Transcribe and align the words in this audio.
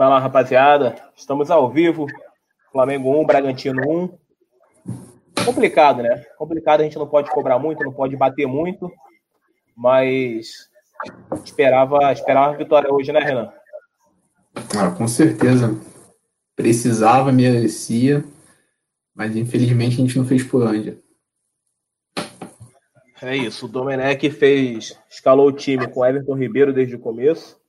Fala, 0.00 0.18
rapaziada. 0.18 0.96
Estamos 1.14 1.50
ao 1.50 1.70
vivo. 1.70 2.06
Flamengo 2.72 3.20
1, 3.20 3.26
Bragantino 3.26 3.82
1. 3.86 4.18
Complicado, 5.44 6.02
né? 6.02 6.24
Complicado, 6.38 6.80
a 6.80 6.84
gente 6.84 6.96
não 6.96 7.06
pode 7.06 7.30
cobrar 7.30 7.58
muito, 7.58 7.84
não 7.84 7.92
pode 7.92 8.16
bater 8.16 8.46
muito, 8.46 8.90
mas 9.76 10.70
esperava, 11.44 12.10
esperava 12.14 12.54
a 12.54 12.56
vitória 12.56 12.90
hoje, 12.90 13.12
né, 13.12 13.20
Renan? 13.20 13.52
Ah, 14.74 14.90
com 14.90 15.06
certeza. 15.06 15.78
Precisava, 16.56 17.30
merecia, 17.30 18.24
mas 19.14 19.36
infelizmente 19.36 19.96
a 19.96 20.06
gente 20.06 20.16
não 20.16 20.24
fez 20.24 20.42
por 20.42 20.62
onde. 20.62 20.98
É 23.20 23.36
isso, 23.36 23.66
o 23.66 23.68
Domenech 23.68 24.30
fez, 24.30 24.98
escalou 25.10 25.48
o 25.48 25.52
time 25.52 25.86
com 25.86 26.06
Everton 26.06 26.38
Ribeiro 26.38 26.72
desde 26.72 26.96
o 26.96 26.98
começo, 26.98 27.59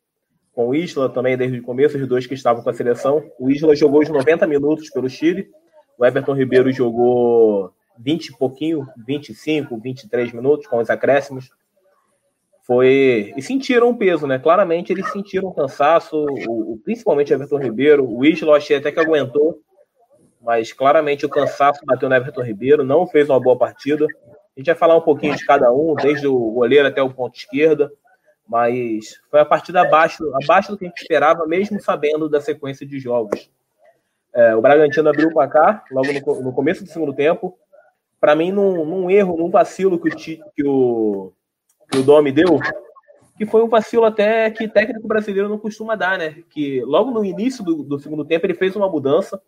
com 0.54 0.68
o 0.68 0.76
Isla 0.76 1.10
também 1.10 1.38
desde 1.38 1.60
o 1.60 1.64
começo, 1.64 1.98
os 1.98 2.08
dois 2.08 2.28
que 2.28 2.34
estavam 2.34 2.64
com 2.64 2.70
a 2.70 2.74
seleção. 2.74 3.24
O 3.40 3.50
Isla 3.50 3.76
jogou 3.76 4.02
os 4.02 4.10
90 4.10 4.46
minutos 4.48 4.90
pelo 4.90 5.10
Chile, 5.10 5.50
o 5.98 6.06
Everton 6.06 6.34
Ribeiro 6.34 6.72
jogou 6.72 7.72
20 7.98 8.28
e 8.28 8.38
pouquinho, 8.38 8.88
25, 9.06 9.78
23 9.78 10.34
minutos 10.34 10.68
com 10.68 10.80
os 10.80 10.90
acréscimos. 10.90 11.50
Foi. 12.66 13.34
E 13.36 13.42
sentiram 13.42 13.90
o 13.90 13.98
peso, 13.98 14.28
né? 14.28 14.40
Claramente 14.40 14.92
eles 14.92 15.12
sentiram 15.12 15.50
o 15.50 15.54
cansaço, 15.54 16.16
o, 16.16 16.74
o, 16.74 16.78
principalmente 16.78 17.34
o 17.34 17.36
Everton 17.36 17.58
Ribeiro. 17.58 18.08
O 18.08 18.26
Isla 18.26 18.58
achei 18.58 18.78
até 18.78 18.92
que 18.92 19.00
aguentou, 19.00 19.60
mas 20.42 20.72
claramente 20.72 21.26
o 21.26 21.30
cansaço 21.30 21.80
bateu 21.86 22.08
no 22.08 22.16
Everton 22.16 22.44
Ribeiro, 22.44 22.84
não 22.84 23.08
fez 23.08 23.30
uma 23.30 23.40
boa 23.40 23.58
partida. 23.58 24.06
A 24.06 24.60
gente 24.60 24.68
vai 24.68 24.76
falar 24.76 24.96
um 24.96 25.02
pouquinho 25.02 25.36
de 25.36 25.46
cada 25.46 25.72
um, 25.72 25.96
desde 25.96 26.28
o 26.28 26.52
goleiro 26.52 26.88
até 26.88 27.02
o 27.02 27.10
ponto 27.10 27.36
esquerda, 27.36 27.92
mas 28.52 29.22
foi 29.32 29.40
a 29.40 29.46
partida 29.46 29.80
abaixo, 29.80 30.30
abaixo 30.44 30.74
do 30.74 30.78
que 30.78 30.84
a 30.84 30.90
gente 30.90 31.02
esperava, 31.02 31.48
mesmo 31.48 31.80
sabendo 31.80 32.28
da 32.28 32.42
sequência 32.42 32.86
de 32.86 33.00
jogos. 33.00 33.50
É, 34.34 34.54
o 34.54 34.62
Bragantino 34.62 35.08
abriu 35.08 35.30
o 35.30 35.34
placar 35.34 35.86
logo 35.90 36.08
no, 36.12 36.42
no 36.42 36.52
começo 36.52 36.84
do 36.84 36.90
segundo 36.90 37.14
tempo. 37.14 37.58
Para 38.20 38.36
mim, 38.36 38.52
num, 38.52 38.84
num, 38.84 39.10
erro, 39.10 39.38
num 39.38 39.50
vacilo 39.50 39.98
que 39.98 40.10
o, 40.10 40.16
que 40.18 40.68
o, 40.68 41.32
que 41.90 41.98
o 42.00 42.04
Domi 42.04 42.30
deu, 42.30 42.60
que 43.38 43.46
foi 43.46 43.64
um 43.64 43.70
vacilo 43.70 44.04
até 44.04 44.52
que 44.52 44.68
técnico 44.68 45.08
brasileiro 45.08 45.48
não 45.48 45.58
costuma 45.58 45.96
dar, 45.96 46.18
né? 46.18 46.44
Que 46.50 46.82
logo 46.82 47.10
no 47.10 47.24
início 47.24 47.64
do, 47.64 47.82
do 47.84 48.00
segundo 48.00 48.26
tempo 48.26 48.46
ele 48.46 48.54
fez 48.54 48.76
uma 48.76 48.90
mudança, 48.90 49.42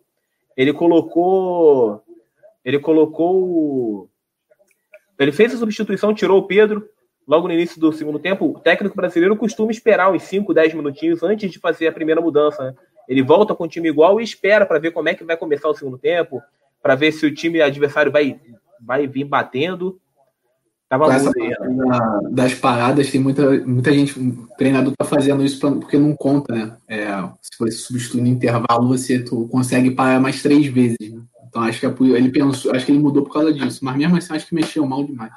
ele 0.56 0.72
colocou, 0.72 2.02
ele 2.64 2.78
colocou, 2.78 4.08
ele 5.18 5.30
fez 5.30 5.52
a 5.52 5.58
substituição, 5.58 6.14
tirou 6.14 6.38
o 6.38 6.46
Pedro. 6.46 6.88
Logo 7.26 7.48
no 7.48 7.54
início 7.54 7.80
do 7.80 7.92
segundo 7.92 8.18
tempo, 8.18 8.46
o 8.46 8.60
técnico 8.60 8.96
brasileiro 8.96 9.36
costuma 9.36 9.70
esperar 9.70 10.12
uns 10.12 10.22
5, 10.24 10.52
10 10.52 10.74
minutinhos 10.74 11.22
antes 11.22 11.50
de 11.50 11.58
fazer 11.58 11.86
a 11.86 11.92
primeira 11.92 12.20
mudança, 12.20 12.62
né? 12.64 12.74
Ele 13.08 13.22
volta 13.22 13.54
com 13.54 13.64
o 13.64 13.68
time 13.68 13.88
igual 13.88 14.20
e 14.20 14.24
espera 14.24 14.64
para 14.64 14.78
ver 14.78 14.90
como 14.90 15.08
é 15.08 15.14
que 15.14 15.24
vai 15.24 15.36
começar 15.36 15.68
o 15.68 15.74
segundo 15.74 15.98
tempo, 15.98 16.42
para 16.82 16.94
ver 16.94 17.12
se 17.12 17.24
o 17.26 17.34
time 17.34 17.60
adversário 17.60 18.12
vai, 18.12 18.38
vai 18.80 19.06
vir 19.06 19.24
batendo. 19.24 19.98
Tava 20.88 21.12
essa 21.12 21.32
das 22.30 22.54
paradas, 22.54 23.10
tem 23.10 23.20
muita, 23.20 23.50
muita 23.64 23.90
gente, 23.92 24.14
treinador 24.56 24.92
tá 24.96 25.04
fazendo 25.04 25.42
isso 25.42 25.58
pra, 25.58 25.70
porque 25.72 25.98
não 25.98 26.14
conta, 26.14 26.54
né? 26.54 26.76
É, 26.86 27.06
se 27.40 27.58
você 27.58 27.72
substituir 27.72 28.20
no 28.20 28.28
intervalo, 28.28 28.88
você 28.88 29.18
tu 29.18 29.48
consegue 29.48 29.90
parar 29.90 30.20
mais 30.20 30.42
três 30.42 30.66
vezes. 30.66 30.98
Né? 31.00 31.22
Então 31.48 31.62
acho 31.62 31.80
que 31.80 31.86
é 31.86 31.94
ele 32.16 32.30
pensou, 32.30 32.74
acho 32.74 32.84
que 32.84 32.92
ele 32.92 32.98
mudou 32.98 33.22
por 33.22 33.32
causa 33.32 33.52
disso, 33.52 33.82
mas 33.82 33.96
mesmo 33.96 34.16
assim 34.16 34.34
acho 34.34 34.46
que 34.46 34.54
mexeu 34.54 34.86
mal 34.86 35.02
demais. 35.02 35.32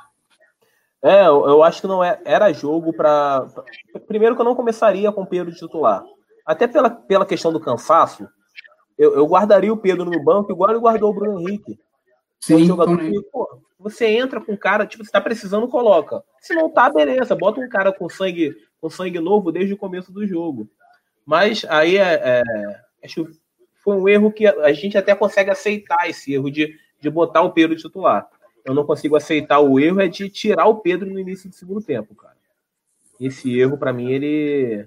É, 1.03 1.27
eu, 1.27 1.47
eu 1.47 1.63
acho 1.63 1.81
que 1.81 1.87
não 1.87 2.03
é, 2.03 2.19
era 2.25 2.51
jogo 2.51 2.91
para. 2.91 3.45
Primeiro 4.07 4.35
que 4.35 4.41
eu 4.41 4.45
não 4.45 4.55
começaria 4.55 5.11
com 5.11 5.21
o 5.21 5.27
Pedro 5.27 5.53
titular. 5.53 6.03
Até 6.45 6.67
pela, 6.67 6.89
pela 6.89 7.25
questão 7.25 7.51
do 7.51 7.59
cansaço, 7.59 8.27
eu, 8.97 9.13
eu 9.13 9.25
guardaria 9.27 9.71
o 9.71 9.77
Pedro 9.77 10.05
no 10.05 10.23
banco 10.23 10.51
igual 10.51 10.71
ele 10.71 10.79
guardou 10.79 11.11
o 11.11 11.13
Bruno 11.13 11.39
Henrique. 11.39 11.79
Sim, 12.39 12.65
jogador 12.65 12.97
que, 12.97 13.21
pô, 13.31 13.61
você 13.79 14.07
entra 14.07 14.41
com 14.41 14.53
um 14.53 14.57
cara, 14.57 14.85
tipo, 14.85 15.03
você 15.03 15.11
tá 15.11 15.21
precisando, 15.21 15.67
coloca. 15.67 16.23
Se 16.39 16.53
não 16.53 16.69
tá, 16.69 16.89
beleza, 16.89 17.35
bota 17.35 17.59
um 17.59 17.69
cara 17.69 17.91
com 17.91 18.09
sangue, 18.09 18.55
com 18.79 18.89
sangue 18.89 19.19
novo 19.19 19.51
desde 19.51 19.73
o 19.73 19.77
começo 19.77 20.11
do 20.11 20.25
jogo. 20.25 20.67
Mas 21.25 21.65
aí 21.65 21.97
é, 21.97 22.21
é, 22.23 22.43
acho 23.03 23.25
que 23.25 23.31
foi 23.83 23.95
um 23.95 24.07
erro 24.07 24.31
que 24.31 24.47
a 24.47 24.71
gente 24.73 24.97
até 24.97 25.13
consegue 25.13 25.51
aceitar 25.51 26.09
esse 26.09 26.33
erro 26.33 26.49
de, 26.49 26.75
de 26.99 27.09
botar 27.09 27.41
o 27.41 27.51
Pedro 27.51 27.75
titular. 27.75 28.27
Eu 28.67 28.73
não 28.73 28.85
consigo 28.85 29.15
aceitar 29.15 29.59
o 29.61 29.79
erro 29.79 30.01
é 30.01 30.07
de 30.07 30.29
tirar 30.29 30.67
o 30.67 30.75
Pedro 30.75 31.09
no 31.09 31.17
início 31.17 31.49
do 31.49 31.55
segundo 31.55 31.81
tempo, 31.81 32.13
cara. 32.13 32.35
Esse 33.19 33.57
erro, 33.57 33.77
para 33.77 33.93
mim, 33.93 34.11
ele 34.11 34.85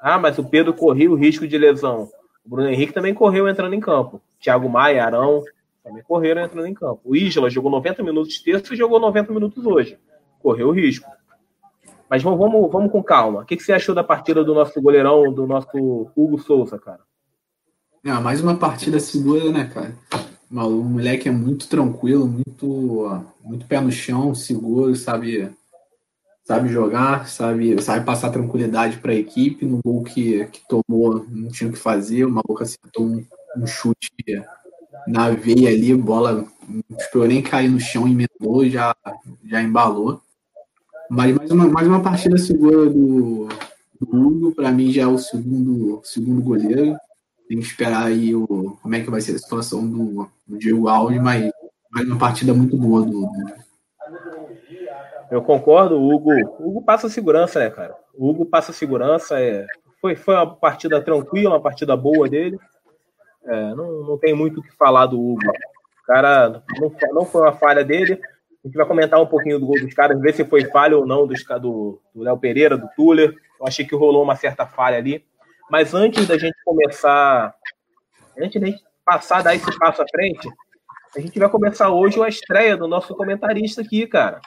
ah, 0.00 0.18
mas 0.18 0.38
o 0.38 0.44
Pedro 0.44 0.72
correu 0.72 1.12
o 1.12 1.14
risco 1.14 1.46
de 1.46 1.58
lesão. 1.58 2.08
O 2.44 2.48
Bruno 2.48 2.68
Henrique 2.68 2.92
também 2.92 3.12
correu 3.12 3.48
entrando 3.48 3.74
em 3.74 3.80
campo. 3.80 4.20
Thiago 4.40 4.68
Maia, 4.68 5.04
Arão, 5.04 5.42
também 5.84 6.02
correram 6.02 6.42
entrando 6.42 6.66
em 6.66 6.74
campo. 6.74 7.00
O 7.04 7.16
Isla 7.16 7.50
jogou 7.50 7.70
90 7.70 8.02
minutos 8.02 8.40
terça 8.40 8.72
e 8.72 8.76
jogou 8.76 8.98
90 9.00 9.32
minutos 9.32 9.66
hoje. 9.66 9.98
Correu 10.40 10.68
o 10.68 10.72
risco. 10.72 11.06
Mas 12.08 12.22
vamos, 12.22 12.38
vamos, 12.38 12.72
vamos 12.72 12.90
com 12.90 13.02
calma. 13.02 13.42
O 13.42 13.44
que, 13.44 13.56
que 13.56 13.62
você 13.62 13.72
achou 13.72 13.94
da 13.94 14.02
partida 14.02 14.42
do 14.42 14.54
nosso 14.54 14.80
goleirão, 14.80 15.30
do 15.30 15.46
nosso 15.46 16.10
Hugo 16.16 16.38
Souza, 16.38 16.78
cara? 16.78 17.00
É, 18.04 18.12
mais 18.12 18.40
uma 18.40 18.56
partida 18.56 18.98
segura, 18.98 19.50
né, 19.50 19.70
cara? 19.74 19.94
O 20.50 20.82
moleque 20.82 21.28
é 21.28 21.32
muito 21.32 21.68
tranquilo, 21.68 22.26
muito, 22.26 23.22
muito 23.44 23.66
pé 23.66 23.80
no 23.80 23.92
chão, 23.92 24.34
seguro, 24.34 24.94
sabe 24.96 25.50
sabe 26.44 26.70
jogar, 26.70 27.28
sabe, 27.28 27.80
sabe 27.82 28.06
passar 28.06 28.30
tranquilidade 28.30 28.96
para 28.96 29.12
a 29.12 29.16
equipe. 29.16 29.66
No 29.66 29.80
gol 29.84 30.02
que, 30.02 30.46
que 30.46 30.62
tomou, 30.66 31.26
não 31.28 31.50
tinha 31.50 31.68
o 31.68 31.72
que 31.72 31.78
fazer. 31.78 32.24
O 32.24 32.30
maluco 32.30 32.62
acertou 32.62 33.04
um, 33.04 33.22
um 33.54 33.66
chute 33.66 34.10
na 35.06 35.30
veia 35.30 35.68
ali, 35.68 35.94
bola 35.94 36.48
não 36.68 36.98
esperou 36.98 37.26
nem 37.26 37.42
cair 37.42 37.68
no 37.68 37.80
chão, 37.80 38.06
emendou, 38.06 38.68
já, 38.68 38.94
já 39.44 39.62
embalou. 39.62 40.20
Mas 41.10 41.34
mais 41.34 41.50
uma, 41.50 41.66
mais 41.68 41.88
uma 41.88 42.02
partida 42.02 42.36
segura 42.36 42.90
do, 42.90 43.48
do 43.98 44.16
Hugo, 44.16 44.54
para 44.54 44.70
mim 44.70 44.92
já 44.92 45.02
é 45.02 45.06
o 45.06 45.18
segundo, 45.18 46.00
segundo 46.04 46.42
goleiro. 46.42 46.96
Tem 47.48 47.58
que 47.58 47.64
esperar 47.64 48.06
aí 48.06 48.34
o, 48.34 48.46
como 48.82 48.94
é 48.94 49.00
que 49.00 49.10
vai 49.10 49.20
ser 49.20 49.34
a 49.34 49.38
situação 49.38 49.88
do, 49.88 50.28
do 50.46 50.58
Diego 50.58 50.88
Alves, 50.88 51.20
mas 51.20 51.50
mais 51.90 52.06
uma 52.06 52.18
partida 52.18 52.52
muito 52.52 52.76
boa 52.76 53.02
do, 53.02 53.22
do 53.22 53.68
eu 55.30 55.42
concordo, 55.42 55.96
o 55.96 56.14
Hugo, 56.14 56.32
Hugo 56.58 56.82
passa 56.82 57.08
segurança, 57.08 57.58
né, 57.60 57.68
cara? 57.68 57.94
O 58.14 58.30
Hugo 58.30 58.46
passa 58.46 58.72
segurança. 58.72 59.38
É, 59.38 59.66
foi, 60.00 60.16
foi 60.16 60.34
uma 60.34 60.54
partida 60.54 61.00
tranquila, 61.02 61.50
uma 61.50 61.60
partida 61.60 61.96
boa 61.96 62.28
dele. 62.28 62.58
É, 63.44 63.74
não, 63.74 64.02
não 64.04 64.18
tem 64.18 64.34
muito 64.34 64.60
o 64.60 64.62
que 64.62 64.74
falar 64.76 65.06
do 65.06 65.20
Hugo. 65.20 65.46
O 66.02 66.06
cara 66.06 66.62
não, 66.80 66.92
não 67.12 67.24
foi 67.26 67.42
uma 67.42 67.52
falha 67.52 67.84
dele. 67.84 68.18
A 68.64 68.68
gente 68.68 68.76
vai 68.76 68.86
comentar 68.86 69.20
um 69.20 69.26
pouquinho 69.26 69.58
do 69.60 69.66
gol 69.66 69.78
dos 69.78 69.92
caras, 69.92 70.20
ver 70.20 70.32
se 70.32 70.44
foi 70.44 70.64
falha 70.64 70.96
ou 70.96 71.06
não 71.06 71.26
dos, 71.26 71.44
do 71.60 72.00
Léo 72.14 72.38
Pereira, 72.38 72.76
do 72.76 72.88
Tuller. 72.96 73.34
Eu 73.60 73.66
achei 73.66 73.86
que 73.86 73.94
rolou 73.94 74.22
uma 74.22 74.36
certa 74.36 74.66
falha 74.66 74.96
ali. 74.96 75.24
Mas 75.70 75.94
antes 75.94 76.26
da 76.26 76.38
gente 76.38 76.56
começar, 76.64 77.54
antes 78.38 78.60
da 78.60 78.66
gente 78.66 78.82
passar, 79.04 79.42
dar 79.42 79.54
esse 79.54 79.78
passo 79.78 80.02
à 80.02 80.04
frente, 80.10 80.48
a 81.16 81.20
gente 81.20 81.38
vai 81.38 81.48
começar 81.48 81.90
hoje 81.90 82.22
a 82.22 82.28
estreia 82.28 82.76
do 82.76 82.86
nosso 82.86 83.14
comentarista 83.14 83.82
aqui, 83.82 84.06
cara. 84.06 84.40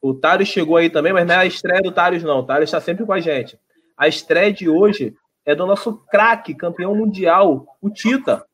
O 0.00 0.14
Thales 0.14 0.48
chegou 0.48 0.76
aí 0.76 0.90
também, 0.90 1.12
mas 1.12 1.26
não 1.26 1.34
é 1.34 1.38
a 1.38 1.46
estreia 1.46 1.80
do 1.80 1.92
Thales, 1.92 2.22
não. 2.22 2.40
O 2.40 2.42
Thales 2.42 2.68
está 2.68 2.80
sempre 2.80 3.06
com 3.06 3.12
a 3.12 3.20
gente. 3.20 3.58
A 3.96 4.08
estreia 4.08 4.52
de 4.52 4.68
hoje 4.68 5.14
é 5.44 5.54
do 5.54 5.66
nosso 5.66 5.94
craque, 6.10 6.54
campeão 6.54 6.94
mundial, 6.94 7.66
o 7.80 7.90
Tita. 7.90 8.44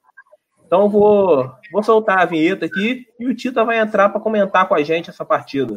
Então 0.67 0.89
vou, 0.89 1.51
vou 1.73 1.83
soltar 1.83 2.21
a 2.21 2.27
vinheta 2.27 2.67
aqui 2.67 3.07
e 3.19 3.27
o 3.27 3.35
Tita 3.35 3.65
vai 3.65 3.79
entrar 3.79 4.11
para 4.11 4.21
comentar 4.21 4.69
com 4.69 4.75
a 4.75 4.83
gente 4.83 5.09
essa 5.09 5.25
partida. 5.25 5.77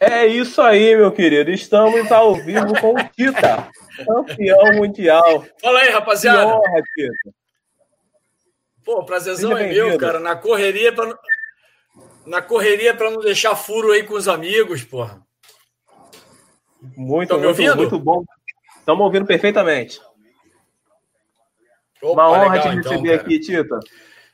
É 0.00 0.26
isso 0.26 0.62
aí, 0.62 0.96
meu 0.96 1.12
querido. 1.12 1.50
Estamos 1.50 2.10
ao 2.10 2.34
vivo 2.34 2.72
com 2.80 2.94
o 2.94 3.04
Tita, 3.10 3.68
campeão 4.06 4.72
mundial. 4.72 5.44
Fala 5.60 5.80
aí, 5.80 5.90
rapaziada. 5.90 6.40
Que 6.40 6.46
honra, 6.46 6.82
Tita. 6.96 7.36
Pô, 8.82 9.04
prazerzão 9.04 9.56
é 9.58 9.68
meu, 9.68 9.98
cara. 9.98 10.18
Na 10.18 10.34
correria 10.34 10.90
para 10.90 11.18
na 12.26 12.40
correria 12.40 12.94
para 12.94 13.10
não 13.10 13.20
deixar 13.20 13.54
furo 13.54 13.92
aí 13.92 14.02
com 14.02 14.14
os 14.14 14.26
amigos, 14.26 14.82
porra. 14.84 15.20
Muito, 16.96 17.38
muito, 17.38 17.76
muito 17.76 17.98
bom. 17.98 18.24
Estamos 18.78 19.04
ouvindo 19.04 19.26
perfeitamente. 19.26 20.00
Opa, 22.00 22.26
Uma 22.26 22.30
honra 22.30 22.52
legal, 22.52 22.70
te 22.70 22.78
então, 22.78 22.92
receber 22.92 23.14
então, 23.14 23.26
aqui, 23.26 23.40
Tita. 23.40 23.68
Vamos 23.68 23.84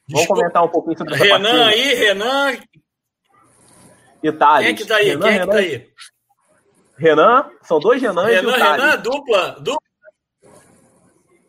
Desculpa. 0.07 0.35
comentar 0.35 0.65
um 0.65 0.69
pouquinho 0.69 0.99
sobre 0.99 1.15
Renan 1.17 1.67
aí, 1.67 1.95
Renan, 1.95 2.57
Itália. 4.29 4.67
Quem 4.67 4.75
é 4.75 4.77
que 4.77 4.85
tá 4.87 4.97
aí? 4.97 5.09
Renan, 5.09 5.27
Quem 5.27 5.35
é 5.35 5.41
que 5.41 5.47
tá 5.47 5.59
aí? 5.59 5.91
Renan, 6.99 7.51
são 7.63 7.79
dois 7.79 8.01
Renan, 8.01 8.27
Renan 8.27 8.57
e 8.57 8.61
Renan, 8.61 8.97
dupla, 8.99 9.51
dupla, 9.61 9.79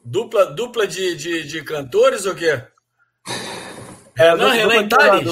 dupla, 0.04 0.46
dupla 0.48 0.88
de, 0.88 1.16
de, 1.16 1.44
de 1.44 1.64
cantores 1.64 2.26
ou 2.26 2.36
quê? 2.36 2.64
É, 4.18 4.36
não, 4.36 4.50
Renan 4.50 4.88
Thales. 4.88 5.28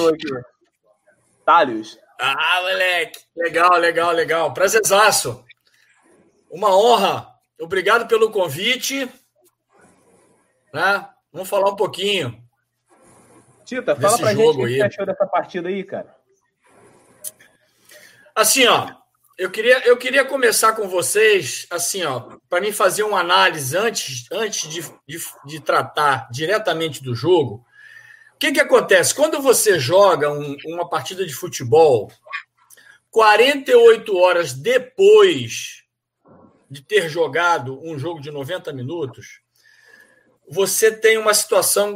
Thales. 1.44 1.98
Ah, 2.18 2.60
moleque. 2.62 3.20
Legal, 3.36 3.76
legal, 3.78 4.12
legal. 4.12 4.54
Prazerzaço. 4.54 5.44
Uma 6.50 6.74
honra. 6.76 7.28
Obrigado 7.60 8.06
pelo 8.06 8.30
convite. 8.30 9.08
Né? 10.72 11.08
Vamos 11.32 11.48
falar 11.48 11.70
um 11.70 11.76
pouquinho. 11.76 12.42
Tita, 13.64 13.96
fala 13.96 14.18
pra 14.18 14.34
gente 14.34 14.46
o 14.46 14.66
que 14.66 14.76
você 14.76 14.82
achou 14.82 15.04
dessa 15.04 15.26
partida 15.26 15.68
aí, 15.68 15.82
cara. 15.84 16.15
Assim, 18.36 18.66
ó, 18.66 18.92
eu 19.38 19.50
queria, 19.50 19.78
eu 19.86 19.96
queria 19.96 20.22
começar 20.22 20.74
com 20.74 20.86
vocês, 20.86 21.66
assim, 21.70 22.04
ó, 22.04 22.36
para 22.50 22.60
mim 22.60 22.70
fazer 22.70 23.02
uma 23.02 23.20
análise 23.20 23.74
antes, 23.74 24.26
antes 24.30 24.68
de, 24.68 24.82
de, 25.08 25.18
de, 25.46 25.58
tratar 25.58 26.28
diretamente 26.30 27.02
do 27.02 27.14
jogo. 27.14 27.64
O 28.34 28.38
que, 28.38 28.52
que 28.52 28.60
acontece? 28.60 29.14
Quando 29.14 29.40
você 29.40 29.78
joga 29.78 30.30
um, 30.30 30.54
uma 30.66 30.86
partida 30.86 31.24
de 31.24 31.32
futebol, 31.32 32.12
48 33.10 34.14
horas 34.18 34.52
depois 34.52 35.82
de 36.70 36.82
ter 36.82 37.08
jogado 37.08 37.80
um 37.82 37.98
jogo 37.98 38.20
de 38.20 38.30
90 38.30 38.70
minutos, 38.74 39.40
você 40.46 40.92
tem 40.92 41.16
uma 41.16 41.32
situação 41.32 41.94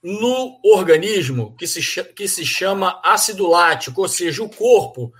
no 0.00 0.60
organismo 0.62 1.56
que 1.56 1.66
se, 1.66 2.04
que 2.04 2.28
se 2.28 2.46
chama 2.46 3.00
ácido 3.02 3.48
lático, 3.48 4.02
ou 4.02 4.08
seja, 4.08 4.40
o 4.40 4.48
corpo 4.48 5.12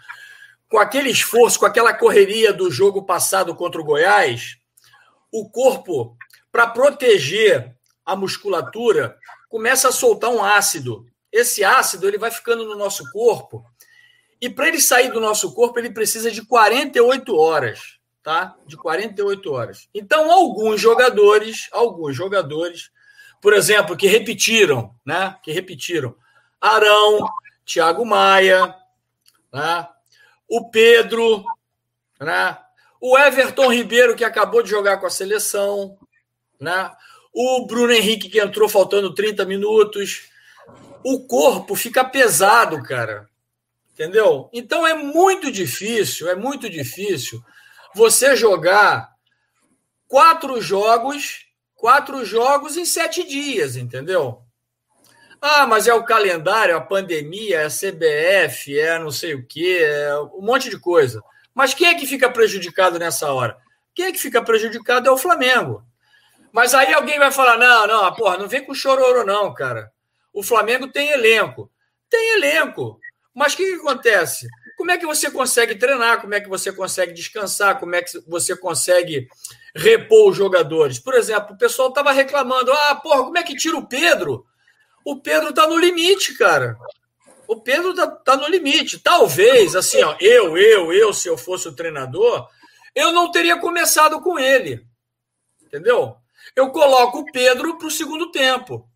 com 0.75 0.81
aquele 0.81 1.09
esforço, 1.09 1.61
com 1.61 1.67
aquela 1.67 1.95
correria 1.95 2.53
do 2.53 2.69
jogo 2.69 3.05
passado 3.05 3.55
contra 3.55 3.81
o 3.81 3.85
Goiás, 3.85 4.57
o 5.31 5.49
corpo, 5.49 6.17
para 6.51 6.67
proteger 6.67 7.77
a 8.05 8.17
musculatura, 8.17 9.17
começa 9.49 9.89
a 9.89 9.93
soltar 9.93 10.31
um 10.31 10.43
ácido. 10.43 11.07
Esse 11.31 11.63
ácido 11.63 12.09
ele 12.09 12.19
vai 12.19 12.33
ficando 12.33 12.65
no 12.65 12.75
nosso 12.75 13.09
corpo 13.13 13.65
e 14.41 14.51
para 14.51 14.67
ele 14.67 14.81
sair 14.81 15.13
do 15.13 15.21
nosso 15.21 15.55
corpo 15.55 15.79
ele 15.79 15.93
precisa 15.93 16.29
de 16.29 16.45
48 16.45 17.37
horas, 17.37 18.01
tá? 18.21 18.57
De 18.67 18.77
48 18.77 19.53
horas. 19.53 19.89
Então 19.95 20.29
alguns 20.29 20.81
jogadores, 20.81 21.69
alguns 21.71 22.17
jogadores, 22.17 22.91
por 23.41 23.53
exemplo, 23.53 23.97
que 23.97 24.09
repetiram, 24.09 24.93
né? 25.07 25.37
Que 25.41 25.53
repetiram, 25.53 26.17
Arão, 26.61 27.29
Thiago 27.65 28.05
Maia, 28.05 28.75
né? 29.53 29.89
O 30.49 30.71
Pedro, 30.71 31.45
né? 32.21 32.59
o 33.01 33.19
Everton 33.19 33.73
Ribeiro, 33.73 34.17
que 34.17 34.25
acabou 34.25 34.63
de 34.63 34.71
jogar 34.71 34.99
com 34.99 35.07
a 35.07 35.11
seleção, 35.11 35.99
né? 36.61 36.91
o 37.33 37.67
Bruno 37.67 37.93
Henrique, 37.93 38.29
que 38.29 38.41
entrou 38.41 38.69
faltando 38.69 39.13
30 39.13 39.45
minutos. 39.45 40.29
O 41.03 41.27
corpo 41.27 41.75
fica 41.75 42.05
pesado, 42.05 42.83
cara. 42.83 43.29
Entendeu? 43.93 44.49
Então 44.53 44.87
é 44.87 44.95
muito 44.95 45.51
difícil, 45.53 46.29
é 46.29 46.35
muito 46.35 46.69
difícil 46.71 47.45
você 47.95 48.35
jogar 48.35 49.13
quatro 50.09 50.61
jogos, 50.61 51.47
quatro 51.75 52.25
jogos 52.25 52.77
em 52.77 52.85
sete 52.85 53.23
dias, 53.23 53.77
entendeu? 53.77 54.44
Ah, 55.47 55.67
mas 55.67 55.87
é 55.87 55.93
o 55.93 56.03
calendário, 56.03 56.75
a 56.75 56.81
pandemia, 56.81 57.61
é 57.61 57.65
a 57.67 57.69
CBF, 57.69 58.81
é 58.81 58.99
não 58.99 59.11
sei 59.11 59.35
o 59.35 59.45
quê, 59.45 59.79
é 59.83 60.19
um 60.19 60.41
monte 60.41 60.71
de 60.71 60.79
coisa. 60.79 61.23
Mas 61.55 61.75
quem 61.75 61.87
é 61.87 61.93
que 61.95 62.07
fica 62.07 62.31
prejudicado 62.31 62.99
nessa 62.99 63.31
hora? 63.31 63.55
Quem 63.95 64.07
é 64.07 64.13
que 64.13 64.19
fica 64.19 64.43
prejudicado 64.43 65.07
é 65.07 65.13
o 65.13 65.19
Flamengo. 65.19 65.85
Mas 66.51 66.73
aí 66.73 66.95
alguém 66.95 67.19
vai 67.19 67.31
falar: 67.31 67.59
não, 67.59 67.87
não, 67.87 68.15
porra, 68.15 68.39
não 68.39 68.49
vem 68.49 68.65
com 68.65 68.73
chororô, 68.73 69.23
não, 69.23 69.53
cara. 69.53 69.93
O 70.33 70.43
Flamengo 70.43 70.89
tem 70.89 71.11
elenco. 71.11 71.71
Tem 72.09 72.37
elenco. 72.37 72.99
Mas 73.35 73.53
o 73.53 73.59
que, 73.59 73.67
que 73.67 73.81
acontece? 73.81 74.49
Como 74.79 74.93
é 74.93 74.97
que 74.97 75.05
você 75.05 75.31
consegue 75.31 75.75
treinar? 75.75 76.23
Como 76.23 76.33
é 76.33 76.41
que 76.41 76.49
você 76.49 76.73
consegue 76.73 77.13
descansar? 77.13 77.79
Como 77.79 77.95
é 77.95 78.01
que 78.01 78.19
você 78.27 78.57
consegue 78.57 79.29
repor 79.77 80.31
os 80.31 80.37
jogadores? 80.39 80.99
Por 80.99 81.13
exemplo, 81.13 81.55
o 81.55 81.59
pessoal 81.59 81.91
estava 81.91 82.13
reclamando: 82.13 82.73
ah, 82.73 82.95
porra, 82.95 83.25
como 83.25 83.37
é 83.37 83.43
que 83.43 83.55
tira 83.55 83.77
o 83.77 83.87
Pedro? 83.87 84.47
O 85.05 85.21
Pedro 85.21 85.53
tá 85.53 85.67
no 85.67 85.79
limite, 85.79 86.35
cara. 86.35 86.77
O 87.47 87.61
Pedro 87.61 87.95
tá, 87.95 88.07
tá 88.07 88.37
no 88.37 88.49
limite. 88.49 88.99
Talvez, 88.99 89.77
assim, 89.77 90.03
ó, 90.03 90.17
eu, 90.19 90.57
eu, 90.57 90.93
eu, 90.93 91.13
se 91.13 91.29
eu 91.29 91.37
fosse 91.37 91.69
o 91.69 91.75
treinador, 91.75 92.49
eu 92.95 93.13
não 93.13 93.31
teria 93.31 93.59
começado 93.59 94.21
com 94.21 94.39
ele. 94.39 94.87
Entendeu? 95.63 96.17
Eu 96.57 96.71
coloco 96.71 97.19
o 97.19 97.33
Pedro 97.33 97.77
para 97.77 97.87
o 97.87 97.91
segundo 97.91 98.31
tempo. 98.31 98.89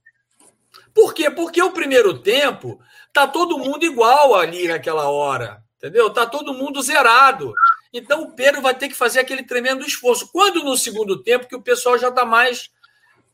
Por 0.94 1.12
quê? 1.12 1.30
Porque 1.30 1.62
o 1.62 1.72
primeiro 1.72 2.18
tempo 2.20 2.80
tá 3.12 3.26
todo 3.26 3.58
mundo 3.58 3.84
igual 3.84 4.34
ali 4.34 4.66
naquela 4.66 5.10
hora. 5.10 5.62
Entendeu? 5.76 6.10
Tá 6.10 6.26
todo 6.26 6.54
mundo 6.54 6.82
zerado. 6.82 7.52
Então 7.92 8.22
o 8.22 8.32
Pedro 8.32 8.62
vai 8.62 8.74
ter 8.74 8.88
que 8.88 8.94
fazer 8.94 9.20
aquele 9.20 9.42
tremendo 9.42 9.86
esforço. 9.86 10.30
Quando 10.32 10.62
no 10.64 10.76
segundo 10.76 11.22
tempo 11.22 11.48
que 11.48 11.56
o 11.56 11.62
pessoal 11.62 11.98
já 11.98 12.10
tá 12.10 12.24
mais 12.24 12.70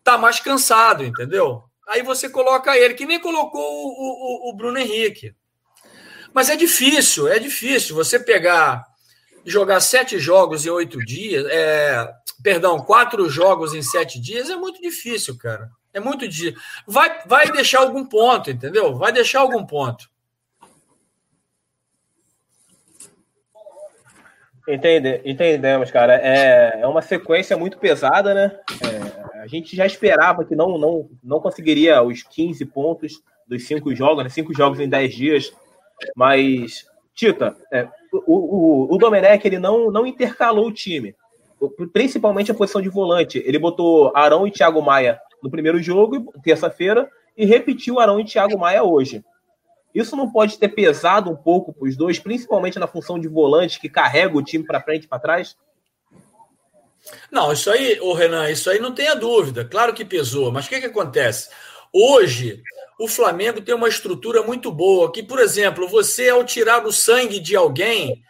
tá 0.03 0.19
mais 0.19 0.39
cansado, 0.39 1.03
entendeu? 1.03 1.65
Aí 1.89 2.03
você 2.03 2.29
coloca 2.29 2.77
ele, 2.77 2.95
que 2.95 3.07
nem 3.07 3.21
colocou 3.21 3.61
o, 3.61 4.49
o, 4.49 4.51
o 4.51 4.53
Bruno 4.55 4.79
Henrique. 4.79 5.35
Mas 6.33 6.49
é 6.49 6.57
difícil, 6.57 7.29
é 7.29 7.39
difícil 7.39 7.95
você 7.95 8.19
pegar 8.19 8.85
jogar 9.45 9.81
sete 9.81 10.19
jogos 10.19 10.65
em 10.65 10.71
oito 10.71 10.99
dias, 11.05 11.45
é, 11.51 12.11
perdão, 12.43 12.81
quatro 12.81 13.29
jogos 13.29 13.75
em 13.75 13.83
sete 13.83 14.21
dias 14.21 14.49
é 14.49 14.57
muito 14.57 14.81
difícil, 14.81 15.37
cara. 15.37 15.71
É 15.93 16.01
muito 16.01 16.27
difícil. 16.27 16.59
Vai, 16.87 17.23
vai 17.27 17.53
deixar 17.53 17.81
algum 17.81 18.05
ponto, 18.05 18.51
entendeu? 18.51 18.97
Vai 18.97 19.13
deixar 19.13 19.41
algum 19.41 19.65
ponto. 19.65 20.09
Entende, 24.67 25.21
entendemos, 25.25 25.91
cara. 25.91 26.15
É, 26.15 26.81
é 26.81 26.87
uma 26.87 27.03
sequência 27.03 27.57
muito 27.57 27.79
pesada, 27.79 28.33
né? 28.33 28.59
É, 28.83 29.41
a 29.41 29.47
gente 29.47 29.77
já 29.77 29.85
esperava 29.85 30.45
que 30.45 30.57
não, 30.57 30.79
não, 30.79 31.09
não 31.23 31.41
conseguiria 31.41 32.03
os 32.03 32.23
15 32.23 32.65
pontos 32.67 33.23
dos 33.47 33.67
cinco 33.67 33.95
jogos, 33.95 34.25
né? 34.25 34.31
Cinco 34.31 34.55
jogos 34.55 34.81
em 34.81 34.89
10 34.89 35.15
dias. 35.15 35.53
Mas, 36.17 36.87
Tita, 37.15 37.55
é, 37.71 37.87
o, 38.27 38.89
o, 38.89 38.95
o 38.95 38.99
Domenech 38.99 39.47
ele 39.47 39.59
não, 39.59 39.91
não 39.91 40.07
intercalou 40.07 40.69
o 40.69 40.73
time, 40.73 41.15
principalmente 41.93 42.51
a 42.51 42.55
posição 42.55 42.81
de 42.81 42.89
volante. 42.89 43.43
Ele 43.45 43.59
botou 43.59 44.13
Arão 44.17 44.47
e 44.47 44.51
Thiago 44.51 44.81
Maia 44.81 45.21
no 45.43 45.51
primeiro 45.51 45.79
jogo, 45.83 46.33
terça-feira, 46.43 47.09
e 47.37 47.45
repetiu 47.45 48.01
Arão 48.01 48.19
e 48.19 48.25
Thiago 48.25 48.59
Maia 48.59 48.83
hoje. 48.83 49.23
Isso 49.95 50.17
não 50.17 50.31
pode 50.31 50.59
ter 50.59 50.69
pesado 50.69 51.31
um 51.31 51.37
pouco 51.37 51.73
para 51.73 51.89
os 51.89 51.97
dois, 51.97 52.19
principalmente 52.19 52.79
na 52.79 52.89
função 52.89 53.19
de 53.19 53.29
volante 53.29 53.79
que 53.79 53.89
carrega 53.89 54.37
o 54.37 54.43
time 54.43 54.65
para 54.65 54.83
frente 54.83 55.05
e 55.05 55.09
para 55.09 55.21
trás? 55.21 55.57
Não, 57.31 57.53
isso 57.53 57.71
aí, 57.71 58.01
o 58.01 58.13
Renan, 58.13 58.51
isso 58.51 58.69
aí 58.69 58.81
não 58.81 58.93
tenha 58.93 59.15
dúvida. 59.15 59.65
Claro 59.65 59.95
que 59.95 60.05
pesou, 60.05 60.51
mas 60.51 60.67
o 60.67 60.69
que, 60.69 60.81
que 60.81 60.87
acontece? 60.87 61.51
Hoje, 61.93 62.61
o 62.99 63.07
Flamengo 63.07 63.61
tem 63.61 63.75
uma 63.75 63.89
estrutura 63.89 64.43
muito 64.43 64.73
boa. 64.73 65.13
Que, 65.13 65.23
por 65.23 65.39
exemplo, 65.39 65.87
você, 65.87 66.29
ao 66.29 66.43
tirar 66.43 66.85
o 66.85 66.93
sangue 66.93 67.39
de 67.39 67.55
alguém, 67.55 68.23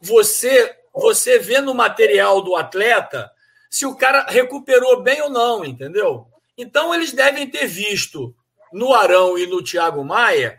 você, 0.00 0.76
você 0.94 1.38
vê 1.38 1.60
no 1.60 1.74
material 1.74 2.42
do 2.42 2.54
atleta 2.54 3.30
se 3.70 3.84
o 3.84 3.96
cara 3.96 4.24
recuperou 4.28 5.02
bem 5.02 5.20
ou 5.22 5.30
não, 5.30 5.64
entendeu? 5.64 6.26
Então, 6.56 6.94
eles 6.94 7.12
devem 7.12 7.48
ter 7.48 7.66
visto 7.66 8.34
no 8.72 8.94
Arão 8.94 9.38
e 9.38 9.46
no 9.46 9.62
Thiago 9.62 10.04
Maia 10.04 10.58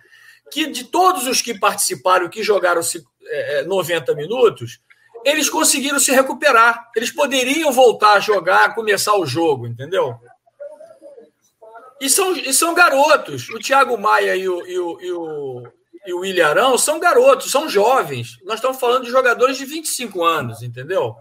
que 0.52 0.68
de 0.68 0.86
todos 0.86 1.28
os 1.28 1.42
que 1.42 1.58
participaram, 1.58 2.30
que 2.30 2.44
jogaram 2.44 2.82
90 3.66 4.12
é, 4.12 4.14
é, 4.14 4.18
minutos, 4.18 4.80
eles 5.24 5.50
conseguiram 5.50 6.00
se 6.00 6.12
recuperar. 6.12 6.90
Eles 6.96 7.12
poderiam 7.12 7.72
voltar 7.72 8.14
a 8.14 8.20
jogar, 8.20 8.74
começar 8.74 9.16
o 9.16 9.26
jogo, 9.26 9.68
entendeu? 9.68 10.18
E 12.00 12.10
são, 12.10 12.36
e 12.36 12.54
são 12.54 12.74
garotos. 12.74 13.50
O 13.50 13.60
Thiago 13.60 13.98
Maia 13.98 14.36
e 14.36 14.48
o, 14.48 14.66
e 14.66 14.80
o, 14.80 15.02
e 15.02 15.12
o, 15.12 15.64
e 16.06 16.14
o 16.14 16.20
William 16.20 16.48
Arão 16.48 16.78
são 16.78 17.00
garotos, 17.00 17.52
são 17.52 17.68
jovens. 17.68 18.40
Nós 18.44 18.56
estamos 18.56 18.80
falando 18.80 19.04
de 19.04 19.12
jogadores 19.12 19.58
de 19.58 19.66
25 19.66 20.24
anos, 20.24 20.64
entendeu? 20.64 21.16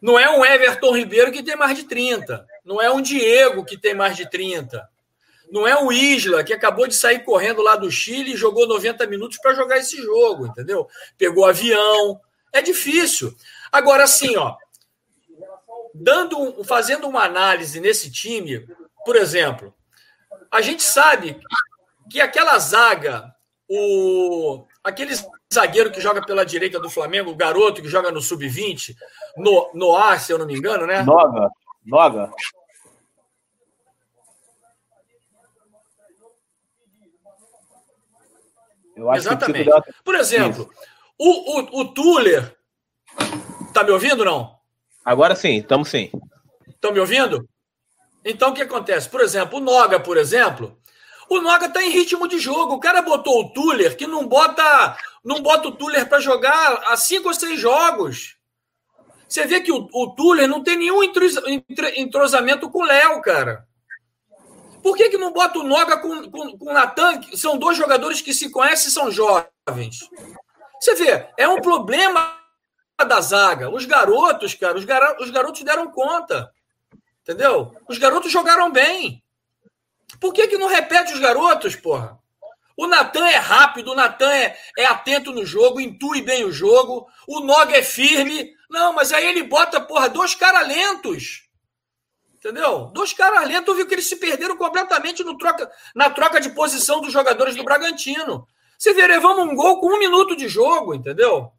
Não 0.00 0.18
é 0.18 0.30
um 0.30 0.44
Everton 0.44 0.96
Ribeiro 0.96 1.32
que 1.32 1.42
tem 1.42 1.56
mais 1.56 1.76
de 1.76 1.84
30. 1.84 2.46
Não 2.64 2.80
é 2.80 2.90
um 2.90 3.00
Diego 3.00 3.64
que 3.64 3.76
tem 3.76 3.94
mais 3.94 4.16
de 4.16 4.30
30. 4.30 4.88
Não 5.50 5.66
é 5.66 5.82
o 5.82 5.90
Isla, 5.90 6.44
que 6.44 6.52
acabou 6.52 6.86
de 6.86 6.94
sair 6.94 7.24
correndo 7.24 7.62
lá 7.62 7.76
do 7.76 7.90
Chile 7.90 8.32
e 8.32 8.36
jogou 8.36 8.66
90 8.66 9.06
minutos 9.06 9.38
para 9.38 9.54
jogar 9.54 9.78
esse 9.78 9.96
jogo, 9.96 10.46
entendeu? 10.46 10.88
Pegou 11.16 11.46
avião. 11.46 12.20
É 12.52 12.60
difícil. 12.60 13.34
Agora, 13.72 14.04
assim, 14.04 14.36
ó, 14.36 14.56
dando, 15.94 16.62
fazendo 16.64 17.08
uma 17.08 17.24
análise 17.24 17.80
nesse 17.80 18.10
time, 18.10 18.66
por 19.04 19.16
exemplo, 19.16 19.74
a 20.50 20.60
gente 20.60 20.82
sabe 20.82 21.40
que 22.10 22.20
aquela 22.20 22.58
zaga, 22.58 23.34
o 23.68 24.64
aquele 24.82 25.14
zagueiro 25.52 25.90
que 25.90 26.00
joga 26.00 26.24
pela 26.24 26.44
direita 26.44 26.80
do 26.80 26.88
Flamengo, 26.88 27.30
o 27.30 27.36
garoto 27.36 27.82
que 27.82 27.88
joga 27.88 28.10
no 28.10 28.20
sub-20, 28.20 28.94
no, 29.36 29.70
no 29.74 29.96
ar, 29.96 30.20
se 30.20 30.32
eu 30.32 30.38
não 30.38 30.46
me 30.46 30.56
engano, 30.56 30.86
né? 30.86 31.02
Noga. 31.02 31.50
Noga. 31.84 32.18
Eu 32.24 32.34
acho 32.34 32.52
Exatamente. 39.14 39.70
Por 40.04 40.14
exemplo, 40.14 40.68
o, 41.18 41.60
o, 41.60 41.80
o 41.80 41.84
Tuller. 41.92 42.56
Tá 43.72 43.84
me 43.84 43.90
ouvindo 43.90 44.24
não? 44.24 44.56
Agora 45.04 45.34
sim, 45.34 45.58
estamos 45.58 45.88
sim. 45.88 46.10
Estão 46.68 46.92
me 46.92 47.00
ouvindo? 47.00 47.48
Então 48.24 48.50
o 48.50 48.54
que 48.54 48.62
acontece? 48.62 49.08
Por 49.08 49.20
exemplo, 49.20 49.58
o 49.58 49.60
Noga, 49.60 50.00
por 50.00 50.16
exemplo, 50.16 50.78
o 51.28 51.40
Noga 51.40 51.66
está 51.66 51.82
em 51.82 51.90
ritmo 51.90 52.26
de 52.26 52.38
jogo. 52.38 52.74
O 52.74 52.80
cara 52.80 53.02
botou 53.02 53.40
o 53.40 53.52
Tuller, 53.52 53.96
que 53.96 54.06
não 54.06 54.26
bota, 54.26 54.96
não 55.24 55.42
bota 55.42 55.68
o 55.68 55.72
Tuller 55.72 56.08
para 56.08 56.20
jogar 56.20 56.82
há 56.86 56.96
cinco 56.96 57.28
ou 57.28 57.34
seis 57.34 57.60
jogos. 57.60 58.36
Você 59.28 59.46
vê 59.46 59.60
que 59.60 59.70
o, 59.70 59.88
o 59.92 60.14
Tuller 60.14 60.48
não 60.48 60.62
tem 60.62 60.76
nenhum 60.76 61.02
entrosamento 61.96 62.70
com 62.70 62.80
o 62.80 62.86
Léo, 62.86 63.20
cara. 63.20 63.67
Por 64.88 64.96
que, 64.96 65.10
que 65.10 65.18
não 65.18 65.34
bota 65.34 65.58
o 65.58 65.64
Noga 65.64 65.98
com, 65.98 66.30
com, 66.30 66.56
com 66.56 66.70
o 66.70 66.72
Natan? 66.72 67.20
São 67.34 67.58
dois 67.58 67.76
jogadores 67.76 68.22
que 68.22 68.32
se 68.32 68.48
conhecem 68.48 68.88
e 68.88 68.90
são 68.90 69.10
jovens. 69.10 70.08
Você 70.80 70.94
vê, 70.94 71.28
é 71.36 71.46
um 71.46 71.60
problema 71.60 72.34
da 73.06 73.20
zaga. 73.20 73.68
Os 73.68 73.84
garotos, 73.84 74.54
cara, 74.54 74.78
os, 74.78 74.86
gar 74.86 75.20
os 75.20 75.28
garotos 75.28 75.62
deram 75.62 75.90
conta. 75.90 76.50
Entendeu? 77.20 77.76
Os 77.86 77.98
garotos 77.98 78.32
jogaram 78.32 78.72
bem. 78.72 79.22
Por 80.18 80.32
que, 80.32 80.48
que 80.48 80.56
não 80.56 80.68
repete 80.68 81.12
os 81.12 81.20
garotos, 81.20 81.76
porra? 81.76 82.18
O 82.74 82.86
Natan 82.86 83.28
é 83.28 83.36
rápido, 83.36 83.92
o 83.92 83.94
Natan 83.94 84.32
é, 84.32 84.56
é, 84.78 84.86
atento 84.86 85.32
no 85.32 85.44
jogo, 85.44 85.82
intui 85.82 86.22
bem 86.22 86.46
o 86.46 86.50
jogo, 86.50 87.06
o 87.26 87.40
Noga 87.40 87.76
é 87.76 87.82
firme. 87.82 88.54
Não, 88.70 88.94
mas 88.94 89.12
aí 89.12 89.26
ele 89.26 89.42
bota, 89.42 89.82
porra, 89.82 90.08
dois 90.08 90.34
caras 90.34 90.66
lentos. 90.66 91.46
Entendeu? 92.38 92.86
Dois 92.94 93.12
caras 93.12 93.48
lentos, 93.48 93.74
viu 93.74 93.86
que 93.86 93.94
eles 93.94 94.06
se 94.06 94.14
perderam 94.14 94.56
completamente 94.56 95.24
no 95.24 95.36
troca, 95.36 95.68
na 95.92 96.08
troca 96.08 96.40
de 96.40 96.50
posição 96.50 97.00
dos 97.00 97.12
jogadores 97.12 97.56
do 97.56 97.64
Bragantino. 97.64 98.46
Você 98.78 98.94
vê, 98.94 99.04
levamos 99.08 99.44
um 99.44 99.56
gol 99.56 99.80
com 99.80 99.88
um 99.88 99.98
minuto 99.98 100.36
de 100.36 100.48
jogo, 100.48 100.94
entendeu? 100.94 101.50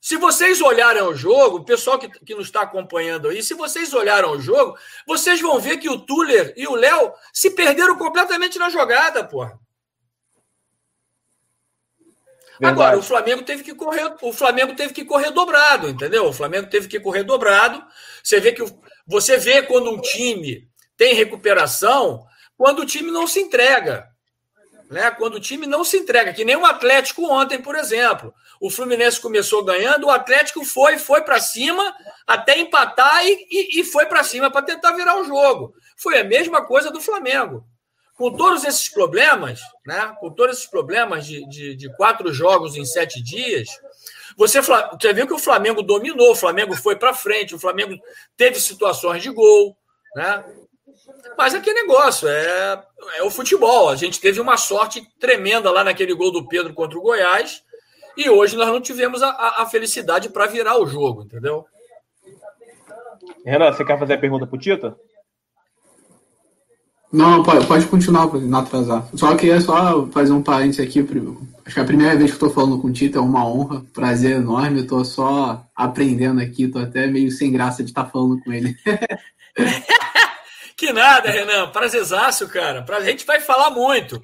Se 0.00 0.16
vocês 0.16 0.60
olharem 0.60 1.02
o 1.02 1.14
jogo, 1.14 1.56
o 1.56 1.64
pessoal 1.64 1.98
que, 1.98 2.08
que 2.08 2.34
nos 2.34 2.46
está 2.46 2.60
acompanhando 2.60 3.28
aí, 3.28 3.42
se 3.42 3.54
vocês 3.54 3.92
olharam 3.92 4.32
o 4.32 4.40
jogo, 4.40 4.78
vocês 5.04 5.40
vão 5.40 5.58
ver 5.58 5.78
que 5.78 5.88
o 5.88 5.98
Tuller 5.98 6.54
e 6.56 6.68
o 6.68 6.76
Léo 6.76 7.12
se 7.32 7.50
perderam 7.50 7.96
completamente 7.96 8.56
na 8.56 8.68
jogada, 8.68 9.24
porra. 9.24 9.58
Verdade. 12.60 12.72
Agora, 12.72 12.98
o 12.98 13.02
Flamengo 13.02 13.42
teve 13.42 13.64
que 13.64 13.74
correr, 13.74 14.14
o 14.22 14.32
Flamengo 14.32 14.76
teve 14.76 14.92
que 14.92 15.04
correr 15.04 15.30
dobrado, 15.32 15.88
entendeu? 15.88 16.26
O 16.26 16.32
Flamengo 16.32 16.70
teve 16.70 16.86
que 16.86 17.00
correr 17.00 17.24
dobrado. 17.24 17.84
Você 18.22 18.38
vê 18.38 18.52
que 18.52 18.62
você 19.06 19.36
vê 19.36 19.62
quando 19.62 19.90
um 19.90 20.00
time 20.00 20.68
tem 20.96 21.14
recuperação, 21.14 22.24
quando 22.56 22.80
o 22.80 22.86
time 22.86 23.10
não 23.10 23.26
se 23.26 23.40
entrega 23.40 24.14
né? 24.90 25.10
Quando 25.10 25.34
o 25.34 25.40
time 25.40 25.66
não 25.66 25.84
se 25.84 25.96
entrega, 25.96 26.32
que 26.32 26.44
nem 26.44 26.56
o 26.56 26.64
Atlético 26.64 27.24
ontem, 27.30 27.60
por 27.60 27.74
exemplo. 27.74 28.32
O 28.60 28.70
Fluminense 28.70 29.20
começou 29.20 29.64
ganhando, 29.64 30.06
o 30.06 30.10
Atlético 30.10 30.64
foi, 30.64 30.98
foi 30.98 31.22
para 31.22 31.40
cima 31.40 31.94
até 32.26 32.58
empatar 32.58 33.26
e, 33.26 33.46
e, 33.50 33.80
e 33.80 33.84
foi 33.84 34.06
para 34.06 34.22
cima 34.22 34.50
para 34.50 34.62
tentar 34.62 34.92
virar 34.92 35.20
o 35.20 35.24
jogo. 35.24 35.74
Foi 35.96 36.18
a 36.18 36.24
mesma 36.24 36.64
coisa 36.64 36.90
do 36.90 37.00
Flamengo. 37.00 37.64
Com 38.14 38.32
todos 38.32 38.64
esses 38.64 38.88
problemas, 38.88 39.60
né? 39.84 40.14
Com 40.20 40.30
todos 40.30 40.56
esses 40.56 40.70
problemas 40.70 41.26
de, 41.26 41.46
de, 41.48 41.74
de 41.74 41.96
quatro 41.96 42.32
jogos 42.32 42.76
em 42.76 42.84
sete 42.84 43.22
dias, 43.22 43.68
você, 44.36 44.60
você 44.60 45.12
viu 45.12 45.26
que 45.26 45.34
o 45.34 45.38
Flamengo 45.38 45.82
dominou, 45.82 46.32
o 46.32 46.36
Flamengo 46.36 46.74
foi 46.74 46.96
para 46.96 47.14
frente, 47.14 47.54
o 47.54 47.58
Flamengo 47.58 47.96
teve 48.36 48.60
situações 48.60 49.22
de 49.22 49.30
gol, 49.30 49.76
né? 50.14 50.44
Mas 51.36 51.54
aquele 51.54 51.82
negócio, 51.82 52.28
é, 52.28 52.82
é 53.16 53.22
o 53.22 53.30
futebol. 53.30 53.88
A 53.88 53.96
gente 53.96 54.20
teve 54.20 54.40
uma 54.40 54.56
sorte 54.56 55.06
tremenda 55.18 55.70
lá 55.70 55.82
naquele 55.82 56.14
gol 56.14 56.30
do 56.30 56.46
Pedro 56.46 56.72
contra 56.72 56.98
o 56.98 57.02
Goiás. 57.02 57.62
E 58.16 58.30
hoje 58.30 58.56
nós 58.56 58.68
não 58.68 58.80
tivemos 58.80 59.22
a, 59.22 59.62
a 59.62 59.66
felicidade 59.66 60.28
para 60.28 60.46
virar 60.46 60.78
o 60.78 60.86
jogo, 60.86 61.24
entendeu? 61.24 61.66
Renan, 63.44 63.72
você 63.72 63.84
quer 63.84 63.98
fazer 63.98 64.14
a 64.14 64.18
pergunta 64.18 64.46
pro 64.46 64.58
Tito? 64.58 64.96
Não, 67.14 67.44
pode, 67.44 67.64
pode 67.66 67.86
continuar, 67.86 68.26
não 68.34 68.58
atrasar. 68.58 69.06
Só 69.14 69.36
queria 69.36 69.60
só 69.60 70.04
fazer 70.08 70.32
um 70.32 70.42
parênteses 70.42 70.80
aqui. 70.80 70.98
Acho 71.64 71.74
que 71.74 71.78
é 71.78 71.82
a 71.82 71.86
primeira 71.86 72.16
vez 72.16 72.30
que 72.30 72.36
eu 72.42 72.48
tô 72.48 72.54
falando 72.54 72.80
com 72.80 72.88
o 72.88 72.92
Tito 72.92 73.16
é 73.16 73.20
uma 73.20 73.46
honra, 73.46 73.84
prazer 73.94 74.38
enorme. 74.38 74.80
Eu 74.80 74.86
tô 74.88 75.04
só 75.04 75.64
aprendendo 75.76 76.40
aqui, 76.40 76.66
tô 76.66 76.80
até 76.80 77.06
meio 77.06 77.30
sem 77.30 77.52
graça 77.52 77.84
de 77.84 77.90
estar 77.90 78.04
tá 78.04 78.10
falando 78.10 78.42
com 78.42 78.52
ele. 78.52 78.74
Que 80.76 80.92
nada, 80.92 81.30
Renan. 81.30 81.70
Prazerzaço, 81.70 82.48
cara. 82.48 82.84
A 82.88 83.00
gente 83.02 83.24
vai 83.24 83.40
falar 83.40 83.70
muito. 83.70 84.20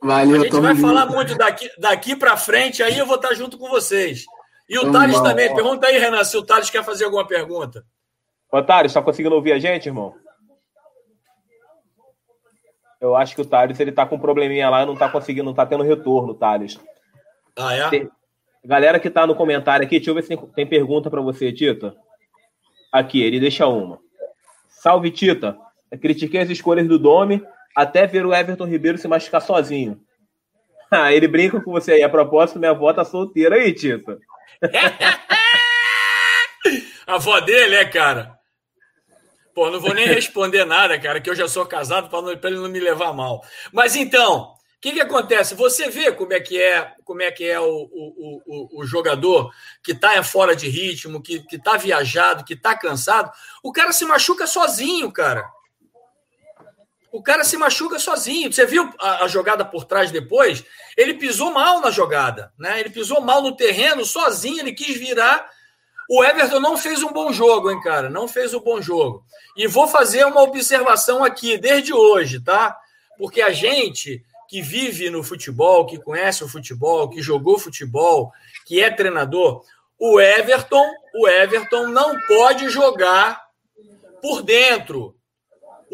Valeu, 0.00 0.40
A 0.40 0.44
gente 0.44 0.60
vai 0.60 0.76
junto. 0.76 0.86
falar 0.86 1.06
muito 1.06 1.36
daqui, 1.36 1.68
daqui 1.76 2.14
para 2.14 2.36
frente, 2.36 2.84
aí 2.84 2.96
eu 2.96 3.04
vou 3.04 3.16
estar 3.16 3.34
junto 3.34 3.58
com 3.58 3.68
vocês. 3.68 4.24
E 4.68 4.78
o 4.78 4.92
Thales 4.92 5.20
também. 5.20 5.52
Pergunta 5.52 5.88
aí, 5.88 5.98
Renan, 5.98 6.22
se 6.22 6.36
o 6.36 6.42
Thales 6.42 6.70
quer 6.70 6.84
fazer 6.84 7.04
alguma 7.04 7.26
pergunta. 7.26 7.84
Ô, 8.50 8.62
Thales, 8.62 8.92
tá 8.92 9.02
conseguindo 9.02 9.34
ouvir 9.34 9.52
a 9.52 9.58
gente, 9.58 9.86
irmão? 9.86 10.14
Eu 13.02 13.14
acho 13.16 13.34
que 13.34 13.40
o 13.40 13.44
Thales 13.44 13.80
ele 13.80 13.90
tá 13.90 14.06
com 14.06 14.14
um 14.14 14.20
probleminha 14.20 14.70
lá 14.70 14.84
e 14.84 14.86
não 14.86 14.94
tá 14.94 15.08
conseguindo, 15.08 15.42
não 15.42 15.52
tá 15.52 15.66
tendo 15.66 15.82
retorno, 15.82 16.34
Thales. 16.34 16.78
Ah, 17.58 17.74
é? 17.74 17.90
Tem... 17.90 18.08
Galera 18.64 19.00
que 19.00 19.10
tá 19.10 19.26
no 19.26 19.34
comentário 19.34 19.84
aqui, 19.84 19.96
deixa 19.96 20.10
eu 20.10 20.14
ver 20.14 20.22
se 20.22 20.28
tem, 20.28 20.38
tem 20.38 20.64
pergunta 20.64 21.10
para 21.10 21.20
você, 21.20 21.52
Tita. 21.52 21.96
Aqui, 22.92 23.20
ele 23.20 23.40
deixa 23.40 23.66
uma. 23.66 23.98
Salve, 24.68 25.10
Tita. 25.10 25.58
Critiquei 26.00 26.42
as 26.42 26.48
escolhas 26.48 26.86
do 26.86 26.96
Domi 26.96 27.44
até 27.74 28.06
ver 28.06 28.24
o 28.24 28.32
Everton 28.32 28.66
Ribeiro 28.66 28.96
se 28.96 29.08
machucar 29.08 29.42
sozinho. 29.42 30.00
Ah, 30.94 31.10
ele 31.10 31.26
brinca 31.26 31.58
com 31.58 31.72
você 31.72 31.92
aí. 31.92 32.02
A 32.02 32.08
propósito, 32.10 32.58
minha 32.58 32.72
avó 32.72 32.92
tá 32.92 33.02
solteira 33.02 33.54
aí, 33.54 33.72
Tito. 33.72 34.18
a 37.06 37.14
avó 37.14 37.40
dele, 37.40 37.76
é, 37.76 37.84
cara? 37.86 38.38
Pô, 39.54 39.70
não 39.70 39.80
vou 39.80 39.94
nem 39.94 40.06
responder 40.06 40.64
nada, 40.64 40.98
cara, 40.98 41.20
que 41.20 41.28
eu 41.28 41.34
já 41.34 41.46
sou 41.46 41.66
casado 41.66 42.08
para 42.08 42.50
ele 42.50 42.58
não 42.58 42.68
me 42.68 42.80
levar 42.80 43.12
mal. 43.12 43.44
Mas 43.72 43.94
então, 43.96 44.54
o 44.54 44.80
que, 44.80 44.92
que 44.92 45.00
acontece? 45.00 45.54
Você 45.54 45.90
vê 45.90 46.10
como 46.12 46.32
é 46.32 46.40
que 46.40 46.60
é, 46.60 46.92
como 47.04 47.22
é 47.22 47.30
que 47.30 47.44
é 47.44 47.60
o, 47.60 47.64
o, 47.66 48.42
o, 48.46 48.80
o 48.80 48.84
jogador 48.84 49.52
que 49.82 49.92
está 49.92 50.22
fora 50.22 50.56
de 50.56 50.68
ritmo, 50.68 51.22
que, 51.22 51.40
que 51.40 51.58
tá 51.58 51.76
viajado, 51.76 52.44
que 52.44 52.54
está 52.54 52.76
cansado, 52.76 53.30
o 53.62 53.70
cara 53.72 53.92
se 53.92 54.04
machuca 54.04 54.46
sozinho, 54.46 55.12
cara 55.12 55.48
o 57.12 57.22
cara 57.22 57.44
se 57.44 57.58
machuca 57.58 57.98
sozinho. 57.98 58.50
Você 58.50 58.64
viu 58.64 58.90
a, 58.98 59.24
a, 59.24 59.28
jogada 59.28 59.64
por 59.64 59.84
trás 59.84 60.10
depois? 60.10 60.64
Ele 60.96 61.14
pisou 61.14 61.52
mal 61.52 61.80
na 61.80 61.90
jogada, 61.90 62.50
né? 62.58 62.80
Ele 62.80 62.88
pisou 62.88 63.20
mal 63.20 63.42
no 63.42 63.54
terreno, 63.54 64.02
sozinho, 64.02 64.60
ele 64.60 64.72
quis 64.72 64.96
virar. 64.96 65.48
O 66.08 66.22
Everton 66.22 66.60
não 66.60 66.76
fez 66.76 67.02
um 67.02 67.12
bom 67.12 67.32
jogo, 67.32 67.70
hein, 67.70 67.80
cara? 67.80 68.10
Não 68.10 68.28
fez 68.28 68.52
um 68.54 68.60
bom 68.60 68.80
jogo. 68.80 69.24
E 69.56 69.66
vou 69.66 69.86
fazer 69.86 70.24
uma 70.26 70.42
observação 70.42 71.24
aqui 71.24 71.56
desde 71.56 71.92
hoje, 71.92 72.40
tá? 72.40 72.76
Porque 73.18 73.40
a 73.40 73.52
gente 73.52 74.24
que 74.48 74.60
vive 74.60 75.08
no 75.08 75.22
futebol, 75.22 75.86
que 75.86 75.98
conhece 75.98 76.44
o 76.44 76.48
futebol, 76.48 77.08
que 77.08 77.22
jogou 77.22 77.58
futebol, 77.58 78.32
que 78.66 78.82
é 78.82 78.90
treinador, 78.90 79.64
o 79.98 80.20
Everton, 80.20 80.84
o 81.14 81.28
Everton 81.28 81.88
não 81.88 82.18
pode 82.26 82.68
jogar 82.68 83.40
por 84.20 84.42
dentro 84.42 85.16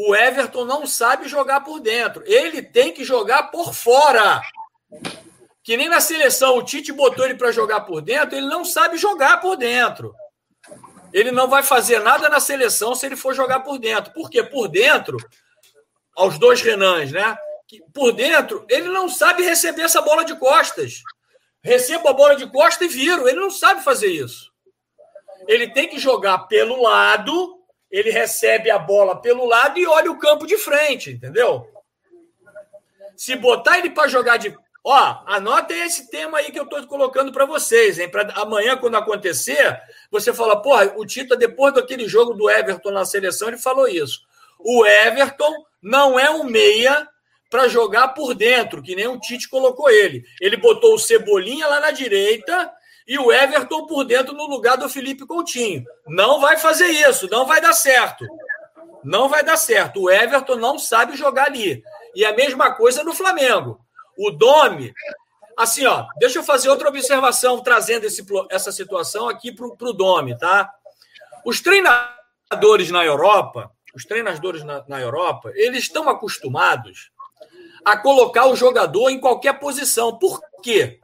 o 0.00 0.14
Everton 0.14 0.64
não 0.64 0.86
sabe 0.86 1.26
jogar 1.26 1.62
por 1.62 1.80
dentro. 1.80 2.22
Ele 2.24 2.62
tem 2.62 2.92
que 2.92 3.02
jogar 3.02 3.50
por 3.50 3.74
fora. 3.74 4.40
Que 5.62 5.76
nem 5.76 5.88
na 5.88 6.00
seleção 6.00 6.56
o 6.56 6.62
Tite 6.62 6.92
botou 6.92 7.24
ele 7.24 7.34
para 7.34 7.52
jogar 7.52 7.80
por 7.80 8.00
dentro, 8.00 8.36
ele 8.36 8.46
não 8.46 8.64
sabe 8.64 8.96
jogar 8.96 9.38
por 9.40 9.56
dentro. 9.56 10.14
Ele 11.12 11.30
não 11.30 11.48
vai 11.48 11.62
fazer 11.62 12.00
nada 12.00 12.28
na 12.28 12.40
seleção 12.40 12.94
se 12.94 13.06
ele 13.06 13.16
for 13.16 13.34
jogar 13.34 13.60
por 13.60 13.78
dentro. 13.78 14.12
Porque 14.12 14.42
por 14.42 14.68
dentro, 14.68 15.16
aos 16.14 16.38
dois 16.38 16.60
Renans, 16.60 17.12
né? 17.12 17.36
Por 17.92 18.12
dentro, 18.12 18.66
ele 18.68 18.88
não 18.88 19.08
sabe 19.08 19.42
receber 19.42 19.82
essa 19.82 20.02
bola 20.02 20.24
de 20.24 20.36
costas. 20.36 21.02
Recebo 21.62 22.08
a 22.08 22.12
bola 22.12 22.36
de 22.36 22.46
costas 22.46 22.86
e 22.86 22.88
viro. 22.88 23.28
Ele 23.28 23.40
não 23.40 23.50
sabe 23.50 23.82
fazer 23.82 24.08
isso. 24.08 24.52
Ele 25.46 25.70
tem 25.72 25.88
que 25.88 25.98
jogar 25.98 26.38
pelo 26.46 26.82
lado 26.82 27.58
ele 27.90 28.10
recebe 28.10 28.70
a 28.70 28.78
bola 28.78 29.20
pelo 29.20 29.46
lado 29.46 29.78
e 29.78 29.86
olha 29.86 30.10
o 30.10 30.18
campo 30.18 30.46
de 30.46 30.58
frente, 30.58 31.10
entendeu? 31.10 31.66
Se 33.16 33.34
botar 33.34 33.78
ele 33.78 33.90
para 33.90 34.08
jogar 34.08 34.36
de. 34.36 34.56
Ó, 34.90 35.22
anotem 35.26 35.82
esse 35.82 36.10
tema 36.10 36.38
aí 36.38 36.50
que 36.50 36.58
eu 36.58 36.64
estou 36.64 36.86
colocando 36.86 37.30
para 37.30 37.44
vocês, 37.44 37.98
hein? 37.98 38.08
Para 38.08 38.32
amanhã, 38.40 38.74
quando 38.74 38.96
acontecer, 38.96 39.78
você 40.10 40.32
fala, 40.32 40.62
porra, 40.62 40.94
o 40.96 41.04
Tita, 41.04 41.36
depois 41.36 41.74
daquele 41.74 42.08
jogo 42.08 42.32
do 42.32 42.48
Everton 42.48 42.90
na 42.90 43.04
seleção, 43.04 43.48
ele 43.48 43.58
falou 43.58 43.86
isso. 43.86 44.20
O 44.58 44.86
Everton 44.86 45.52
não 45.82 46.18
é 46.18 46.30
um 46.30 46.42
meia 46.42 47.06
para 47.50 47.68
jogar 47.68 48.08
por 48.14 48.32
dentro, 48.32 48.82
que 48.82 48.96
nem 48.96 49.06
o 49.06 49.20
Tite 49.20 49.50
colocou 49.50 49.90
ele. 49.90 50.24
Ele 50.40 50.56
botou 50.56 50.94
o 50.94 50.98
Cebolinha 50.98 51.66
lá 51.66 51.80
na 51.80 51.90
direita 51.90 52.72
e 53.06 53.18
o 53.18 53.30
Everton 53.30 53.86
por 53.86 54.04
dentro 54.04 54.32
no 54.32 54.46
lugar 54.46 54.78
do 54.78 54.88
Felipe 54.88 55.26
Coutinho. 55.26 55.84
Não 56.06 56.40
vai 56.40 56.56
fazer 56.56 56.88
isso, 56.88 57.28
não 57.30 57.44
vai 57.44 57.60
dar 57.60 57.74
certo. 57.74 58.24
Não 59.04 59.28
vai 59.28 59.44
dar 59.44 59.58
certo. 59.58 60.04
O 60.04 60.10
Everton 60.10 60.56
não 60.56 60.78
sabe 60.78 61.14
jogar 61.14 61.48
ali. 61.48 61.82
E 62.14 62.24
a 62.24 62.32
mesma 62.32 62.72
coisa 62.74 63.04
no 63.04 63.12
Flamengo. 63.12 63.86
O 64.18 64.32
Domi, 64.32 64.92
assim, 65.56 65.86
ó, 65.86 66.06
deixa 66.18 66.40
eu 66.40 66.42
fazer 66.42 66.68
outra 66.68 66.88
observação 66.88 67.60
trazendo 67.62 68.04
esse, 68.04 68.26
essa 68.50 68.72
situação 68.72 69.28
aqui 69.28 69.52
para 69.52 69.66
o 69.66 69.92
Domi, 69.92 70.36
tá? 70.36 70.68
Os 71.44 71.60
treinadores 71.60 72.90
na 72.90 73.04
Europa, 73.04 73.70
os 73.94 74.04
treinadores 74.04 74.64
na, 74.64 74.84
na 74.88 75.00
Europa, 75.00 75.52
eles 75.54 75.84
estão 75.84 76.08
acostumados 76.08 77.12
a 77.84 77.96
colocar 77.96 78.46
o 78.46 78.56
jogador 78.56 79.08
em 79.10 79.20
qualquer 79.20 79.58
posição. 79.60 80.18
Por 80.18 80.40
quê? 80.62 81.00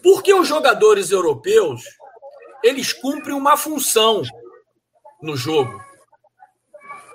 Porque 0.00 0.32
os 0.32 0.46
jogadores 0.46 1.10
europeus, 1.10 1.82
eles 2.62 2.92
cumprem 2.92 3.34
uma 3.34 3.56
função 3.56 4.22
no 5.20 5.36
jogo. 5.36 5.82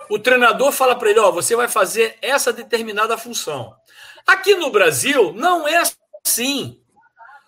O 0.10 0.20
treinador 0.20 0.72
fala 0.72 0.96
para 0.96 1.10
ele: 1.10 1.20
ó, 1.20 1.32
você 1.32 1.56
vai 1.56 1.68
fazer 1.68 2.18
essa 2.22 2.54
determinada 2.54 3.18
função. 3.18 3.76
Aqui 4.28 4.56
no 4.56 4.70
Brasil, 4.70 5.32
não 5.34 5.66
é 5.66 5.82
assim. 6.26 6.82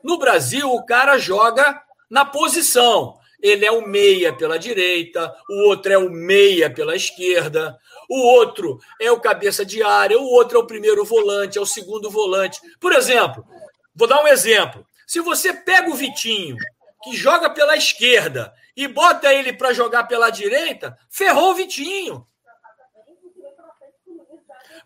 No 0.02 0.18
Brasil, 0.18 0.72
o 0.72 0.86
cara 0.86 1.18
joga 1.18 1.82
na 2.10 2.24
posição. 2.24 3.20
Ele 3.42 3.66
é 3.66 3.72
o 3.72 3.86
meia 3.86 4.34
pela 4.34 4.58
direita, 4.58 5.34
o 5.50 5.68
outro 5.68 5.92
é 5.92 5.98
o 5.98 6.10
meia 6.10 6.70
pela 6.70 6.96
esquerda, 6.96 7.78
o 8.10 8.20
outro 8.20 8.80
é 9.00 9.12
o 9.12 9.20
cabeça 9.20 9.66
de 9.66 9.84
área, 9.84 10.18
o 10.18 10.26
outro 10.26 10.58
é 10.58 10.62
o 10.62 10.68
primeiro 10.68 11.06
volante, 11.06 11.58
é 11.58 11.62
o 11.62 11.66
segundo 11.66 12.10
volante. 12.10 12.60
Por 12.80 12.94
exemplo, 12.94 13.46
vou 13.94 14.08
dar 14.08 14.24
um 14.24 14.28
exemplo. 14.28 14.86
Se 15.06 15.20
você 15.20 15.54
pega 15.54 15.90
o 15.90 15.96
Vitinho, 15.96 16.58
que 17.04 17.16
joga 17.16 17.50
pela 17.50 17.78
esquerda, 17.78 18.54
e 18.80 18.88
bota 18.88 19.34
ele 19.34 19.52
para 19.52 19.74
jogar 19.74 20.06
pela 20.06 20.30
direita, 20.30 20.98
ferrou 21.10 21.52
o 21.52 21.56
Vitinho. 21.56 22.26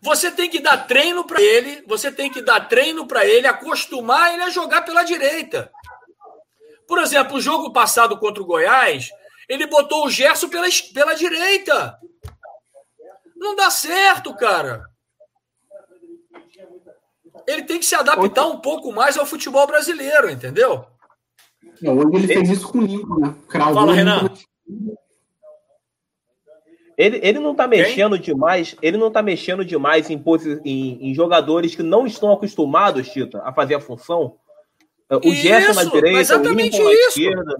Você 0.04 0.30
tem 0.30 0.50
que 0.50 0.60
dar 0.60 0.86
treino 0.86 1.24
para 1.24 1.40
ele, 1.40 1.82
você 1.86 2.12
tem 2.12 2.30
que 2.30 2.42
dar 2.42 2.68
treino 2.68 3.06
para 3.06 3.24
ele, 3.24 3.46
acostumar 3.46 4.34
ele 4.34 4.42
a 4.42 4.50
jogar 4.50 4.82
pela 4.82 5.02
direita. 5.02 5.72
Por 6.86 6.98
exemplo, 6.98 7.38
o 7.38 7.40
jogo 7.40 7.72
passado 7.72 8.18
contra 8.18 8.42
o 8.42 8.46
Goiás, 8.46 9.08
ele 9.48 9.66
botou 9.66 10.04
o 10.04 10.10
Gerson 10.10 10.50
pela, 10.50 10.66
pela 10.92 11.14
direita. 11.14 11.98
Não 13.34 13.56
dá 13.56 13.70
certo, 13.70 14.34
cara. 14.36 14.84
Ele 17.46 17.62
tem 17.62 17.78
que 17.78 17.86
se 17.86 17.94
adaptar 17.94 18.46
um 18.46 18.60
pouco 18.60 18.92
mais 18.92 19.16
ao 19.16 19.24
futebol 19.24 19.66
brasileiro, 19.66 20.28
entendeu? 20.28 20.86
Hoje 21.82 22.16
ele 22.16 22.26
fez 22.26 22.50
isso 22.50 22.70
com 22.70 22.78
o 22.78 22.82
Lincoln, 22.82 23.20
né? 23.20 23.34
Cravou 23.48 23.74
Fala, 23.74 23.94
Renan. 23.94 24.30
Ele, 26.96 27.18
ele 27.22 27.38
não 27.40 27.54
tá 27.54 27.66
mexendo 27.66 28.14
Quem? 28.14 28.22
demais, 28.22 28.76
ele 28.80 28.96
não 28.96 29.10
tá 29.10 29.20
mexendo 29.20 29.64
demais 29.64 30.10
em, 30.10 30.22
em, 30.64 31.10
em, 31.10 31.14
jogadores 31.14 31.74
que 31.74 31.82
não 31.82 32.06
estão 32.06 32.32
acostumados, 32.32 33.08
Tita, 33.08 33.42
a 33.44 33.52
fazer 33.52 33.74
a 33.74 33.80
função. 33.80 34.36
O 35.10 35.28
isso, 35.28 35.42
Gerson 35.42 35.74
na 35.74 35.90
direita, 35.90 36.38
o 36.38 36.42
Lincoln 36.42 36.84
na 36.84 36.92
isso. 36.92 37.08
esquerda. 37.08 37.56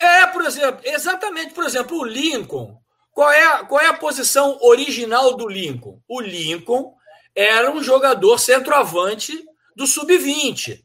É, 0.00 0.26
por 0.26 0.44
exemplo, 0.44 0.80
exatamente, 0.84 1.54
por 1.54 1.64
exemplo, 1.64 1.98
o 1.98 2.04
Lincoln. 2.04 2.76
Qual 3.12 3.30
é, 3.30 3.64
qual 3.64 3.80
é 3.80 3.86
a 3.86 3.94
posição 3.94 4.58
original 4.60 5.36
do 5.36 5.46
Lincoln? 5.46 6.00
O 6.08 6.20
Lincoln 6.20 6.92
era 7.34 7.70
um 7.70 7.82
jogador 7.82 8.38
centroavante 8.38 9.44
do 9.76 9.86
sub-20. 9.86 10.82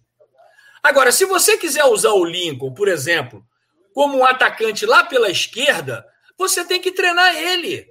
Agora, 0.82 1.12
se 1.12 1.26
você 1.26 1.58
quiser 1.58 1.84
usar 1.86 2.12
o 2.12 2.24
Lincoln, 2.24 2.74
por 2.74 2.88
exemplo, 2.88 3.44
como 3.94 4.18
um 4.18 4.26
atacante 4.26 4.86
lá 4.86 5.04
pela 5.04 5.30
esquerda, 5.30 6.06
você 6.40 6.64
tem 6.64 6.80
que 6.80 6.94
treinar 6.94 7.36
ele. 7.36 7.86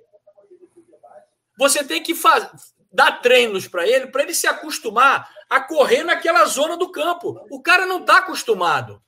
Você 1.59 1.85
tem 1.85 2.03
que 2.03 2.15
faz... 2.15 2.49
dar 2.91 3.21
treinos 3.21 3.69
para 3.69 3.87
ele, 3.87 4.07
para 4.07 4.23
ele 4.23 4.33
se 4.33 4.47
acostumar 4.47 5.29
a 5.51 5.61
correr 5.61 6.03
naquela 6.03 6.47
zona 6.47 6.75
do 6.75 6.91
campo. 6.91 7.39
O 7.51 7.61
cara 7.61 7.85
não 7.85 8.01
está 8.01 8.19
acostumado. 8.19 9.03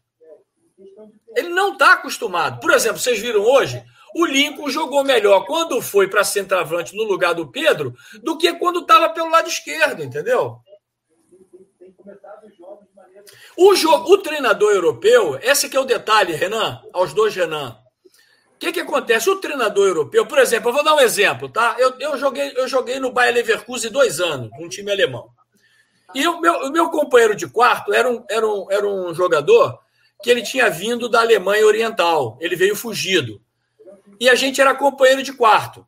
Ele 1.35 1.49
não 1.49 1.73
está 1.73 1.95
acostumado. 1.95 2.61
Por 2.61 2.71
exemplo, 2.71 2.99
vocês 2.99 3.19
viram 3.19 3.41
hoje, 3.41 3.83
o 4.15 4.27
Lincoln 4.27 4.69
jogou 4.69 5.03
melhor 5.03 5.47
quando 5.47 5.81
foi 5.81 6.07
para 6.07 6.23
centroavante 6.23 6.95
no 6.95 7.05
lugar 7.05 7.35
do 7.35 7.51
Pedro 7.51 7.95
do 8.23 8.37
que 8.37 8.53
quando 8.55 8.81
estava 8.81 9.09
pelo 9.09 9.31
lado 9.31 9.49
esquerdo, 9.49 10.03
entendeu? 10.03 10.59
O, 13.57 13.75
jogo, 13.75 14.13
o 14.13 14.19
treinador 14.19 14.73
europeu, 14.73 15.39
esse 15.43 15.69
que 15.69 15.77
é 15.77 15.81
o 15.81 15.85
detalhe, 15.85 16.35
Renan, 16.35 16.83
aos 16.93 17.15
dois 17.15 17.35
Renan 17.35 17.79
que, 18.61 18.73
que 18.73 18.81
acontece? 18.81 19.31
O 19.31 19.41
treinador 19.41 19.89
europeu, 19.89 20.27
por 20.27 20.39
exemplo, 20.39 20.69
eu 20.69 20.75
vou 20.75 20.85
dar 20.85 20.95
um 20.95 21.01
exemplo, 21.01 21.49
tá? 21.49 21.77
Eu, 21.79 21.99
eu, 21.99 22.19
joguei, 22.19 22.53
eu 22.55 22.69
joguei 22.69 23.01
no 23.01 23.11
Bayer 23.11 23.35
Leverkusen 23.35 23.91
dois 23.91 24.21
anos, 24.21 24.51
um 24.61 24.69
time 24.69 24.93
alemão. 24.93 25.31
E 26.15 26.27
o 26.29 26.41
meu, 26.41 26.53
o 26.67 26.71
meu 26.71 26.91
companheiro 26.91 27.35
de 27.35 27.49
quarto 27.49 27.95
era 27.95 28.11
um, 28.11 28.23
era, 28.29 28.47
um, 28.47 28.67
era 28.71 28.87
um 28.87 29.15
jogador 29.15 29.79
que 30.23 30.29
ele 30.29 30.43
tinha 30.43 30.69
vindo 30.69 31.09
da 31.09 31.21
Alemanha 31.21 31.67
Oriental. 31.67 32.37
Ele 32.39 32.55
veio 32.55 32.77
fugido. 32.77 33.41
E 34.21 34.29
a 34.29 34.35
gente 34.35 34.61
era 34.61 34.75
companheiro 34.75 35.23
de 35.23 35.33
quarto. 35.33 35.87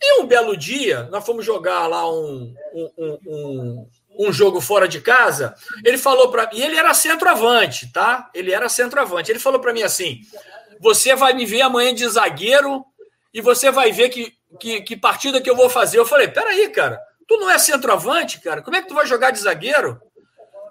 E 0.00 0.20
um 0.20 0.26
belo 0.26 0.56
dia, 0.56 1.08
nós 1.10 1.26
fomos 1.26 1.44
jogar 1.44 1.88
lá 1.88 2.08
um, 2.08 2.54
um, 2.72 3.18
um, 3.26 3.88
um 4.20 4.32
jogo 4.32 4.60
fora 4.60 4.86
de 4.86 5.00
casa. 5.00 5.54
Ele 5.84 5.98
falou 5.98 6.30
para 6.30 6.48
E 6.52 6.62
ele 6.62 6.76
era 6.76 6.94
centroavante, 6.94 7.92
tá? 7.92 8.30
Ele 8.32 8.52
era 8.52 8.68
centroavante. 8.68 9.32
Ele 9.32 9.40
falou 9.40 9.60
para 9.60 9.72
mim 9.72 9.82
assim: 9.82 10.20
você 10.82 11.14
vai 11.14 11.32
me 11.32 11.46
ver 11.46 11.60
amanhã 11.60 11.94
de 11.94 12.08
zagueiro 12.08 12.84
e 13.32 13.40
você 13.40 13.70
vai 13.70 13.92
ver 13.92 14.08
que, 14.08 14.34
que, 14.58 14.80
que 14.80 14.96
partida 14.96 15.40
que 15.40 15.48
eu 15.48 15.54
vou 15.54 15.70
fazer. 15.70 15.96
Eu 15.96 16.04
falei, 16.04 16.26
peraí, 16.26 16.68
cara, 16.70 17.00
tu 17.28 17.36
não 17.36 17.48
é 17.48 17.56
centroavante, 17.56 18.40
cara? 18.40 18.62
Como 18.62 18.76
é 18.76 18.82
que 18.82 18.88
tu 18.88 18.94
vai 18.94 19.06
jogar 19.06 19.30
de 19.30 19.38
zagueiro? 19.38 20.02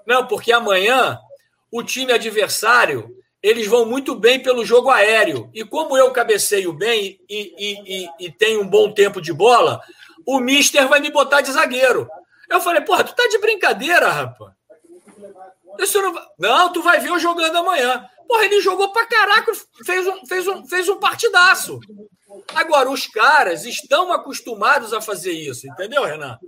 Não, 0.06 0.28
porque 0.28 0.52
amanhã 0.52 1.18
o 1.72 1.82
time 1.82 2.12
adversário 2.12 3.16
eles 3.42 3.66
vão 3.68 3.86
muito 3.86 4.14
bem 4.14 4.38
pelo 4.38 4.66
jogo 4.66 4.90
aéreo. 4.90 5.50
E 5.54 5.64
como 5.64 5.98
eu 5.98 6.12
cabeceio 6.12 6.74
bem 6.74 7.18
e, 7.30 7.56
e, 7.58 8.04
e, 8.04 8.10
e 8.26 8.32
tenho 8.32 8.62
um 8.62 8.68
bom 8.68 8.94
tempo 8.94 9.22
de 9.22 9.32
bola, 9.32 9.82
o 10.28 10.42
Mister 10.42 10.90
vai 10.90 11.00
me 11.00 11.10
botar 11.10 11.40
de 11.40 11.54
zagueiro. 11.54 12.10
Eu 12.50 12.60
falei, 12.60 12.82
porra, 12.82 13.06
tu 13.06 13.16
tá 13.16 13.26
de 13.30 13.38
brincadeira, 13.38 14.10
rapaz. 14.10 14.52
Não... 15.94 16.14
não, 16.38 16.74
tu 16.74 16.84
vai 16.84 17.00
ver 17.00 17.10
eu 17.10 17.18
jogando 17.18 17.56
amanhã. 17.56 18.06
Porra, 18.32 18.46
ele 18.46 18.62
jogou 18.62 18.94
pra 18.94 19.06
caraca, 19.06 19.52
fez 19.86 20.08
um, 20.08 20.26
fez 20.26 20.48
um, 20.48 20.66
fez 20.66 20.88
um 20.88 20.98
partidaço. 20.98 21.82
Agora, 22.56 22.90
os 22.90 23.06
caras 23.06 23.66
estão 23.66 24.10
acostumados 24.10 24.94
a 24.94 25.02
fazer 25.02 25.34
isso, 25.34 25.68
entendeu, 25.68 26.06
Renan? 26.06 26.40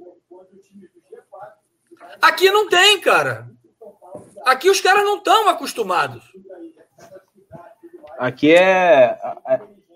Aqui 2.22 2.50
não 2.50 2.70
tem, 2.70 3.02
cara. 3.02 3.50
Aqui 4.46 4.70
os 4.70 4.80
caras 4.80 5.04
não 5.04 5.18
estão 5.18 5.50
acostumados. 5.50 6.24
Aqui 8.18 8.56
é. 8.56 9.20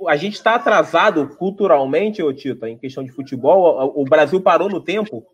A, 0.09 0.17
gente 0.17 0.33
está 0.33 0.55
atrasado 0.55 1.37
culturalmente, 1.37 2.21
ô 2.21 2.33
Tita, 2.33 2.67
em 2.67 2.77
questão 2.77 3.01
de 3.01 3.13
futebol. 3.13 3.93
O 3.95 4.03
Brasil 4.03 4.41
parou 4.41 4.67
no 4.67 4.83
tempo. 4.83 5.25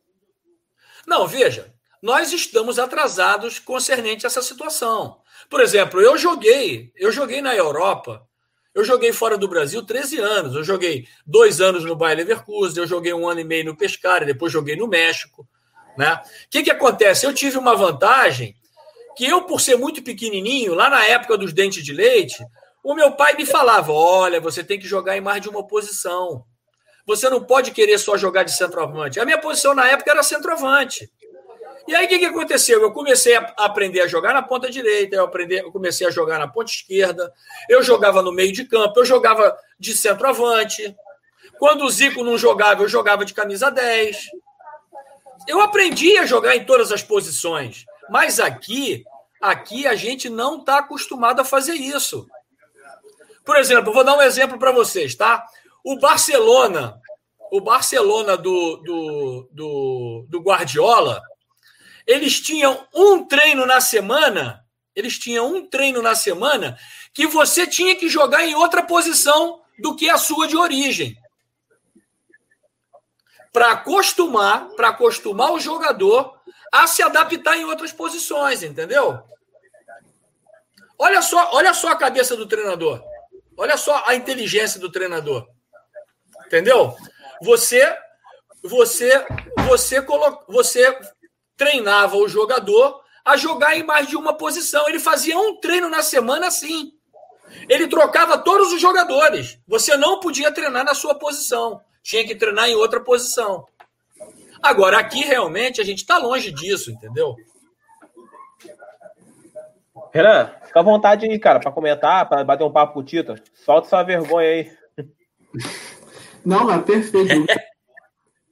Não, 1.07 1.25
veja, 1.25 1.73
nós 1.99 2.31
estamos 2.31 2.77
atrasados 2.77 3.57
concernente 3.57 4.23
a 4.23 4.27
essa 4.27 4.43
situação. 4.43 5.22
Por 5.49 5.61
exemplo, 5.61 6.01
eu 6.01 6.17
joguei, 6.17 6.91
eu 6.95 7.11
joguei 7.11 7.41
na 7.41 7.55
Europa, 7.55 8.27
eu 8.73 8.83
joguei 8.83 9.13
fora 9.13 9.37
do 9.37 9.47
Brasil 9.47 9.83
13 9.83 10.19
anos. 10.19 10.55
Eu 10.55 10.63
joguei 10.63 11.07
dois 11.25 11.61
anos 11.61 11.85
no 11.85 11.95
Bayer 11.95 12.17
Leverkusen, 12.17 12.81
eu 12.81 12.87
joguei 12.87 13.13
um 13.13 13.27
ano 13.27 13.39
e 13.39 13.43
meio 13.43 13.65
no 13.65 13.77
Pescara, 13.77 14.25
depois 14.25 14.51
joguei 14.51 14.75
no 14.75 14.87
México. 14.87 15.47
Né? 15.97 16.13
O 16.15 16.49
que, 16.49 16.63
que 16.63 16.71
acontece? 16.71 17.25
Eu 17.25 17.33
tive 17.33 17.57
uma 17.57 17.75
vantagem 17.75 18.55
que 19.15 19.25
eu, 19.25 19.43
por 19.43 19.61
ser 19.61 19.75
muito 19.75 20.01
pequenininho, 20.01 20.73
lá 20.73 20.89
na 20.89 21.05
época 21.05 21.37
dos 21.37 21.53
dentes 21.53 21.83
de 21.83 21.93
leite, 21.93 22.43
o 22.83 22.95
meu 22.95 23.11
pai 23.11 23.35
me 23.35 23.45
falava: 23.45 23.91
olha, 23.91 24.41
você 24.41 24.63
tem 24.63 24.79
que 24.79 24.87
jogar 24.87 25.15
em 25.15 25.21
mais 25.21 25.41
de 25.41 25.49
uma 25.49 25.65
posição. 25.67 26.43
Você 27.05 27.29
não 27.29 27.43
pode 27.43 27.71
querer 27.71 27.99
só 27.99 28.17
jogar 28.17 28.43
de 28.43 28.55
centroavante. 28.55 29.19
A 29.19 29.25
minha 29.25 29.37
posição 29.37 29.75
na 29.75 29.87
época 29.87 30.09
era 30.09 30.23
centroavante. 30.23 31.11
E 31.87 31.93
aí 31.93 32.05
o 32.05 32.09
que, 32.09 32.19
que 32.19 32.25
aconteceu? 32.25 32.81
Eu 32.81 32.91
comecei 32.91 33.35
a 33.35 33.53
aprender 33.57 34.01
a 34.01 34.07
jogar 34.07 34.33
na 34.33 34.41
ponta 34.41 34.69
direita, 34.69 35.15
eu, 35.15 35.25
aprendi, 35.25 35.55
eu 35.55 35.71
comecei 35.71 36.07
a 36.07 36.11
jogar 36.11 36.39
na 36.39 36.47
ponta 36.47 36.71
esquerda, 36.71 37.31
eu 37.69 37.83
jogava 37.83 38.21
no 38.21 38.31
meio 38.31 38.53
de 38.53 38.63
campo, 38.63 38.99
eu 38.99 39.05
jogava 39.05 39.57
de 39.77 39.95
centroavante. 39.95 40.95
Quando 41.59 41.83
o 41.83 41.89
Zico 41.89 42.23
não 42.23 42.37
jogava, 42.37 42.83
eu 42.83 42.87
jogava 42.87 43.25
de 43.25 43.33
camisa 43.33 43.69
10. 43.69 44.27
Eu 45.47 45.59
aprendi 45.59 46.17
a 46.17 46.25
jogar 46.25 46.55
em 46.55 46.65
todas 46.65 46.91
as 46.91 47.03
posições. 47.03 47.85
Mas 48.09 48.39
aqui, 48.39 49.03
aqui 49.41 49.85
a 49.85 49.95
gente 49.95 50.29
não 50.29 50.59
está 50.59 50.79
acostumado 50.79 51.41
a 51.41 51.45
fazer 51.45 51.73
isso. 51.73 52.27
Por 53.45 53.57
exemplo, 53.57 53.93
vou 53.93 54.05
dar 54.05 54.17
um 54.17 54.21
exemplo 54.21 54.57
para 54.57 54.71
vocês, 54.71 55.15
tá? 55.15 55.45
O 55.83 55.99
Barcelona, 55.99 56.97
o 57.51 57.59
Barcelona 57.59 58.37
do, 58.37 58.77
do, 58.77 59.49
do, 59.51 60.25
do 60.29 60.39
Guardiola, 60.39 61.21
eles 62.05 62.39
tinham 62.39 62.87
um 62.93 63.25
treino 63.25 63.65
na 63.65 63.79
semana, 63.81 64.65
eles 64.95 65.17
tinham 65.17 65.53
um 65.53 65.65
treino 65.65 66.01
na 66.01 66.15
semana 66.15 66.77
que 67.13 67.27
você 67.27 67.65
tinha 67.67 67.95
que 67.95 68.09
jogar 68.09 68.43
em 68.43 68.55
outra 68.55 68.83
posição 68.83 69.61
do 69.79 69.95
que 69.95 70.09
a 70.09 70.17
sua 70.17 70.47
de 70.47 70.57
origem. 70.57 71.17
para 73.51 73.71
acostumar, 73.71 74.69
para 74.69 74.89
acostumar 74.89 75.51
o 75.51 75.59
jogador 75.59 76.35
a 76.71 76.87
se 76.87 77.03
adaptar 77.03 77.55
em 77.55 77.65
outras 77.65 77.91
posições, 77.91 78.63
entendeu? 78.63 79.21
Olha 80.97 81.21
só, 81.21 81.51
olha 81.53 81.71
só 81.71 81.89
a 81.89 81.95
cabeça 81.95 82.35
do 82.35 82.47
treinador. 82.47 83.03
Olha 83.55 83.77
só 83.77 84.03
a 84.07 84.15
inteligência 84.15 84.79
do 84.79 84.91
treinador. 84.91 85.47
Entendeu? 86.47 86.95
Você 87.43 87.95
você 88.63 89.23
você 89.67 90.01
colo, 90.01 90.43
você 90.47 90.97
treinava 91.63 92.17
o 92.17 92.27
jogador 92.27 93.01
a 93.23 93.37
jogar 93.37 93.77
em 93.77 93.83
mais 93.83 94.07
de 94.07 94.17
uma 94.17 94.33
posição. 94.33 94.87
Ele 94.89 94.99
fazia 94.99 95.37
um 95.37 95.55
treino 95.55 95.89
na 95.89 96.03
semana 96.03 96.47
assim. 96.47 96.91
Ele 97.69 97.87
trocava 97.87 98.37
todos 98.37 98.73
os 98.73 98.81
jogadores. 98.81 99.57
Você 99.65 99.95
não 99.95 100.19
podia 100.19 100.51
treinar 100.51 100.83
na 100.83 100.93
sua 100.93 101.15
posição. 101.15 101.79
Tinha 102.01 102.25
que 102.25 102.35
treinar 102.35 102.67
em 102.67 102.75
outra 102.75 102.99
posição. 102.99 103.65
Agora, 104.61 104.97
aqui 104.97 105.23
realmente 105.23 105.79
a 105.79 105.85
gente 105.85 105.99
está 105.99 106.17
longe 106.17 106.51
disso, 106.51 106.91
entendeu? 106.91 107.35
Renan, 110.11 110.51
fica 110.65 110.79
à 110.79 110.83
vontade 110.83 111.25
aí, 111.25 111.39
cara, 111.39 111.59
para 111.59 111.71
comentar, 111.71 112.27
para 112.27 112.43
bater 112.43 112.63
um 112.63 112.71
papo 112.71 112.93
com 112.93 112.99
o 112.99 113.03
Tita. 113.03 113.41
Solta 113.53 113.87
sua 113.87 114.03
vergonha 114.03 114.47
aí. 114.49 114.71
Não, 116.45 116.69
é 116.71 116.79
perfeito. 116.79 117.45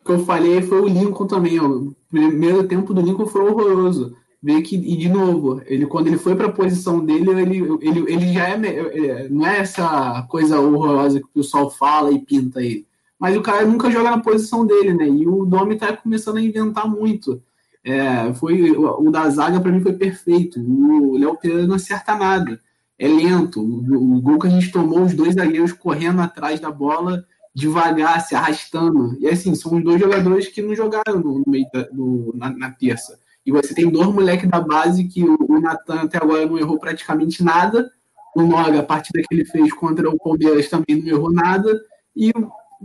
que 0.04 0.12
eu 0.12 0.26
falei 0.26 0.62
foi 0.62 0.82
o 0.82 0.88
Lincoln 0.88 1.28
também. 1.28 1.60
O 1.60 1.96
primeiro 2.10 2.68
tempo 2.68 2.94
do 2.94 3.02
Lincoln 3.02 3.28
foi 3.28 3.42
horroroso. 3.42 4.16
Vê 4.44 4.62
que, 4.62 4.76
e 4.76 4.98
de 4.98 5.08
novo, 5.08 5.62
ele 5.68 5.86
quando 5.86 6.08
ele 6.08 6.18
foi 6.18 6.36
para 6.36 6.48
a 6.48 6.52
posição 6.52 7.06
dele, 7.06 7.30
ele, 7.30 7.58
ele, 7.82 8.12
ele 8.12 8.34
já 8.34 8.50
é, 8.50 8.60
é, 8.66 9.30
Não 9.30 9.46
é 9.46 9.60
essa 9.60 10.24
coisa 10.30 10.60
horrorosa 10.60 11.20
que 11.20 11.26
o 11.26 11.42
pessoal 11.42 11.70
fala 11.70 12.12
e 12.12 12.20
pinta 12.20 12.60
aí. 12.60 12.86
Mas 13.20 13.38
o 13.38 13.42
cara 13.42 13.64
nunca 13.66 13.92
joga 13.92 14.10
na 14.10 14.20
posição 14.20 14.66
dele, 14.66 14.96
né? 14.96 15.08
E 15.08 15.28
o 15.28 15.46
Domi 15.46 15.78
tá 15.78 15.96
começando 15.96 16.38
a 16.38 16.42
inventar 16.42 16.90
muito. 16.90 17.42
É, 17.84 18.34
foi 18.34 18.72
o, 18.72 19.08
o 19.08 19.12
da 19.12 19.30
zaga 19.30 19.60
para 19.60 19.72
mim 19.72 19.82
foi 19.82 19.94
perfeito. 19.94 20.60
O 20.60 21.18
Léo 21.18 21.38
Pereira 21.38 21.68
não 21.68 21.76
acerta 21.76 22.16
nada. 22.16 22.60
É 22.98 23.08
lento. 23.08 23.62
O, 23.62 24.16
o, 24.18 24.22
gol 24.22 24.40
que 24.40 24.48
a 24.48 24.50
gente 24.50 24.72
tomou, 24.72 25.04
os 25.04 25.14
dois 25.14 25.36
zagueiros 25.36 25.72
correndo 25.74 26.20
atrás 26.20 26.60
da 26.60 26.72
bola, 26.72 27.24
devagar, 27.54 28.22
se 28.22 28.36
arrastando. 28.36 29.18
E 29.20 29.28
assim, 29.28 29.54
são 29.56 29.76
os 29.76 29.84
dois 29.84 30.00
jogadores 30.00 30.48
que 30.48 30.62
não 30.62 30.76
jogaram 30.76 31.20
no, 31.20 31.44
meio 31.46 31.66
da, 31.74 31.88
na, 32.34 32.50
na, 32.58 32.72
terça. 32.72 33.20
E 33.46 33.52
você 33.52 33.74
tem 33.74 33.90
dois 33.90 34.08
moleques 34.08 34.50
da 34.50 34.62
base 34.62 35.06
que 35.06 35.24
o, 35.24 35.38
o 35.50 35.60
Natan 35.60 36.02
até 36.02 36.18
agora 36.18 36.46
não 36.46 36.58
errou 36.58 36.80
praticamente 36.80 37.44
nada. 37.44 37.92
O 38.36 38.44
Noga, 38.44 38.80
a 38.80 38.84
partida 38.84 39.22
que 39.28 39.36
ele 39.36 39.46
fez 39.46 39.74
contra 39.74 40.10
o 40.10 40.18
Palmeiras, 40.18 40.70
também 40.70 41.02
não 41.02 41.08
errou 41.08 41.32
nada. 41.32 41.82
E 42.16 42.32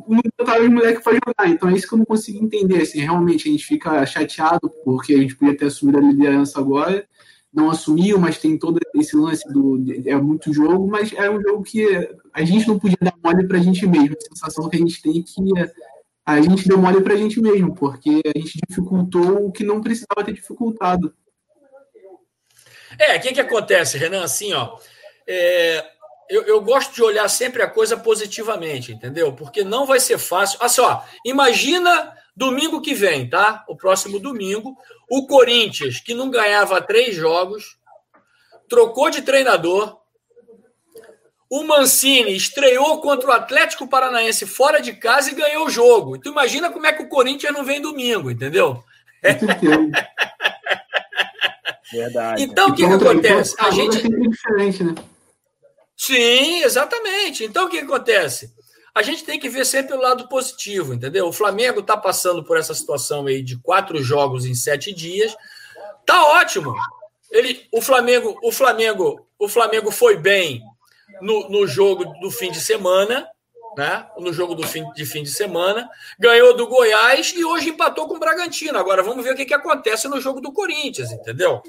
não 0.08 0.20
botaram 0.38 0.64
os 0.64 0.70
moleques 0.70 1.02
para 1.02 1.14
jogar. 1.14 1.48
Então 1.48 1.68
é 1.68 1.74
isso 1.74 1.88
que 1.88 1.94
eu 1.94 1.98
não 1.98 2.04
consigo 2.04 2.44
entender. 2.44 2.82
Assim, 2.82 3.00
realmente 3.00 3.48
a 3.48 3.52
gente 3.52 3.64
fica 3.64 4.04
chateado 4.04 4.70
porque 4.84 5.14
a 5.14 5.18
gente 5.18 5.36
podia 5.36 5.56
ter 5.56 5.66
assumido 5.66 5.98
a 5.98 6.02
liderança 6.02 6.58
agora, 6.58 7.06
não 7.56 7.70
assumiu, 7.70 8.18
mas 8.18 8.36
tem 8.36 8.58
todo 8.58 8.78
esse 8.94 9.16
lance 9.16 9.48
do 9.48 9.82
é 10.04 10.14
muito 10.16 10.52
jogo, 10.52 10.86
mas 10.86 11.10
é 11.14 11.30
um 11.30 11.40
jogo 11.40 11.62
que 11.62 11.86
a 12.32 12.44
gente 12.44 12.68
não 12.68 12.78
podia 12.78 12.98
dar 13.00 13.14
mole 13.24 13.48
a 13.50 13.58
gente 13.58 13.86
mesmo. 13.86 14.14
A 14.14 14.36
sensação 14.36 14.68
que 14.68 14.76
a 14.76 14.78
gente 14.78 15.00
tem 15.00 15.20
é 15.20 15.22
que 15.22 15.72
a 16.26 16.40
gente 16.42 16.68
deu 16.68 16.76
mole 16.76 17.00
para 17.00 17.14
a 17.14 17.16
gente 17.16 17.40
mesmo, 17.40 17.74
porque 17.74 18.20
a 18.26 18.38
gente 18.38 18.60
dificultou 18.68 19.46
o 19.46 19.50
que 19.50 19.64
não 19.64 19.80
precisava 19.80 20.22
ter 20.22 20.34
dificultado. 20.34 21.14
É, 22.98 23.16
o 23.16 23.20
que, 23.20 23.32
que 23.32 23.40
acontece, 23.40 23.96
Renan? 23.96 24.22
Assim, 24.22 24.52
ó, 24.52 24.76
é, 25.26 25.84
eu, 26.28 26.42
eu, 26.42 26.60
gosto 26.60 26.94
de 26.94 27.02
olhar 27.02 27.28
sempre 27.28 27.62
a 27.62 27.68
coisa 27.70 27.96
positivamente, 27.96 28.92
entendeu? 28.92 29.32
Porque 29.32 29.64
não 29.64 29.86
vai 29.86 29.98
ser 29.98 30.18
fácil. 30.18 30.58
Olha 30.60 30.68
só, 30.68 31.06
imagina 31.24 32.15
domingo 32.36 32.80
que 32.80 32.94
vem, 32.94 33.28
tá? 33.28 33.64
O 33.66 33.74
próximo 33.74 34.20
domingo, 34.20 34.76
o 35.08 35.26
Corinthians, 35.26 35.98
que 36.00 36.12
não 36.12 36.30
ganhava 36.30 36.82
três 36.82 37.14
jogos, 37.14 37.78
trocou 38.68 39.08
de 39.08 39.22
treinador. 39.22 39.98
O 41.48 41.62
Mancini 41.62 42.36
estreou 42.36 43.00
contra 43.00 43.28
o 43.28 43.32
Atlético 43.32 43.88
Paranaense 43.88 44.44
fora 44.44 44.80
de 44.80 44.92
casa 44.92 45.30
e 45.30 45.34
ganhou 45.34 45.66
o 45.66 45.70
jogo. 45.70 46.16
Então 46.16 46.32
imagina 46.32 46.70
como 46.70 46.86
é 46.86 46.92
que 46.92 47.04
o 47.04 47.08
Corinthians 47.08 47.54
não 47.54 47.64
vem 47.64 47.80
domingo, 47.80 48.30
entendeu? 48.30 48.84
Verdade. 51.90 52.42
Então 52.42 52.68
o 52.68 52.74
que, 52.74 52.86
que 52.86 52.92
acontece? 52.92 53.54
A 53.60 53.70
gente. 53.70 53.98
É 53.98 54.28
diferente, 54.28 54.82
né? 54.82 54.94
Sim, 55.96 56.62
exatamente. 56.64 57.44
Então 57.44 57.66
o 57.66 57.68
que 57.70 57.78
acontece? 57.78 58.52
A 58.96 59.02
gente 59.02 59.24
tem 59.24 59.38
que 59.38 59.50
ver 59.50 59.66
sempre 59.66 59.94
o 59.94 60.00
lado 60.00 60.26
positivo, 60.26 60.94
entendeu? 60.94 61.28
O 61.28 61.32
Flamengo 61.32 61.80
está 61.80 61.98
passando 61.98 62.42
por 62.42 62.56
essa 62.56 62.72
situação 62.72 63.26
aí 63.26 63.42
de 63.42 63.58
quatro 63.58 64.02
jogos 64.02 64.46
em 64.46 64.54
sete 64.54 64.90
dias. 64.90 65.36
Tá 66.06 66.24
ótimo. 66.28 66.74
Ele, 67.30 67.68
o 67.70 67.82
Flamengo, 67.82 68.40
o 68.42 68.50
Flamengo, 68.50 69.28
o 69.38 69.50
Flamengo 69.50 69.90
foi 69.90 70.16
bem 70.16 70.62
no, 71.20 71.46
no 71.50 71.66
jogo 71.66 72.06
do 72.22 72.30
fim 72.30 72.50
de 72.50 72.58
semana, 72.58 73.28
né? 73.76 74.06
No 74.16 74.32
jogo 74.32 74.54
do 74.54 74.66
fim 74.66 74.90
de 74.92 75.04
fim 75.04 75.22
de 75.22 75.30
semana, 75.30 75.86
ganhou 76.18 76.56
do 76.56 76.66
Goiás 76.66 77.34
e 77.36 77.44
hoje 77.44 77.68
empatou 77.68 78.08
com 78.08 78.14
o 78.16 78.18
Bragantino. 78.18 78.78
Agora 78.78 79.02
vamos 79.02 79.22
ver 79.22 79.34
o 79.34 79.36
que, 79.36 79.44
que 79.44 79.52
acontece 79.52 80.08
no 80.08 80.22
jogo 80.22 80.40
do 80.40 80.54
Corinthians, 80.54 81.12
entendeu? 81.12 81.62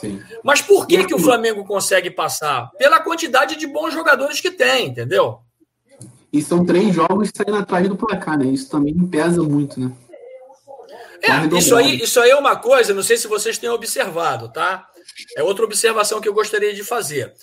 Sim. 0.00 0.20
Mas 0.42 0.60
por 0.60 0.88
que, 0.88 1.04
que 1.04 1.14
o 1.14 1.20
Flamengo 1.20 1.64
consegue 1.64 2.10
passar? 2.10 2.72
Pela 2.76 2.98
quantidade 2.98 3.54
de 3.54 3.68
bons 3.68 3.94
jogadores 3.94 4.40
que 4.40 4.50
tem, 4.50 4.88
entendeu? 4.88 5.38
E 6.32 6.40
são 6.42 6.64
três 6.64 6.94
jogos 6.94 7.30
saindo 7.34 7.56
atrás 7.56 7.88
do 7.88 7.96
placar, 7.96 8.38
né? 8.38 8.46
Isso 8.46 8.70
também 8.70 8.94
pesa 9.08 9.42
muito, 9.42 9.80
né? 9.80 9.90
É, 11.22 11.58
isso 11.58 11.76
aí, 11.76 12.00
isso 12.00 12.18
aí 12.18 12.30
é 12.30 12.36
uma 12.36 12.56
coisa, 12.56 12.94
não 12.94 13.02
sei 13.02 13.16
se 13.16 13.28
vocês 13.28 13.58
têm 13.58 13.68
observado, 13.68 14.50
tá? 14.50 14.88
É 15.36 15.42
outra 15.42 15.64
observação 15.64 16.20
que 16.20 16.28
eu 16.28 16.32
gostaria 16.32 16.72
de 16.72 16.82
fazer. 16.82 17.34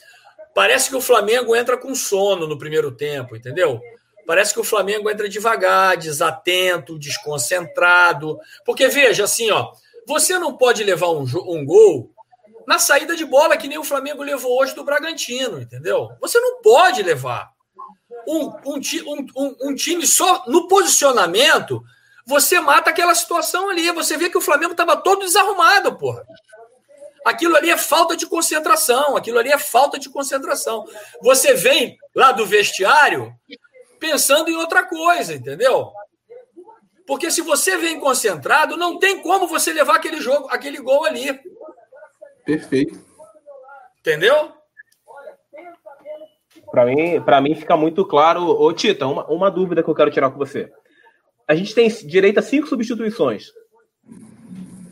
Parece 0.55 0.89
que 0.89 0.95
o 0.95 1.01
Flamengo 1.01 1.55
entra 1.55 1.77
com 1.77 1.93
sono 1.93 2.47
no 2.47 2.57
primeiro 2.57 2.91
tempo, 2.91 3.35
entendeu? 3.35 3.79
Parece 4.25 4.53
que 4.53 4.59
o 4.59 4.63
Flamengo 4.63 5.09
entra 5.09 5.29
devagar, 5.29 5.95
desatento, 5.95 6.97
desconcentrado. 6.97 8.39
Porque, 8.65 8.87
veja, 8.87 9.25
assim, 9.25 9.51
ó, 9.51 9.71
você 10.07 10.39
não 10.39 10.57
pode 10.57 10.83
levar 10.83 11.11
um, 11.11 11.25
um 11.47 11.63
gol 11.63 12.11
na 12.67 12.79
saída 12.79 13.15
de 13.15 13.23
bola, 13.23 13.55
que 13.55 13.67
nem 13.67 13.77
o 13.77 13.83
Flamengo 13.83 14.23
levou 14.23 14.59
hoje 14.59 14.73
do 14.73 14.83
Bragantino, 14.83 15.61
entendeu? 15.61 16.09
Você 16.19 16.39
não 16.39 16.61
pode 16.61 17.03
levar. 17.03 17.49
Um, 18.27 18.47
um, 18.65 19.27
um, 19.37 19.55
um, 19.69 19.75
time 19.75 20.05
só 20.05 20.43
no 20.47 20.67
posicionamento, 20.67 21.81
você 22.25 22.59
mata 22.59 22.89
aquela 22.89 23.15
situação 23.15 23.69
ali. 23.69 23.89
Você 23.91 24.17
vê 24.17 24.29
que 24.29 24.37
o 24.37 24.41
Flamengo 24.41 24.71
estava 24.71 24.97
todo 24.97 25.21
desarrumado, 25.21 25.97
porra. 25.97 26.25
Aquilo 27.25 27.55
ali 27.55 27.69
é 27.69 27.77
falta 27.77 28.15
de 28.15 28.25
concentração, 28.25 29.15
aquilo 29.15 29.39
ali 29.39 29.51
é 29.51 29.57
falta 29.57 29.97
de 29.97 30.09
concentração. 30.09 30.85
Você 31.21 31.53
vem 31.53 31.97
lá 32.13 32.31
do 32.31 32.45
vestiário 32.45 33.33
pensando 33.99 34.49
em 34.49 34.55
outra 34.55 34.83
coisa, 34.83 35.33
entendeu? 35.33 35.91
Porque 37.05 37.31
se 37.31 37.41
você 37.41 37.77
vem 37.77 37.99
concentrado, 37.99 38.75
não 38.75 38.99
tem 38.99 39.21
como 39.21 39.47
você 39.47 39.71
levar 39.71 39.95
aquele 39.95 40.19
jogo, 40.19 40.47
aquele 40.51 40.79
gol 40.79 41.05
ali. 41.05 41.39
Perfeito. 42.45 42.99
Entendeu? 43.99 44.53
Para 46.77 46.85
mim, 46.85 47.19
para 47.21 47.41
mim 47.41 47.55
fica 47.55 47.75
muito 47.75 48.05
claro. 48.05 48.51
Ô, 48.51 48.71
Tita, 48.71 49.07
uma, 49.07 49.25
uma 49.25 49.49
dúvida 49.49 49.81
que 49.81 49.89
eu 49.89 49.95
quero 49.95 50.11
tirar 50.11 50.29
com 50.29 50.37
você. 50.37 50.71
A 51.47 51.55
gente 51.55 51.73
tem 51.73 51.89
direito 51.89 52.37
a 52.37 52.41
cinco 52.43 52.67
substituições. 52.67 53.47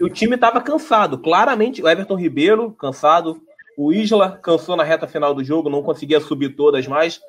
O 0.01 0.09
time 0.09 0.33
estava 0.33 0.59
cansado, 0.61 1.19
claramente. 1.19 1.83
O 1.83 1.87
Everton 1.87 2.15
Ribeiro, 2.15 2.71
cansado. 2.71 3.39
O 3.77 3.93
Isla 3.93 4.31
cansou 4.31 4.75
na 4.75 4.83
reta 4.83 5.05
final 5.05 5.35
do 5.35 5.43
jogo, 5.43 5.69
não 5.69 5.83
conseguia 5.83 6.19
subir 6.19 6.55
todas 6.55 6.87
mais. 6.87 7.21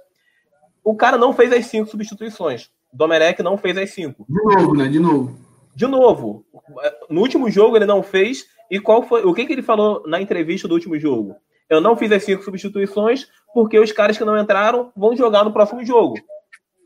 O 0.83 0.97
cara 0.97 1.19
não 1.19 1.35
fez 1.35 1.53
as 1.53 1.67
cinco 1.67 1.91
substituições. 1.91 2.71
Domenech 2.91 3.43
não 3.43 3.59
fez 3.59 3.77
as 3.77 3.91
cinco. 3.91 4.25
De 4.27 4.43
novo, 4.43 4.75
né? 4.75 4.89
De 4.89 4.99
novo. 4.99 5.39
De 5.75 5.87
novo. 5.87 6.47
No 7.11 7.21
último 7.21 7.51
jogo 7.51 7.77
ele 7.77 7.85
não 7.85 8.03
fez 8.03 8.47
e 8.71 8.81
qual 8.81 9.03
foi 9.03 9.23
o 9.23 9.35
que, 9.35 9.45
que 9.45 9.53
ele 9.53 9.63
falou 9.63 10.03
na 10.07 10.19
entrevista 10.19 10.67
do 10.67 10.73
último 10.73 10.99
jogo? 10.99 11.37
Eu 11.69 11.81
não 11.81 11.97
fiz 11.97 12.11
as 12.13 12.23
cinco 12.23 12.43
substituições 12.43 13.29
porque 13.57 13.79
os 13.79 13.91
caras 13.91 14.19
que 14.19 14.25
não 14.25 14.39
entraram 14.39 14.93
vão 14.95 15.17
jogar 15.17 15.43
no 15.43 15.51
próximo 15.51 15.83
jogo. 15.83 16.19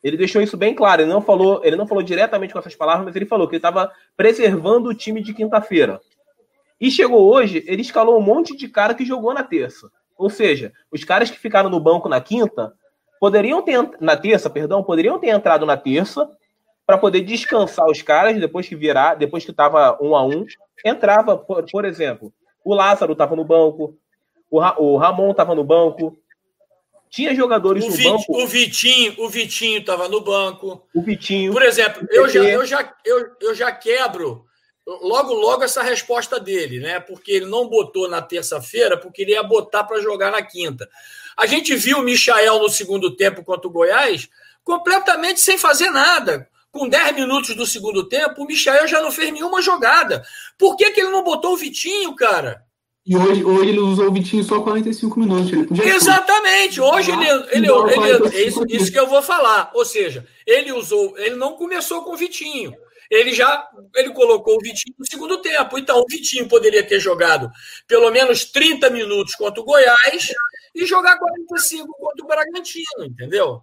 Ele 0.04 0.16
deixou 0.16 0.40
isso 0.40 0.56
bem 0.56 0.72
claro. 0.72 1.02
Ele 1.02 1.10
não 1.10 1.20
falou, 1.20 1.60
ele 1.64 1.74
não 1.74 1.84
falou 1.84 2.00
diretamente 2.00 2.52
com 2.52 2.60
essas 2.60 2.76
palavras, 2.76 3.04
mas 3.04 3.16
ele 3.16 3.26
falou 3.26 3.48
que 3.48 3.56
ele 3.56 3.58
estava 3.58 3.90
preservando 4.16 4.88
o 4.88 4.94
time 4.94 5.20
de 5.20 5.34
quinta-feira. 5.34 6.00
E 6.80 6.88
chegou 6.88 7.28
hoje, 7.28 7.64
ele 7.66 7.82
escalou 7.82 8.16
um 8.16 8.22
monte 8.22 8.56
de 8.56 8.68
cara 8.68 8.94
que 8.94 9.04
jogou 9.04 9.34
na 9.34 9.42
terça. 9.42 9.90
Ou 10.16 10.30
seja, 10.30 10.72
os 10.92 11.02
caras 11.02 11.28
que 11.28 11.40
ficaram 11.40 11.68
no 11.68 11.80
banco 11.80 12.08
na 12.08 12.20
quinta 12.20 12.72
poderiam 13.18 13.60
ter 13.62 13.90
na 14.00 14.16
terça, 14.16 14.48
perdão, 14.48 14.84
poderiam 14.84 15.18
ter 15.18 15.30
entrado 15.30 15.66
na 15.66 15.76
terça 15.76 16.30
para 16.86 16.96
poder 16.96 17.22
descansar 17.22 17.86
os 17.86 18.00
caras 18.00 18.38
depois 18.38 18.68
que 18.68 18.76
virar, 18.76 19.16
depois 19.16 19.44
que 19.44 19.50
estava 19.50 19.98
um 20.00 20.14
a 20.14 20.24
um, 20.24 20.46
entrava, 20.86 21.36
por, 21.36 21.64
por 21.68 21.84
exemplo, 21.84 22.32
o 22.64 22.72
Lázaro 22.72 23.14
estava 23.14 23.34
no 23.34 23.44
banco, 23.44 23.98
o, 24.48 24.60
Ra, 24.60 24.76
o 24.78 24.96
Ramon 24.96 25.32
estava 25.32 25.52
no 25.52 25.64
banco, 25.64 26.16
tinha 27.10 27.34
jogadores 27.34 27.84
o 27.84 27.88
no 27.88 27.92
Vit, 27.92 28.08
banco. 28.08 28.24
O 28.28 28.46
Vitinho, 28.46 29.14
o 29.18 29.28
Vitinho 29.28 29.80
estava 29.80 30.08
no 30.08 30.20
banco. 30.20 30.86
O 30.94 31.02
Vitinho. 31.02 31.52
Por 31.52 31.62
exemplo, 31.62 32.06
eu 32.08 32.28
já, 32.28 32.40
eu 32.40 32.64
já, 32.64 32.94
eu, 33.04 33.30
eu 33.40 33.54
já 33.54 33.72
quebro 33.72 34.46
logo, 34.86 35.34
logo 35.34 35.64
essa 35.64 35.82
resposta 35.82 36.38
dele, 36.38 36.78
né? 36.78 37.00
Porque 37.00 37.32
ele 37.32 37.46
não 37.46 37.68
botou 37.68 38.08
na 38.08 38.22
terça-feira, 38.22 38.96
porque 38.96 39.22
ele 39.22 39.32
ia 39.32 39.42
botar 39.42 39.82
para 39.82 40.00
jogar 40.00 40.30
na 40.30 40.40
quinta. 40.40 40.88
A 41.36 41.46
gente 41.46 41.74
viu 41.74 41.98
o 41.98 42.02
Michael 42.02 42.60
no 42.60 42.68
segundo 42.68 43.14
tempo 43.16 43.44
contra 43.44 43.66
o 43.66 43.72
Goiás 43.72 44.28
completamente 44.62 45.40
sem 45.40 45.58
fazer 45.58 45.90
nada. 45.90 46.48
Com 46.70 46.88
10 46.88 47.16
minutos 47.16 47.56
do 47.56 47.66
segundo 47.66 48.08
tempo, 48.08 48.44
o 48.44 48.46
Michael 48.46 48.86
já 48.86 49.00
não 49.00 49.10
fez 49.10 49.32
nenhuma 49.32 49.60
jogada. 49.60 50.22
Por 50.56 50.76
que, 50.76 50.92
que 50.92 51.00
ele 51.00 51.10
não 51.10 51.24
botou 51.24 51.54
o 51.54 51.56
Vitinho, 51.56 52.14
cara? 52.14 52.64
E 53.06 53.16
hoje, 53.16 53.44
hoje 53.44 53.70
ele 53.70 53.80
usou 53.80 54.08
o 54.08 54.12
Vitinho 54.12 54.44
só 54.44 54.60
45 54.60 55.18
minutos. 55.18 55.50
Exatamente. 55.84 56.80
Hoje 56.80 57.10
ele, 57.10 57.28
ele, 57.28 57.46
ele, 57.52 57.68
ele 57.68 58.36
é 58.36 58.46
isso, 58.46 58.64
isso, 58.68 58.92
que 58.92 58.98
eu 58.98 59.06
vou 59.06 59.22
falar. 59.22 59.70
Ou 59.74 59.84
seja, 59.84 60.26
ele 60.46 60.70
usou, 60.70 61.16
ele 61.18 61.34
não 61.36 61.56
começou 61.56 62.04
com 62.04 62.12
o 62.12 62.16
Vitinho. 62.16 62.74
Ele 63.10 63.32
já 63.32 63.68
ele 63.96 64.12
colocou 64.12 64.54
o 64.54 64.60
Vitinho 64.60 64.94
no 64.98 65.06
segundo 65.06 65.40
tempo. 65.40 65.78
Então, 65.78 65.98
o 65.98 66.06
Vitinho 66.08 66.46
poderia 66.46 66.86
ter 66.86 67.00
jogado 67.00 67.50
pelo 67.88 68.10
menos 68.10 68.44
30 68.44 68.90
minutos 68.90 69.34
contra 69.34 69.60
o 69.60 69.64
Goiás 69.64 70.32
e 70.74 70.84
jogar 70.84 71.18
45 71.18 71.88
contra 71.98 72.24
o 72.24 72.28
Bragantino, 72.28 73.04
entendeu? 73.04 73.62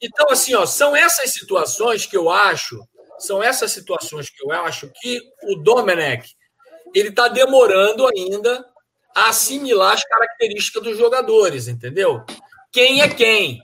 Então, 0.00 0.26
assim, 0.30 0.54
ó, 0.54 0.64
são 0.64 0.96
essas 0.96 1.32
situações 1.32 2.06
que 2.06 2.16
eu 2.16 2.30
acho, 2.30 2.80
são 3.18 3.42
essas 3.42 3.70
situações 3.70 4.30
que 4.30 4.42
eu 4.42 4.50
acho 4.50 4.90
que 5.00 5.20
o 5.44 5.56
Domenech 5.56 6.34
ele 6.94 7.08
está 7.08 7.28
demorando 7.28 8.06
ainda 8.06 8.64
a 9.14 9.28
assimilar 9.28 9.94
as 9.94 10.04
características 10.04 10.82
dos 10.82 10.98
jogadores, 10.98 11.68
entendeu? 11.68 12.24
Quem 12.72 13.02
é 13.02 13.08
quem? 13.08 13.60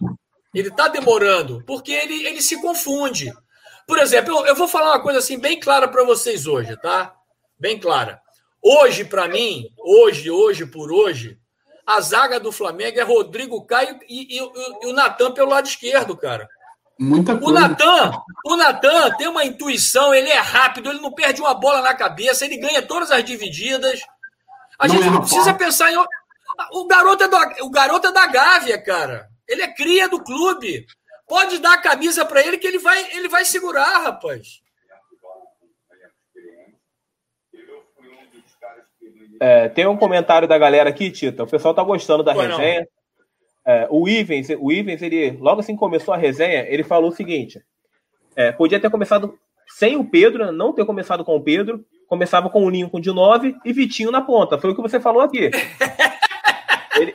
Ele 0.55 0.69
está 0.69 0.89
demorando, 0.89 1.63
porque 1.67 1.93
ele, 1.93 2.27
ele 2.27 2.43
se 2.43 2.61
confunde. 2.61 3.33
Por 3.87 3.99
exemplo, 3.99 4.35
eu, 4.35 4.47
eu 4.47 4.55
vou 4.57 4.67
falar 4.67 4.93
uma 4.93 5.03
coisa 5.03 5.21
assim 5.21 5.39
bem 5.39 5.61
clara 5.61 5.87
para 5.87 6.05
vocês 6.05 6.47
hoje, 6.47 6.77
tá? 6.81 7.15
Bem 7.59 7.79
clara. 7.79 8.21
Hoje, 8.63 9.05
para 9.05 9.29
mim, 9.29 9.69
hoje, 9.79 10.31
hoje 10.31 10.67
por 10.67 10.91
hoje, 10.91 11.39
a 11.87 12.01
zaga 12.01 12.41
do 12.41 12.51
Flamengo 12.51 12.99
é 12.99 13.03
Rodrigo 13.03 13.65
Caio 13.65 14.01
e, 14.09 14.37
e, 14.37 14.41
e, 14.41 14.79
e 14.83 14.87
o 14.87 14.93
Natan 14.93 15.31
pelo 15.33 15.51
lado 15.51 15.69
esquerdo, 15.69 16.17
cara. 16.17 16.49
Muita 16.99 17.37
coisa. 17.37 17.51
O 17.51 17.53
Natan, 17.53 18.23
o 18.45 18.57
Natan 18.57 19.11
tem 19.17 19.29
uma 19.29 19.45
intuição, 19.45 20.15
ele 20.15 20.31
é 20.31 20.39
rápido, 20.39 20.91
ele 20.91 21.01
não 21.01 21.13
perde 21.13 21.41
uma 21.41 21.53
bola 21.55 21.83
na 21.83 21.95
cabeça, 21.95 22.45
ele 22.45 22.57
ganha 22.57 22.81
todas 22.81 23.11
as 23.11 23.23
divididas. 23.23 24.01
A 24.79 24.89
não 24.89 24.95
gente 24.95 25.07
é 25.07 25.11
não 25.11 25.21
precisa 25.21 25.53
pensar 25.55 25.93
em. 25.93 25.97
O 26.73 26.87
garoto, 26.87 27.25
é 27.25 27.29
do, 27.29 27.37
o 27.65 27.71
garoto 27.71 28.07
é 28.07 28.13
da 28.13 28.27
Gávea, 28.27 28.81
cara. 28.81 29.29
Ele 29.47 29.63
é 29.63 29.69
cria 29.69 30.09
do 30.09 30.23
clube. 30.23 30.87
Pode 31.29 31.59
dar 31.59 31.75
a 31.75 31.81
camisa 31.81 32.25
para 32.25 32.41
ele 32.41 32.57
que 32.57 32.67
ele 32.67 32.79
vai, 32.79 33.17
ele 33.17 33.29
vai 33.29 33.45
segurar, 33.45 34.05
rapaz. 34.05 34.63
É, 39.39 39.69
tem 39.69 39.87
um 39.87 39.97
comentário 39.99 40.49
da 40.49 40.57
galera 40.57 40.89
aqui, 40.89 41.11
Tita. 41.11 41.43
O 41.43 41.47
pessoal 41.47 41.75
tá 41.75 41.83
gostando 41.83 42.23
da 42.23 42.35
Foi 42.35 42.47
resenha. 42.47 42.81
Não. 42.81 42.96
É, 43.67 43.89
o 43.91 44.09
Ivens, 44.09 44.49
o 44.61 44.71
Ivens, 44.71 45.03
ele, 45.03 45.33
logo 45.41 45.61
assim 45.61 45.73
que 45.73 45.81
começou 45.81 46.15
a 46.15 46.17
resenha, 46.17 46.65
ele 46.69 46.85
falou 46.85 47.11
o 47.11 47.15
seguinte: 47.15 47.61
é, 48.37 48.53
podia 48.53 48.79
ter 48.79 48.91
começado 48.91 49.37
sem 49.67 49.97
o 49.97 50.05
Pedro, 50.05 50.53
não 50.53 50.73
ter 50.73 50.85
começado 50.85 51.25
com 51.25 51.35
o 51.35 51.43
Pedro, 51.43 51.85
começava 52.07 52.49
com 52.49 52.65
o 52.65 52.71
Lincoln 52.71 53.01
de 53.01 53.11
9 53.11 53.57
e 53.65 53.73
Vitinho 53.73 54.13
na 54.13 54.21
ponta. 54.21 54.57
Foi 54.57 54.71
o 54.71 54.77
que 54.77 54.83
você 54.83 55.01
falou 55.01 55.21
aqui. 55.21 55.51
ele, 56.97 57.13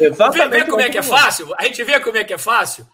exatamente. 0.00 0.50
Vê, 0.50 0.64
vê 0.64 0.70
como 0.70 0.80
é 0.80 0.90
que 0.90 0.98
é 0.98 1.02
fácil? 1.02 1.54
A 1.56 1.64
gente 1.64 1.84
vê 1.84 2.00
como 2.00 2.16
é 2.16 2.24
que 2.24 2.34
é 2.34 2.38
fácil. 2.38 2.84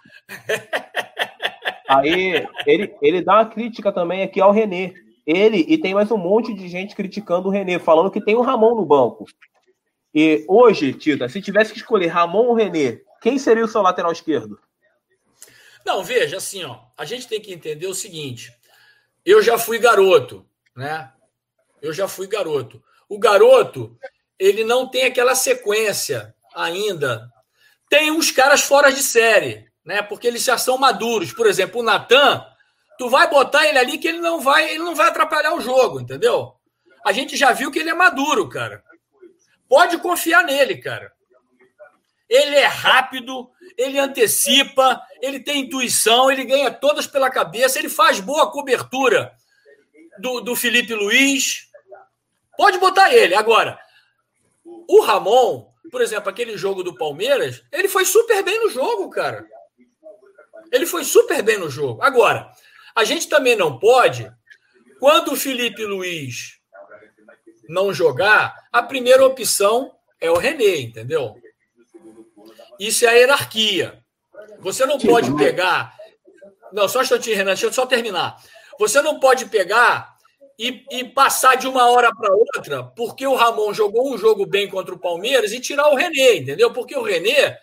Aí 1.88 2.46
ele, 2.66 2.94
ele 3.00 3.22
dá 3.22 3.36
uma 3.36 3.46
crítica 3.46 3.90
também 3.90 4.22
aqui 4.22 4.38
ao 4.38 4.52
René. 4.52 4.92
Ele 5.26 5.64
e 5.66 5.78
tem 5.78 5.94
mais 5.94 6.10
um 6.10 6.18
monte 6.18 6.52
de 6.52 6.68
gente 6.68 6.94
criticando 6.94 7.48
o 7.48 7.50
René, 7.50 7.78
falando 7.78 8.10
que 8.10 8.20
tem 8.20 8.36
o 8.36 8.42
Ramon 8.42 8.74
no 8.74 8.84
banco. 8.84 9.24
E 10.20 10.44
hoje, 10.48 10.92
Tita, 10.94 11.28
se 11.28 11.40
tivesse 11.40 11.72
que 11.72 11.78
escolher 11.78 12.09
Ramon 12.09 12.46
ou 12.46 12.54
René, 12.54 13.00
quem 13.22 13.38
seria 13.38 13.64
o 13.64 13.68
seu 13.68 13.81
lateral 13.81 14.11
esquerdo? 14.11 14.59
Não, 15.87 16.02
veja, 16.02 16.38
assim, 16.38 16.64
ó, 16.64 16.81
a 16.96 17.04
gente 17.04 17.28
tem 17.28 17.40
que 17.40 17.54
entender 17.54 17.87
o 17.87 17.94
seguinte. 17.94 18.52
Eu 19.24 19.40
já 19.40 19.57
fui 19.57 19.78
garoto, 19.78 20.44
né? 20.74 21.12
Eu 21.81 21.92
já 21.92 22.09
fui 22.09 22.26
garoto. 22.26 22.83
O 23.09 23.16
garoto, 23.16 23.96
ele 24.37 24.64
não 24.64 24.88
tem 24.88 25.04
aquela 25.04 25.37
sequência 25.37 26.35
ainda. 26.52 27.33
Tem 27.88 28.11
uns 28.11 28.33
caras 28.33 28.62
fora 28.62 28.90
de 28.90 29.04
série, 29.04 29.70
né? 29.85 30.02
Porque 30.02 30.26
eles 30.26 30.42
já 30.42 30.59
são 30.59 30.76
maduros. 30.76 31.33
Por 31.33 31.46
exemplo, 31.46 31.81
o 31.81 31.85
Natan, 31.85 32.44
tu 32.98 33.09
vai 33.09 33.31
botar 33.31 33.68
ele 33.68 33.78
ali 33.78 33.98
que 33.98 34.09
ele 34.09 34.18
não 34.18 34.40
vai, 34.40 34.70
ele 34.70 34.83
não 34.83 34.96
vai 34.96 35.11
atrapalhar 35.11 35.54
o 35.54 35.61
jogo, 35.61 36.00
entendeu? 36.00 36.54
A 37.07 37.12
gente 37.12 37.37
já 37.37 37.52
viu 37.52 37.70
que 37.70 37.78
ele 37.78 37.90
é 37.90 37.94
maduro, 37.94 38.48
cara. 38.48 38.83
Pode 39.68 39.98
confiar 39.98 40.44
nele, 40.44 40.78
cara. 40.78 41.12
Ele 42.28 42.57
é 42.57 42.66
rápido, 42.66 43.50
ele 43.76 43.98
antecipa, 43.98 45.00
ele 45.20 45.40
tem 45.40 45.62
intuição, 45.62 46.31
ele 46.31 46.44
ganha 46.44 46.70
todas 46.70 47.07
pela 47.07 47.31
cabeça, 47.31 47.78
ele 47.78 47.88
faz 47.88 48.20
boa 48.20 48.50
cobertura 48.50 49.33
do, 50.18 50.40
do 50.40 50.57
Felipe 50.57 50.94
Luiz. 50.94 51.68
Pode 52.57 52.78
botar 52.78 53.12
ele. 53.14 53.35
Agora, 53.35 53.78
o 54.64 55.00
Ramon, 55.00 55.70
por 55.90 56.02
exemplo, 56.02 56.28
aquele 56.28 56.57
jogo 56.57 56.83
do 56.83 56.94
Palmeiras, 56.94 57.62
ele 57.72 57.88
foi 57.88 58.04
super 58.04 58.42
bem 58.42 58.59
no 58.61 58.70
jogo, 58.70 59.09
cara. 59.11 59.46
Ele 60.70 60.85
foi 60.85 61.04
super 61.04 61.42
bem 61.42 61.59
no 61.59 61.70
jogo. 61.70 62.02
Agora, 62.02 62.50
a 62.94 63.04
gente 63.04 63.28
também 63.28 63.57
não 63.57 63.78
pode, 63.78 64.31
quando 64.98 65.33
o 65.33 65.37
Felipe 65.37 65.85
Luiz 65.85 66.57
não 67.68 67.92
jogar, 67.92 68.54
a 68.72 68.83
primeira 68.83 69.24
opção 69.24 69.92
é 70.20 70.31
o 70.31 70.37
René, 70.37 70.81
entendeu? 70.81 71.37
Isso 72.78 73.04
é 73.04 73.09
a 73.09 73.12
hierarquia. 73.12 74.02
Você 74.61 74.87
não 74.87 74.98
pode 74.98 75.35
pegar. 75.37 75.94
Não, 76.72 76.88
só 76.88 77.00
um 77.00 77.02
instantinho, 77.02 77.37
Renan, 77.37 77.52
deixa 77.52 77.66
eu 77.66 77.72
só 77.72 77.87
terminar. 77.87 78.37
Você 78.78 79.02
não 79.02 79.18
pode 79.18 79.46
pegar 79.46 80.16
e, 80.59 80.85
e 80.90 81.04
passar 81.04 81.57
de 81.57 81.68
uma 81.68 81.90
hora 81.90 82.14
para 82.14 82.35
outra, 82.35 82.85
porque 82.96 83.26
o 83.26 83.35
Ramon 83.35 83.72
jogou 83.72 84.12
um 84.12 84.18
jogo 84.18 84.46
bem 84.46 84.68
contra 84.68 84.94
o 84.94 84.98
Palmeiras 84.98 85.52
e 85.52 85.61
tirar 85.61 85.88
o 85.90 85.94
René, 85.94 86.37
entendeu? 86.37 86.72
Porque 86.72 86.96
o 86.96 87.02
René 87.02 87.59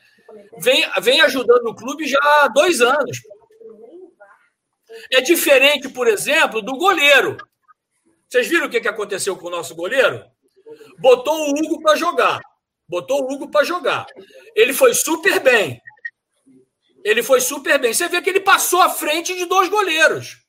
vem, 0.59 0.85
vem 1.01 1.21
ajudando 1.21 1.67
o 1.67 1.75
clube 1.75 2.07
já 2.07 2.19
há 2.21 2.47
dois 2.47 2.81
anos. 2.81 3.21
É 5.11 5.21
diferente, 5.21 5.89
por 5.89 6.07
exemplo, 6.07 6.61
do 6.61 6.77
goleiro. 6.77 7.37
Vocês 8.27 8.47
viram 8.47 8.67
o 8.67 8.69
que 8.69 8.87
aconteceu 8.87 9.37
com 9.37 9.47
o 9.47 9.51
nosso 9.51 9.75
goleiro? 9.75 10.23
Botou 10.97 11.35
o 11.35 11.49
Hugo 11.51 11.81
para 11.81 11.95
jogar. 11.95 12.41
Botou 12.87 13.21
o 13.21 13.33
Hugo 13.33 13.49
para 13.49 13.65
jogar. 13.65 14.05
Ele 14.55 14.73
foi 14.73 14.93
super 14.93 15.39
bem. 15.39 15.81
Ele 17.03 17.21
foi 17.21 17.39
super 17.39 17.79
bem. 17.79 17.93
Você 17.93 18.07
vê 18.07 18.21
que 18.21 18.29
ele 18.29 18.39
passou 18.39 18.81
à 18.81 18.89
frente 18.89 19.35
de 19.35 19.45
dois 19.45 19.69
goleiros. 19.69 20.43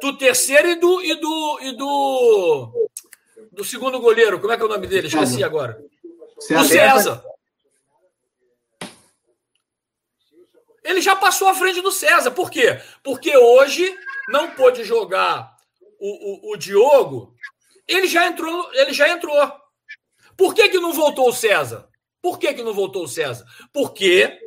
Do 0.00 0.16
terceiro 0.18 0.68
e 0.68 0.74
do 0.74 1.02
e 1.02 1.14
do 1.14 1.58
e 1.62 1.72
do 1.76 2.88
do 3.52 3.64
segundo 3.64 4.00
goleiro. 4.00 4.38
Como 4.38 4.52
é 4.52 4.56
que 4.56 4.62
é 4.62 4.66
o 4.66 4.68
nome 4.68 4.86
dele? 4.86 5.06
Esqueci 5.06 5.42
agora. 5.42 5.82
César. 6.38 6.60
O 6.60 6.64
César. 6.64 7.24
Ele 10.82 11.00
já 11.00 11.16
passou 11.16 11.48
à 11.48 11.54
frente 11.54 11.80
do 11.80 11.90
César. 11.90 12.30
Por 12.30 12.50
quê? 12.50 12.78
Porque 13.02 13.34
hoje 13.34 13.96
não 14.28 14.50
pôde 14.50 14.84
jogar 14.84 15.53
o, 16.00 16.50
o, 16.50 16.52
o 16.52 16.56
Diogo, 16.56 17.34
ele 17.86 18.06
já 18.06 18.26
entrou, 18.26 18.72
ele 18.74 18.92
já 18.92 19.08
entrou. 19.08 19.36
Por 20.36 20.54
que, 20.54 20.68
que 20.68 20.78
não 20.78 20.92
voltou 20.92 21.28
o 21.28 21.32
César? 21.32 21.88
Por 22.20 22.38
que, 22.38 22.54
que 22.54 22.62
não 22.62 22.72
voltou 22.72 23.04
o 23.04 23.08
César? 23.08 23.44
Porque 23.72 24.38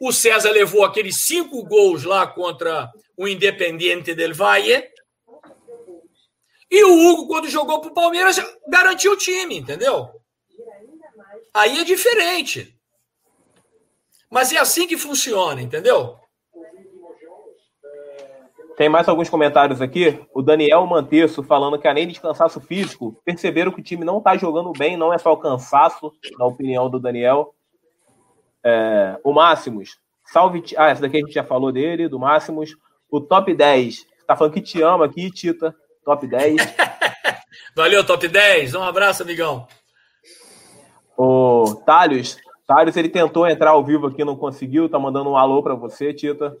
o 0.00 0.12
César 0.12 0.50
levou 0.50 0.84
aqueles 0.84 1.24
cinco 1.24 1.64
gols 1.64 2.04
lá 2.04 2.26
contra 2.26 2.90
o 3.16 3.26
Independiente 3.26 4.14
del 4.14 4.34
Valle. 4.34 4.88
E 6.70 6.84
o 6.84 6.92
Hugo, 6.92 7.26
quando 7.26 7.48
jogou 7.48 7.80
para 7.80 7.90
o 7.90 7.94
Palmeiras, 7.94 8.36
garantiu 8.68 9.12
o 9.12 9.16
time, 9.16 9.56
entendeu? 9.56 10.10
Aí 11.52 11.78
é 11.78 11.84
diferente. 11.84 12.76
Mas 14.30 14.52
é 14.52 14.58
assim 14.58 14.86
que 14.86 14.98
funciona, 14.98 15.62
entendeu? 15.62 16.18
Tem 18.76 18.88
mais 18.88 19.08
alguns 19.08 19.30
comentários 19.30 19.80
aqui. 19.80 20.20
O 20.34 20.42
Daniel 20.42 20.84
Manteço 20.86 21.42
falando 21.42 21.78
que 21.78 21.86
além 21.86 22.08
de 22.08 22.20
cansaço 22.20 22.60
físico, 22.60 23.16
perceberam 23.24 23.70
que 23.70 23.80
o 23.80 23.84
time 23.84 24.04
não 24.04 24.18
está 24.18 24.36
jogando 24.36 24.72
bem, 24.72 24.96
não 24.96 25.12
é 25.12 25.18
só 25.18 25.32
o 25.32 25.36
cansaço, 25.36 26.12
na 26.38 26.44
opinião 26.44 26.90
do 26.90 26.98
Daniel. 26.98 27.54
É, 28.64 29.18
o 29.22 29.32
Máximos, 29.32 29.98
salve. 30.24 30.62
Ah, 30.76 30.88
essa 30.88 31.02
daqui 31.02 31.18
a 31.18 31.20
gente 31.20 31.32
já 31.32 31.44
falou 31.44 31.70
dele, 31.70 32.08
do 32.08 32.18
Máximos. 32.18 32.76
O 33.08 33.20
top 33.20 33.54
10, 33.54 34.04
tá 34.26 34.34
falando 34.34 34.54
que 34.54 34.60
te 34.60 34.82
ama 34.82 35.04
aqui, 35.04 35.30
Tita. 35.30 35.74
Top 36.04 36.26
10. 36.26 36.56
Valeu, 37.76 38.04
top 38.04 38.26
10. 38.26 38.74
Um 38.74 38.82
abraço, 38.82 39.22
amigão. 39.22 39.66
O 41.16 41.76
Thales, 41.86 42.36
Thales, 42.66 42.96
ele 42.96 43.08
tentou 43.08 43.46
entrar 43.46 43.70
ao 43.70 43.84
vivo 43.84 44.08
aqui, 44.08 44.24
não 44.24 44.36
conseguiu. 44.36 44.88
Tá 44.88 44.98
mandando 44.98 45.30
um 45.30 45.36
alô 45.36 45.62
para 45.62 45.74
você, 45.74 46.12
Tita. 46.12 46.56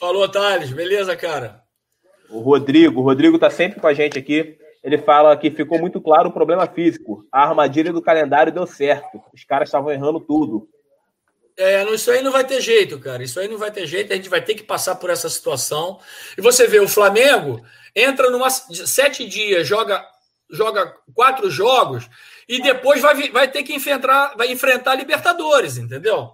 Falou, 0.00 0.26
Thales. 0.26 0.72
Beleza, 0.72 1.14
cara? 1.14 1.62
O 2.30 2.40
Rodrigo. 2.40 3.02
O 3.02 3.04
Rodrigo 3.04 3.38
tá 3.38 3.50
sempre 3.50 3.78
com 3.78 3.86
a 3.86 3.92
gente 3.92 4.18
aqui. 4.18 4.56
Ele 4.82 4.96
fala 4.96 5.36
que 5.36 5.50
ficou 5.50 5.78
muito 5.78 6.00
claro 6.00 6.30
o 6.30 6.32
problema 6.32 6.66
físico. 6.66 7.28
A 7.30 7.46
armadilha 7.46 7.92
do 7.92 8.00
calendário 8.00 8.50
deu 8.50 8.66
certo. 8.66 9.22
Os 9.30 9.44
caras 9.44 9.68
estavam 9.68 9.92
errando 9.92 10.18
tudo. 10.18 10.66
É, 11.54 11.84
isso 11.92 12.10
aí 12.10 12.22
não 12.22 12.32
vai 12.32 12.46
ter 12.46 12.62
jeito, 12.62 12.98
cara. 12.98 13.22
Isso 13.22 13.38
aí 13.38 13.46
não 13.46 13.58
vai 13.58 13.70
ter 13.70 13.86
jeito. 13.86 14.10
A 14.10 14.16
gente 14.16 14.30
vai 14.30 14.40
ter 14.40 14.54
que 14.54 14.62
passar 14.62 14.94
por 14.94 15.10
essa 15.10 15.28
situação. 15.28 16.00
E 16.38 16.40
você 16.40 16.66
vê, 16.66 16.80
o 16.80 16.88
Flamengo 16.88 17.62
entra 17.94 18.30
numa 18.30 18.48
sete 18.48 19.28
dias, 19.28 19.68
joga, 19.68 20.02
joga 20.50 20.96
quatro 21.12 21.50
jogos 21.50 22.08
e 22.48 22.62
depois 22.62 23.02
vai, 23.02 23.30
vai 23.30 23.50
ter 23.50 23.62
que 23.64 23.74
enfrentar, 23.74 24.34
vai 24.34 24.50
enfrentar 24.50 24.92
a 24.92 24.94
Libertadores, 24.96 25.76
entendeu? 25.76 26.30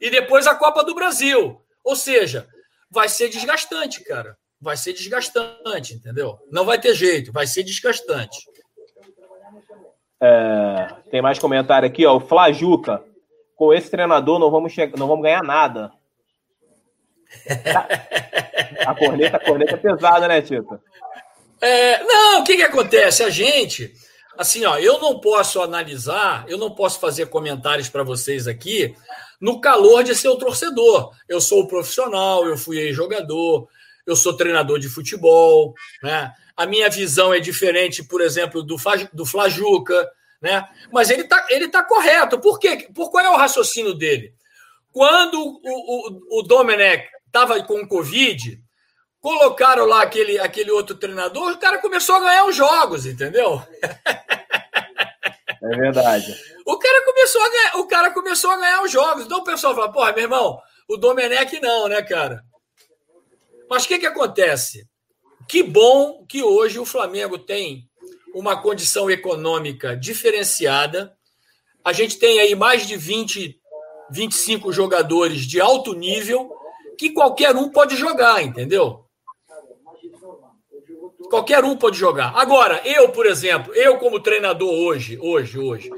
E 0.00 0.08
depois 0.08 0.46
a 0.46 0.54
Copa 0.54 0.82
do 0.82 0.94
Brasil. 0.94 1.60
Ou 1.84 1.94
seja, 1.94 2.48
vai 2.90 3.08
ser 3.08 3.28
desgastante, 3.28 4.02
cara. 4.04 4.36
Vai 4.60 4.76
ser 4.76 4.92
desgastante, 4.92 5.94
entendeu? 5.94 6.38
Não 6.50 6.64
vai 6.64 6.80
ter 6.80 6.94
jeito, 6.94 7.32
vai 7.32 7.46
ser 7.46 7.62
desgastante. 7.62 8.38
É, 10.20 10.94
tem 11.10 11.22
mais 11.22 11.38
comentário 11.38 11.86
aqui, 11.86 12.04
ó. 12.04 12.16
O 12.16 12.20
Flajuca. 12.20 13.04
Com 13.54 13.72
esse 13.72 13.90
treinador 13.90 14.38
não 14.38 14.50
vamos, 14.50 14.72
che... 14.72 14.86
não 14.96 15.08
vamos 15.08 15.22
ganhar 15.22 15.42
nada. 15.42 15.92
A 18.86 18.94
corneta, 18.94 19.36
a 19.36 19.40
corneta 19.40 19.74
é 19.74 19.76
pesada, 19.76 20.28
né, 20.28 20.40
Tita? 20.40 20.80
É, 21.60 22.02
não, 22.04 22.40
o 22.40 22.44
que, 22.44 22.56
que 22.56 22.62
acontece? 22.62 23.22
A 23.22 23.30
gente, 23.30 23.92
assim, 24.36 24.64
ó, 24.64 24.78
eu 24.78 24.98
não 25.00 25.20
posso 25.20 25.60
analisar, 25.60 26.44
eu 26.48 26.56
não 26.56 26.70
posso 26.70 27.00
fazer 27.00 27.26
comentários 27.26 27.88
para 27.88 28.02
vocês 28.02 28.46
aqui 28.46 28.96
no 29.40 29.60
calor 29.60 30.02
de 30.02 30.14
ser 30.14 30.28
o 30.28 30.36
torcedor. 30.36 31.12
Eu 31.28 31.40
sou 31.40 31.66
profissional, 31.66 32.46
eu 32.46 32.56
fui 32.56 32.92
jogador, 32.92 33.68
eu 34.06 34.16
sou 34.16 34.36
treinador 34.36 34.78
de 34.78 34.88
futebol, 34.88 35.74
né? 36.02 36.32
A 36.56 36.66
minha 36.66 36.90
visão 36.90 37.32
é 37.32 37.38
diferente, 37.38 38.02
por 38.02 38.20
exemplo, 38.20 38.62
do, 38.62 38.76
do 39.12 39.24
Flajuca, 39.24 40.10
né? 40.42 40.66
Mas 40.92 41.10
ele 41.10 41.22
está 41.22 41.46
ele 41.50 41.68
tá 41.68 41.82
correto. 41.82 42.40
Por 42.40 42.58
quê? 42.58 42.88
Por 42.94 43.10
qual 43.10 43.24
é 43.24 43.30
o 43.30 43.36
raciocínio 43.36 43.94
dele? 43.94 44.32
Quando 44.92 45.38
o, 45.38 45.60
o, 45.64 46.40
o 46.40 46.42
Domenech 46.42 47.06
estava 47.26 47.62
com 47.62 47.86
Covid, 47.86 48.60
colocaram 49.20 49.84
lá 49.84 50.02
aquele, 50.02 50.38
aquele 50.38 50.70
outro 50.70 50.96
treinador, 50.96 51.52
o 51.52 51.58
cara 51.58 51.78
começou 51.78 52.16
a 52.16 52.20
ganhar 52.20 52.44
os 52.46 52.56
jogos, 52.56 53.06
entendeu? 53.06 53.62
É 55.62 55.68
verdade. 55.68 56.34
O 56.66 56.78
cara 56.78 57.04
começou 57.04 57.42
a 57.42 57.48
ganhar, 57.48 57.76
o 57.76 57.86
cara 57.86 58.10
começou 58.10 58.50
a 58.50 58.56
ganhar 58.56 58.82
os 58.82 58.90
jogos. 58.90 59.24
Então 59.24 59.38
o 59.38 59.44
pessoal 59.44 59.74
fala, 59.74 59.92
porra, 59.92 60.12
meu 60.12 60.24
irmão, 60.24 60.58
o 60.88 60.96
Domenech 60.96 61.60
não, 61.60 61.88
né, 61.88 62.02
cara? 62.02 62.44
Mas 63.68 63.84
o 63.84 63.88
que, 63.88 63.98
que 63.98 64.06
acontece? 64.06 64.88
Que 65.48 65.62
bom 65.62 66.24
que 66.26 66.42
hoje 66.42 66.78
o 66.78 66.84
Flamengo 66.84 67.38
tem 67.38 67.88
uma 68.34 68.60
condição 68.60 69.10
econômica 69.10 69.96
diferenciada. 69.96 71.16
A 71.84 71.92
gente 71.92 72.18
tem 72.18 72.40
aí 72.40 72.54
mais 72.54 72.86
de 72.86 72.96
20, 72.96 73.58
25 74.10 74.72
jogadores 74.72 75.42
de 75.42 75.60
alto 75.60 75.94
nível 75.94 76.50
que 76.98 77.10
qualquer 77.10 77.54
um 77.54 77.70
pode 77.70 77.96
jogar, 77.96 78.42
entendeu? 78.42 79.07
Qualquer 81.28 81.64
um 81.64 81.76
pode 81.76 81.98
jogar. 81.98 82.32
Agora, 82.36 82.80
eu, 82.84 83.10
por 83.10 83.26
exemplo, 83.26 83.74
eu 83.74 83.98
como 83.98 84.20
treinador 84.20 84.72
hoje, 84.72 85.18
hoje, 85.18 85.58
hoje, 85.58 85.90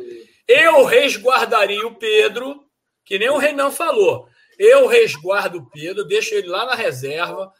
eu 0.46 0.84
resguardaria 0.84 1.86
o 1.86 1.94
Pedro, 1.94 2.64
que 3.04 3.18
nem 3.18 3.30
o 3.30 3.38
Renan 3.38 3.70
falou. 3.70 4.28
Eu 4.58 4.86
resguardo 4.86 5.58
o 5.58 5.70
Pedro, 5.70 6.04
deixo 6.04 6.34
ele 6.34 6.48
lá 6.48 6.66
na 6.66 6.74
reserva, 6.74 7.52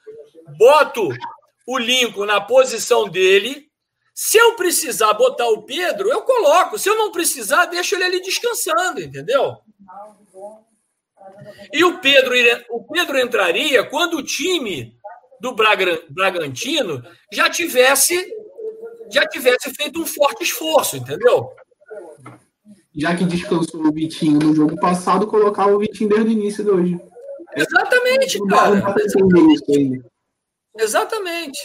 boto 0.59 1.09
o 1.67 1.79
Lincoln 1.79 2.27
na 2.27 2.41
posição 2.41 3.09
dele. 3.09 3.69
Se 4.13 4.37
eu 4.37 4.57
precisar 4.57 5.15
botar 5.15 5.49
o 5.49 5.63
Pedro, 5.63 6.11
eu 6.11 6.23
coloco. 6.23 6.79
Se 6.79 6.89
eu 6.89 6.97
não 6.97 7.13
precisar, 7.13 7.67
deixo 7.67 7.95
ele 7.95 8.05
ali 8.05 8.21
descansando, 8.21 9.01
entendeu? 9.01 9.57
E 11.73 11.85
o 11.85 12.01
Pedro, 12.01 12.35
o 12.71 12.85
Pedro 12.85 13.19
entraria 13.19 13.85
quando 13.85 14.19
o 14.19 14.23
time 14.23 14.99
do 15.40 15.55
Bragantino 15.55 17.03
já 17.33 17.48
tivesse 17.48 18.35
já 19.11 19.26
tivesse 19.26 19.74
feito 19.74 20.00
um 20.00 20.07
forte 20.07 20.44
esforço, 20.44 20.96
entendeu? 20.96 21.50
Já 22.94 23.16
que 23.16 23.24
descansou 23.24 23.85
o 23.87 23.92
Vitinho 23.92 24.38
no 24.38 24.55
jogo 24.55 24.76
passado, 24.76 25.26
colocava 25.26 25.72
o 25.72 25.79
Vitinho 25.79 26.11
desde 26.11 26.29
o 26.29 26.33
início 26.33 26.62
de 26.62 26.70
hoje. 26.70 27.00
Exatamente, 27.57 28.38
cara. 28.46 28.94
Exatamente. 30.79 31.59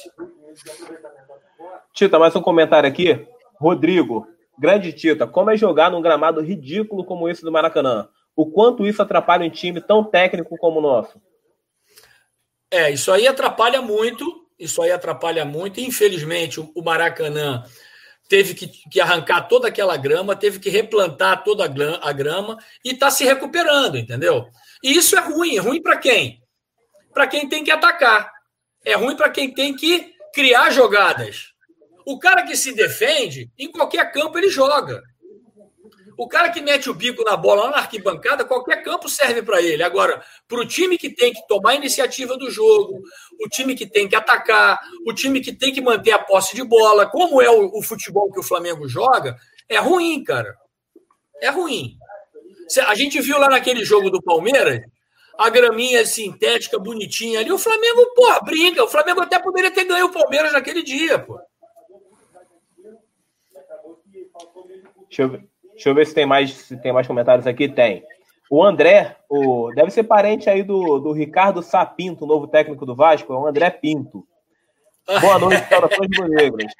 Tita, 1.94 2.18
mais 2.18 2.36
um 2.36 2.42
comentário 2.42 2.90
aqui. 2.90 3.28
Rodrigo, 3.60 4.28
grande 4.58 4.92
Tita, 4.92 5.28
como 5.28 5.52
é 5.52 5.58
jogar 5.58 5.92
num 5.92 6.02
gramado 6.02 6.42
ridículo 6.42 7.06
como 7.06 7.30
esse 7.30 7.44
do 7.44 7.52
Maracanã? 7.52 8.10
O 8.36 8.50
quanto 8.50 8.86
isso 8.86 9.02
atrapalha 9.02 9.46
um 9.46 9.50
time 9.50 9.80
tão 9.80 10.04
técnico 10.04 10.58
como 10.58 10.80
o 10.80 10.82
nosso? 10.82 11.22
É, 12.70 12.92
isso 12.92 13.12
aí 13.12 13.28
atrapalha 13.28 13.82
muito. 13.82 14.46
Isso 14.58 14.82
aí 14.82 14.92
atrapalha 14.92 15.46
muito. 15.46 15.80
Infelizmente, 15.80 16.60
o 16.60 16.82
Maracanã 16.82 17.64
teve 18.28 18.54
que, 18.54 18.68
que 18.68 19.00
arrancar 19.00 19.48
toda 19.48 19.68
aquela 19.68 19.96
grama, 19.98 20.36
teve 20.36 20.60
que 20.60 20.70
replantar 20.70 21.44
toda 21.44 21.66
a 21.66 22.12
grama 22.12 22.58
e 22.84 22.92
está 22.92 23.12
se 23.12 23.24
recuperando, 23.24 23.98
entendeu? 23.98 24.48
E 24.84 24.96
isso 24.96 25.16
é 25.16 25.20
ruim. 25.20 25.58
É 25.58 25.60
ruim 25.60 25.82
para 25.82 25.98
quem? 25.98 26.42
Para 27.14 27.28
quem 27.28 27.48
tem 27.48 27.64
que 27.64 27.72
atacar. 27.72 28.32
É 28.84 28.96
ruim 28.96 29.16
para 29.16 29.30
quem 29.30 29.54
tem 29.54 29.76
que 29.76 30.14
criar 30.34 30.70
jogadas. 30.70 31.54
O 32.06 32.20
cara 32.20 32.44
que 32.44 32.56
se 32.56 32.74
defende, 32.74 33.50
em 33.58 33.72
qualquer 33.72 34.12
campo 34.12 34.38
ele 34.38 34.50
joga. 34.50 35.02
O 36.18 36.28
cara 36.28 36.50
que 36.50 36.62
mete 36.62 36.90
o 36.90 36.94
bico 36.94 37.24
na 37.24 37.36
bola 37.36 37.66
lá 37.66 37.72
na 37.72 37.78
arquibancada, 37.78 38.46
qualquer 38.46 38.84
campo 38.84 39.10
serve 39.10 39.42
para 39.42 39.62
ele. 39.62 39.84
Agora, 39.84 40.24
para 40.48 40.60
o 40.60 40.66
time 40.66 40.98
que 40.98 41.10
tem 41.10 41.34
que 41.34 41.46
tomar 41.48 41.72
a 41.72 41.76
iniciativa 41.76 42.38
do 42.38 42.50
jogo, 42.50 43.02
o 43.44 43.50
time 43.50 43.76
que 43.76 43.86
tem 43.86 44.08
que 44.08 44.16
atacar, 44.16 44.80
o 45.06 45.14
time 45.14 45.42
que 45.42 45.52
tem 45.52 45.74
que 45.74 45.82
manter 45.82 46.12
a 46.12 46.20
posse 46.20 46.56
de 46.56 46.64
bola, 46.64 47.06
como 47.06 47.42
é 47.42 47.50
o, 47.50 47.78
o 47.78 47.82
futebol 47.82 48.32
que 48.32 48.40
o 48.40 48.44
Flamengo 48.44 48.88
joga, 48.88 49.36
é 49.68 49.78
ruim, 49.78 50.24
cara. 50.24 50.56
É 51.42 51.50
ruim. 51.50 51.98
A 52.88 52.96
gente 52.96 53.22
viu 53.22 53.38
lá 53.38 53.50
naquele 53.50 53.84
jogo 53.84 54.10
do 54.10 54.22
Palmeiras, 54.22 54.82
a 55.38 55.50
graminha 55.50 56.06
sintética, 56.06 56.80
bonitinha 56.80 57.42
ali. 57.42 57.52
O 57.52 57.60
Flamengo, 57.60 58.14
pô, 58.16 58.46
brinca. 58.46 58.84
O 58.84 58.88
Flamengo 58.88 59.22
até 59.22 59.38
poderia 59.38 59.72
ter 59.72 59.84
ganho 59.84 60.06
o 60.06 60.14
Palmeiras 60.14 60.54
naquele 60.54 60.82
dia, 60.82 61.20
pô. 61.20 61.40
Deixa 65.10 65.22
eu 65.22 65.30
ver. 65.30 65.55
Deixa 65.76 65.90
eu 65.90 65.96
ver 65.96 66.08
se 66.08 66.16
tem 66.16 66.26
mais, 66.26 66.52
se 66.52 66.78
tem 66.78 66.92
mais 66.92 67.06
comentários 67.06 67.46
aqui. 67.46 67.70
Tem. 67.70 68.04
O 68.50 68.64
André, 68.64 69.18
o, 69.30 69.72
deve 69.76 69.92
ser 69.92 70.04
parente 70.04 70.50
aí 70.50 70.64
do, 70.64 71.00
do 71.00 71.12
Ricardo 71.12 71.62
Sapinto, 71.62 72.26
novo 72.26 72.48
técnico 72.48 72.86
do 72.86 72.96
Vasco, 72.96 73.34
é 73.34 73.38
o 73.38 73.46
André 73.46 73.70
Pinto. 73.70 74.26
Boa 75.22 75.38
noite, 75.38 75.68
saudações 75.68 76.10
negras. 76.30 76.72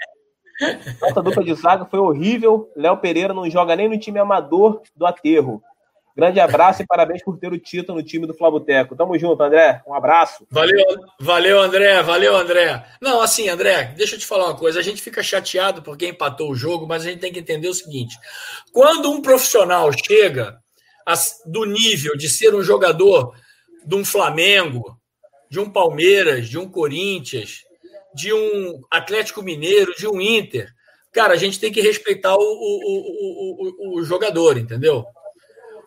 Nossa 1.02 1.22
dupla 1.22 1.44
de 1.44 1.54
zaga 1.54 1.86
foi 1.86 2.00
horrível. 2.00 2.72
Léo 2.76 2.98
Pereira 2.98 3.34
não 3.34 3.50
joga 3.50 3.76
nem 3.76 3.90
no 3.90 4.00
time 4.00 4.20
amador 4.20 4.82
do 4.96 5.06
aterro. 5.06 5.62
Grande 6.16 6.40
abraço 6.40 6.82
e 6.82 6.88
parabéns 6.88 7.22
por 7.22 7.38
ter 7.38 7.52
o 7.52 7.60
título 7.60 7.98
no 7.98 8.04
time 8.04 8.26
do 8.26 8.34
Flaboteco. 8.34 8.96
Tamo 8.96 9.20
junto, 9.20 9.44
André. 9.44 9.82
Um 9.86 9.94
abraço. 9.94 10.48
Valeu, 10.50 10.86
valeu, 11.20 11.62
André. 11.62 12.02
Valeu, 12.02 12.38
André. 12.38 12.86
Não, 13.02 13.20
assim, 13.20 13.50
André, 13.50 13.94
deixa 13.98 14.16
eu 14.16 14.20
te 14.20 14.26
falar 14.26 14.46
uma 14.46 14.58
coisa. 14.58 14.80
A 14.80 14.84
gente 14.84 15.02
fica 15.02 15.22
chateado 15.22 15.82
porque 15.82 16.08
empatou 16.08 16.50
o 16.50 16.56
jogo, 16.56 16.88
mas 16.88 17.06
a 17.06 17.10
gente 17.10 17.20
tem 17.20 17.34
que 17.34 17.40
entender 17.40 17.68
o 17.68 17.74
seguinte: 17.74 18.18
quando 18.72 19.12
um 19.12 19.22
profissional 19.22 19.92
chega 19.92 20.58
do 21.46 21.66
nível 21.66 22.16
de 22.16 22.30
ser 22.30 22.56
um 22.56 22.64
jogador 22.64 23.36
de 23.86 23.96
um 23.96 24.06
Flamengo, 24.06 24.98
de 25.50 25.60
um 25.60 25.70
Palmeiras, 25.70 26.48
de 26.48 26.58
um 26.58 26.70
Corinthians, 26.70 27.66
de 28.14 28.34
um 28.34 28.82
Atlético 28.90 29.44
Mineiro, 29.44 29.94
de 29.98 30.08
um 30.08 30.22
Inter, 30.22 30.70
cara, 31.12 31.34
a 31.34 31.38
gente 31.38 31.60
tem 31.60 31.74
que 31.74 31.82
respeitar 31.82 32.36
o, 32.36 32.40
o, 32.40 33.98
o, 33.98 34.00
o 34.00 34.04
jogador, 34.04 34.58
entendeu? 34.58 35.06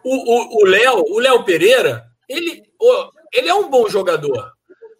O 0.04 0.64
Léo, 0.64 1.04
o 1.08 1.18
Léo 1.18 1.44
Pereira, 1.44 2.06
ele, 2.28 2.62
ele 3.32 3.48
é 3.48 3.54
um 3.54 3.68
bom 3.68 3.88
jogador. 3.88 4.52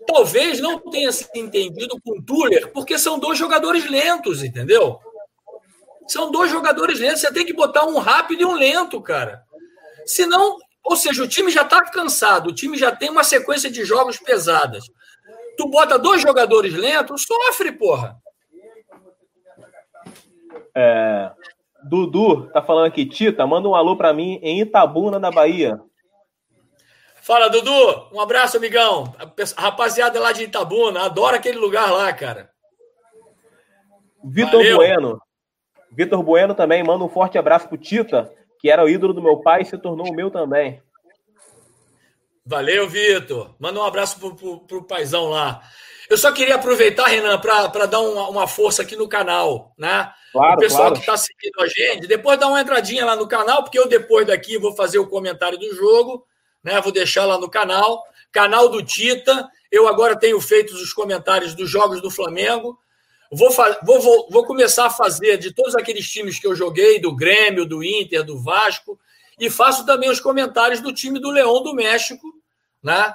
Talvez 0.06 0.58
não 0.60 0.78
tenha 0.90 1.12
se 1.12 1.28
entendido 1.34 2.00
com 2.02 2.18
o 2.18 2.22
Tuller, 2.22 2.72
porque 2.72 2.98
são 2.98 3.18
dois 3.18 3.38
jogadores 3.38 3.88
lentos, 3.88 4.42
entendeu? 4.42 4.98
São 6.08 6.30
dois 6.30 6.50
jogadores 6.50 6.98
lentos. 6.98 7.20
Você 7.20 7.32
tem 7.32 7.44
que 7.44 7.52
botar 7.52 7.84
um 7.84 7.98
rápido 7.98 8.40
e 8.40 8.44
um 8.44 8.54
lento, 8.54 9.00
cara. 9.02 9.42
Senão, 10.06 10.56
ou 10.82 10.96
seja, 10.96 11.22
o 11.22 11.28
time 11.28 11.50
já 11.50 11.62
está 11.62 11.82
cansado, 11.82 12.48
o 12.48 12.54
time 12.54 12.78
já 12.78 12.90
tem 12.90 13.10
uma 13.10 13.22
sequência 13.22 13.70
de 13.70 13.84
jogos 13.84 14.16
pesadas. 14.16 14.84
Tu 15.58 15.68
bota 15.68 15.98
dois 15.98 16.22
jogadores 16.22 16.72
lentos, 16.72 17.24
sofre, 17.24 17.72
porra. 17.72 18.16
É, 20.74 21.30
Dudu 21.88 22.50
tá 22.50 22.62
falando 22.62 22.86
aqui, 22.86 23.06
Tita, 23.06 23.46
manda 23.46 23.68
um 23.68 23.74
alô 23.74 23.96
para 23.96 24.12
mim 24.12 24.38
em 24.42 24.60
Itabuna, 24.60 25.18
na 25.18 25.30
Bahia. 25.30 25.80
Fala, 27.22 27.48
Dudu. 27.48 28.08
Um 28.12 28.20
abraço, 28.20 28.56
amigão. 28.56 29.12
A 29.18 29.62
rapaziada 29.62 30.18
lá 30.20 30.32
de 30.32 30.44
Itabuna, 30.44 31.04
adora 31.04 31.36
aquele 31.36 31.58
lugar 31.58 31.90
lá, 31.92 32.12
cara. 32.12 32.50
Vitor 34.24 34.62
Bueno. 34.74 35.20
Vitor 35.90 36.22
Bueno 36.22 36.54
também 36.54 36.82
manda 36.82 37.04
um 37.04 37.08
forte 37.08 37.38
abraço 37.38 37.68
pro 37.68 37.78
Tita, 37.78 38.32
que 38.60 38.70
era 38.70 38.84
o 38.84 38.88
ídolo 38.88 39.14
do 39.14 39.22
meu 39.22 39.38
pai 39.38 39.62
e 39.62 39.64
se 39.64 39.78
tornou 39.78 40.08
o 40.08 40.14
meu 40.14 40.30
também. 40.30 40.82
Valeu, 42.44 42.88
Vitor. 42.88 43.54
Manda 43.58 43.80
um 43.80 43.84
abraço 43.84 44.18
pro, 44.18 44.34
pro, 44.34 44.60
pro 44.60 44.84
paizão 44.84 45.28
lá. 45.28 45.62
Eu 46.08 46.16
só 46.16 46.32
queria 46.32 46.54
aproveitar, 46.54 47.06
Renan, 47.06 47.38
para 47.38 47.86
dar 47.86 48.00
uma, 48.00 48.28
uma, 48.28 48.46
força 48.46 48.82
aqui 48.82 48.96
no 48.96 49.06
canal, 49.06 49.74
né? 49.76 50.10
Claro, 50.32 50.56
o 50.56 50.58
pessoal 50.58 50.82
claro. 50.84 50.94
que 50.94 51.00
está 51.00 51.16
seguindo 51.16 51.60
a 51.60 51.66
gente, 51.66 52.06
depois 52.06 52.38
dá 52.38 52.46
uma 52.46 52.60
entradinha 52.60 53.04
lá 53.04 53.14
no 53.14 53.28
canal, 53.28 53.62
porque 53.62 53.78
eu 53.78 53.86
depois 53.86 54.26
daqui 54.26 54.56
vou 54.56 54.74
fazer 54.74 54.98
o 54.98 55.06
comentário 55.06 55.58
do 55.58 55.74
jogo, 55.74 56.26
né? 56.64 56.80
Vou 56.80 56.92
deixar 56.92 57.26
lá 57.26 57.38
no 57.38 57.48
canal, 57.48 58.02
canal 58.32 58.68
do 58.70 58.82
Tita. 58.82 59.48
Eu 59.70 59.86
agora 59.86 60.18
tenho 60.18 60.40
feito 60.40 60.72
os 60.72 60.92
comentários 60.94 61.54
dos 61.54 61.68
jogos 61.68 62.00
do 62.00 62.10
Flamengo. 62.10 62.78
Vou, 63.30 63.50
vou, 63.82 64.00
vou, 64.00 64.28
vou 64.30 64.46
começar 64.46 64.86
a 64.86 64.90
fazer 64.90 65.36
de 65.36 65.52
todos 65.52 65.76
aqueles 65.76 66.08
times 66.10 66.38
que 66.40 66.46
eu 66.46 66.54
joguei, 66.54 66.98
do 66.98 67.14
Grêmio, 67.14 67.66
do 67.66 67.84
Inter, 67.84 68.24
do 68.24 68.42
Vasco, 68.42 68.98
e 69.38 69.50
faço 69.50 69.84
também 69.84 70.08
os 70.08 70.20
comentários 70.20 70.80
do 70.80 70.92
time 70.92 71.20
do 71.20 71.30
Leão 71.30 71.62
do 71.62 71.74
México, 71.74 72.26
né? 72.82 73.14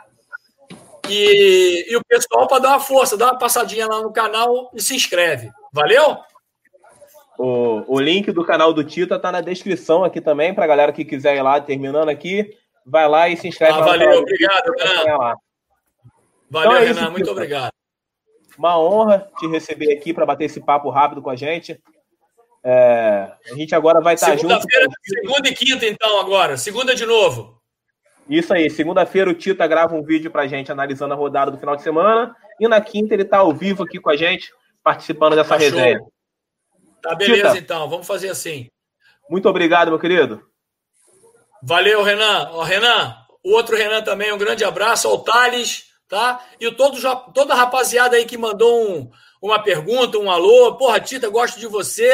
E, 1.09 1.91
e 1.91 1.95
o 1.97 2.01
pessoal 2.07 2.47
para 2.47 2.59
dar 2.59 2.69
uma 2.69 2.79
força, 2.79 3.17
dá 3.17 3.25
uma 3.25 3.37
passadinha 3.37 3.87
lá 3.87 4.01
no 4.01 4.11
canal 4.11 4.71
e 4.73 4.81
se 4.81 4.95
inscreve. 4.95 5.51
Valeu? 5.71 6.17
O, 7.37 7.95
o 7.95 7.99
link 7.99 8.31
do 8.31 8.45
canal 8.45 8.73
do 8.73 8.83
Tita 8.83 9.19
tá 9.19 9.31
na 9.31 9.41
descrição 9.41 10.03
aqui 10.03 10.21
também, 10.21 10.53
para 10.53 10.67
galera 10.67 10.93
que 10.93 11.03
quiser 11.03 11.35
ir 11.35 11.41
lá, 11.41 11.59
terminando 11.59 12.09
aqui, 12.09 12.57
vai 12.85 13.07
lá 13.07 13.27
e 13.27 13.35
se 13.35 13.47
inscreve. 13.47 13.79
Ah, 13.79 13.81
valeu, 13.81 14.19
obrigado, 14.19 14.71
Renan. 14.77 15.35
Valeu, 16.49 16.71
então 16.71 16.75
é 16.75 16.85
Renan, 16.85 17.01
isso, 17.01 17.11
muito 17.11 17.31
obrigado. 17.31 17.71
Uma 18.57 18.79
honra 18.79 19.29
te 19.39 19.47
receber 19.47 19.91
aqui 19.93 20.13
para 20.13 20.25
bater 20.25 20.45
esse 20.45 20.61
papo 20.61 20.89
rápido 20.89 21.21
com 21.21 21.29
a 21.31 21.35
gente. 21.35 21.81
É, 22.63 23.31
a 23.51 23.55
gente 23.55 23.73
agora 23.75 23.99
vai 23.99 24.13
estar 24.13 24.37
segunda 24.37 24.55
junto. 24.55 24.67
Segunda 25.03 25.49
e 25.49 25.55
quinta, 25.55 25.85
então, 25.85 26.19
agora. 26.19 26.55
Segunda 26.55 26.95
de 26.95 27.05
novo. 27.05 27.59
Isso 28.29 28.53
aí, 28.53 28.69
segunda-feira 28.69 29.29
o 29.29 29.33
Tita 29.33 29.67
grava 29.67 29.95
um 29.95 30.03
vídeo 30.03 30.31
pra 30.31 30.47
gente 30.47 30.71
analisando 30.71 31.13
a 31.13 31.17
rodada 31.17 31.51
do 31.51 31.57
final 31.57 31.75
de 31.75 31.83
semana. 31.83 32.35
E 32.59 32.67
na 32.67 32.79
quinta 32.79 33.13
ele 33.13 33.25
tá 33.25 33.39
ao 33.39 33.53
vivo 33.53 33.83
aqui 33.83 33.99
com 33.99 34.09
a 34.09 34.15
gente, 34.15 34.51
participando 34.83 35.35
dessa 35.35 35.49
tá 35.49 35.57
resenha. 35.57 35.99
Tá 37.01 37.15
beleza, 37.15 37.49
Tita, 37.49 37.57
então, 37.57 37.89
vamos 37.89 38.07
fazer 38.07 38.29
assim. 38.29 38.69
Muito 39.29 39.49
obrigado, 39.49 39.89
meu 39.89 39.99
querido. 39.99 40.41
Valeu, 41.61 42.03
Renan. 42.03 42.49
Ó, 42.51 42.63
Renan, 42.63 43.15
o 43.43 43.51
outro 43.51 43.75
Renan 43.75 44.01
também, 44.01 44.31
um 44.31 44.37
grande 44.37 44.63
abraço. 44.63 45.07
Ao 45.07 45.19
Thales, 45.19 45.85
tá? 46.07 46.41
E 46.59 46.71
todo, 46.71 46.97
toda 47.33 47.53
a 47.53 47.57
rapaziada 47.57 48.15
aí 48.15 48.25
que 48.25 48.37
mandou 48.37 48.89
um, 48.89 49.11
uma 49.41 49.61
pergunta, 49.61 50.17
um 50.17 50.31
alô. 50.31 50.75
Porra, 50.77 50.99
Tita, 50.99 51.29
gosto 51.29 51.59
de 51.59 51.67
você. 51.67 52.13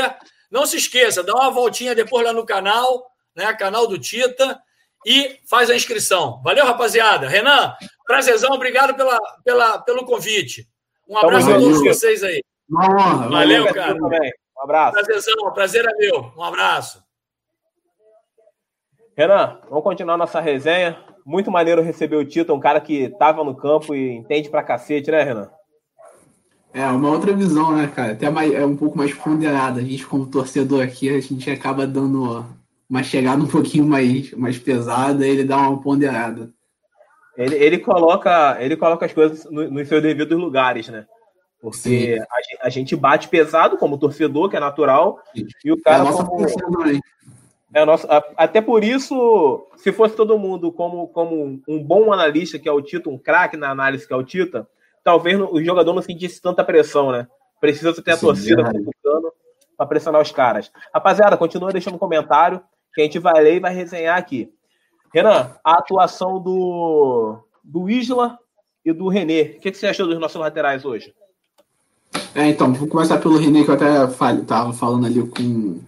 Não 0.49 0.65
se 0.65 0.77
esqueça, 0.77 1.23
dá 1.23 1.33
uma 1.35 1.51
voltinha 1.51 1.93
depois 1.93 2.25
lá 2.25 2.33
no 2.33 2.45
canal, 2.45 3.11
né? 3.35 3.53
Canal 3.53 3.85
do 3.85 3.99
Tita 3.99 4.59
e 5.05 5.37
faz 5.49 5.69
a 5.69 5.75
inscrição. 5.75 6.41
Valeu, 6.43 6.65
rapaziada. 6.65 7.27
Renan, 7.27 7.73
prazerzão, 8.05 8.51
obrigado 8.51 8.95
pela, 8.95 9.19
pela, 9.43 9.79
pelo 9.79 10.05
convite. 10.05 10.67
Um 11.07 11.17
abraço 11.17 11.47
Tamo 11.47 11.57
a 11.57 11.59
todos 11.59 11.77
valeu. 11.77 11.93
vocês 11.93 12.23
aí. 12.23 12.43
Valeu, 12.69 13.29
valeu 13.29 13.73
cara. 13.73 13.95
Um 13.95 14.61
abraço. 14.61 14.93
Prazerzão, 14.93 15.53
prazer 15.53 15.85
é 15.85 15.93
meu. 15.97 16.31
Um 16.37 16.43
abraço. 16.43 17.03
Renan, 19.17 19.59
vamos 19.69 19.83
continuar 19.83 20.17
nossa 20.17 20.39
resenha. 20.39 20.97
Muito 21.25 21.51
maneiro 21.51 21.81
receber 21.81 22.15
o 22.15 22.25
Tito, 22.25 22.53
um 22.53 22.59
cara 22.59 22.79
que 22.79 23.03
estava 23.03 23.43
no 23.43 23.55
campo 23.55 23.93
e 23.93 24.15
entende 24.15 24.49
pra 24.49 24.63
cacete, 24.63 25.11
né, 25.11 25.23
Renan? 25.23 25.49
É, 26.73 26.85
uma 26.85 27.09
outra 27.09 27.33
visão, 27.33 27.75
né, 27.75 27.87
cara? 27.87 28.13
Até 28.13 28.29
mais, 28.29 28.53
é 28.53 28.65
um 28.65 28.77
pouco 28.77 28.97
mais 28.97 29.13
ponderada. 29.13 29.79
A 29.79 29.83
gente, 29.83 30.05
como 30.05 30.27
torcedor 30.27 30.83
aqui, 30.83 31.09
a 31.09 31.19
gente 31.19 31.49
acaba 31.49 31.87
dando 31.87 32.45
uma 32.89 33.03
chegada 33.03 33.43
um 33.43 33.47
pouquinho 33.47 33.85
mais, 33.85 34.31
mais 34.33 34.57
pesada, 34.57 35.25
ele 35.25 35.43
dá 35.43 35.57
uma 35.57 35.79
ponderada. 35.79 36.51
Ele, 37.37 37.55
ele, 37.55 37.77
coloca, 37.77 38.57
ele 38.59 38.75
coloca 38.75 39.05
as 39.05 39.13
coisas 39.13 39.45
no, 39.45 39.69
nos 39.69 39.87
seus 39.87 40.01
devidos 40.01 40.37
lugares, 40.37 40.89
né? 40.89 41.05
Porque 41.61 42.17
a, 42.61 42.67
a, 42.67 42.69
gente 42.69 42.95
bate 42.95 43.27
pesado 43.27 43.77
como 43.77 43.97
torcedor, 43.97 44.49
que 44.49 44.57
é 44.57 44.59
natural, 44.59 45.21
Sim. 45.35 45.45
e 45.63 45.71
o 45.71 45.81
cara. 45.81 46.09
É 46.09 46.11
como, 46.11 46.45
é 47.73 47.85
nosso, 47.85 48.07
até 48.35 48.61
por 48.61 48.83
isso, 48.83 49.67
se 49.77 49.91
fosse 49.91 50.15
todo 50.15 50.39
mundo 50.39 50.71
como, 50.71 51.07
como 51.09 51.61
um 51.67 51.83
bom 51.83 52.11
analista, 52.11 52.57
que 52.57 52.67
é 52.67 52.71
o 52.71 52.81
Tito, 52.81 53.09
um 53.09 53.17
craque 53.17 53.55
na 53.55 53.69
análise, 53.69 54.07
que 54.07 54.13
é 54.13 54.15
o 54.15 54.23
Tita, 54.23 54.67
talvez 55.03 55.39
o 55.39 55.63
jogador 55.63 55.93
não 55.93 56.01
sentisse 56.01 56.41
tanta 56.41 56.63
pressão, 56.63 57.11
né? 57.11 57.27
Precisa 57.61 57.93
ter 58.01 58.11
a 58.11 58.17
Sim, 58.17 58.25
torcida 58.25 58.61
é. 58.61 58.71
para 59.77 59.85
pressionar 59.85 60.21
os 60.21 60.31
caras. 60.31 60.71
Rapaziada, 60.93 61.37
continua 61.37 61.71
deixando 61.71 61.95
um 61.95 61.99
comentário 61.99 62.61
que 62.99 63.01
a 63.01 63.05
gente 63.05 63.19
vai 63.19 63.41
ler 63.41 63.55
e 63.55 63.59
vai 63.59 63.73
resenhar 63.73 64.17
aqui. 64.17 64.51
Renan, 65.13 65.51
a 65.63 65.73
atuação 65.73 66.41
do, 66.41 67.37
do 67.63 67.89
Isla 67.89 68.37
e 68.83 68.91
do 68.91 69.07
René. 69.07 69.41
O 69.41 69.59
que, 69.61 69.71
que 69.71 69.77
você 69.77 69.87
achou 69.87 70.05
dos 70.05 70.19
nossos 70.19 70.39
laterais 70.39 70.83
hoje? 70.83 71.13
É, 72.35 72.47
então, 72.47 72.73
vou 72.73 72.87
começar 72.87 73.17
pelo 73.17 73.37
René, 73.37 73.63
que 73.63 73.69
eu 73.69 73.75
até 73.75 74.03
estava 74.03 74.73
falando 74.73 75.05
ali 75.05 75.21
com, 75.21 75.79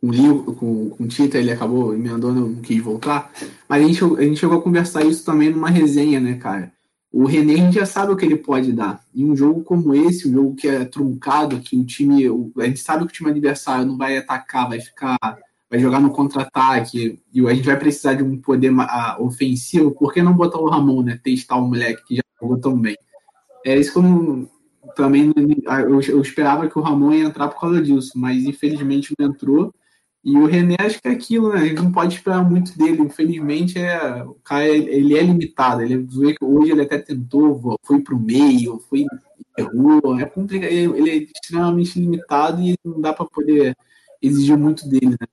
com, 0.00 0.54
com, 0.54 0.90
com 0.90 1.04
o 1.04 1.08
Tita, 1.08 1.38
ele 1.38 1.52
acabou 1.52 1.94
emendando, 1.94 2.48
não 2.48 2.62
quis 2.62 2.82
voltar. 2.82 3.32
Mas 3.66 3.82
a 3.82 3.86
gente, 3.86 4.04
a 4.04 4.22
gente 4.22 4.40
chegou 4.40 4.58
a 4.58 4.62
conversar 4.62 5.02
isso 5.04 5.24
também 5.24 5.50
numa 5.50 5.70
resenha, 5.70 6.20
né, 6.20 6.34
cara? 6.34 6.70
O 7.10 7.24
René, 7.24 7.54
a 7.54 7.56
gente 7.56 7.74
já 7.74 7.86
sabe 7.86 8.12
o 8.12 8.16
que 8.16 8.26
ele 8.26 8.36
pode 8.36 8.72
dar. 8.72 9.02
Em 9.14 9.24
um 9.24 9.34
jogo 9.34 9.64
como 9.64 9.94
esse, 9.94 10.28
um 10.28 10.32
jogo 10.32 10.54
que 10.54 10.68
é 10.68 10.84
truncado, 10.84 11.60
que 11.60 11.76
o 11.76 11.84
time. 11.84 12.24
A 12.58 12.66
gente 12.66 12.80
sabe 12.80 13.04
que 13.06 13.10
o 13.10 13.14
time 13.14 13.30
adversário 13.30 13.86
não 13.86 13.96
vai 13.96 14.18
atacar, 14.18 14.68
vai 14.68 14.80
ficar 14.80 15.18
vai 15.70 15.78
jogar 15.78 16.00
no 16.00 16.10
contra-ataque 16.10 17.20
e 17.32 17.46
a 17.46 17.54
gente 17.54 17.66
vai 17.66 17.78
precisar 17.78 18.14
de 18.14 18.24
um 18.24 18.36
poder 18.36 18.72
uh, 18.72 19.22
ofensivo, 19.24 19.92
por 19.92 20.12
que 20.12 20.20
não 20.20 20.32
botar 20.32 20.58
o 20.58 20.68
Ramon, 20.68 21.02
né? 21.02 21.20
Testar 21.22 21.56
o 21.56 21.68
moleque 21.68 22.04
que 22.04 22.16
já 22.16 22.22
jogou 22.40 22.58
tão 22.58 22.76
bem. 22.76 22.96
É 23.64 23.76
isso 23.76 23.92
como 23.92 24.50
também 24.96 25.32
eu, 25.36 26.00
eu, 26.00 26.20
esperava 26.20 26.68
que 26.68 26.78
o 26.78 26.82
Ramon 26.82 27.12
ia 27.12 27.24
entrar 27.24 27.48
por 27.48 27.60
causa 27.60 27.80
disso, 27.80 28.12
mas 28.16 28.44
infelizmente 28.44 29.14
não 29.16 29.28
entrou. 29.28 29.72
E 30.24 30.36
o 30.36 30.44
René 30.44 30.76
acho 30.80 31.00
que 31.00 31.08
é 31.08 31.12
aquilo, 31.12 31.50
né? 31.50 31.60
A 31.60 31.66
gente 31.66 31.82
não 31.82 31.92
pode 31.92 32.14
esperar 32.14 32.42
muito 32.48 32.76
dele. 32.76 33.00
Infelizmente, 33.00 33.78
é, 33.78 34.22
o 34.24 34.34
cara 34.44 34.66
ele 34.66 35.16
é 35.16 35.22
limitado. 35.22 35.82
Ele 35.82 36.06
hoje 36.42 36.72
ele 36.72 36.82
até 36.82 36.98
tentou, 36.98 37.78
foi 37.82 38.00
para 38.00 38.14
o 38.14 38.20
meio, 38.20 38.78
foi 38.90 39.06
errou. 39.56 40.18
É 40.20 40.26
complicado. 40.26 40.70
Ele 40.70 41.10
é 41.10 41.16
extremamente 41.16 41.98
limitado 41.98 42.60
e 42.60 42.74
não 42.84 43.00
dá 43.00 43.12
para 43.14 43.24
poder 43.24 43.74
exigir 44.20 44.58
muito 44.58 44.86
dele, 44.88 45.16
né? 45.18 45.26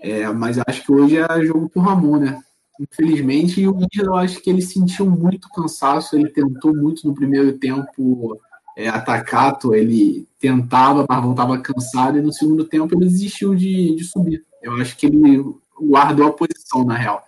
É, 0.00 0.28
mas 0.28 0.58
acho 0.66 0.84
que 0.84 0.92
hoje 0.92 1.16
é 1.16 1.44
jogo 1.44 1.68
pro 1.68 1.82
Ramon, 1.82 2.18
né? 2.18 2.40
Infelizmente, 2.78 3.60
e 3.60 3.68
o 3.68 3.78
eu 3.94 4.14
acho 4.14 4.40
que 4.40 4.50
ele 4.50 4.60
sentiu 4.60 5.06
muito 5.06 5.48
cansaço, 5.48 6.14
ele 6.14 6.28
tentou 6.28 6.76
muito 6.76 7.06
no 7.06 7.14
primeiro 7.14 7.56
tempo 7.58 8.38
é, 8.76 8.88
atacar, 8.88 9.58
ele 9.72 10.28
tentava, 10.38 11.06
mas 11.08 11.22
voltava 11.22 11.58
cansado, 11.58 12.18
e 12.18 12.22
no 12.22 12.32
segundo 12.32 12.64
tempo 12.64 12.94
ele 12.94 13.06
desistiu 13.06 13.54
de, 13.54 13.96
de 13.96 14.04
subir. 14.04 14.44
Eu 14.62 14.74
acho 14.74 14.96
que 14.96 15.06
ele 15.06 15.42
guardou 15.80 16.26
a 16.26 16.32
posição, 16.32 16.84
na 16.84 16.94
real. 16.94 17.24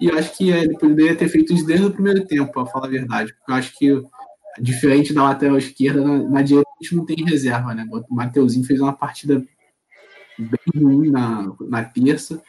E 0.00 0.06
eu 0.06 0.16
acho 0.16 0.36
que 0.36 0.52
é, 0.52 0.62
ele 0.62 0.78
poderia 0.78 1.16
ter 1.16 1.28
feito 1.28 1.52
isso 1.52 1.66
desde 1.66 1.86
o 1.86 1.92
primeiro 1.92 2.24
tempo, 2.24 2.52
para 2.52 2.66
falar 2.66 2.86
a 2.86 2.90
verdade. 2.90 3.32
Porque 3.34 3.50
eu 3.50 3.54
acho 3.56 3.78
que, 3.78 4.02
diferente 4.60 5.12
da 5.12 5.24
lateral 5.24 5.58
esquerda, 5.58 6.00
na, 6.00 6.18
na 6.28 6.42
direita 6.42 6.68
a 6.70 6.84
gente 6.84 6.96
não 6.96 7.04
tem 7.04 7.24
reserva, 7.24 7.74
né? 7.74 7.84
O 7.90 8.14
Mateuzinho 8.14 8.64
fez 8.64 8.80
uma 8.80 8.92
partida 8.92 9.44
bem 10.38 10.82
ruim 10.82 11.10
na, 11.10 11.52
na 11.60 11.84
terça. 11.84 12.42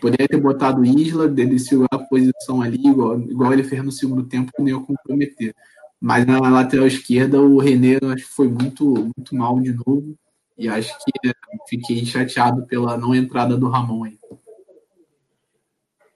Poderia 0.00 0.26
ter 0.26 0.40
botado 0.40 0.84
Isla, 0.84 1.32
segurar 1.58 1.88
a 1.92 1.98
posição 1.98 2.60
ali, 2.60 2.84
igual, 2.84 3.20
igual 3.20 3.52
ele 3.52 3.62
fez 3.62 3.84
no 3.84 3.92
segundo 3.92 4.24
tempo, 4.24 4.50
que 4.54 4.62
nem 4.62 4.72
eu 4.72 4.82
comprometer. 4.82 5.54
Mas 6.00 6.26
na 6.26 6.38
lateral 6.40 6.86
esquerda, 6.86 7.40
o 7.40 7.58
René 7.58 7.98
acho 8.12 8.24
que 8.26 8.34
foi 8.34 8.48
muito, 8.48 8.84
muito 9.16 9.34
mal 9.34 9.60
de 9.60 9.72
novo. 9.72 10.16
E 10.58 10.68
acho 10.68 10.92
que 11.04 11.32
fiquei 11.68 12.04
chateado 12.04 12.66
pela 12.66 12.96
não 12.96 13.14
entrada 13.14 13.56
do 13.56 13.68
Ramon 13.68 14.04
aí. 14.04 14.18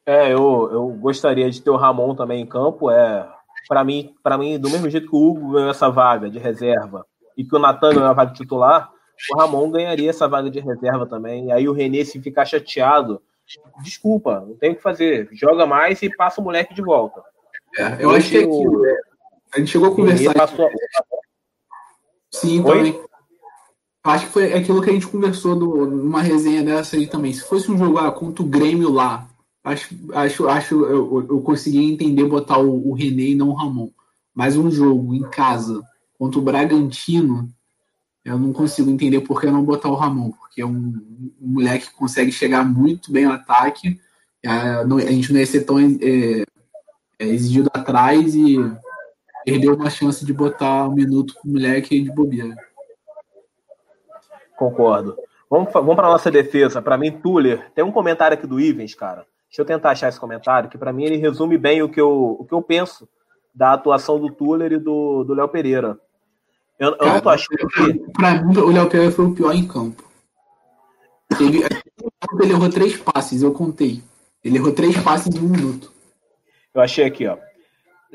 É, 0.04 0.32
eu, 0.32 0.68
eu 0.72 0.88
gostaria 0.88 1.48
de 1.50 1.62
ter 1.62 1.70
o 1.70 1.76
Ramon 1.76 2.14
também 2.14 2.42
em 2.42 2.46
campo. 2.46 2.90
É, 2.90 3.28
para 3.68 3.84
mim, 3.84 4.14
para 4.22 4.36
mim, 4.36 4.58
do 4.58 4.68
mesmo 4.68 4.88
jeito 4.90 5.08
que 5.08 5.14
o 5.14 5.30
Hugo 5.30 5.52
ganhou 5.52 5.70
essa 5.70 5.88
vaga 5.90 6.28
de 6.28 6.38
reserva 6.38 7.06
e 7.36 7.44
que 7.44 7.54
o 7.54 7.58
Natan 7.58 7.94
ganhou 7.94 8.08
a 8.08 8.12
vaga 8.12 8.32
titular, 8.32 8.90
o 9.32 9.38
Ramon 9.38 9.70
ganharia 9.70 10.10
essa 10.10 10.28
vaga 10.28 10.50
de 10.50 10.60
reserva 10.60 11.06
também. 11.06 11.52
Aí 11.52 11.68
o 11.68 11.72
René, 11.72 12.04
se 12.04 12.20
ficar 12.20 12.44
chateado, 12.44 13.20
desculpa, 13.82 14.44
não 14.46 14.56
tem 14.56 14.72
o 14.72 14.76
que 14.76 14.82
fazer. 14.82 15.28
Joga 15.32 15.66
mais 15.66 16.02
e 16.02 16.14
passa 16.14 16.40
o 16.40 16.44
moleque 16.44 16.74
de 16.74 16.82
volta. 16.82 17.22
É, 17.76 18.04
eu 18.04 18.10
acho 18.10 18.30
que 18.30 18.38
é 18.38 18.46
A 19.54 19.58
gente 19.58 19.70
chegou 19.70 19.92
a 19.92 19.94
conversar. 19.94 20.34
Passou... 20.34 20.68
Sim, 22.30 22.62
Oi? 22.62 22.76
também. 22.76 23.04
Acho 24.02 24.26
que 24.26 24.32
foi 24.32 24.54
aquilo 24.54 24.82
que 24.82 24.88
a 24.88 24.92
gente 24.92 25.06
conversou 25.06 25.54
no, 25.54 25.86
numa 25.86 26.22
resenha 26.22 26.62
dessa 26.62 26.96
aí 26.96 27.06
também. 27.06 27.32
Se 27.32 27.42
fosse 27.42 27.70
um 27.70 27.76
jogo 27.76 27.98
ah, 27.98 28.10
contra 28.10 28.42
o 28.42 28.48
Grêmio 28.48 28.90
lá, 28.90 29.28
acho, 29.62 29.94
acho, 30.14 30.48
acho 30.48 30.84
eu, 30.86 31.26
eu 31.28 31.40
conseguia 31.42 31.82
entender 31.82 32.24
botar 32.24 32.58
o, 32.58 32.88
o 32.88 32.94
René 32.94 33.24
e 33.24 33.34
não 33.34 33.50
o 33.50 33.54
Ramon. 33.54 33.90
Mas 34.34 34.56
um 34.56 34.70
jogo 34.70 35.14
em 35.14 35.22
casa 35.28 35.82
contra 36.18 36.38
o 36.38 36.42
Bragantino, 36.42 37.50
eu 38.24 38.38
não 38.38 38.52
consigo 38.52 38.90
entender 38.90 39.20
por 39.20 39.40
que 39.40 39.50
não 39.50 39.64
botar 39.64 39.88
o 39.88 39.94
Ramon, 39.94 40.30
porque 40.30 40.60
é 40.60 40.66
um, 40.66 40.94
um 41.40 41.48
moleque 41.54 41.88
que 41.88 41.94
consegue 41.94 42.30
chegar 42.30 42.64
muito 42.64 43.10
bem 43.10 43.24
ao 43.24 43.32
ataque. 43.32 43.98
A, 44.44 44.80
a 44.80 45.12
gente 45.12 45.32
não 45.32 45.40
ia 45.40 45.46
ser 45.46 45.64
tão 45.64 45.78
é, 45.78 46.42
é, 47.18 47.24
exigido 47.26 47.70
atrás 47.72 48.34
e 48.34 48.56
perdeu 49.44 49.74
uma 49.74 49.88
chance 49.88 50.24
de 50.24 50.32
botar 50.32 50.88
um 50.88 50.94
minuto 50.94 51.34
com 51.34 51.48
o 51.48 51.52
moleque 51.52 52.00
de 52.00 52.12
bobeira. 52.12 52.54
Concordo. 54.56 55.16
Vamos, 55.48 55.72
vamos 55.72 55.96
para 55.96 56.08
nossa 56.08 56.30
defesa. 56.30 56.82
Para 56.82 56.98
mim, 56.98 57.10
Tuller. 57.10 57.70
Tem 57.74 57.82
um 57.82 57.90
comentário 57.90 58.36
aqui 58.36 58.46
do 58.46 58.60
Ivens, 58.60 58.94
cara. 58.94 59.26
Deixa 59.48 59.62
eu 59.62 59.66
tentar 59.66 59.90
achar 59.90 60.08
esse 60.08 60.20
comentário, 60.20 60.70
que 60.70 60.78
para 60.78 60.92
mim 60.92 61.04
ele 61.04 61.16
resume 61.16 61.58
bem 61.58 61.82
o 61.82 61.88
que 61.88 62.00
eu, 62.00 62.36
o 62.38 62.44
que 62.44 62.54
eu 62.54 62.62
penso 62.62 63.08
da 63.52 63.72
atuação 63.72 64.20
do 64.20 64.30
Tuller 64.30 64.72
e 64.72 64.78
do 64.78 65.34
Léo 65.34 65.48
Pereira. 65.48 65.98
Eu, 66.80 66.96
eu 66.98 67.06
não 67.06 67.20
tô 67.20 67.28
achando 67.28 67.68
que. 67.68 68.12
Pra 68.12 68.42
mim, 68.42 68.56
o 68.56 68.72
Léo 68.72 68.88
Pereira 68.88 69.12
foi 69.12 69.26
o 69.26 69.34
pior 69.34 69.54
em 69.54 69.68
campo. 69.68 70.02
Ele, 71.38 71.62
ele 72.42 72.52
errou 72.52 72.70
três 72.70 72.96
passes, 72.96 73.42
eu 73.42 73.52
contei. 73.52 74.02
Ele 74.42 74.56
errou 74.56 74.72
três 74.72 74.96
passes 74.96 75.36
em 75.36 75.38
um 75.38 75.50
minuto. 75.50 75.92
Eu 76.72 76.80
achei 76.80 77.04
aqui, 77.04 77.26
ó. 77.26 77.36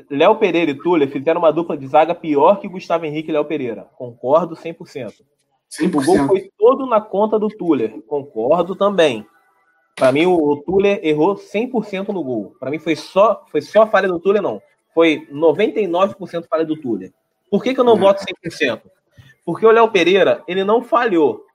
Léo 0.09 0.35
Pereira 0.37 0.71
e 0.71 0.75
Tuller 0.75 1.09
fizeram 1.09 1.39
uma 1.39 1.53
dupla 1.53 1.77
de 1.77 1.85
zaga 1.87 2.15
pior 2.15 2.59
que 2.59 2.67
Gustavo 2.67 3.05
Henrique 3.05 3.29
e 3.29 3.33
Léo 3.33 3.45
Pereira. 3.45 3.87
Concordo 3.95 4.55
100%. 4.55 5.13
100%. 5.71 5.95
O 5.95 6.03
gol 6.03 6.27
foi 6.27 6.51
todo 6.57 6.87
na 6.87 6.99
conta 6.99 7.37
do 7.37 7.47
Tuller. 7.47 8.01
Concordo 8.07 8.75
também. 8.75 9.25
Para 9.95 10.11
mim, 10.11 10.25
o 10.25 10.57
Tuller 10.65 10.99
errou 11.03 11.35
100% 11.35 12.09
no 12.09 12.23
gol. 12.23 12.55
Para 12.59 12.71
mim, 12.71 12.79
foi 12.79 12.95
só, 12.95 13.45
foi 13.51 13.61
só 13.61 13.85
falha 13.85 14.07
do 14.07 14.19
Tuller, 14.19 14.41
não. 14.41 14.59
Foi 14.93 15.27
99% 15.31 16.47
falha 16.49 16.65
do 16.65 16.75
Tuller. 16.75 17.13
Por 17.49 17.63
que, 17.63 17.73
que 17.73 17.79
eu 17.79 17.83
não 17.83 17.97
voto 17.97 18.23
100%? 18.45 18.81
Porque 19.45 19.65
o 19.65 19.71
Léo 19.71 19.91
Pereira, 19.91 20.43
ele 20.47 20.63
não 20.63 20.81
falhou. 20.81 21.45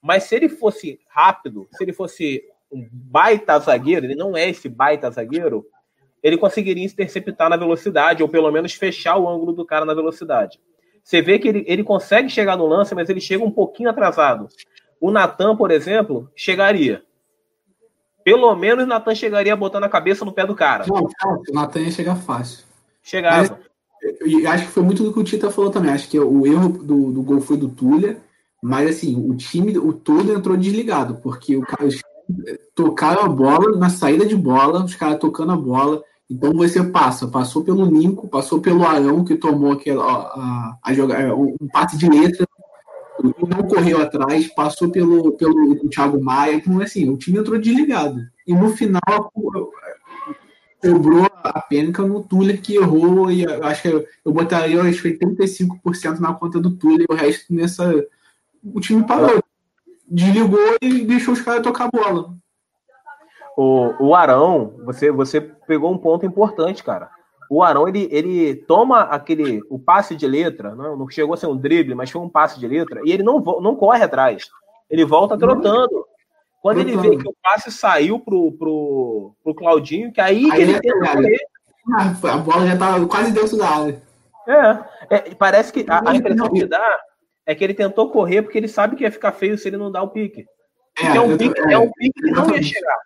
Mas 0.00 0.24
se 0.24 0.34
ele 0.34 0.48
fosse 0.48 1.00
rápido, 1.08 1.66
se 1.72 1.82
ele 1.82 1.92
fosse 1.92 2.42
um 2.70 2.86
baita 2.92 3.58
zagueiro, 3.58 4.04
ele 4.04 4.14
não 4.14 4.36
é 4.36 4.48
esse 4.48 4.68
baita 4.68 5.10
zagueiro, 5.10 5.66
ele 6.22 6.36
conseguiria 6.36 6.84
interceptar 6.84 7.48
na 7.48 7.56
velocidade, 7.56 8.22
ou 8.22 8.28
pelo 8.28 8.50
menos 8.50 8.74
fechar 8.74 9.16
o 9.16 9.28
ângulo 9.28 9.52
do 9.52 9.64
cara 9.64 9.84
na 9.84 9.94
velocidade. 9.94 10.60
Você 11.02 11.20
vê 11.20 11.38
que 11.38 11.48
ele, 11.48 11.64
ele 11.66 11.84
consegue 11.84 12.30
chegar 12.30 12.56
no 12.56 12.66
lance, 12.66 12.94
mas 12.94 13.08
ele 13.10 13.20
chega 13.20 13.44
um 13.44 13.50
pouquinho 13.50 13.90
atrasado. 13.90 14.48
O 14.98 15.10
Natan, 15.10 15.54
por 15.54 15.70
exemplo, 15.70 16.30
chegaria. 16.34 17.02
Pelo 18.24 18.54
menos 18.54 18.84
o 18.84 18.86
Natan 18.86 19.14
chegaria 19.14 19.54
botando 19.54 19.84
a 19.84 19.88
cabeça 19.88 20.24
no 20.24 20.32
pé 20.32 20.46
do 20.46 20.54
cara. 20.54 20.86
Não, 20.86 21.04
o 21.04 21.52
Natan 21.52 21.80
ia 21.80 21.90
chegar 21.90 22.16
fácil. 22.16 22.64
Chegava. 23.02 23.36
Mas, 23.36 23.66
acho 24.48 24.66
que 24.66 24.72
foi 24.72 24.82
muito 24.82 25.02
do 25.02 25.12
que 25.12 25.20
o 25.20 25.24
Tita 25.24 25.50
falou 25.50 25.70
também. 25.70 25.90
Acho 25.90 26.08
que 26.08 26.18
o 26.18 26.46
erro 26.46 26.68
do, 26.68 27.12
do 27.12 27.22
gol 27.22 27.40
foi 27.40 27.56
do 27.56 27.68
Tulha, 27.68 28.18
mas 28.62 28.90
assim, 28.90 29.16
o 29.28 29.34
time, 29.34 29.76
o 29.78 29.92
todo 29.92 30.32
entrou 30.32 30.56
desligado, 30.56 31.16
porque 31.22 31.56
o 31.56 31.62
cara, 31.62 31.86
os 31.86 32.00
tocaram 32.74 33.22
a 33.22 33.28
bola 33.28 33.76
na 33.76 33.88
saída 33.88 34.24
de 34.26 34.36
bola, 34.36 34.84
os 34.84 34.94
caras 34.94 35.18
tocando 35.18 35.52
a 35.52 35.56
bola. 35.56 36.02
Então 36.30 36.52
você 36.54 36.82
passa, 36.82 37.28
passou 37.28 37.62
pelo 37.62 37.84
Ninco, 37.86 38.28
passou 38.28 38.60
pelo 38.60 38.84
Arão, 38.84 39.24
que 39.24 39.36
tomou 39.36 39.72
aquela, 39.72 40.04
a, 40.04 40.78
a 40.82 40.94
jogar, 40.94 41.20
é, 41.20 41.32
um 41.32 41.56
passe 41.72 41.98
de 41.98 42.08
letra, 42.08 42.46
e 43.22 43.46
não 43.46 43.62
correu 43.68 44.00
atrás, 44.00 44.52
passou 44.54 44.90
pelo, 44.90 45.32
pelo 45.32 45.88
Thiago 45.88 46.22
Maia. 46.22 46.54
Então, 46.54 46.80
assim, 46.80 47.08
o 47.08 47.16
time 47.16 47.38
entrou 47.38 47.58
desligado. 47.58 48.20
E 48.46 48.54
no 48.54 48.70
final, 48.70 49.00
sobrou 50.84 51.26
a 51.42 51.60
pênica 51.62 52.02
no 52.02 52.22
Tuller, 52.22 52.60
que 52.60 52.76
errou, 52.76 53.30
e 53.30 53.44
acho 53.62 53.82
que 53.82 53.88
eu 54.24 54.32
botaria 54.32 54.82
acho 54.82 55.02
que 55.02 55.18
85% 55.18 56.18
na 56.18 56.34
conta 56.34 56.60
do 56.60 56.70
Tuller, 56.70 57.06
e 57.08 57.12
o 57.12 57.16
resto 57.16 57.52
nessa. 57.52 57.92
O 58.62 58.80
time 58.80 59.06
parou. 59.06 59.42
Desligou 60.06 60.76
e 60.82 61.04
deixou 61.04 61.34
os 61.34 61.40
caras 61.40 61.62
tocar 61.62 61.86
a 61.86 61.90
bola. 61.90 62.34
O, 63.56 64.08
o 64.08 64.14
Arão, 64.14 64.74
você, 64.84 65.10
você 65.10 65.40
pegou 65.40 65.92
um 65.92 65.98
ponto 65.98 66.26
importante, 66.26 66.82
cara. 66.82 67.08
O 67.50 67.62
Arão, 67.62 67.88
ele, 67.88 68.08
ele 68.10 68.54
toma 68.54 69.02
aquele 69.02 69.62
o 69.70 69.78
passe 69.78 70.14
de 70.16 70.26
letra, 70.26 70.74
não, 70.74 70.96
não 70.96 71.08
chegou 71.08 71.34
a 71.34 71.36
ser 71.36 71.46
um 71.46 71.56
drible, 71.56 71.94
mas 71.94 72.10
foi 72.10 72.20
um 72.20 72.28
passe 72.28 72.58
de 72.58 72.66
letra, 72.66 73.00
e 73.04 73.12
ele 73.12 73.22
não, 73.22 73.40
não 73.40 73.76
corre 73.76 74.02
atrás. 74.02 74.48
Ele 74.90 75.04
volta 75.04 75.38
trotando. 75.38 76.06
Quando 76.64 76.80
ele 76.80 76.96
vê 76.96 77.14
que 77.18 77.28
o 77.28 77.36
passe 77.42 77.70
saiu 77.70 78.18
pro, 78.18 78.50
pro, 78.52 79.36
pro 79.44 79.54
Claudinho, 79.54 80.10
que 80.10 80.18
aí, 80.18 80.50
aí 80.50 80.62
ele 80.62 80.80
tenta 80.80 81.12
correr. 81.12 81.38
Ah, 81.92 82.32
a 82.32 82.36
bola 82.38 82.66
já 82.66 82.78
tá 82.78 83.06
quase 83.06 83.32
dentro 83.32 83.58
da 83.58 83.68
área. 83.68 84.02
É, 84.48 85.14
é 85.14 85.34
parece 85.34 85.70
que 85.70 85.84
a, 85.86 86.08
a, 86.08 86.16
impressão 86.16 86.48
que 86.48 86.64
dá 86.64 86.98
é 87.44 87.54
que 87.54 87.62
ele 87.62 87.74
tentou 87.74 88.10
correr 88.10 88.40
porque 88.40 88.56
ele 88.56 88.66
sabe 88.66 88.96
que 88.96 89.02
ia 89.02 89.12
ficar 89.12 89.32
feio 89.32 89.58
se 89.58 89.68
ele 89.68 89.76
não 89.76 89.92
dar 89.92 90.04
o 90.04 90.08
pique. 90.08 90.46
É, 90.98 91.18
é 91.18 91.20
um 91.20 91.36
pique, 91.36 91.60
é 91.70 91.76
um 91.76 91.90
pique 91.92 92.18
que 92.18 92.30
não 92.30 92.50
ia 92.54 92.62
chegar. 92.62 92.98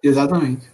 Exatamente. 0.00 0.70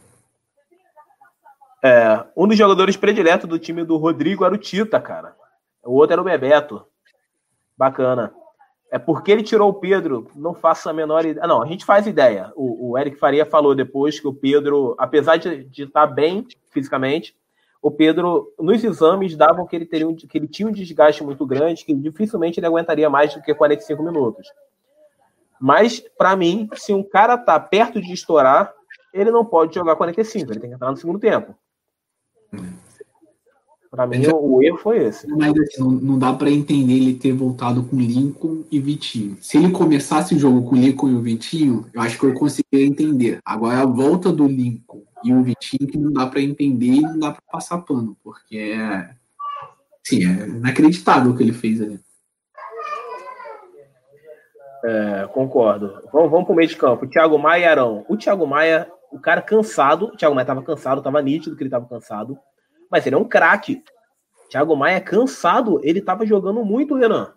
É, 1.83 2.27
um 2.37 2.47
dos 2.47 2.59
jogadores 2.59 2.95
prediletos 2.95 3.49
do 3.49 3.59
time 3.59 3.87
do 3.87 3.97
Rodrigo 3.97 4.45
era 4.45 4.55
o 4.55 4.59
Tita, 4.59 5.01
cara. 5.01 5.35
O 5.83 5.95
outro 5.95 6.13
era 6.13 6.21
o 6.21 6.25
Bebeto. 6.27 6.85
Bacana. 7.75 8.35
É 8.91 8.99
porque 8.99 9.31
ele 9.31 9.43
tirou 9.43 9.69
o 9.69 9.75
Pedro, 9.75 10.31
não 10.35 10.55
faço 10.55 10.89
a 10.89 10.93
menor 10.93 11.25
ideia. 11.25 11.47
Não, 11.47 11.63
a 11.63 11.67
gente 11.67 11.85
faz 11.85 12.07
ideia. 12.07 12.51
O, 12.57 12.91
o 12.91 12.99
Eric 12.99 13.19
Faria 13.19 13.45
falou 13.45 13.75
depois 13.75 14.19
que 14.19 14.27
o 14.27 14.33
Pedro, 14.33 14.95
apesar 14.99 15.37
de, 15.37 15.65
de 15.65 15.83
estar 15.83 16.07
bem 16.07 16.47
fisicamente, 16.71 17.37
o 17.83 17.91
Pedro, 17.91 18.53
nos 18.59 18.83
exames, 18.83 19.37
davam 19.37 19.67
que 19.67 19.77
ele, 19.77 19.87
teria 19.87 20.09
um, 20.09 20.15
que 20.15 20.37
ele 20.37 20.49
tinha 20.49 20.67
um 20.67 20.73
desgaste 20.73 21.23
muito 21.23 21.47
grande, 21.47 21.85
que 21.85 21.95
dificilmente 21.95 22.59
ele 22.59 22.67
aguentaria 22.67 23.09
mais 23.11 23.35
do 23.35 23.43
que 23.43 23.55
45 23.55 24.03
minutos. 24.03 24.49
Mas, 25.61 26.01
para 26.17 26.35
mim, 26.35 26.69
se 26.75 26.93
um 26.93 27.03
cara 27.03 27.37
tá 27.37 27.59
perto 27.61 28.01
de 28.01 28.13
estourar, 28.13 28.73
ele 29.13 29.31
não 29.31 29.45
pode 29.45 29.75
jogar 29.75 29.97
45, 29.97 30.53
ele 30.53 30.61
tem 30.61 30.71
que 30.71 30.77
entrar 30.77 30.91
no 30.91 30.97
segundo 30.97 31.19
tempo. 31.19 31.55
Para 33.91 34.07
mim, 34.07 34.23
já... 34.23 34.35
o 34.35 34.63
erro 34.63 34.79
foi 34.79 34.99
esse. 35.05 35.27
Mas 35.29 35.53
assim, 35.59 35.81
não, 35.81 35.91
não 35.91 36.19
dá 36.19 36.33
para 36.33 36.51
entender 36.51 36.95
ele 36.95 37.15
ter 37.15 37.33
voltado 37.33 37.83
com 37.83 37.97
Lincoln 37.97 38.65
e 38.71 38.79
Vitinho. 38.79 39.37
Se 39.41 39.57
ele 39.57 39.71
começasse 39.71 40.35
o 40.35 40.39
jogo 40.39 40.69
com 40.69 40.77
o 40.77 40.79
Lincoln 40.79 41.09
e 41.09 41.15
o 41.15 41.23
Vitinho, 41.23 41.87
eu 41.93 42.01
acho 42.01 42.19
que 42.19 42.27
eu 42.27 42.35
conseguiria 42.35 42.87
entender. 42.87 43.39
Agora, 43.45 43.81
a 43.81 43.87
volta 43.87 44.31
do 44.31 44.47
Lincoln 44.47 45.03
e 45.25 45.33
o 45.33 45.43
Vitinho, 45.43 45.89
que 45.89 45.99
não 45.99 46.13
dá 46.13 46.27
para 46.27 46.43
entender 46.43 46.87
e 46.87 47.01
não 47.01 47.19
dá 47.19 47.33
para 47.33 47.43
passar 47.51 47.79
pano, 47.79 48.17
porque 48.23 48.57
é. 48.57 49.11
Sim, 50.05 50.25
é 50.25 50.47
inacreditável 50.47 51.33
o 51.33 51.37
que 51.37 51.43
ele 51.43 51.53
fez 51.53 51.81
ali. 51.81 51.99
É, 54.85 55.29
concordo. 55.33 56.03
Vamos, 56.13 56.31
vamos 56.31 56.47
pro 56.47 56.55
meio 56.55 56.69
de 56.69 56.77
campo. 56.77 57.07
Thiago 57.07 57.39
Maia 57.39 57.63
e 57.63 57.65
Arão. 57.65 58.05
O 58.09 58.17
Thiago 58.17 58.47
Maia 58.47 58.89
o 59.11 59.19
cara 59.19 59.43
cansado, 59.43 60.07
o 60.07 60.17
Thiago 60.17 60.35
Maia 60.35 60.45
estava 60.45 60.63
cansado, 60.63 60.99
estava 60.99 61.23
nítido 61.23 61.57
que 61.57 61.63
ele 61.63 61.69
estava 61.69 61.87
cansado, 61.87 62.39
mas 62.91 63.07
ele 63.07 63.15
é 63.15 63.19
um 63.19 63.25
craque. 63.25 63.83
Thiago 64.51 64.77
Maia 64.77 64.97
é 64.97 65.01
cansado, 65.01 65.81
ele 65.83 65.99
estava 65.99 66.27
jogando 66.27 66.65
muito, 66.65 66.95
Renan. 66.95 67.33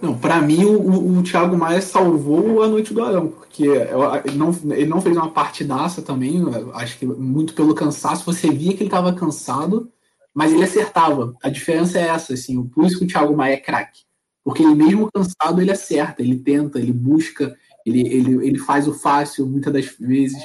Não, 0.00 0.18
para 0.18 0.40
mim 0.40 0.64
o, 0.64 1.18
o, 1.18 1.22
Thiago 1.22 1.56
Maia 1.56 1.80
salvou 1.80 2.60
a 2.62 2.68
noite 2.68 2.92
do 2.92 3.04
Arão, 3.04 3.28
porque 3.28 3.64
ele 3.64 4.36
não, 4.36 4.50
ele 4.72 4.86
não 4.86 5.00
fez 5.00 5.16
uma 5.16 5.30
partidaça 5.30 6.02
também, 6.02 6.42
acho 6.74 6.98
que 6.98 7.06
muito 7.06 7.54
pelo 7.54 7.72
cansaço, 7.72 8.24
você 8.24 8.50
via 8.50 8.72
que 8.72 8.82
ele 8.82 8.88
estava 8.88 9.12
cansado, 9.12 9.92
mas 10.34 10.52
ele 10.52 10.64
acertava. 10.64 11.36
A 11.40 11.48
diferença 11.48 12.00
é 12.00 12.08
essa, 12.08 12.34
assim, 12.34 12.60
por 12.66 12.84
isso 12.84 12.98
que 12.98 13.04
o 13.04 13.08
Thiago 13.08 13.36
Maia 13.36 13.54
é 13.54 13.58
craque. 13.58 14.00
Porque 14.42 14.64
ele 14.64 14.74
mesmo 14.74 15.08
cansado, 15.12 15.60
ele 15.60 15.70
acerta, 15.70 16.20
ele 16.20 16.36
tenta, 16.36 16.80
ele 16.80 16.92
busca, 16.92 17.54
ele, 17.86 18.00
ele, 18.00 18.46
ele 18.46 18.58
faz 18.58 18.88
o 18.88 18.94
fácil 18.94 19.46
muitas 19.46 19.72
das 19.72 19.86
vezes 20.00 20.42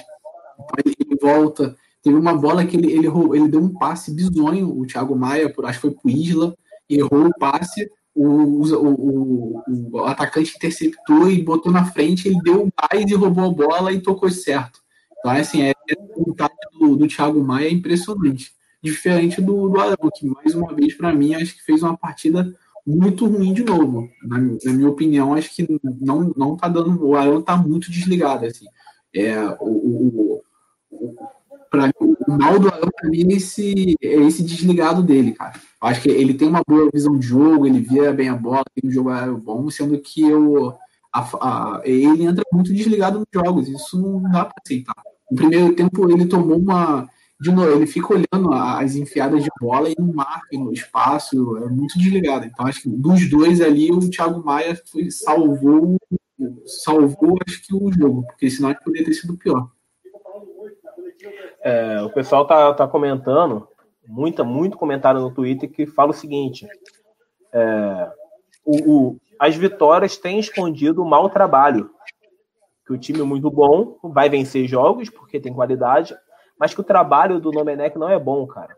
ele 0.85 1.17
volta. 1.21 1.75
Teve 2.07 2.17
uma 2.17 2.33
bola 2.33 2.65
que 2.65 2.77
ele, 2.77 2.89
ele, 2.89 3.07
ele 3.33 3.49
deu 3.49 3.59
um 3.59 3.67
passe 3.67 4.13
bizonho, 4.13 4.69
o 4.69 4.87
Thiago 4.87 5.13
Maia, 5.13 5.51
por, 5.51 5.65
acho 5.65 5.77
que 5.77 5.87
foi 5.89 5.91
pro 5.91 6.09
Isla, 6.09 6.55
errou 6.89 7.27
o 7.27 7.37
passe, 7.37 7.91
o, 8.15 8.25
o, 8.25 8.87
o, 8.87 9.63
o, 9.91 10.05
atacante 10.05 10.55
interceptou 10.55 11.29
e 11.29 11.43
botou 11.43 11.69
na 11.69 11.83
frente, 11.83 12.29
ele 12.29 12.39
deu 12.41 12.63
um 12.63 12.69
gás 12.69 13.11
e 13.11 13.13
roubou 13.13 13.43
a 13.43 13.49
bola 13.49 13.91
e 13.91 13.99
tocou 13.99 14.31
certo. 14.31 14.79
Então, 15.19 15.31
assim, 15.31 15.63
é, 15.63 15.73
o 16.15 16.33
do, 16.79 16.95
do 16.95 17.07
Thiago 17.09 17.43
Maia 17.43 17.67
é 17.67 17.71
impressionante. 17.71 18.53
Diferente 18.81 19.41
do, 19.41 19.67
do 19.67 19.77
Arão, 19.77 20.09
que 20.15 20.25
mais 20.27 20.55
uma 20.55 20.73
vez, 20.73 20.93
para 20.93 21.13
mim, 21.13 21.35
acho 21.35 21.57
que 21.57 21.65
fez 21.65 21.83
uma 21.83 21.97
partida 21.97 22.55
muito 22.85 23.27
ruim 23.27 23.53
de 23.53 23.65
novo. 23.65 24.09
Na, 24.23 24.37
na, 24.39 24.71
minha 24.71 24.87
opinião, 24.87 25.33
acho 25.33 25.53
que 25.53 25.67
não, 25.83 26.31
não 26.37 26.55
tá 26.55 26.69
dando. 26.69 27.05
O 27.05 27.17
Arão 27.17 27.41
tá 27.41 27.57
muito 27.57 27.91
desligado. 27.91 28.45
Assim. 28.45 28.65
É, 29.13 29.37
o, 29.59 30.41
o, 30.89 31.17
Pra, 31.69 31.91
o 31.99 32.37
mal 32.37 32.59
do 32.59 32.67
Arão, 32.67 32.89
pra 32.95 33.09
mim, 33.09 33.31
é 33.31 33.35
esse, 33.35 33.95
é 34.01 34.15
esse 34.15 34.43
desligado 34.43 35.03
dele, 35.03 35.33
cara. 35.33 35.53
Eu 35.81 35.87
acho 35.87 36.01
que 36.01 36.09
ele 36.09 36.33
tem 36.33 36.47
uma 36.47 36.61
boa 36.67 36.89
visão 36.93 37.17
de 37.17 37.27
jogo, 37.27 37.65
ele 37.65 37.79
via 37.79 38.11
bem 38.11 38.29
a 38.29 38.35
bola, 38.35 38.63
tem 38.73 38.89
um 38.89 38.93
jogo 38.93 39.11
bom, 39.37 39.69
sendo 39.69 39.97
que 39.99 40.21
eu, 40.21 40.75
a, 41.13 41.19
a, 41.21 41.81
ele 41.83 42.23
entra 42.23 42.43
muito 42.51 42.73
desligado 42.73 43.19
nos 43.19 43.27
jogos. 43.33 43.67
Isso 43.67 43.99
não 43.99 44.21
dá 44.23 44.45
pra 44.45 44.55
aceitar. 44.63 44.95
No 45.29 45.37
primeiro 45.37 45.73
tempo, 45.73 46.09
ele 46.09 46.25
tomou 46.25 46.57
uma. 46.57 47.07
De 47.39 47.51
novo, 47.51 47.69
ele 47.69 47.85
fica 47.85 48.13
olhando 48.13 48.51
as 48.51 48.95
enfiadas 48.95 49.43
de 49.43 49.49
bola 49.61 49.89
e 49.89 49.95
não 49.97 50.11
marca 50.11 50.57
no 50.57 50.73
espaço, 50.73 51.57
é 51.57 51.69
muito 51.69 51.97
desligado. 51.97 52.45
Então, 52.45 52.65
acho 52.65 52.81
que 52.81 52.89
dos 52.89 53.29
dois 53.29 53.61
ali, 53.61 53.91
o 53.91 54.09
Thiago 54.09 54.43
Maia 54.43 54.75
foi, 54.91 55.11
salvou, 55.11 55.97
salvou, 56.65 57.37
acho 57.47 57.61
que 57.61 57.75
o 57.75 57.91
jogo, 57.91 58.23
porque 58.23 58.49
senão 58.49 58.73
poderia 58.83 59.05
ter 59.05 59.13
sido 59.13 59.37
pior. 59.37 59.69
É, 61.61 62.01
o 62.01 62.09
pessoal 62.09 62.45
tá, 62.45 62.73
tá 62.73 62.87
comentando, 62.87 63.67
muita, 64.07 64.43
muito 64.43 64.77
comentário 64.77 65.19
no 65.19 65.33
Twitter 65.33 65.69
que 65.71 65.85
fala 65.85 66.11
o 66.11 66.13
seguinte: 66.13 66.67
é, 67.51 68.11
o, 68.65 68.91
o, 68.91 69.17
as 69.39 69.55
vitórias 69.55 70.17
têm 70.17 70.39
escondido 70.39 71.01
o 71.01 71.09
mau 71.09 71.29
trabalho. 71.29 71.89
Que 72.85 72.93
o 72.93 72.97
time 72.97 73.19
é 73.19 73.23
muito 73.23 73.51
bom, 73.51 73.97
vai 74.01 74.29
vencer 74.29 74.65
jogos 74.65 75.09
porque 75.09 75.41
tem 75.41 75.53
qualidade, 75.53 76.15
mas 76.57 76.73
que 76.73 76.79
o 76.79 76.85
trabalho 76.85 77.39
do 77.39 77.51
Domenech 77.51 77.97
não 77.97 78.09
é 78.09 78.17
bom, 78.17 78.47
cara. 78.47 78.75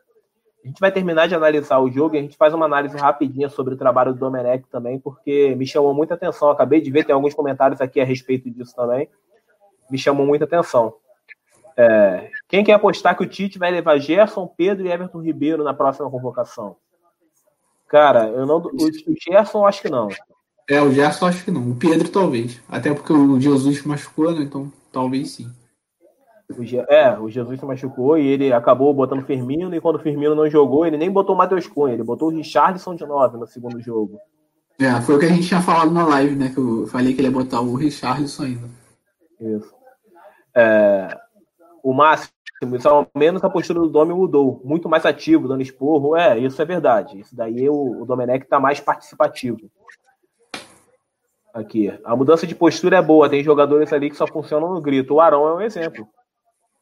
A 0.64 0.68
gente 0.68 0.80
vai 0.80 0.92
terminar 0.92 1.28
de 1.28 1.36
analisar 1.36 1.80
o 1.80 1.90
jogo 1.90 2.16
e 2.16 2.20
a 2.20 2.22
gente 2.22 2.36
faz 2.36 2.54
uma 2.54 2.66
análise 2.66 2.98
rapidinha 2.98 3.50
sobre 3.50 3.76
o 3.76 3.78
trabalho 3.78 4.14
do 4.14 4.20
Domenech 4.20 4.66
também, 4.70 5.00
porque 5.00 5.56
me 5.56 5.66
chamou 5.66 5.94
muita 5.94 6.16
atenção. 6.16 6.50
Acabei 6.50 6.82
de 6.82 6.92
ver, 6.92 7.06
tem 7.06 7.14
alguns 7.14 7.34
comentários 7.34 7.80
aqui 7.80 8.02
a 8.02 8.06
respeito 8.06 8.50
disso 8.50 8.76
também. 8.76 9.08
Me 9.90 9.98
chamou 9.98 10.26
muita 10.26 10.46
atenção. 10.46 10.96
É, 11.82 12.30
quem 12.49 12.61
quer 12.61 12.73
apostar 12.73 13.15
que 13.15 13.23
o 13.23 13.25
Tite 13.25 13.57
vai 13.57 13.71
levar 13.71 13.97
Gerson, 13.99 14.45
Pedro 14.45 14.86
e 14.86 14.91
Everton 14.91 15.21
Ribeiro 15.21 15.63
na 15.63 15.73
próxima 15.73 16.11
convocação? 16.11 16.75
Cara, 17.88 18.27
eu 18.27 18.45
não. 18.45 18.57
O 18.57 19.15
Gerson 19.17 19.65
acho 19.65 19.84
que 19.84 19.89
não. 19.89 20.09
É, 20.69 20.82
o 20.82 20.91
Gerson 20.91 21.27
acho 21.27 21.45
que 21.45 21.51
não. 21.51 21.71
O 21.71 21.75
Pedro 21.77 22.09
talvez. 22.09 22.59
Até 22.67 22.93
porque 22.93 23.13
o 23.13 23.39
Jesus 23.39 23.82
machucou, 23.86 24.34
né? 24.34 24.41
Então 24.41 24.69
talvez 24.91 25.32
sim. 25.32 25.49
O 26.49 26.63
é, 26.91 27.17
o 27.17 27.30
Jesus 27.30 27.57
se 27.57 27.65
machucou 27.65 28.17
e 28.17 28.27
ele 28.27 28.51
acabou 28.51 28.93
botando 28.93 29.25
Firmino, 29.25 29.73
e 29.73 29.80
quando 29.80 29.95
o 29.95 29.99
Firmino 29.99 30.36
não 30.36 30.49
jogou, 30.49 30.86
ele 30.86 30.97
nem 30.97 31.09
botou 31.09 31.34
o 31.34 31.38
Matheus 31.38 31.65
Cunha, 31.65 31.93
ele 31.93 32.03
botou 32.03 32.27
o 32.27 32.36
Richardson 32.36 32.95
de 32.95 33.05
9 33.05 33.38
no 33.38 33.47
segundo 33.47 33.80
jogo. 33.80 34.19
É, 34.77 34.99
foi 34.99 35.15
o 35.15 35.19
que 35.19 35.25
a 35.25 35.30
gente 35.30 35.47
tinha 35.47 35.61
falado 35.61 35.91
na 35.91 36.05
live, 36.05 36.36
né? 36.36 36.49
Que 36.49 36.59
eu 36.59 36.88
falei 36.88 37.13
que 37.13 37.21
ele 37.21 37.27
ia 37.30 37.34
botar 37.34 37.61
o 37.61 37.75
Richardson 37.75 38.43
ainda. 38.43 38.67
Isso. 39.39 39.73
É, 40.55 41.17
o 41.84 41.93
máximo, 41.93 42.34
ao 42.86 43.07
menos 43.15 43.43
a 43.43 43.49
postura 43.49 43.80
do 43.80 43.89
Domi 43.89 44.13
mudou. 44.13 44.61
Muito 44.63 44.89
mais 44.89 45.05
ativo, 45.05 45.47
dando 45.47 45.61
esporro. 45.61 46.15
É, 46.15 46.38
isso 46.38 46.61
é 46.61 46.65
verdade. 46.65 47.19
Isso 47.19 47.36
daí 47.36 47.69
o, 47.69 48.01
o 48.01 48.05
Domenech 48.05 48.43
está 48.43 48.59
mais 48.59 48.80
participativo. 48.80 49.69
Aqui. 51.53 51.97
A 52.03 52.15
mudança 52.15 52.45
de 52.45 52.55
postura 52.55 52.97
é 52.97 53.01
boa. 53.01 53.30
Tem 53.30 53.43
jogadores 53.43 53.91
ali 53.93 54.09
que 54.09 54.15
só 54.15 54.27
funcionam 54.27 54.73
no 54.73 54.82
grito. 54.82 55.15
O 55.15 55.21
Arão 55.21 55.47
é 55.47 55.53
um 55.55 55.61
exemplo. 55.61 56.07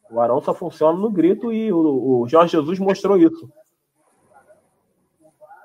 O 0.09 0.19
Arão 0.19 0.41
só 0.41 0.53
funciona 0.53 0.97
no 0.97 1.11
grito 1.11 1.51
e 1.51 1.71
o, 1.71 2.21
o 2.21 2.27
Jorge 2.27 2.53
Jesus 2.53 2.79
mostrou 2.79 3.17
isso. 3.17 3.49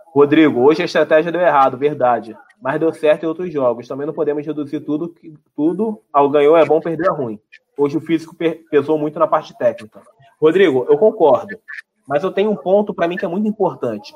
Rodrigo, 0.06 0.60
hoje 0.60 0.82
a 0.82 0.84
estratégia 0.84 1.32
deu 1.32 1.40
errado, 1.40 1.78
verdade. 1.78 2.36
Mas 2.60 2.78
deu 2.78 2.92
certo 2.92 3.24
em 3.24 3.26
outros 3.26 3.52
jogos. 3.52 3.88
Também 3.88 4.06
não 4.06 4.12
podemos 4.12 4.46
reduzir 4.46 4.80
tudo, 4.80 5.14
tudo 5.56 6.02
ao 6.12 6.28
ganhou 6.28 6.56
é 6.56 6.64
bom, 6.64 6.80
perder 6.80 7.06
é 7.06 7.10
ruim. 7.10 7.40
Hoje 7.76 7.96
o 7.96 8.00
físico 8.00 8.36
pesou 8.70 8.98
muito 8.98 9.18
na 9.18 9.26
parte 9.26 9.56
técnica. 9.56 10.02
Rodrigo, 10.40 10.86
eu 10.88 10.98
concordo. 10.98 11.58
Mas 12.06 12.22
eu 12.22 12.32
tenho 12.32 12.50
um 12.50 12.56
ponto 12.56 12.92
para 12.92 13.08
mim 13.08 13.16
que 13.16 13.24
é 13.24 13.28
muito 13.28 13.48
importante. 13.48 14.14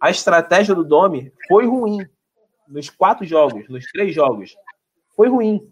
A 0.00 0.10
estratégia 0.10 0.74
do 0.74 0.84
Domi 0.84 1.32
foi 1.48 1.66
ruim. 1.66 2.06
Nos 2.68 2.90
quatro 2.90 3.24
jogos, 3.24 3.68
nos 3.68 3.86
três 3.90 4.14
jogos. 4.14 4.54
Foi 5.16 5.28
ruim. 5.28 5.66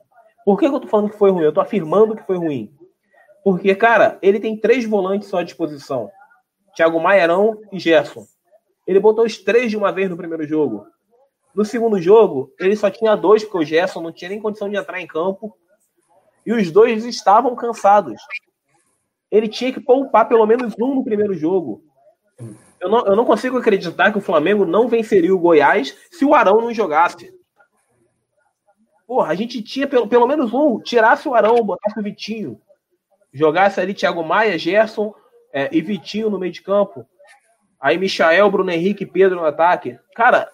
Por 0.44 0.59
que 0.59 0.66
eu 0.66 0.80
tô 0.80 0.88
falando 0.88 1.11
que 1.11 1.18
foi 1.18 1.30
ruim? 1.30 1.44
Eu 1.44 1.52
tô 1.52 1.61
afirmando 1.61 2.16
que 2.16 2.26
foi 2.26 2.36
ruim. 2.36 2.72
Porque, 3.44 3.74
cara, 3.74 4.18
ele 4.22 4.40
tem 4.40 4.57
três 4.57 4.84
volantes 4.84 5.28
só 5.28 5.38
à 5.38 5.42
disposição. 5.42 6.11
Thiago 6.74 6.98
Maierão 6.98 7.61
e 7.70 7.78
Gerson. 7.78 8.26
Ele 8.86 8.98
botou 8.98 9.24
os 9.24 9.38
três 9.38 9.70
de 9.70 9.76
uma 9.76 9.92
vez 9.92 10.09
no 10.09 10.16
primeiro 10.16 10.46
jogo. 10.46 10.86
No 11.54 11.64
segundo 11.64 12.00
jogo, 12.00 12.52
ele 12.59 12.76
só 12.76 12.90
tinha 12.90 13.14
dois, 13.14 13.44
porque 13.44 13.59
o 13.59 13.64
Gerson 13.64 14.00
não 14.00 14.12
tinha 14.12 14.28
nem 14.28 14.40
condição 14.40 14.68
de 14.68 14.76
entrar 14.76 15.00
em 15.00 15.07
campo 15.07 15.57
e 16.47 16.53
os 16.53 16.70
dois 16.70 17.05
estavam 17.05 17.57
cansados. 17.57 18.22
Ele 19.30 19.49
tinha 19.49 19.72
que 19.72 19.80
poupar 19.80 20.28
pelo 20.28 20.47
menos 20.47 20.74
um 20.78 20.94
no 20.94 21.05
primeiro 21.05 21.34
jogo. 21.34 21.82
Eu 22.80 22.88
não, 22.88 23.07
eu 23.07 23.16
não 23.16 23.24
consigo 23.24 23.59
acreditar 23.59 24.12
que 24.12 24.18
o 24.18 24.22
Flamengo 24.22 24.64
não 24.64 24.86
venceria 24.86 25.34
o 25.34 25.38
Goiás 25.38 25.97
se 26.11 26.24
o 26.24 26.34
Arão 26.34 26.61
não 26.61 26.72
jogasse. 26.72 27.34
Porra, 29.07 29.32
a 29.32 29.34
gente 29.34 29.62
tinha 29.62 29.86
pelo, 29.86 30.07
pelo 30.07 30.26
menos 30.26 30.53
um. 30.53 30.78
Tirasse 30.78 31.28
o 31.28 31.34
Arão, 31.34 31.64
botasse 31.64 31.99
o 31.99 32.03
Vitinho. 32.03 32.61
Jogasse 33.32 33.80
ali 33.80 33.92
Thiago 33.92 34.22
Maia, 34.22 34.59
Gerson 34.59 35.14
é, 35.53 35.68
e 35.72 35.80
Vitinho 35.80 36.30
no 36.30 36.38
meio 36.38 36.53
de 36.53 36.62
campo. 36.62 37.05
Aí 37.80 37.99
Michael, 37.99 38.51
Bruno 38.51 38.70
Henrique 38.70 39.05
e 39.05 39.07
Pedro 39.07 39.36
no 39.36 39.44
ataque. 39.44 39.99
Cara, 40.14 40.49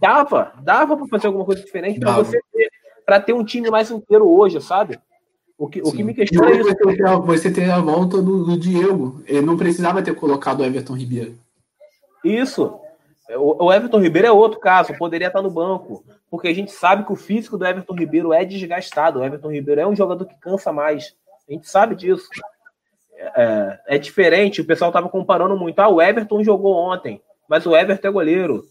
dava, 0.00 0.52
dava 0.60 0.96
para 0.96 1.06
fazer 1.08 1.26
alguma 1.26 1.44
coisa 1.44 1.62
diferente 1.62 1.98
para 2.00 2.12
você 2.12 2.40
ter, 2.52 2.70
pra 3.04 3.20
ter 3.20 3.32
um 3.32 3.44
time 3.44 3.70
mais 3.70 3.90
inteiro 3.90 4.28
hoje, 4.28 4.60
sabe? 4.60 4.98
O 5.64 5.68
que, 5.68 5.80
o 5.80 5.90
que 5.90 6.02
me 6.02 6.12
questiona 6.12 6.50
é 6.50 6.60
isso. 6.60 6.76
Você 7.24 7.50
tem 7.50 7.70
a 7.70 7.78
volta 7.78 8.20
do, 8.20 8.44
do, 8.44 8.58
Diego. 8.58 9.22
Ele 9.26 9.40
não 9.40 9.56
precisava 9.56 10.02
ter 10.02 10.14
colocado 10.14 10.60
o 10.60 10.64
Everton 10.64 10.94
Ribeiro. 10.94 11.38
Isso. 12.22 12.78
O, 13.30 13.64
o 13.64 13.72
Everton 13.72 13.98
Ribeiro 13.98 14.28
é 14.28 14.30
outro 14.30 14.60
caso, 14.60 14.94
poderia 14.98 15.28
estar 15.28 15.40
no 15.40 15.50
banco. 15.50 16.04
Porque 16.30 16.48
a 16.48 16.54
gente 16.54 16.70
sabe 16.70 17.06
que 17.06 17.12
o 17.12 17.16
físico 17.16 17.56
do 17.56 17.64
Everton 17.64 17.94
Ribeiro 17.94 18.30
é 18.34 18.44
desgastado. 18.44 19.20
O 19.20 19.24
Everton 19.24 19.50
Ribeiro 19.50 19.80
é 19.80 19.86
um 19.86 19.96
jogador 19.96 20.26
que 20.26 20.34
cansa 20.34 20.70
mais. 20.70 21.16
A 21.48 21.52
gente 21.52 21.66
sabe 21.66 21.94
disso. 21.94 22.28
É, 23.16 23.80
é 23.86 23.98
diferente, 23.98 24.60
o 24.60 24.66
pessoal 24.66 24.90
estava 24.90 25.08
comparando 25.08 25.56
muito. 25.56 25.78
Ah, 25.78 25.88
o 25.88 26.02
Everton 26.02 26.44
jogou 26.44 26.74
ontem, 26.74 27.22
mas 27.48 27.64
o 27.64 27.74
Everton 27.74 28.08
é 28.08 28.10
goleiro. 28.10 28.64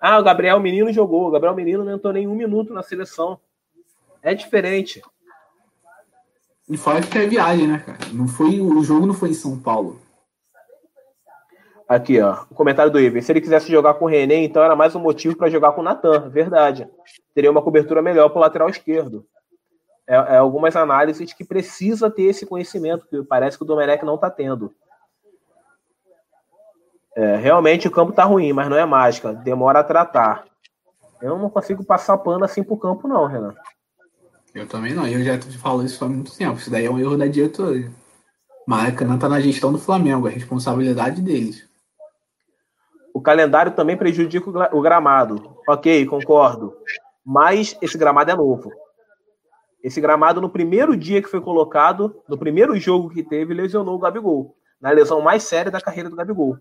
Ah, 0.00 0.18
o 0.18 0.24
Gabriel 0.24 0.58
Menino 0.58 0.92
jogou. 0.92 1.28
O 1.28 1.30
Gabriel 1.30 1.54
Menino 1.54 1.84
não 1.84 1.94
entrou 1.94 2.12
nem 2.12 2.26
um 2.26 2.34
minuto 2.34 2.72
na 2.72 2.82
seleção. 2.82 3.38
É 4.20 4.34
diferente. 4.34 5.00
E 6.68 6.76
fora 6.76 7.02
que 7.02 7.18
é 7.18 7.26
viagem, 7.26 7.66
né, 7.66 7.82
cara? 7.84 7.98
Não 8.12 8.26
foi, 8.26 8.60
o 8.60 8.82
jogo 8.82 9.06
não 9.06 9.14
foi 9.14 9.30
em 9.30 9.34
São 9.34 9.58
Paulo. 9.58 10.00
Aqui, 11.86 12.20
ó. 12.20 12.44
O 12.50 12.54
comentário 12.54 12.90
do 12.90 12.98
Ivan. 12.98 13.20
Se 13.20 13.30
ele 13.30 13.40
quisesse 13.40 13.70
jogar 13.70 13.94
com 13.94 14.06
o 14.06 14.08
René, 14.08 14.36
então 14.36 14.62
era 14.62 14.74
mais 14.74 14.94
um 14.94 15.00
motivo 15.00 15.36
para 15.36 15.50
jogar 15.50 15.72
com 15.72 15.82
o 15.82 15.84
Natan. 15.84 16.30
Verdade. 16.30 16.88
Teria 17.34 17.50
uma 17.50 17.60
cobertura 17.60 18.00
melhor 18.00 18.30
para 18.30 18.38
o 18.38 18.40
lateral 18.40 18.70
esquerdo. 18.70 19.26
É, 20.06 20.14
é, 20.14 20.36
algumas 20.36 20.74
análises 20.76 21.32
que 21.32 21.44
precisa 21.44 22.10
ter 22.10 22.24
esse 22.24 22.46
conhecimento, 22.46 23.06
que 23.06 23.22
parece 23.22 23.56
que 23.56 23.64
o 23.64 23.66
Domenech 23.66 24.04
não 24.04 24.14
está 24.14 24.30
tendo. 24.30 24.72
É, 27.14 27.36
realmente 27.36 27.86
o 27.86 27.90
campo 27.90 28.10
está 28.10 28.24
ruim, 28.24 28.52
mas 28.52 28.68
não 28.68 28.76
é 28.76 28.84
mágica. 28.86 29.34
Demora 29.34 29.80
a 29.80 29.84
tratar. 29.84 30.46
Eu 31.20 31.38
não 31.38 31.48
consigo 31.48 31.84
passar 31.84 32.18
pano 32.18 32.44
assim 32.44 32.62
pro 32.62 32.76
campo, 32.76 33.06
não, 33.06 33.26
Renan. 33.26 33.54
Eu 34.54 34.68
também 34.68 34.94
não. 34.94 35.06
Eu 35.06 35.22
já 35.24 35.40
falo 35.58 35.84
isso 35.84 36.04
há 36.04 36.08
muito 36.08 36.34
tempo. 36.36 36.58
Isso 36.58 36.70
daí 36.70 36.86
é 36.86 36.90
um 36.90 36.98
erro 36.98 37.18
da 37.18 37.26
diretoria. 37.26 37.90
Maracanã 38.66 39.18
tá 39.18 39.28
na 39.28 39.40
gestão 39.40 39.72
do 39.72 39.78
Flamengo, 39.78 40.28
é 40.28 40.30
responsabilidade 40.30 41.20
deles. 41.20 41.68
O 43.12 43.20
calendário 43.20 43.72
também 43.72 43.96
prejudica 43.96 44.48
o 44.74 44.80
gramado. 44.80 45.56
Ok, 45.68 46.06
concordo. 46.06 46.74
Mas 47.24 47.76
esse 47.82 47.98
gramado 47.98 48.30
é 48.30 48.36
novo. 48.36 48.72
Esse 49.82 50.00
gramado, 50.00 50.40
no 50.40 50.48
primeiro 50.48 50.96
dia 50.96 51.20
que 51.20 51.28
foi 51.28 51.40
colocado, 51.40 52.22
no 52.26 52.38
primeiro 52.38 52.74
jogo 52.76 53.10
que 53.10 53.22
teve, 53.22 53.52
lesionou 53.52 53.96
o 53.96 53.98
Gabigol. 53.98 54.56
Na 54.80 54.90
lesão 54.90 55.20
mais 55.20 55.42
séria 55.42 55.70
da 55.70 55.80
carreira 55.80 56.08
do 56.08 56.16
Gabigol. 56.16 56.56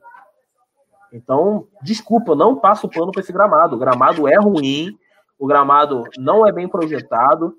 Então, 1.11 1.67
desculpa, 1.81 2.35
não 2.35 2.55
passo 2.55 2.89
pano 2.89 3.11
para 3.11 3.21
esse 3.21 3.31
gramado. 3.31 3.75
O 3.75 3.79
gramado 3.79 4.27
é 4.27 4.35
ruim, 4.35 4.97
o 5.39 5.47
gramado 5.47 6.03
não 6.17 6.45
é 6.45 6.51
bem 6.51 6.67
projetado 6.67 7.55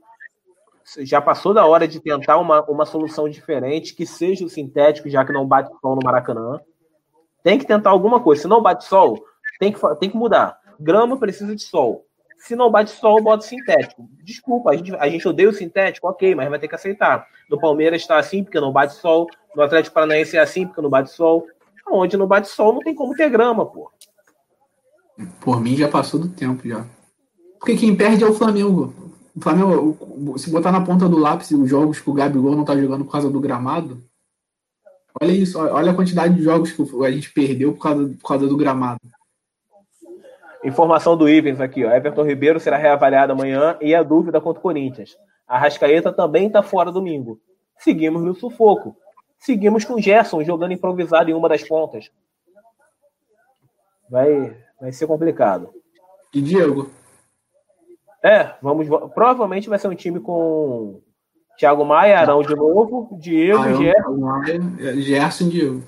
já 0.98 1.20
passou 1.20 1.54
da 1.54 1.64
hora 1.66 1.88
de 1.88 2.00
tentar 2.00 2.38
uma, 2.38 2.62
uma 2.64 2.84
solução 2.84 3.28
diferente, 3.28 3.94
que 3.94 4.06
seja 4.06 4.44
o 4.44 4.48
sintético, 4.48 5.08
já 5.08 5.24
que 5.24 5.32
não 5.32 5.46
bate 5.46 5.70
sol 5.80 5.96
no 5.96 6.02
Maracanã. 6.04 6.60
Tem 7.42 7.58
que 7.58 7.66
tentar 7.66 7.90
alguma 7.90 8.20
coisa. 8.20 8.42
Se 8.42 8.48
não 8.48 8.62
bate 8.62 8.84
sol, 8.84 9.22
tem 9.58 9.72
que, 9.72 9.80
tem 9.98 10.10
que 10.10 10.16
mudar. 10.16 10.58
Grama 10.78 11.18
precisa 11.18 11.54
de 11.54 11.62
sol. 11.62 12.04
Se 12.38 12.54
não 12.54 12.70
bate 12.70 12.90
sol, 12.90 13.22
bota 13.22 13.44
sintético. 13.44 14.06
Desculpa, 14.22 14.70
a 14.70 14.76
gente, 14.76 14.94
a 14.96 15.08
gente 15.08 15.26
odeia 15.26 15.48
o 15.48 15.52
sintético, 15.52 16.08
ok, 16.08 16.34
mas 16.34 16.48
vai 16.50 16.58
ter 16.58 16.68
que 16.68 16.74
aceitar. 16.74 17.26
No 17.48 17.58
Palmeiras 17.58 18.02
está 18.02 18.18
assim 18.18 18.44
porque 18.44 18.60
não 18.60 18.72
bate 18.72 18.94
sol. 18.94 19.26
No 19.56 19.62
Atlético 19.62 19.94
Paranaense 19.94 20.36
é 20.36 20.40
assim 20.40 20.66
porque 20.66 20.82
não 20.82 20.90
bate 20.90 21.10
sol. 21.10 21.46
Onde 21.88 22.16
não 22.16 22.26
bate 22.26 22.48
sol, 22.48 22.72
não 22.74 22.80
tem 22.80 22.94
como 22.94 23.14
ter 23.14 23.30
grama, 23.30 23.64
pô. 23.64 23.90
Por 25.40 25.60
mim 25.60 25.76
já 25.76 25.88
passou 25.88 26.20
do 26.20 26.28
tempo 26.28 26.68
já. 26.68 26.84
Porque 27.58 27.76
quem 27.76 27.94
perde 27.94 28.24
é 28.24 28.26
o 28.26 28.34
Flamengo. 28.34 29.03
O 29.36 29.40
Flamengo, 29.40 30.38
se 30.38 30.50
botar 30.50 30.70
na 30.70 30.84
ponta 30.84 31.08
do 31.08 31.18
lápis 31.18 31.50
os 31.50 31.68
jogos 31.68 32.00
que 32.00 32.08
o 32.08 32.14
Gabigol 32.14 32.54
não 32.54 32.64
tá 32.64 32.76
jogando 32.76 33.04
por 33.04 33.12
causa 33.12 33.28
do 33.28 33.40
gramado, 33.40 34.02
Olha 35.20 35.30
isso, 35.30 35.58
olha 35.58 35.92
a 35.92 35.94
quantidade 35.94 36.34
de 36.34 36.42
jogos 36.42 36.72
que 36.72 36.82
a 37.04 37.10
gente 37.10 37.32
perdeu 37.32 37.72
por 37.72 37.82
causa, 37.82 38.14
por 38.20 38.28
causa 38.28 38.48
do 38.48 38.56
gramado. 38.56 39.00
Informação 40.64 41.16
do 41.16 41.28
Ivens 41.28 41.60
aqui, 41.60 41.84
ó. 41.84 41.90
Everton 41.92 42.24
Ribeiro 42.24 42.58
será 42.58 42.76
reavaliado 42.76 43.32
amanhã 43.32 43.76
e 43.80 43.94
a 43.94 44.02
dúvida 44.02 44.40
contra 44.40 44.58
o 44.58 44.62
Corinthians. 44.62 45.16
A 45.46 45.56
Rascaeta 45.56 46.12
também 46.12 46.48
está 46.48 46.62
fora 46.62 46.90
domingo. 46.90 47.38
Seguimos 47.78 48.24
no 48.24 48.34
sufoco. 48.34 48.96
Seguimos 49.38 49.84
com 49.84 49.94
o 49.94 50.00
Gerson 50.00 50.42
jogando 50.42 50.72
improvisado 50.72 51.30
em 51.30 51.34
uma 51.34 51.48
das 51.48 51.62
pontas. 51.62 52.10
Vai, 54.10 54.56
vai 54.80 54.90
ser 54.90 55.06
complicado. 55.06 55.68
E 56.32 56.40
Diego? 56.40 56.90
É, 58.24 58.54
vamos. 58.62 58.88
Provavelmente 59.12 59.68
vai 59.68 59.78
ser 59.78 59.88
um 59.88 59.94
time 59.94 60.18
com 60.18 61.02
Thiago 61.58 61.84
Maia, 61.84 62.18
Arão 62.18 62.42
de 62.42 62.56
novo, 62.56 63.18
Diego, 63.20 63.62
Arão, 63.62 63.76
Gerson. 63.76 65.00
Gerson 65.02 65.48
Diego. 65.50 65.82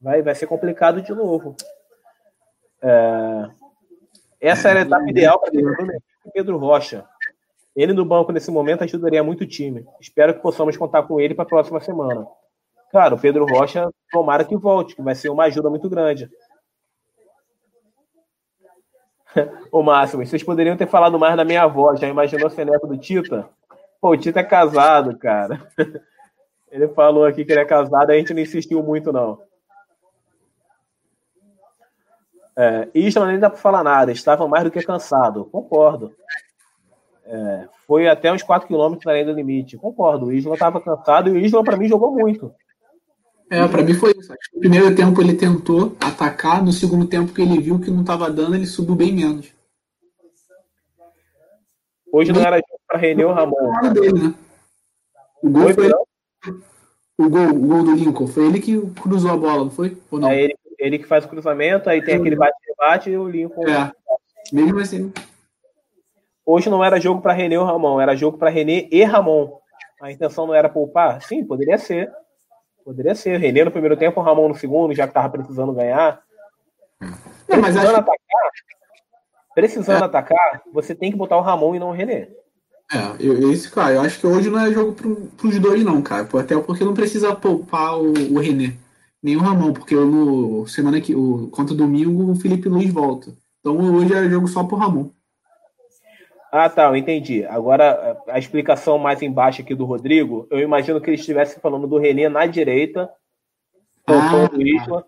Vai, 0.00 0.22
vai 0.22 0.34
ser 0.34 0.46
complicado 0.46 1.02
de 1.02 1.12
novo. 1.14 1.54
É, 2.80 3.50
essa 4.40 4.70
era 4.70 4.80
a 4.80 4.82
etapa 4.82 5.08
ideal 5.08 5.38
para 5.38 5.52
Pedro 6.32 6.56
Rocha. 6.56 7.04
Ele 7.76 7.92
no 7.92 8.04
banco 8.04 8.32
nesse 8.32 8.50
momento 8.50 8.82
ajudaria 8.82 9.22
muito 9.22 9.42
o 9.42 9.46
time. 9.46 9.86
Espero 10.00 10.34
que 10.34 10.40
possamos 10.40 10.76
contar 10.76 11.02
com 11.04 11.20
ele 11.20 11.34
para 11.34 11.44
a 11.44 11.48
próxima 11.48 11.80
semana. 11.80 12.26
Cara, 12.90 13.14
o 13.14 13.18
Pedro 13.18 13.46
Rocha, 13.46 13.90
tomara 14.10 14.44
que 14.44 14.56
volte, 14.56 14.96
que 14.96 15.02
vai 15.02 15.14
ser 15.14 15.28
uma 15.28 15.44
ajuda 15.44 15.70
muito 15.70 15.88
grande. 15.88 16.28
Ô 19.70 19.82
Máximo, 19.82 20.24
vocês 20.24 20.42
poderiam 20.42 20.76
ter 20.76 20.86
falado 20.86 21.18
mais 21.18 21.36
da 21.36 21.44
minha 21.44 21.62
avó. 21.62 21.94
Já 21.96 22.08
imaginou 22.08 22.50
ser 22.50 22.66
neto 22.66 22.86
do 22.86 22.96
Tita? 22.96 23.48
Pô, 24.00 24.10
o 24.10 24.16
Tita 24.16 24.40
é 24.40 24.44
casado, 24.44 25.16
cara. 25.16 25.68
Ele 26.70 26.88
falou 26.88 27.26
aqui 27.26 27.44
que 27.44 27.52
ele 27.52 27.60
é 27.60 27.66
casado, 27.66 28.10
a 28.10 28.14
gente 28.14 28.32
não 28.32 28.40
insistiu 28.40 28.82
muito, 28.82 29.12
não. 29.12 29.38
É, 32.56 32.88
Isla 32.94 33.26
nem 33.26 33.38
dá 33.38 33.50
para 33.50 33.58
falar 33.58 33.84
nada, 33.84 34.10
estava 34.10 34.48
mais 34.48 34.64
do 34.64 34.70
que 34.70 34.82
cansado. 34.82 35.44
Concordo. 35.46 36.14
É, 37.26 37.68
foi 37.86 38.08
até 38.08 38.32
uns 38.32 38.42
4 38.42 38.66
km 38.66 38.98
além 39.06 39.24
do 39.24 39.32
limite. 39.32 39.76
Concordo. 39.76 40.26
O 40.26 40.32
Isla 40.32 40.54
estava 40.54 40.80
cansado 40.80 41.28
e 41.28 41.32
o 41.32 41.38
Isla, 41.38 41.62
para 41.62 41.76
mim, 41.76 41.88
jogou 41.88 42.10
muito. 42.10 42.54
É, 43.52 43.68
para 43.68 43.82
mim 43.82 43.92
foi 43.92 44.14
isso. 44.16 44.32
No 44.54 44.60
primeiro 44.60 44.96
tempo 44.96 45.20
ele 45.20 45.34
tentou 45.34 45.94
atacar, 46.00 46.64
no 46.64 46.72
segundo 46.72 47.06
tempo 47.06 47.34
que 47.34 47.42
ele 47.42 47.60
viu 47.60 47.78
que 47.78 47.90
não 47.90 48.00
estava 48.00 48.30
dando, 48.30 48.56
ele 48.56 48.64
subiu 48.64 48.94
bem 48.94 49.12
menos. 49.12 49.52
Hoje 52.10 52.32
não 52.32 52.40
era 52.40 52.56
jogo 52.56 52.80
para 52.88 52.98
René 52.98 53.26
ou 53.26 53.34
Ramon. 53.34 53.92
Dele, 53.92 54.28
né? 54.28 54.34
O 55.42 55.50
gol 55.50 55.64
foi, 55.64 55.74
foi 55.74 55.84
ele, 55.84 55.94
o 57.18 57.28
gol, 57.28 57.48
o 57.48 57.58
gol 57.58 57.84
do 57.84 57.94
Lincoln. 57.94 58.26
Foi 58.26 58.46
ele 58.46 58.58
que 58.58 58.80
cruzou 59.02 59.30
a 59.30 59.36
bola, 59.36 59.64
não 59.64 59.70
foi? 59.70 59.98
Ou 60.10 60.18
não? 60.18 60.30
É 60.30 60.44
ele, 60.44 60.56
ele 60.78 60.98
que 60.98 61.06
faz 61.06 61.26
o 61.26 61.28
cruzamento, 61.28 61.90
aí 61.90 62.02
tem 62.02 62.14
aquele 62.14 62.36
bate-bate 62.36 63.10
e 63.10 63.18
o 63.18 63.28
Lincoln. 63.28 63.68
É. 63.68 63.92
Mesmo 64.50 64.80
assim. 64.80 65.12
Hoje 66.46 66.70
não 66.70 66.82
era 66.82 66.98
jogo 66.98 67.20
para 67.20 67.34
René 67.34 67.58
ou 67.58 67.66
Ramon, 67.66 68.00
era 68.00 68.16
jogo 68.16 68.38
para 68.38 68.48
René 68.48 68.88
e 68.90 69.04
Ramon. 69.04 69.58
A 70.00 70.10
intenção 70.10 70.46
não 70.46 70.54
era 70.54 70.70
poupar? 70.70 71.20
Sim, 71.22 71.44
poderia 71.44 71.76
ser. 71.76 72.10
Poderia 72.84 73.14
ser. 73.14 73.38
René 73.38 73.64
no 73.64 73.70
primeiro 73.70 73.96
tempo, 73.96 74.20
o 74.20 74.22
Ramon 74.22 74.48
no 74.48 74.54
segundo, 74.54 74.94
já 74.94 75.06
que 75.06 75.14
tava 75.14 75.30
precisando 75.30 75.72
ganhar. 75.72 76.22
É, 77.00 77.56
mas 77.56 77.74
precisando 77.74 77.86
acho... 77.86 77.96
atacar, 77.96 78.50
precisando 79.54 80.02
é. 80.02 80.06
atacar, 80.06 80.62
você 80.72 80.94
tem 80.94 81.10
que 81.10 81.16
botar 81.16 81.36
o 81.36 81.42
Ramon 81.42 81.74
e 81.74 81.78
não 81.78 81.90
o 81.90 81.92
René. 81.92 82.28
É, 82.92 83.16
eu, 83.18 83.50
esse, 83.50 83.70
cara, 83.70 83.94
eu 83.94 84.00
acho 84.02 84.20
que 84.20 84.26
hoje 84.26 84.50
não 84.50 84.60
é 84.60 84.70
jogo 84.70 84.92
pro, 84.92 85.16
pros 85.36 85.58
dois, 85.58 85.82
não, 85.82 86.02
cara. 86.02 86.28
Até 86.38 86.58
porque 86.58 86.84
não 86.84 86.94
precisa 86.94 87.34
poupar 87.34 87.98
o, 87.98 88.12
o 88.34 88.38
René, 88.38 88.74
nem 89.22 89.36
o 89.36 89.40
Ramon, 89.40 89.72
porque 89.72 89.94
no 89.94 90.66
semana 90.66 91.00
que. 91.00 91.14
O, 91.14 91.48
contra 91.48 91.74
domingo 91.74 92.30
o 92.30 92.36
Felipe 92.36 92.68
Luiz 92.68 92.92
volta. 92.92 93.32
Então 93.60 93.76
hoje 93.94 94.12
é 94.12 94.28
jogo 94.28 94.48
só 94.48 94.64
pro 94.64 94.76
Ramon. 94.76 95.10
Ah, 96.52 96.68
tá, 96.68 96.84
eu 96.84 96.96
entendi. 96.96 97.46
Agora, 97.46 98.20
a 98.28 98.38
explicação 98.38 98.98
mais 98.98 99.22
embaixo 99.22 99.62
aqui 99.62 99.74
do 99.74 99.86
Rodrigo, 99.86 100.46
eu 100.50 100.58
imagino 100.58 101.00
que 101.00 101.08
ele 101.08 101.16
estivesse 101.16 101.58
falando 101.58 101.86
do 101.86 101.96
René 101.96 102.28
na 102.28 102.44
direita, 102.44 103.08
poupando 104.04 104.56
ah, 104.56 104.58
o 104.58 104.62
Isla, 104.62 105.06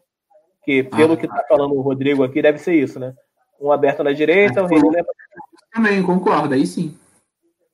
que 0.65 0.83
pelo 0.85 1.13
ah, 1.13 1.17
que 1.19 1.29
tá 1.29 1.45
falando 1.47 1.75
o 1.75 1.83
Rodrigo 1.83 2.25
aqui, 2.25 2.41
deve 2.41 2.57
ser 2.57 2.73
isso, 2.73 2.99
né? 2.99 3.13
Um 3.61 3.71
aberto 3.71 4.03
na 4.03 4.13
direita, 4.13 4.63
o 4.63 4.67
René... 4.67 5.05
Também, 5.71 6.03
concordo, 6.03 6.55
aí 6.55 6.67
sim. 6.67 6.97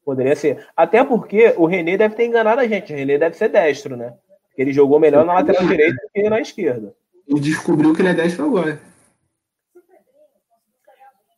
Poderia 0.05 0.35
ser. 0.35 0.67
Até 0.77 1.05
porque 1.05 1.55
o 1.57 1.65
René 1.65 1.97
deve 1.97 2.17
ter 2.17 2.27
enganado 2.27 2.61
a 2.61 2.67
gente. 2.67 2.93
O 2.93 2.97
René 2.97 3.19
deve 3.19 3.37
ser 3.37 3.51
destro, 3.51 3.97
né? 3.97 4.15
Ele 4.59 4.73
jogou 4.73 4.99
melhor 4.99 5.25
na 5.25 5.35
lateral 5.35 5.65
direita 5.65 5.95
do 5.95 6.11
que 6.13 6.29
na 6.29 6.41
esquerda. 6.41 6.93
Ele 7.29 7.39
descobriu 7.39 7.95
que 7.95 8.03
ele 8.03 8.09
é 8.09 8.15
destro 8.15 8.47
agora. 8.47 8.81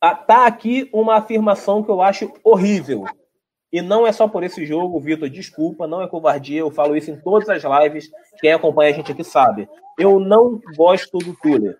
Ah, 0.04 0.16
tá 0.16 0.46
aqui 0.46 0.90
uma 0.92 1.14
afirmação 1.14 1.80
que 1.80 1.88
eu 1.88 2.02
acho 2.02 2.32
horrível. 2.42 3.04
E 3.72 3.80
não 3.80 4.04
é 4.04 4.10
só 4.10 4.26
por 4.26 4.42
esse 4.42 4.66
jogo, 4.66 4.98
Vitor, 4.98 5.30
desculpa, 5.30 5.86
não 5.86 6.02
é 6.02 6.08
covardia, 6.08 6.58
eu 6.58 6.72
falo 6.72 6.96
isso 6.96 7.12
em 7.12 7.16
todas 7.20 7.48
as 7.48 7.62
lives. 7.62 8.10
Quem 8.40 8.52
acompanha 8.52 8.90
a 8.90 8.94
gente 8.94 9.12
aqui 9.12 9.22
sabe. 9.22 9.68
Eu 9.96 10.18
não 10.18 10.60
gosto 10.76 11.18
do 11.18 11.36
Tuller. 11.36 11.78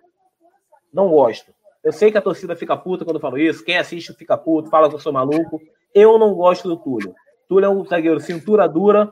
Não 0.93 1.09
gosto. 1.09 1.53
Eu 1.83 1.91
sei 1.91 2.13
que 2.13 2.17
a 2.17 2.21
torcida 2.21 2.55
fica 2.55 2.77
puta 2.77 3.03
quando 3.03 3.17
eu 3.17 3.21
falo 3.21 3.37
isso. 3.37 3.65
Quem 3.65 3.77
assiste 3.77 4.13
fica 4.13 4.37
puto, 4.37 4.69
fala 4.69 4.87
que 4.87 4.95
eu 4.95 4.99
sou 4.99 5.11
maluco. 5.11 5.61
Eu 5.93 6.17
não 6.17 6.33
gosto 6.33 6.69
do 6.69 6.77
Túlio. 6.77 7.13
Túlio 7.49 7.65
é 7.65 7.69
um 7.69 7.83
zagueiro 7.83 8.21
cintura 8.21 8.69
dura, 8.69 9.11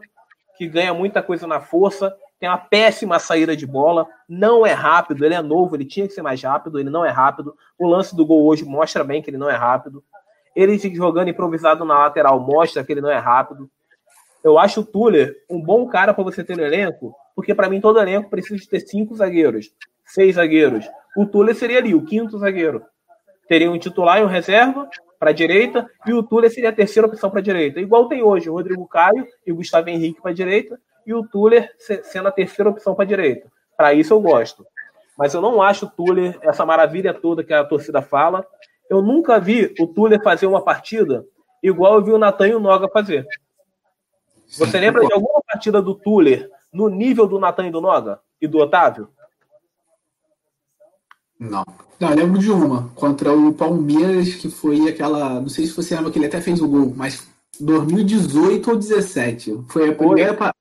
que 0.58 0.68
ganha 0.68 0.94
muita 0.94 1.22
coisa 1.22 1.46
na 1.46 1.60
força, 1.60 2.16
tem 2.42 2.50
uma 2.50 2.58
péssima 2.58 3.20
saída 3.20 3.56
de 3.56 3.68
bola, 3.68 4.08
não 4.28 4.66
é 4.66 4.74
rápido, 4.74 5.24
ele 5.24 5.36
é 5.36 5.42
novo, 5.44 5.76
ele 5.76 5.86
tinha 5.86 6.08
que 6.08 6.14
ser 6.14 6.24
mais 6.24 6.42
rápido, 6.42 6.80
ele 6.80 6.90
não 6.90 7.06
é 7.06 7.10
rápido. 7.12 7.56
O 7.78 7.88
lance 7.88 8.16
do 8.16 8.26
gol 8.26 8.44
hoje 8.48 8.66
mostra 8.66 9.04
bem 9.04 9.22
que 9.22 9.30
ele 9.30 9.38
não 9.38 9.48
é 9.48 9.56
rápido. 9.56 10.04
Ele 10.56 10.76
jogando 10.96 11.30
improvisado 11.30 11.86
na 11.86 12.00
lateral 12.00 12.40
mostra 12.40 12.84
que 12.84 12.92
ele 12.92 13.00
não 13.00 13.12
é 13.12 13.18
rápido. 13.20 13.70
Eu 14.44 14.58
acho 14.58 14.82
o 14.82 14.84
Tuller 14.84 15.36
um 15.48 15.62
bom 15.62 15.88
cara 15.88 16.16
para 16.16 16.24
você 16.24 16.44
ter 16.44 16.58
no 16.58 16.64
elenco, 16.64 17.14
porque 17.36 17.54
para 17.54 17.70
mim 17.70 17.80
todo 17.80 18.02
elenco 18.02 18.28
precisa 18.28 18.60
de 18.60 18.68
ter 18.68 18.80
cinco 18.80 19.14
zagueiros, 19.14 19.72
seis 20.04 20.34
zagueiros. 20.34 20.90
O 21.16 21.28
Tuller 21.28 21.54
seria 21.54 21.78
ali, 21.78 21.94
o 21.94 22.04
quinto 22.04 22.40
zagueiro. 22.40 22.84
Teria 23.48 23.70
um 23.70 23.78
titular 23.78 24.20
e 24.20 24.24
um 24.24 24.28
reserva, 24.28 24.90
para 25.20 25.30
a 25.30 25.34
direita, 25.34 25.88
e 26.08 26.12
o 26.14 26.24
Tuller 26.24 26.50
seria 26.50 26.70
a 26.70 26.74
terceira 26.74 27.08
opção 27.08 27.30
para 27.30 27.38
a 27.38 27.44
direita. 27.44 27.80
Igual 27.80 28.08
tem 28.08 28.24
hoje 28.24 28.50
o 28.50 28.54
Rodrigo 28.54 28.88
Caio 28.88 29.28
e 29.46 29.52
o 29.52 29.56
Gustavo 29.58 29.88
Henrique 29.88 30.20
para 30.20 30.32
a 30.32 30.34
direita, 30.34 30.80
e 31.06 31.14
o 31.14 31.26
Tuller 31.28 31.72
sendo 32.04 32.28
a 32.28 32.32
terceira 32.32 32.70
opção 32.70 32.94
para 32.94 33.04
a 33.04 33.08
direita. 33.08 33.52
Para 33.76 33.94
isso 33.94 34.14
eu 34.14 34.22
gosto. 34.22 34.66
Mas 35.18 35.34
eu 35.34 35.42
não 35.42 35.62
acho 35.62 35.86
o 35.86 35.90
Tuller 35.90 36.38
essa 36.42 36.66
maravilha 36.66 37.14
toda 37.14 37.44
que 37.44 37.54
a 37.54 37.64
torcida 37.64 38.02
fala. 38.02 38.46
Eu 38.90 39.02
nunca 39.02 39.40
vi 39.40 39.74
o 39.80 39.88
Tuller 39.88 40.22
fazer 40.24 40.46
uma 40.46 40.62
partida 40.62 41.26
igual 41.62 41.96
eu 41.96 42.04
vi 42.04 42.12
o 42.12 42.18
Natan 42.18 42.48
e 42.48 42.56
o 42.56 42.60
Noga 42.60 42.90
fazer. 42.90 43.26
Você 44.58 44.80
lembra 44.80 45.06
de 45.06 45.14
alguma 45.14 45.42
partida 45.48 45.82
do 45.82 45.96
Tuller 45.96 46.50
no 46.74 46.90
nível 46.90 47.28
do 47.28 47.40
Natan 47.40 47.68
e 47.68 47.72
do 47.72 47.82
Noga? 47.82 48.20
E 48.42 48.48
do 48.48 48.58
Otávio? 48.58 49.10
Não. 51.40 51.64
Não, 52.00 52.10
eu 52.10 52.16
lembro 52.16 52.40
de 52.40 52.52
uma, 52.52 52.90
contra 52.96 53.32
o 53.32 53.54
Palmeiras, 53.54 54.34
que 54.34 54.50
foi 54.50 54.90
aquela. 54.90 55.40
Não 55.40 55.50
sei 55.50 55.68
se 55.68 55.74
você 55.74 55.96
lembra 55.96 56.12
que 56.12 56.18
ele 56.18 56.26
até 56.26 56.42
fez 56.42 56.60
o 56.60 56.68
gol, 56.68 56.94
mas 56.96 57.28
2018 57.60 58.72
ou 58.72 58.76
17. 58.76 59.66
Foi 59.70 59.90
a 59.90 59.96
primeira. 59.96 60.54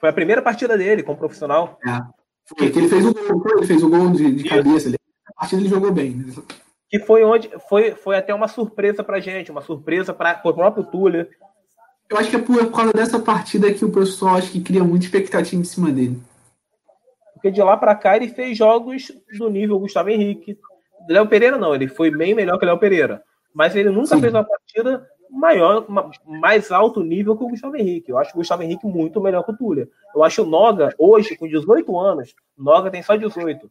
Foi, 0.00 0.08
a 0.08 0.12
primeira 0.12 0.40
partida 0.40 0.76
dele 0.78 1.02
como 1.02 1.18
profissional. 1.18 1.78
É. 1.86 2.00
Foi 2.46 2.70
que 2.70 2.78
ele 2.78 2.88
fez 2.88 3.04
o 3.04 3.12
gol, 3.12 3.58
ele 3.58 3.66
fez 3.66 3.82
o 3.82 3.88
gol 3.88 4.10
de, 4.10 4.32
de 4.32 4.48
cabeça. 4.48 4.88
Ele, 4.88 4.96
a 5.26 5.40
partida 5.40 5.60
ele 5.60 5.68
jogou 5.68 5.92
bem. 5.92 6.24
Que 6.88 6.98
foi 6.98 7.22
onde. 7.22 7.50
Foi, 7.68 7.92
foi 7.92 8.16
até 8.16 8.34
uma 8.34 8.48
surpresa 8.48 9.04
pra 9.04 9.20
gente, 9.20 9.50
uma 9.50 9.62
surpresa 9.62 10.12
para 10.12 10.40
o 10.44 10.54
próprio 10.54 10.84
Túlio. 10.84 11.28
Eu 12.08 12.16
acho 12.16 12.30
que 12.30 12.36
é 12.36 12.40
por 12.40 12.72
causa 12.72 12.92
dessa 12.92 13.20
partida 13.20 13.72
que 13.72 13.84
o 13.84 13.92
pessoal 13.92 14.36
acho 14.36 14.50
que 14.50 14.60
cria 14.60 14.82
muita 14.82 15.04
expectativa 15.04 15.60
em 15.60 15.64
cima 15.64 15.92
dele. 15.92 16.20
Porque 17.34 17.50
de 17.50 17.62
lá 17.62 17.76
para 17.76 17.94
cá 17.94 18.16
ele 18.16 18.28
fez 18.28 18.58
jogos 18.58 19.12
do 19.38 19.48
nível 19.48 19.78
Gustavo 19.78 20.10
Henrique. 20.10 20.58
Léo 21.08 21.28
Pereira 21.28 21.56
não, 21.56 21.74
ele 21.74 21.88
foi 21.88 22.10
bem 22.10 22.34
melhor 22.34 22.58
que 22.58 22.66
Léo 22.66 22.78
Pereira. 22.78 23.22
Mas 23.54 23.76
ele 23.76 23.90
nunca 23.90 24.14
Sim. 24.16 24.20
fez 24.20 24.34
uma 24.34 24.44
partida 24.44 25.06
maior, 25.30 25.86
mais 26.26 26.70
alto 26.70 27.02
nível 27.02 27.36
que 27.36 27.44
o 27.44 27.48
Gustavo 27.48 27.76
Henrique. 27.76 28.10
Eu 28.10 28.18
acho 28.18 28.32
o 28.32 28.38
Gustavo 28.38 28.62
Henrique 28.62 28.86
muito 28.86 29.20
melhor 29.20 29.44
que 29.44 29.52
o 29.52 29.56
Túlio. 29.56 29.88
Eu 30.14 30.24
acho 30.24 30.42
o 30.42 30.46
Noga, 30.46 30.94
hoje, 30.98 31.36
com 31.36 31.46
18 31.46 31.98
anos, 31.98 32.34
o 32.58 32.62
Noga 32.62 32.90
tem 32.90 33.02
só 33.02 33.16
18. 33.16 33.70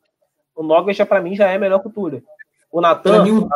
O 0.55 0.64
Noga 0.64 0.93
já, 0.93 1.05
para 1.05 1.22
mim, 1.22 1.36
já 1.36 1.47
é 1.49 1.57
melhor 1.57 1.80
que 1.80 1.88
o 1.88 1.91
Túlio. 1.91 2.24
O 2.72 2.82
Natan. 2.82 3.24
Pra 3.24 3.24
mim, 3.24 3.47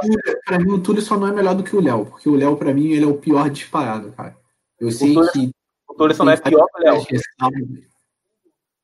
pra 0.46 0.60
mim, 0.60 0.72
o 0.72 0.80
Túlio 0.82 1.02
só 1.02 1.18
não 1.18 1.28
é 1.28 1.32
melhor 1.32 1.56
do 1.56 1.64
que 1.64 1.76
o 1.76 1.82
Léo, 1.82 2.06
porque 2.06 2.30
o 2.30 2.36
Léo, 2.36 2.58
para 2.58 2.74
mim, 2.74 2.88
ele 2.88 3.04
é 3.04 3.08
o 3.08 3.18
pior 3.18 3.50
disparado, 3.50 4.12
cara. 4.12 4.36
Eu 4.80 4.92
sei 4.92 5.12
o 5.12 5.16
Túlio, 5.16 5.32
que. 5.32 5.52
O 5.90 5.94
Túlio 5.94 6.16
só 6.16 6.26
não 6.26 6.32
é 6.32 6.38
pior 6.38 6.66
que 6.68 6.82
o 6.82 6.84
Léo. 6.84 7.04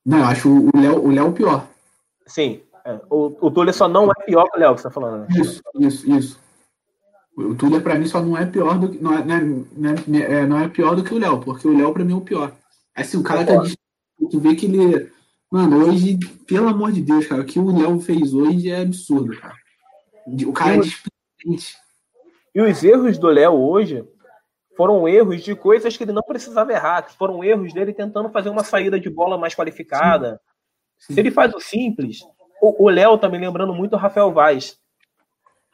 Não, 0.06 0.20
eu 0.20 0.26
acho 0.26 0.50
o 0.50 0.72
Léo 0.76 1.06
o 1.06 1.12
Léo 1.12 1.34
pior. 1.34 1.68
Sim. 2.26 2.62
É. 2.86 3.00
O, 3.10 3.36
o 3.42 3.52
Túlio 3.52 3.74
só 3.74 3.88
não 3.88 4.10
é 4.10 4.26
pior 4.26 4.50
que 4.50 4.58
o 4.58 4.60
Léo 4.60 4.76
que 4.76 4.82
você 4.82 4.88
tá 4.88 4.94
falando. 4.94 5.22
Né? 5.22 5.28
Isso, 5.40 5.62
isso, 5.76 6.10
isso. 6.12 6.40
O 7.40 7.56
Túlio, 7.56 7.82
pra 7.82 7.96
mim, 7.96 8.06
só 8.06 8.22
não 8.22 8.38
é 8.38 8.46
pior 8.46 8.78
do 8.78 8.90
que. 8.90 9.02
Não 9.02 9.14
é, 9.14 9.24
não 9.24 9.90
é, 9.90 10.22
é, 10.22 10.46
não 10.46 10.60
é 10.60 10.68
pior 10.68 10.96
do 10.96 11.04
que 11.04 11.14
o 11.14 11.18
Léo, 11.18 11.40
porque 11.40 11.68
o 11.68 11.78
Léo, 11.78 11.94
pra 11.94 12.04
mim, 12.04 12.12
é 12.12 12.16
o 12.16 12.22
pior. 12.22 12.52
Assim, 12.94 13.18
o 13.18 13.24
cara 13.24 13.46
tá. 13.46 13.64
Tu 14.30 14.40
vê 14.40 14.56
que 14.56 14.66
ele. 14.66 15.10
Mano, 15.50 15.88
hoje, 15.88 16.20
pelo 16.46 16.68
amor 16.68 16.92
de 16.92 17.02
Deus, 17.02 17.26
cara, 17.26 17.42
o 17.42 17.46
que 17.46 17.58
o 17.58 17.76
Léo 17.76 18.00
fez 18.02 18.34
hoje 18.34 18.70
é 18.70 18.82
absurdo, 18.82 19.40
cara. 19.40 19.56
O 20.46 20.54
cara 20.54 20.76
é 20.76 20.80
displicente. 20.80 21.78
E 22.54 22.62
os 22.62 22.84
erros 22.84 23.18
do 23.18 23.28
Léo 23.28 23.54
hoje 23.54 24.06
foram 24.76 25.08
erros 25.08 25.42
de 25.42 25.56
coisas 25.56 25.96
que 25.96 26.04
ele 26.04 26.12
não 26.12 26.22
precisava 26.22 26.72
errar, 26.72 27.04
que 27.04 27.16
foram 27.16 27.44
erros 27.44 27.74
dele 27.74 27.94
tentando 27.94 28.30
fazer 28.30 28.50
uma 28.50 28.64
saída 28.64 29.00
de 29.00 29.10
bola 29.10 29.38
mais 29.38 29.56
qualificada. 29.56 30.40
Sim. 31.00 31.08
Sim. 31.08 31.14
Se 31.14 31.20
ele 31.22 31.32
faz 31.32 31.54
o 31.54 31.60
simples, 31.60 32.20
o 32.62 32.90
Léo 32.90 33.18
tá 33.18 33.30
me 33.30 33.38
lembrando 33.38 33.74
muito 33.74 33.94
o 33.94 33.98
Rafael 33.98 34.32
Vaz. 34.32 34.78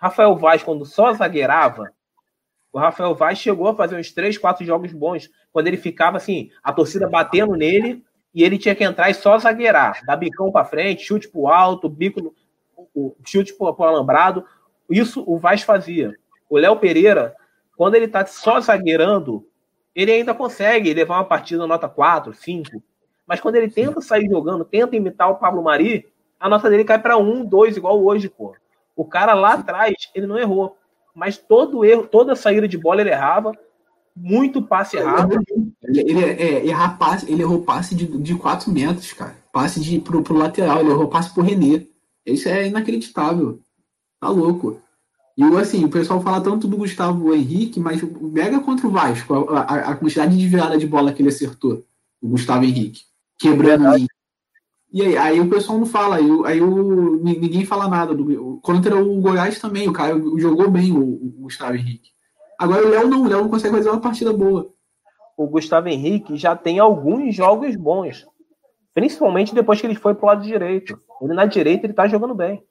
Rafael 0.06 0.36
Vaz, 0.36 0.62
quando 0.62 0.86
só 0.86 1.12
zagueirava, 1.14 1.92
o 2.72 2.78
Rafael 2.78 3.16
Vaz 3.16 3.40
chegou 3.40 3.68
a 3.68 3.76
fazer 3.76 3.96
uns 3.96 4.12
três, 4.12 4.38
quatro 4.38 4.64
jogos 4.64 4.94
bons, 4.94 5.32
quando 5.52 5.66
ele 5.66 5.78
ficava 5.78 6.18
assim, 6.18 6.52
a 6.62 6.72
torcida 6.72 7.10
batendo 7.10 7.56
nele 7.56 8.04
e 8.32 8.44
ele 8.44 8.60
tinha 8.60 8.76
que 8.76 8.84
entrar 8.84 9.10
e 9.10 9.16
só 9.16 9.36
zagueirar, 9.40 10.06
dar 10.06 10.16
bicão 10.16 10.52
para 10.52 10.64
frente, 10.64 11.04
chute 11.04 11.28
pro 11.28 11.48
alto, 11.48 11.90
bico 11.90 12.22
no, 12.22 13.16
chute 13.26 13.54
pro, 13.56 13.74
pro 13.74 13.86
alambrado. 13.86 14.46
Isso 14.88 15.24
o 15.26 15.40
Vaz 15.40 15.64
fazia. 15.64 16.14
O 16.48 16.60
Léo 16.60 16.78
Pereira, 16.78 17.36
quando 17.76 17.96
ele 17.96 18.08
tá 18.08 18.24
só 18.28 18.60
zagueirando, 18.62 19.48
ele 19.96 20.12
ainda 20.12 20.36
consegue 20.36 20.94
levar 20.94 21.16
uma 21.16 21.26
partida 21.26 21.66
nota 21.66 21.90
4, 21.90 22.32
5. 22.32 22.84
Mas 23.26 23.40
quando 23.40 23.56
ele 23.56 23.72
tenta 23.72 24.02
sair 24.02 24.30
jogando, 24.30 24.66
tenta 24.66 24.96
imitar 24.96 25.32
o 25.32 25.38
Pablo 25.38 25.64
Mari, 25.64 26.06
a 26.40 26.48
nota 26.48 26.70
dele 26.70 26.84
cai 26.84 27.02
para 27.02 27.18
1, 27.18 27.46
2, 27.46 27.78
igual 27.78 28.06
hoje, 28.06 28.30
pô. 28.30 28.56
O 28.96 29.06
cara 29.06 29.34
lá 29.34 29.54
atrás, 29.54 29.94
ele 30.14 30.28
não 30.28 30.38
errou 30.38 30.78
mas 31.16 31.38
todo 31.38 31.86
erro, 31.86 32.06
toda 32.06 32.36
saída 32.36 32.68
de 32.68 32.78
bola 32.78 33.00
ele 33.00 33.10
errava, 33.10 33.54
muito 34.14 34.62
passe 34.62 34.98
errado. 34.98 35.40
Ele, 35.82 36.02
ele, 36.02 36.24
é, 36.24 36.66
errar 36.66 36.98
passe, 36.98 37.32
ele 37.32 37.42
errou 37.42 37.64
passe 37.64 37.96
de, 37.96 38.06
de 38.06 38.36
4 38.36 38.70
metros, 38.70 39.14
cara. 39.14 39.36
Passe 39.52 39.80
de, 39.80 40.00
pro, 40.00 40.22
pro 40.22 40.36
lateral, 40.36 40.82
ele 40.82 40.90
errou 40.90 41.08
passe 41.08 41.34
pro 41.34 41.42
René. 41.42 41.86
Isso 42.26 42.50
é 42.50 42.68
inacreditável. 42.68 43.62
Tá 44.20 44.28
louco. 44.28 44.82
E 45.38 45.44
assim, 45.58 45.84
o 45.86 45.90
pessoal 45.90 46.22
fala 46.22 46.42
tanto 46.42 46.68
do 46.68 46.78
Gustavo 46.78 47.34
Henrique, 47.34 47.80
mas 47.80 48.02
mega 48.02 48.60
contra 48.60 48.88
o 48.88 48.92
Vasco, 48.92 49.34
a, 49.50 49.62
a, 49.62 49.76
a, 49.92 49.96
quantidade 49.96 50.38
de 50.38 50.48
virada 50.48 50.78
de 50.78 50.88
bola 50.88 51.12
que 51.12 51.22
ele 51.22 51.30
acertou, 51.30 51.84
o 52.22 52.30
Gustavo 52.30 52.64
Henrique. 52.64 53.02
Quebrando 53.38 53.86
é 53.88 53.98
e 54.96 55.02
aí, 55.02 55.18
aí 55.18 55.42
o 55.42 55.50
pessoal 55.50 55.78
não 55.78 55.86
fala, 55.86 56.16
aí, 56.16 56.24
aí 56.46 56.62
o, 56.62 57.18
ninguém 57.22 57.66
fala 57.66 57.90
nada. 57.90 58.16
Do, 58.16 58.62
contra 58.64 58.96
o 58.96 59.20
Goiás 59.20 59.60
também, 59.60 59.90
o 59.90 59.92
cara 59.92 60.18
jogou 60.38 60.72
bem, 60.72 60.94
o, 60.94 61.02
o 61.02 61.34
Gustavo 61.42 61.76
Henrique. 61.76 62.12
Agora 62.58 62.88
o 62.88 62.90
Léo 62.90 63.06
não, 63.10 63.24
o 63.24 63.28
Léo 63.28 63.42
não 63.42 63.50
consegue 63.50 63.76
fazer 63.76 63.90
uma 63.90 64.00
partida 64.00 64.32
boa. 64.32 64.72
O 65.36 65.48
Gustavo 65.48 65.90
Henrique 65.90 66.38
já 66.38 66.56
tem 66.56 66.80
alguns 66.80 67.36
jogos 67.36 67.76
bons. 67.76 68.26
Principalmente 68.94 69.54
depois 69.54 69.82
que 69.82 69.86
ele 69.86 69.96
foi 69.96 70.16
pro 70.16 70.28
lado 70.28 70.44
direito. 70.44 70.98
Ele 71.22 71.34
na 71.34 71.46
direita 71.46 71.86
ele 71.86 71.94
tá 71.94 72.08
jogando 72.08 72.34
bem. 72.34 72.64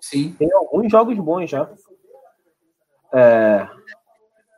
Sim. 0.00 0.34
Tem 0.36 0.52
alguns 0.52 0.90
jogos 0.90 1.16
bons 1.16 1.48
já. 1.48 1.70
É... 3.14 3.68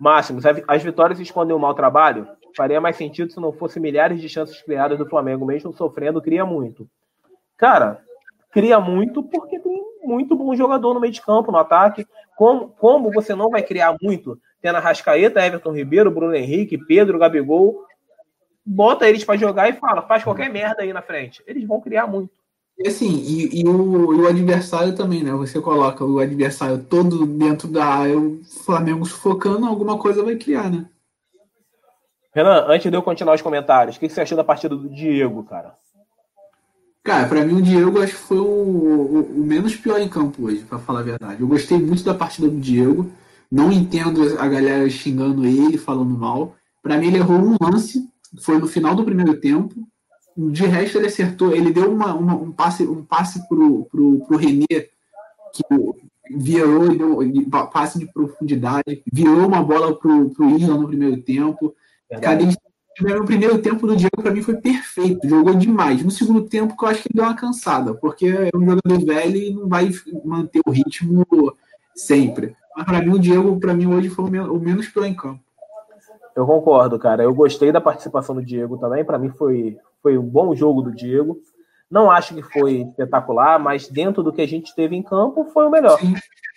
Máximos, 0.01 0.45
as 0.67 0.83
vitórias 0.83 1.21
escondem 1.21 1.55
um 1.55 1.59
mau 1.59 1.75
trabalho? 1.75 2.27
Faria 2.57 2.81
mais 2.81 2.97
sentido 2.97 3.31
se 3.31 3.39
não 3.39 3.53
fosse 3.53 3.79
milhares 3.79 4.23
de 4.23 4.29
chances 4.31 4.63
criadas 4.63 4.97
do 4.97 5.07
Flamengo, 5.07 5.45
mesmo 5.45 5.71
sofrendo, 5.75 6.23
cria 6.23 6.47
muito. 6.47 6.89
Cara, 7.61 8.01
cria 8.51 8.81
muito 8.81 9.23
porque 9.23 9.59
tem 9.59 9.83
muito 10.03 10.35
bom 10.35 10.57
jogador 10.57 10.95
no 10.95 11.01
meio 11.01 11.13
de 11.13 11.21
campo, 11.21 11.53
no 11.53 11.59
ataque. 11.59 12.07
Como, 12.35 12.71
como 12.71 13.13
você 13.13 13.35
não 13.35 13.51
vai 13.51 13.63
criar 13.63 13.95
muito 14.01 14.41
tendo 14.63 14.77
a 14.77 14.81
Rascaeta, 14.81 15.45
Everton 15.45 15.73
Ribeiro, 15.73 16.11
Bruno 16.11 16.35
Henrique, 16.35 16.79
Pedro, 16.79 17.19
Gabigol, 17.19 17.85
bota 18.65 19.07
eles 19.07 19.25
para 19.25 19.37
jogar 19.37 19.69
e 19.69 19.75
fala, 19.75 20.01
faz 20.01 20.25
qualquer 20.25 20.51
merda 20.51 20.83
aí 20.83 20.91
na 20.91 21.03
frente. 21.03 21.43
Eles 21.47 21.67
vão 21.67 21.83
criar 21.83 22.07
muito. 22.07 22.33
E 22.79 22.89
assim, 22.89 23.11
e, 23.11 23.61
e, 23.61 23.69
o, 23.69 24.15
e, 24.15 24.21
o, 24.23 24.27
adversário 24.27 24.97
também, 24.97 25.23
né? 25.23 25.33
Você 25.33 25.61
coloca 25.61 26.03
o 26.03 26.19
adversário 26.19 26.83
todo 26.83 27.27
dentro 27.27 27.69
da 27.69 27.85
área, 27.85 28.19
o 28.19 28.43
Flamengo 28.65 29.05
sufocando, 29.05 29.67
alguma 29.67 29.99
coisa 29.99 30.23
vai 30.23 30.37
criar, 30.37 30.71
né? 30.71 30.87
Renan, 32.35 32.65
antes 32.69 32.91
de 32.91 32.97
eu 32.97 33.03
continuar 33.03 33.35
os 33.35 33.43
comentários, 33.43 33.97
o 33.97 34.01
que 34.01 34.09
você 34.09 34.23
achou 34.23 34.37
da 34.37 34.45
partida 34.45 34.75
do 34.75 34.89
Diego, 34.89 35.43
cara? 35.45 35.75
Cara, 37.03 37.27
para 37.27 37.45
mim 37.45 37.55
o 37.55 37.63
Diego 37.63 38.03
acho 38.03 38.15
que 38.15 38.21
foi 38.21 38.39
o, 38.39 38.45
o, 38.45 39.41
o, 39.41 39.45
menos 39.45 39.75
pior 39.75 40.01
em 40.01 40.09
campo 40.09 40.45
hoje, 40.47 40.65
para 40.65 40.79
falar 40.79 41.01
a 41.01 41.05
verdade. 41.05 41.41
Eu 41.41 41.49
gostei 41.49 41.79
muito 41.79 42.05
da 42.05 42.15
partida 42.15 42.49
do 42.49 42.61
Diego. 42.61 43.11
Não 43.51 43.73
entendo 43.73 44.39
a 44.39 44.47
galera 44.47 44.89
xingando 44.89 45.47
ele, 45.47 45.79
falando 45.79 46.17
mal. 46.17 46.55
Para 46.83 46.99
mim 46.99 47.09
ele 47.09 47.17
errou 47.17 47.39
um 47.39 47.57
lance, 47.61 48.09
foi 48.43 48.59
no 48.59 48.67
final 48.67 48.95
do 48.95 49.05
primeiro 49.05 49.41
tempo. 49.41 49.75
De 50.37 50.65
resto 50.67 50.99
ele 50.99 51.07
acertou, 51.07 51.55
ele 51.55 51.73
deu 51.73 51.91
uma, 51.91 52.15
uma, 52.15 52.35
um 52.35 52.53
passe, 52.53 52.85
um 52.85 53.05
passe 53.05 53.47
pro, 53.49 53.87
pro, 53.87 54.21
pro 54.27 54.39
René 54.39 54.67
que 55.53 55.65
virou, 56.31 56.97
deu 56.97 57.19
passe 57.73 57.99
de 57.99 58.07
profundidade, 58.13 59.03
virou 59.13 59.47
uma 59.47 59.63
bola 59.63 59.99
pro, 59.99 60.31
pro 60.31 60.57
Isla 60.57 60.77
no 60.77 60.87
primeiro 60.87 61.21
tempo. 61.23 61.75
Cadê 62.23 62.45
no 63.01 63.25
primeiro 63.25 63.59
tempo 63.59 63.87
do 63.87 63.97
Diego, 63.97 64.23
para 64.23 64.31
mim, 64.31 64.43
foi 64.43 64.57
perfeito. 64.57 65.29
Jogou 65.29 65.55
demais. 65.55 66.03
No 66.03 66.11
segundo 66.11 66.43
tempo, 66.43 66.77
que 66.77 66.85
eu 66.85 66.89
acho 66.89 67.03
que 67.03 67.09
ele 67.09 67.17
deu 67.17 67.25
uma 67.25 67.37
cansada, 67.37 67.95
porque 67.95 68.27
é 68.27 68.57
um 68.57 68.65
jogador 68.65 69.05
velho 69.05 69.37
e 69.37 69.55
não 69.55 69.69
vai 69.69 69.91
manter 70.25 70.61
o 70.67 70.71
ritmo 70.71 71.27
sempre. 71.95 72.57
Mas 72.77 72.85
para 72.85 73.03
mim, 73.03 73.11
o 73.11 73.19
Diego, 73.19 73.59
para 73.59 73.75
mim, 73.75 73.87
hoje 73.87 74.09
foi 74.09 74.25
o 74.25 74.59
menos 74.59 74.89
pior 74.89 75.05
em 75.05 75.15
campo. 75.15 75.41
Eu 76.37 76.47
concordo, 76.47 76.99
cara. 76.99 77.23
Eu 77.23 77.35
gostei 77.35 77.73
da 77.73 77.81
participação 77.81 78.35
do 78.35 78.45
Diego 78.45 78.79
também. 78.79 79.05
Para 79.05 79.19
mim, 79.19 79.31
foi, 79.31 79.79
foi 80.03 80.17
um 80.17 80.23
bom 80.23 80.55
jogo 80.55 80.83
do 80.83 80.93
Diego. 80.93 81.39
Não 81.91 82.11
acho 82.11 82.35
que 82.35 82.43
foi 82.43 82.83
espetacular, 82.83 83.59
mas 83.59 83.89
dentro 83.89 84.23
do 84.23 84.33
que 84.33 84.41
a 84.41 84.47
gente 84.47 84.75
teve 84.75 84.95
em 84.95 85.03
campo, 85.03 85.45
foi 85.53 85.67
o 85.67 85.71
melhor. 85.71 85.99
Sim, 85.99 86.15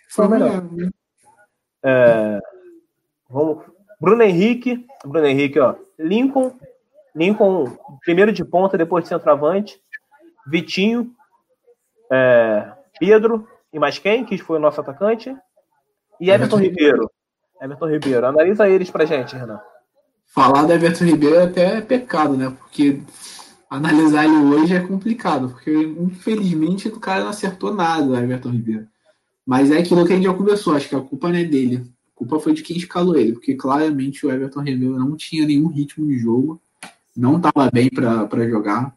foi, 0.07 0.27
foi 0.27 0.27
o 0.27 0.29
melhor. 0.29 0.63
melhor. 0.63 0.91
É, 1.83 2.39
vamos, 3.29 3.63
Bruno 4.03 4.21
Henrique, 4.21 4.85
Bruno 5.05 5.25
Henrique, 5.25 5.57
ó. 5.61 5.75
Lincoln, 5.97 6.51
Lincoln, 7.15 7.77
primeiro 8.03 8.33
de 8.33 8.43
ponta, 8.43 8.77
depois 8.77 9.05
de 9.05 9.07
centroavante. 9.07 9.79
Vitinho, 10.45 11.09
é, 12.11 12.69
Pedro 12.99 13.47
e 13.71 13.79
mais 13.79 13.97
quem, 13.97 14.25
que 14.25 14.37
foi 14.37 14.57
o 14.57 14.61
nosso 14.61 14.81
atacante. 14.81 15.33
E 16.19 16.29
Everton, 16.29 16.57
Everton 16.57 16.81
Ribeiro. 16.81 17.11
Everton 17.61 17.87
Ribeiro. 17.87 18.25
Analisa 18.25 18.67
eles 18.67 18.91
pra 18.91 19.05
gente, 19.05 19.37
Renan. 19.37 19.61
Falar 20.25 20.65
do 20.65 20.73
Everton 20.73 21.05
Ribeiro 21.05 21.37
é 21.37 21.43
até 21.43 21.79
pecado, 21.79 22.35
né? 22.35 22.53
Porque 22.59 23.01
analisar 23.69 24.25
ele 24.25 24.35
hoje 24.53 24.75
é 24.75 24.81
complicado, 24.81 25.47
porque 25.47 25.71
infelizmente 25.71 26.89
o 26.89 26.99
cara 26.99 27.23
não 27.23 27.29
acertou 27.29 27.73
nada, 27.73 28.21
Everton 28.21 28.49
Ribeiro. 28.49 28.85
Mas 29.45 29.71
é 29.71 29.77
aquilo 29.77 30.05
que 30.05 30.11
a 30.11 30.15
gente 30.17 30.25
já 30.25 30.33
conversou, 30.33 30.75
acho 30.75 30.89
que 30.89 30.95
a 30.95 30.99
culpa 30.99 31.29
não 31.29 31.37
é 31.37 31.45
dele 31.45 31.92
culpa 32.25 32.39
foi 32.39 32.53
de 32.53 32.63
quem 32.63 32.77
escalou 32.77 33.15
ele, 33.15 33.33
porque 33.33 33.55
claramente 33.55 34.25
o 34.25 34.31
Everton 34.31 34.61
Ribeiro 34.61 34.97
não 34.97 35.15
tinha 35.15 35.45
nenhum 35.45 35.67
ritmo 35.67 36.07
de 36.07 36.17
jogo, 36.17 36.61
não 37.15 37.37
estava 37.37 37.69
bem 37.71 37.89
para 37.89 38.49
jogar, 38.49 38.95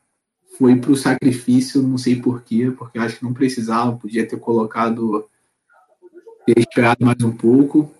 foi 0.58 0.76
para 0.76 0.92
o 0.92 0.96
sacrifício, 0.96 1.82
não 1.82 1.98
sei 1.98 2.16
porquê, 2.16 2.70
porque 2.70 2.98
acho 2.98 3.18
que 3.18 3.24
não 3.24 3.34
precisava, 3.34 3.96
podia 3.96 4.26
ter 4.26 4.38
colocado, 4.38 5.28
ter 6.46 6.58
esperado 6.58 7.04
mais 7.04 7.22
um 7.22 7.32
pouco, 7.32 7.92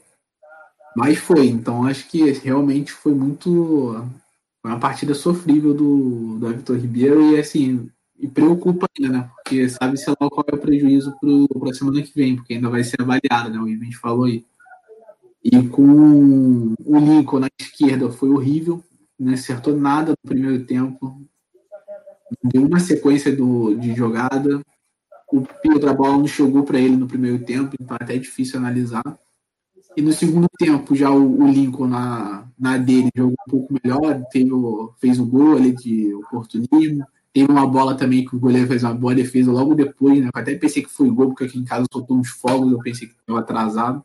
mas 0.97 1.19
foi, 1.19 1.47
então 1.49 1.85
acho 1.85 2.09
que 2.09 2.31
realmente 2.33 2.93
foi 2.93 3.15
muito. 3.15 4.09
Foi 4.63 4.71
uma 4.71 4.81
partida 4.81 5.15
sofrível 5.15 5.75
do, 5.75 6.39
do 6.39 6.49
Everton 6.49 6.75
Ribeiro 6.75 7.35
e 7.35 7.39
assim, 7.39 7.91
e 8.19 8.27
preocupa 8.27 8.89
ainda, 8.99 9.13
né? 9.13 9.31
Porque 9.35 9.69
sabe 9.69 9.99
se 9.99 10.09
lá 10.09 10.17
qual 10.17 10.45
é 10.51 10.55
o 10.55 10.59
prejuízo 10.59 11.15
para 11.21 11.71
a 11.71 11.75
semana 11.75 12.01
que 12.01 12.13
vem, 12.15 12.37
porque 12.37 12.55
ainda 12.55 12.71
vai 12.71 12.83
ser 12.83 13.01
avaliado, 13.01 13.51
né? 13.51 13.59
O 13.59 13.69
Ivan 13.69 13.93
falou 14.01 14.25
aí. 14.25 14.45
E 15.49 15.63
com 15.69 16.75
o 16.85 16.99
Lincoln 16.99 17.39
na 17.39 17.49
esquerda 17.61 18.11
foi 18.11 18.31
horrível, 18.31 18.83
não 19.17 19.33
acertou 19.33 19.77
nada 19.77 20.11
no 20.11 20.29
primeiro 20.29 20.65
tempo, 20.65 21.25
deu 22.43 22.67
uma 22.67 22.81
sequência 22.81 23.35
do, 23.35 23.77
de 23.77 23.95
jogada. 23.95 24.61
O 25.33 25.43
Pedro, 25.63 25.89
a 25.89 25.95
bola 25.95 26.19
não 26.19 26.27
chegou 26.27 26.65
para 26.65 26.81
ele 26.81 26.97
no 26.97 27.07
primeiro 27.07 27.45
tempo, 27.45 27.77
então 27.81 27.97
é 28.01 28.03
até 28.03 28.19
difícil 28.19 28.59
analisar. 28.59 29.05
E 29.97 30.03
no 30.03 30.13
segundo 30.13 30.49
tempo, 30.59 30.97
já 30.97 31.13
o, 31.13 31.41
o 31.41 31.47
Lincoln 31.47 31.87
na, 31.87 32.49
na 32.59 32.77
dele 32.77 33.09
jogou 33.17 33.37
um 33.47 33.51
pouco 33.51 33.75
melhor, 33.81 34.21
teve 34.33 34.51
fez 34.99 35.21
o 35.21 35.27
gol 35.27 35.57
ali 35.57 35.77
de 35.77 36.13
oportunismo. 36.15 37.07
Teve 37.33 37.53
uma 37.53 37.69
bola 37.69 37.95
também 37.95 38.25
que 38.25 38.35
o 38.35 38.41
goleiro 38.41 38.67
fez 38.67 38.83
uma 38.83 38.95
boa 38.95 39.15
defesa 39.15 39.53
logo 39.53 39.77
depois, 39.77 40.19
né? 40.21 40.27
Eu 40.35 40.41
até 40.41 40.57
pensei 40.57 40.83
que 40.83 40.91
foi 40.91 41.09
gol, 41.09 41.29
porque 41.29 41.45
aqui 41.45 41.59
em 41.59 41.65
casa 41.65 41.87
soltou 41.93 42.17
uns 42.17 42.31
fogos, 42.31 42.73
eu 42.73 42.79
pensei 42.81 43.07
que 43.07 43.15
estava 43.15 43.39
atrasado 43.39 44.05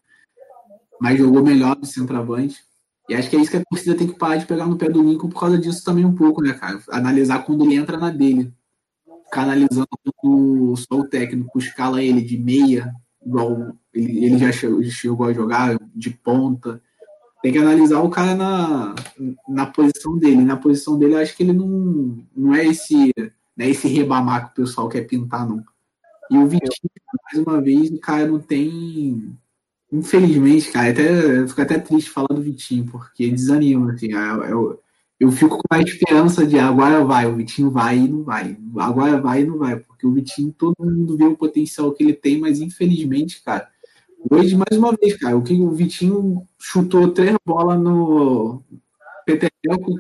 mas 1.02 1.18
jogou 1.18 1.44
melhor 1.44 1.76
do 1.76 1.86
centroavante. 1.86 2.64
E 3.10 3.16
acho 3.16 3.28
que 3.28 3.36
é 3.36 3.40
isso 3.40 3.50
que 3.50 3.58
a 3.58 3.64
torcida 3.68 3.96
tem 3.96 4.08
que 4.08 4.18
parar 4.18 4.38
de 4.38 4.46
pegar 4.46 4.68
no 4.68 4.78
pé 4.78 4.88
do 4.88 5.02
Lincoln 5.02 5.30
por 5.30 5.40
causa 5.40 5.58
disso 5.58 5.84
também 5.84 6.06
um 6.06 6.14
pouco, 6.14 6.44
né, 6.44 6.54
cara? 6.54 6.80
Analisar 6.92 7.40
quando 7.40 7.66
ele 7.66 7.76
entra 7.76 7.98
na 7.98 8.12
dele. 8.12 8.54
Ficar 9.26 9.42
analisando 9.42 9.88
só 10.78 11.00
o 11.00 11.08
técnico, 11.08 11.58
escala 11.58 12.04
ele 12.04 12.22
de 12.22 12.38
meia, 12.38 12.94
igual 13.26 13.76
ele, 13.92 14.26
ele 14.26 14.38
já 14.38 14.52
chegou, 14.52 14.84
chegou 14.84 15.26
a 15.26 15.34
jogar, 15.34 15.76
de 15.96 16.12
ponta. 16.12 16.80
Tem 17.42 17.52
que 17.52 17.58
analisar 17.58 18.00
o 18.02 18.10
cara 18.10 18.36
na, 18.36 18.94
na 19.50 19.66
posição 19.66 20.16
dele. 20.20 20.44
Na 20.44 20.56
posição 20.56 21.00
dele, 21.00 21.16
acho 21.16 21.36
que 21.36 21.42
ele 21.42 21.54
não, 21.54 22.24
não 22.36 22.54
é 22.54 22.64
esse 22.64 23.12
não 23.58 23.66
é 23.66 23.70
esse 23.70 23.88
rebamar 23.88 24.46
que 24.46 24.62
o 24.62 24.64
pessoal 24.64 24.88
quer 24.88 25.02
pintar, 25.02 25.48
não. 25.50 25.64
E 26.30 26.38
o 26.38 26.46
Vitinho, 26.46 26.92
mais 27.26 27.46
uma 27.46 27.60
vez, 27.60 27.90
o 27.90 28.00
cara 28.00 28.28
não 28.28 28.40
tem. 28.40 29.36
Infelizmente, 29.92 30.72
cara, 30.72 30.92
até, 30.92 31.40
eu 31.40 31.48
fico 31.48 31.62
até 31.62 31.78
triste 31.78 32.10
falar 32.10 32.28
do 32.28 32.42
Vitinho, 32.42 32.86
porque 32.86 33.30
desanima, 33.30 33.92
assim. 33.92 34.12
Eu, 34.14 34.80
eu 35.20 35.32
fico 35.32 35.58
com 35.58 35.76
a 35.76 35.82
esperança 35.82 36.46
de 36.46 36.58
agora 36.58 37.04
vai, 37.04 37.28
o 37.28 37.36
Vitinho 37.36 37.70
vai 37.70 37.98
e 37.98 38.08
não 38.08 38.24
vai. 38.24 38.58
Agora 38.78 39.20
vai 39.20 39.42
e 39.42 39.46
não 39.46 39.58
vai, 39.58 39.78
porque 39.80 40.08
o 40.08 40.14
Vitinho, 40.14 40.54
todo 40.58 40.76
mundo 40.80 41.18
vê 41.18 41.26
o 41.26 41.36
potencial 41.36 41.92
que 41.92 42.04
ele 42.04 42.14
tem, 42.14 42.40
mas 42.40 42.60
infelizmente, 42.62 43.42
cara, 43.44 43.68
hoje, 44.30 44.56
mais 44.56 44.78
uma 44.78 44.96
vez, 44.96 45.18
cara, 45.18 45.38
o 45.38 45.44
que 45.44 45.54
o 45.54 45.72
Vitinho 45.72 46.48
chutou 46.60 47.12
três 47.12 47.36
bolas 47.46 47.80
no 47.80 48.64
Petereco 49.26 50.00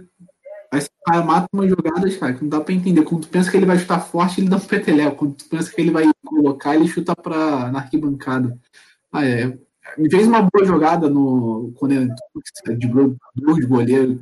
Aí 0.71 0.79
você 0.79 0.89
mata 1.25 1.49
umas 1.51 1.69
jogadas, 1.69 2.15
cara, 2.15 2.33
que 2.33 2.41
não 2.43 2.49
dá 2.49 2.61
pra 2.61 2.73
entender. 2.73 3.03
Quando 3.03 3.23
tu 3.23 3.27
pensa 3.27 3.51
que 3.51 3.57
ele 3.57 3.65
vai 3.65 3.77
chutar 3.77 3.99
forte, 3.99 4.39
ele 4.39 4.49
dá 4.49 4.55
um 4.55 4.59
peteleco. 4.61 5.17
Quando 5.17 5.35
tu 5.35 5.45
pensa 5.49 5.69
que 5.69 5.81
ele 5.81 5.91
vai 5.91 6.05
colocar, 6.25 6.75
ele 6.75 6.87
chuta 6.87 7.13
pra, 7.13 7.69
na 7.69 7.79
arquibancada. 7.79 8.57
Ah, 9.11 9.25
é. 9.25 9.57
Me 9.97 10.09
fez 10.09 10.27
uma 10.27 10.41
boa 10.41 10.65
jogada 10.65 11.09
no. 11.09 11.73
Quando 11.77 11.91
ele 11.93 12.13
driblou 12.77 13.15
dois 13.35 13.65
goleiros, 13.65 14.17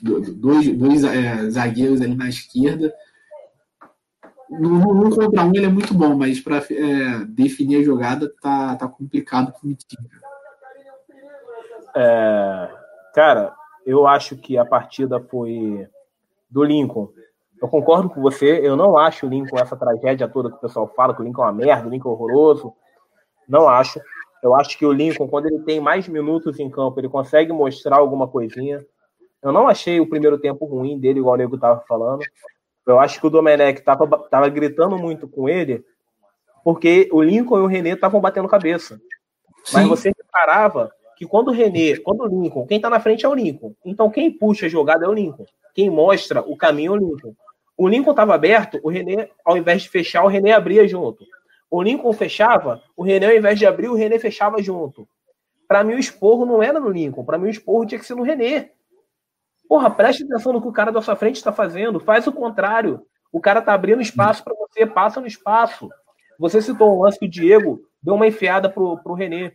dois, 0.00 0.76
dois 0.76 1.04
é, 1.04 1.50
zagueiros 1.50 2.00
ali 2.00 2.14
na 2.14 2.28
esquerda. 2.28 2.94
No 4.48 4.76
um 4.76 5.10
contra 5.10 5.44
um 5.44 5.52
ele 5.54 5.66
é 5.66 5.68
muito 5.68 5.92
bom, 5.92 6.16
mas 6.16 6.38
para 6.40 6.58
é, 6.58 7.24
definir 7.28 7.80
a 7.80 7.84
jogada 7.84 8.32
tá, 8.40 8.76
tá 8.76 8.86
complicado 8.86 9.52
pro. 9.52 9.76
É, 11.96 12.70
cara, 13.14 13.54
eu 13.84 14.06
acho 14.06 14.36
que 14.36 14.56
a 14.56 14.64
partida 14.64 15.20
foi 15.20 15.88
do 16.48 16.62
Lincoln. 16.62 17.08
Eu 17.60 17.68
concordo 17.68 18.10
com 18.10 18.20
você, 18.20 18.60
eu 18.62 18.76
não 18.76 18.98
acho 18.98 19.26
o 19.26 19.28
Lincoln 19.30 19.58
essa 19.58 19.76
tragédia 19.76 20.28
toda 20.28 20.50
que 20.50 20.56
o 20.56 20.60
pessoal 20.60 20.86
fala, 20.94 21.14
que 21.14 21.22
o 21.22 21.24
Lincoln 21.24 21.42
é 21.42 21.46
uma 21.46 21.52
merda, 21.52 21.88
o 21.88 21.90
Lincoln 21.90 22.10
é 22.10 22.12
horroroso. 22.12 22.72
Não 23.48 23.68
acho. 23.68 23.98
Eu 24.42 24.54
acho 24.54 24.78
que 24.78 24.86
o 24.86 24.92
Lincoln, 24.92 25.28
quando 25.28 25.46
ele 25.46 25.60
tem 25.60 25.80
mais 25.80 26.08
minutos 26.08 26.58
em 26.60 26.70
campo, 26.70 27.00
ele 27.00 27.08
consegue 27.08 27.52
mostrar 27.52 27.96
alguma 27.96 28.28
coisinha. 28.28 28.84
Eu 29.42 29.52
não 29.52 29.68
achei 29.68 30.00
o 30.00 30.08
primeiro 30.08 30.38
tempo 30.38 30.64
ruim 30.64 30.98
dele, 30.98 31.20
igual 31.20 31.34
o 31.34 31.38
Nego 31.38 31.54
estava 31.56 31.80
falando. 31.88 32.22
Eu 32.86 33.00
acho 33.00 33.20
que 33.20 33.26
o 33.26 33.30
Domenech 33.30 33.80
estava 33.80 34.06
tava 34.28 34.48
gritando 34.48 34.96
muito 34.96 35.26
com 35.26 35.48
ele, 35.48 35.84
porque 36.62 37.08
o 37.12 37.22
Lincoln 37.22 37.58
e 37.58 37.62
o 37.62 37.66
René 37.66 37.90
estavam 37.90 38.20
batendo 38.20 38.48
cabeça. 38.48 39.00
Mas 39.72 39.82
Sim. 39.82 39.88
você 39.88 40.12
reparava 40.16 40.92
que 41.16 41.26
quando 41.26 41.48
o 41.48 41.52
René, 41.52 41.96
quando 41.96 42.20
o 42.22 42.26
Lincoln, 42.26 42.66
quem 42.66 42.80
tá 42.80 42.88
na 42.88 43.00
frente 43.00 43.24
é 43.24 43.28
o 43.28 43.34
Lincoln. 43.34 43.74
Então 43.84 44.10
quem 44.10 44.30
puxa 44.30 44.66
a 44.66 44.68
jogada 44.68 45.06
é 45.06 45.08
o 45.08 45.12
Lincoln. 45.12 45.46
Quem 45.74 45.90
mostra 45.90 46.40
o 46.42 46.56
caminho 46.56 46.94
é 46.94 46.98
o 46.98 46.98
Lincoln. 46.98 47.34
O 47.76 47.88
Lincoln 47.88 48.12
estava 48.12 48.34
aberto, 48.34 48.80
o 48.82 48.88
René, 48.88 49.28
ao 49.44 49.56
invés 49.56 49.82
de 49.82 49.88
fechar, 49.88 50.24
o 50.24 50.28
René 50.28 50.52
abria 50.52 50.86
junto. 50.86 51.24
O 51.70 51.82
Lincoln 51.82 52.12
fechava, 52.12 52.82
o 52.96 53.02
René, 53.02 53.26
ao 53.26 53.36
invés 53.36 53.58
de 53.58 53.66
abrir, 53.66 53.88
o 53.88 53.94
René 53.94 54.18
fechava 54.18 54.62
junto. 54.62 55.08
Para 55.66 55.82
mim, 55.82 55.94
o 55.94 55.98
esporro 55.98 56.46
não 56.46 56.62
era 56.62 56.78
no 56.78 56.88
Lincoln. 56.88 57.24
Para 57.24 57.38
mim, 57.38 57.46
o 57.46 57.50
esporro 57.50 57.84
tinha 57.84 57.98
que 57.98 58.06
ser 58.06 58.14
no 58.14 58.22
René. 58.22 58.70
Porra, 59.68 59.90
preste 59.90 60.24
atenção 60.24 60.52
no 60.52 60.62
que 60.62 60.68
o 60.68 60.72
cara 60.72 60.92
da 60.92 61.02
sua 61.02 61.16
frente 61.16 61.36
está 61.36 61.52
fazendo. 61.52 61.98
Faz 61.98 62.26
o 62.26 62.32
contrário. 62.32 63.04
O 63.32 63.40
cara 63.40 63.60
tá 63.60 63.74
abrindo 63.74 64.00
espaço 64.00 64.44
para 64.44 64.54
você, 64.54 64.86
passa 64.86 65.20
no 65.20 65.26
espaço. 65.26 65.88
Você 66.38 66.62
citou 66.62 66.96
um 66.96 67.02
lance 67.02 67.18
que 67.18 67.26
o 67.26 67.30
Diego 67.30 67.80
deu 68.02 68.14
uma 68.14 68.26
enfiada 68.26 68.68
pro, 68.68 68.98
pro 68.98 69.14
René. 69.14 69.52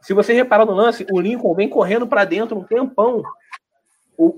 Se 0.00 0.14
você 0.14 0.32
reparar 0.32 0.64
no 0.64 0.72
lance, 0.72 1.06
o 1.10 1.20
Lincoln 1.20 1.54
vem 1.54 1.68
correndo 1.68 2.06
para 2.06 2.24
dentro 2.24 2.58
um 2.58 2.64
tempão. 2.64 3.22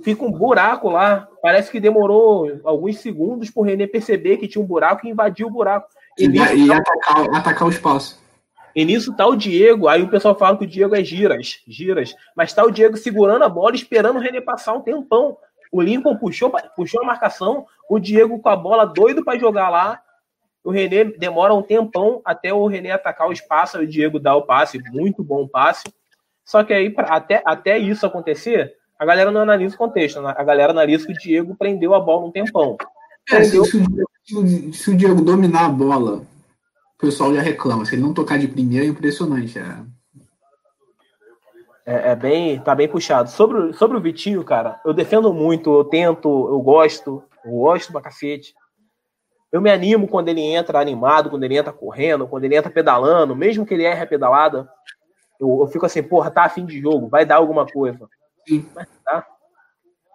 Fica 0.02 0.24
um 0.24 0.30
buraco 0.30 0.88
lá. 0.88 1.28
Parece 1.42 1.70
que 1.70 1.80
demorou 1.80 2.60
alguns 2.64 2.98
segundos 2.98 3.50
para 3.50 3.60
o 3.60 3.64
René 3.64 3.86
perceber 3.86 4.38
que 4.38 4.48
tinha 4.48 4.62
um 4.62 4.66
buraco 4.66 5.06
e 5.06 5.10
invadir 5.10 5.44
o 5.44 5.50
buraco. 5.50 5.88
E, 6.18 6.26
e, 6.26 6.64
e 6.64 6.68
tá... 6.68 6.76
atacar, 6.76 7.34
atacar 7.34 7.68
o 7.68 7.70
espaço. 7.70 8.22
E 8.74 8.84
nisso 8.84 9.14
tá 9.14 9.26
o 9.26 9.36
Diego. 9.36 9.88
Aí 9.88 10.02
o 10.02 10.10
pessoal 10.10 10.34
fala 10.34 10.56
que 10.56 10.64
o 10.64 10.68
Diego 10.68 10.94
é 10.94 11.04
giras, 11.04 11.60
giras. 11.66 12.14
Mas 12.36 12.52
tá 12.52 12.64
o 12.64 12.70
Diego 12.70 12.96
segurando 12.96 13.44
a 13.44 13.48
bola, 13.48 13.74
esperando 13.74 14.16
o 14.16 14.20
René 14.20 14.40
passar 14.40 14.72
um 14.72 14.80
tempão. 14.80 15.36
O 15.70 15.80
Lincoln 15.80 16.16
puxou, 16.16 16.52
puxou 16.76 17.02
a 17.02 17.06
marcação, 17.06 17.66
o 17.88 17.98
Diego 17.98 18.38
com 18.40 18.48
a 18.48 18.56
bola 18.56 18.84
doido 18.84 19.24
para 19.24 19.38
jogar 19.38 19.70
lá. 19.70 20.00
O 20.64 20.70
René 20.70 21.04
demora 21.04 21.54
um 21.54 21.62
tempão 21.62 22.20
até 22.24 22.52
o 22.52 22.66
René 22.66 22.90
atacar 22.90 23.28
o 23.28 23.32
espaço, 23.32 23.78
o 23.78 23.86
Diego 23.86 24.18
dá 24.18 24.34
o 24.34 24.42
passe, 24.42 24.82
muito 24.92 25.22
bom 25.22 25.46
passe. 25.46 25.84
Só 26.44 26.64
que 26.64 26.72
aí, 26.72 26.92
até, 26.96 27.42
até 27.44 27.78
isso 27.78 28.06
acontecer, 28.06 28.74
a 28.98 29.04
galera 29.04 29.30
não 29.30 29.42
analisa 29.42 29.74
o 29.74 29.78
contexto, 29.78 30.20
né? 30.20 30.34
a 30.36 30.44
galera 30.44 30.72
analisa 30.72 31.06
que 31.06 31.12
o 31.12 31.18
Diego 31.18 31.56
prendeu 31.56 31.94
a 31.94 32.00
bola 32.00 32.26
um 32.26 32.30
tempão. 32.30 32.76
É, 33.30 33.44
se, 33.44 33.58
o, 33.58 33.64
se, 34.24 34.90
o, 34.90 34.96
Diego 34.96 35.22
dominar 35.22 35.66
a 35.66 35.68
bola, 35.68 36.16
o 36.16 36.98
pessoal 36.98 37.34
já 37.34 37.42
reclama. 37.42 37.84
Se 37.84 37.94
ele 37.94 38.02
não 38.02 38.14
tocar 38.14 38.38
de 38.38 38.48
primeira, 38.48 38.86
é 38.86 38.88
impressionante. 38.88 39.58
É. 39.58 39.94
É, 41.86 42.12
é, 42.12 42.16
bem, 42.16 42.58
tá 42.60 42.74
bem 42.74 42.88
puxado. 42.88 43.28
Sobre, 43.28 43.74
sobre 43.74 43.96
o 43.96 44.00
Vitinho, 44.00 44.42
cara, 44.42 44.80
eu 44.84 44.94
defendo 44.94 45.32
muito, 45.34 45.70
eu 45.72 45.84
tento, 45.84 46.28
eu 46.48 46.58
gosto, 46.60 47.22
eu 47.44 47.50
gosto 47.50 47.92
pra 47.92 48.00
cacete. 48.00 48.54
Eu 49.52 49.60
me 49.60 49.70
animo 49.70 50.08
quando 50.08 50.28
ele 50.28 50.40
entra 50.40 50.80
animado, 50.80 51.28
quando 51.28 51.44
ele 51.44 51.56
entra 51.56 51.72
correndo, 51.72 52.26
quando 52.26 52.44
ele 52.44 52.56
entra 52.56 52.70
pedalando, 52.70 53.36
mesmo 53.36 53.66
que 53.66 53.74
ele 53.74 53.84
erre 53.84 54.02
a 54.02 54.06
pedalada. 54.06 54.68
Eu, 55.38 55.60
eu 55.60 55.66
fico 55.66 55.84
assim, 55.84 56.02
porra, 56.02 56.30
tá 56.30 56.44
afim 56.44 56.64
de 56.64 56.80
jogo, 56.80 57.08
vai 57.08 57.26
dar 57.26 57.36
alguma 57.36 57.66
coisa. 57.66 58.08
Mas 58.74 58.88
tá. 59.04 59.26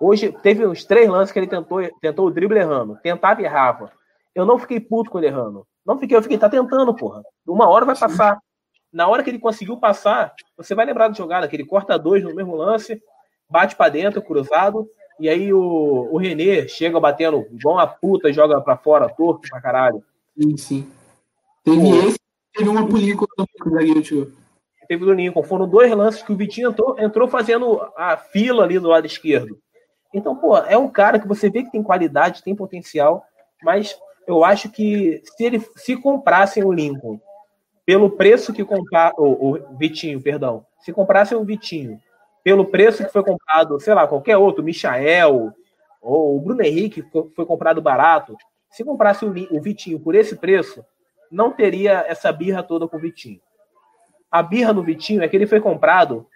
Hoje 0.02 0.32
teve 0.42 0.66
uns 0.66 0.84
três 0.84 1.08
lances 1.08 1.32
que 1.32 1.38
ele 1.38 1.48
tentou, 1.48 1.82
tentou 2.02 2.28
o 2.28 2.32
drible 2.32 2.58
errando, 2.58 2.98
tentava 3.04 3.42
e 3.42 3.46
errava. 3.46 3.92
Eu 4.40 4.46
não 4.46 4.58
fiquei 4.58 4.80
puto 4.80 5.10
com 5.10 5.18
ele 5.18 5.28
errando. 5.28 5.66
Não 5.86 5.98
fiquei, 6.00 6.16
eu 6.16 6.22
fiquei, 6.22 6.38
tá 6.38 6.50
tentando, 6.50 6.94
porra. 6.94 7.24
Uma 7.48 7.68
hora 7.68 7.86
vai 7.86 7.98
passar. 7.98 8.40
Na 8.92 9.08
hora 9.08 9.24
que 9.24 9.30
ele 9.30 9.40
conseguiu 9.40 9.78
passar, 9.78 10.34
você 10.58 10.74
vai 10.74 10.86
lembrar 10.86 11.08
da 11.08 11.14
jogada, 11.14 11.48
que 11.48 11.56
ele 11.56 11.66
corta 11.66 11.98
dois 11.98 12.24
no 12.24 12.34
mesmo 12.34 12.56
lance, 12.56 13.00
bate 13.50 13.76
para 13.76 13.92
dentro, 13.92 14.22
cruzado, 14.22 14.88
e 15.20 15.30
aí 15.30 15.54
o, 15.54 16.10
o 16.12 16.18
Renê 16.18 16.68
chega 16.68 17.00
batendo 17.00 17.46
igual 17.52 17.76
uma 17.76 17.86
puta, 17.86 18.34
joga 18.34 18.60
pra 18.62 18.78
fora, 18.78 19.10
torto 19.10 19.48
pra 19.50 19.62
caralho. 19.62 20.04
Sim, 20.36 20.58
sim. 20.58 20.92
Teve 21.64 21.90
esse, 22.08 22.20
teve 22.54 22.70
uma 22.70 22.88
polícia 22.88 23.18
com 23.18 23.26
o 23.26 23.72
zagueiro 23.72 24.34
Teve 24.88 25.06
do 25.06 25.14
Lincoln. 25.14 25.44
Foram 25.44 25.68
dois 25.68 25.92
lances 25.92 26.24
que 26.24 26.32
o 26.32 26.36
Vitinho 26.36 26.70
entrou, 26.70 26.98
entrou 26.98 27.28
fazendo 27.28 27.80
a 27.96 28.18
fila 28.18 28.64
ali 28.64 28.80
do 28.80 28.88
lado 28.88 29.06
esquerdo. 29.06 29.60
Então, 30.14 30.36
pô, 30.36 30.58
é 30.58 30.76
um 30.76 30.90
cara 30.90 31.20
que 31.20 31.28
você 31.28 31.50
vê 31.50 31.64
que 31.64 31.72
tem 31.72 31.84
qualidade, 31.84 32.42
tem 32.42 32.56
potencial, 32.56 33.24
mas 33.62 33.96
eu 34.30 34.46
acho 34.46 34.70
que 34.70 35.24
se 35.26 35.44
ele 35.44 35.60
se 35.76 35.98
comprassem 35.98 36.64
o 36.64 36.72
Lincoln 36.72 37.20
pelo 37.84 38.12
preço 38.12 38.54
que 38.54 38.64
comprar 38.64 39.12
o, 39.18 39.56
o 39.56 39.78
Vitinho, 39.78 40.22
perdão, 40.22 40.64
se 40.82 40.94
comprassem 40.94 41.36
o 41.36 41.44
Vitinho 41.44 42.00
pelo 42.44 42.66
preço 42.66 43.04
que 43.04 43.12
foi 43.12 43.24
comprado, 43.24 43.80
sei 43.80 43.94
lá, 43.96 44.08
qualquer 44.08 44.38
outro, 44.38 44.64
Michael, 44.64 45.52
ou 46.00 46.38
o 46.38 46.42
Bruno 46.42 46.62
Henrique, 46.62 47.02
que 47.02 47.34
foi 47.36 47.44
comprado 47.44 47.82
barato, 47.82 48.38
se 48.70 48.84
comprasse 48.84 49.26
o, 49.26 49.34
o 49.52 49.60
Vitinho 49.60 50.00
por 50.00 50.14
esse 50.14 50.36
preço, 50.36 50.86
não 51.32 51.52
teria 51.52 52.06
essa 52.08 52.32
birra 52.32 52.62
toda 52.62 52.88
com 52.88 52.98
o 52.98 53.02
Vitinho. 53.02 53.42
A 54.30 54.44
birra 54.44 54.72
no 54.72 54.84
Vitinho 54.84 55.24
é 55.24 55.28
que 55.28 55.36
ele 55.36 55.48
foi 55.48 55.60
comprado 55.60 56.28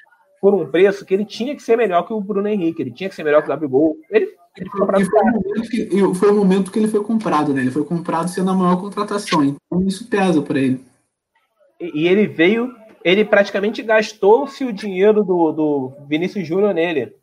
por 0.43 0.53
um 0.53 0.69
preço 0.69 1.05
que 1.05 1.13
ele 1.13 1.23
tinha 1.23 1.55
que 1.55 1.63
ser 1.63 1.77
melhor 1.77 2.05
que 2.05 2.11
o 2.11 2.19
Bruno 2.19 2.49
Henrique, 2.49 2.81
ele 2.81 2.91
tinha 2.91 3.07
que 3.07 3.15
ser 3.15 3.23
melhor 3.23 3.41
que 3.41 3.47
o 3.47 3.49
Gabigol. 3.49 3.95
Ele, 4.11 4.27
ele 4.57 4.69
foi, 4.69 4.81
comprado 4.81 5.05
foi, 5.05 5.21
o 5.21 5.31
momento 5.31 5.69
que, 5.69 6.15
foi 6.15 6.31
o 6.31 6.35
momento 6.35 6.71
que 6.73 6.79
ele 6.79 6.87
foi 6.89 7.01
comprado, 7.01 7.53
né? 7.53 7.61
Ele 7.61 7.71
foi 7.71 7.85
comprado 7.85 8.27
sendo 8.27 8.51
a 8.51 8.53
maior 8.53 8.75
contratação, 8.75 9.41
então 9.41 9.87
isso 9.87 10.09
pesa 10.09 10.41
para 10.41 10.59
ele. 10.59 10.83
E, 11.79 12.01
e 12.01 12.07
ele 12.09 12.27
veio 12.27 12.75
ele 13.05 13.23
praticamente 13.23 13.81
gastou-se 13.81 14.65
o 14.65 14.73
dinheiro 14.73 15.23
do, 15.23 15.53
do 15.53 15.93
Vinícius 16.09 16.45
Júnior 16.45 16.73
nele. 16.73 17.13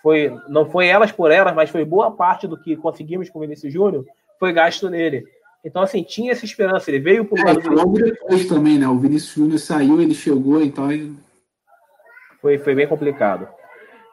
Foi, 0.00 0.32
não 0.48 0.70
foi 0.70 0.86
elas 0.86 1.10
por 1.10 1.32
elas, 1.32 1.56
mas 1.56 1.68
foi 1.68 1.84
boa 1.84 2.12
parte 2.12 2.46
do 2.46 2.56
que 2.56 2.76
conseguimos 2.76 3.28
com 3.28 3.40
o 3.40 3.42
Vinícius 3.42 3.72
Júnior 3.72 4.04
foi 4.38 4.52
gasto 4.52 4.88
nele. 4.88 5.24
Então, 5.64 5.82
assim, 5.82 6.04
tinha 6.04 6.30
essa 6.30 6.44
esperança. 6.44 6.90
Ele 6.90 7.00
veio 7.00 7.28
lado 7.44 7.60
é, 7.60 7.70
logo 7.70 7.98
depois 7.98 8.46
também, 8.46 8.78
né? 8.78 8.86
O 8.86 8.98
Vinícius 8.98 9.34
Júnior 9.34 9.58
saiu, 9.58 10.00
ele 10.00 10.14
chegou, 10.14 10.62
então 10.62 10.90
ele... 10.90 11.12
Foi, 12.42 12.58
foi 12.58 12.74
bem 12.74 12.88
complicado. 12.88 13.48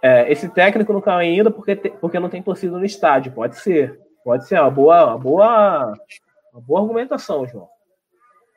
É, 0.01 0.31
esse 0.31 0.47
técnico 0.47 0.93
não 0.93 1.01
caiu 1.01 1.17
ainda 1.17 1.51
porque, 1.51 1.75
te, 1.75 1.89
porque 1.89 2.19
não 2.19 2.29
tem 2.29 2.41
torcida 2.41 2.77
no 2.77 2.85
estádio. 2.85 3.33
Pode 3.33 3.57
ser. 3.57 3.99
Pode 4.23 4.47
ser 4.47 4.61
uma 4.61 4.69
boa, 4.69 5.07
uma 5.07 5.17
boa, 5.17 5.93
uma 6.53 6.61
boa 6.61 6.81
argumentação, 6.81 7.47
João. 7.47 7.67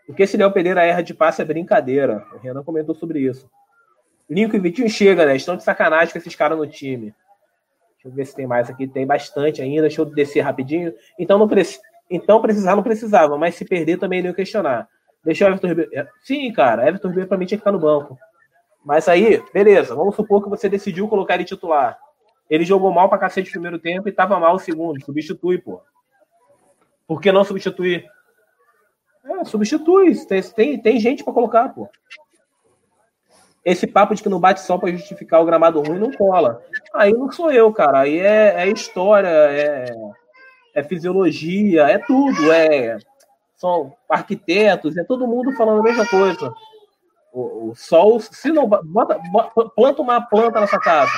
Porque 0.07 0.27
se 0.27 0.37
Léo 0.37 0.53
Pereira 0.53 0.85
erra 0.85 1.03
de 1.03 1.14
passe 1.14 1.41
é 1.41 1.45
brincadeira. 1.45 2.25
O 2.35 2.39
Renan 2.39 2.62
comentou 2.62 2.95
sobre 2.95 3.20
isso. 3.20 3.51
Lincoln 4.29 4.57
e 4.57 4.61
Vitinho 4.61 4.91
chega, 4.91 5.25
né? 5.25 5.35
Estão 5.35 5.57
de 5.57 5.64
sacanagem 5.64 6.12
com 6.12 6.18
esses 6.18 6.35
caras 6.37 6.59
no 6.59 6.66
time. 6.66 7.14
Deixa 7.95 8.09
eu 8.09 8.12
ver 8.12 8.27
se 8.27 8.35
tem 8.35 8.47
mais 8.47 8.68
aqui. 8.68 8.87
Tem 8.87 9.07
bastante 9.07 9.62
ainda. 9.62 9.83
Deixa 9.83 10.01
eu 10.01 10.05
descer 10.05 10.41
rapidinho. 10.41 10.93
Então, 11.18 11.39
não 11.39 11.49
preci... 11.49 11.81
então 12.11 12.43
precisar 12.43 12.77
não 12.77 12.83
precisava, 12.83 13.39
mas 13.39 13.55
se 13.55 13.64
perder 13.64 13.99
também 13.99 14.20
não 14.20 14.29
ia 14.29 14.35
questionar. 14.35 14.89
Deixa 15.25 15.45
o 15.45 15.49
Everton 15.49 15.68
Ribeiro. 15.68 15.91
É, 15.95 16.07
sim, 16.23 16.53
cara, 16.53 16.87
Everton 16.87 17.09
Ribeiro 17.09 17.29
pra 17.29 17.39
mim 17.39 17.47
tinha 17.47 17.57
que 17.57 17.62
ficar 17.62 17.73
no 17.73 17.79
banco. 17.79 18.18
Mas 18.85 19.09
aí, 19.09 19.43
beleza, 19.53 19.95
vamos 19.95 20.16
supor 20.16 20.43
que 20.43 20.51
você 20.51 20.68
decidiu 20.68 21.09
colocar 21.09 21.35
ele 21.35 21.45
titular. 21.45 21.99
Ele 22.51 22.64
jogou 22.64 22.93
mal 22.93 23.09
pra 23.09 23.18
cacete 23.18 23.47
no 23.49 23.53
primeiro 23.53 23.78
tempo 23.78 24.09
e 24.09 24.12
tava 24.12 24.39
mal 24.39 24.55
o 24.55 24.59
segundo. 24.59 25.03
Substitui, 25.05 25.59
pô. 25.59 25.80
Por 27.07 27.20
que 27.20 27.33
não 27.33 27.45
substituir? 27.45 28.05
É, 29.24 29.45
substitui. 29.45 30.14
Tem, 30.26 30.43
tem, 30.43 30.83
tem 30.83 31.01
gente 31.01 31.24
para 31.24 31.33
colocar, 31.33 31.68
pô. 31.68 31.89
Esse 33.64 33.87
papo 33.87 34.14
de 34.14 34.22
que 34.22 34.28
não 34.28 34.41
bate 34.41 34.61
só 34.61 34.76
para 34.76 34.91
justificar 34.91 35.41
o 35.41 35.45
gramado 35.45 35.80
ruim 35.80 35.99
não 35.99 36.11
cola. 36.11 36.61
Aí 36.93 37.12
não 37.12 37.30
sou 37.30 37.53
eu, 37.53 37.72
cara. 37.72 38.01
Aí 38.01 38.18
é, 38.18 38.64
é 38.64 38.68
história, 38.68 39.28
é, 39.28 39.95
é 40.74 40.83
fisiologia, 40.83 41.85
é 41.85 41.99
tudo. 41.99 42.51
É, 42.51 42.99
são 43.57 43.95
arquitetos, 44.09 44.97
é 44.97 45.05
todo 45.05 45.28
mundo 45.28 45.53
falando 45.53 45.80
a 45.80 45.85
mesma 45.85 46.05
coisa. 46.07 46.53
O, 47.33 47.70
o 47.70 47.74
sol, 47.74 48.20
se 48.20 48.53
não 48.53 48.68
bota, 48.68 49.18
bota, 49.30 49.70
planta 49.74 50.03
uma 50.03 50.20
planta 50.20 50.61
nessa 50.61 50.78
casa, 50.78 51.12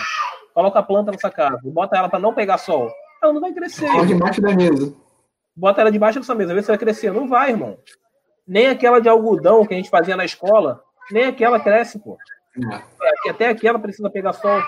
coloca 0.54 0.78
a 0.78 0.82
planta 0.82 1.10
nessa 1.10 1.28
casa, 1.28 1.60
bota 1.64 1.96
ela 1.96 2.08
para 2.08 2.20
não 2.20 2.32
pegar 2.32 2.56
sol, 2.56 2.88
ela 3.22 3.32
não 3.32 3.40
vai 3.40 3.52
crescer. 3.52 3.90
Bota 3.90 4.06
debaixo 4.06 4.40
da 4.40 4.54
mesa. 4.54 4.94
Bota 5.56 5.80
ela 5.80 5.90
debaixo 5.90 6.20
dessa 6.20 6.34
mesa, 6.34 6.54
vê 6.54 6.62
se 6.62 6.68
vai 6.68 6.78
crescer. 6.78 7.12
Não 7.12 7.28
vai, 7.28 7.50
irmão. 7.50 7.78
Nem 8.46 8.68
aquela 8.68 9.00
de 9.00 9.08
algodão 9.08 9.64
que 9.66 9.74
a 9.74 9.76
gente 9.76 9.90
fazia 9.90 10.16
na 10.16 10.24
escola, 10.24 10.82
nem 11.10 11.24
aquela 11.24 11.58
cresce, 11.58 11.98
pô. 11.98 12.16
É. 12.72 13.30
Até 13.30 13.48
aquela 13.48 13.78
precisa 13.78 14.10
pegar 14.10 14.32
sol. 14.32 14.62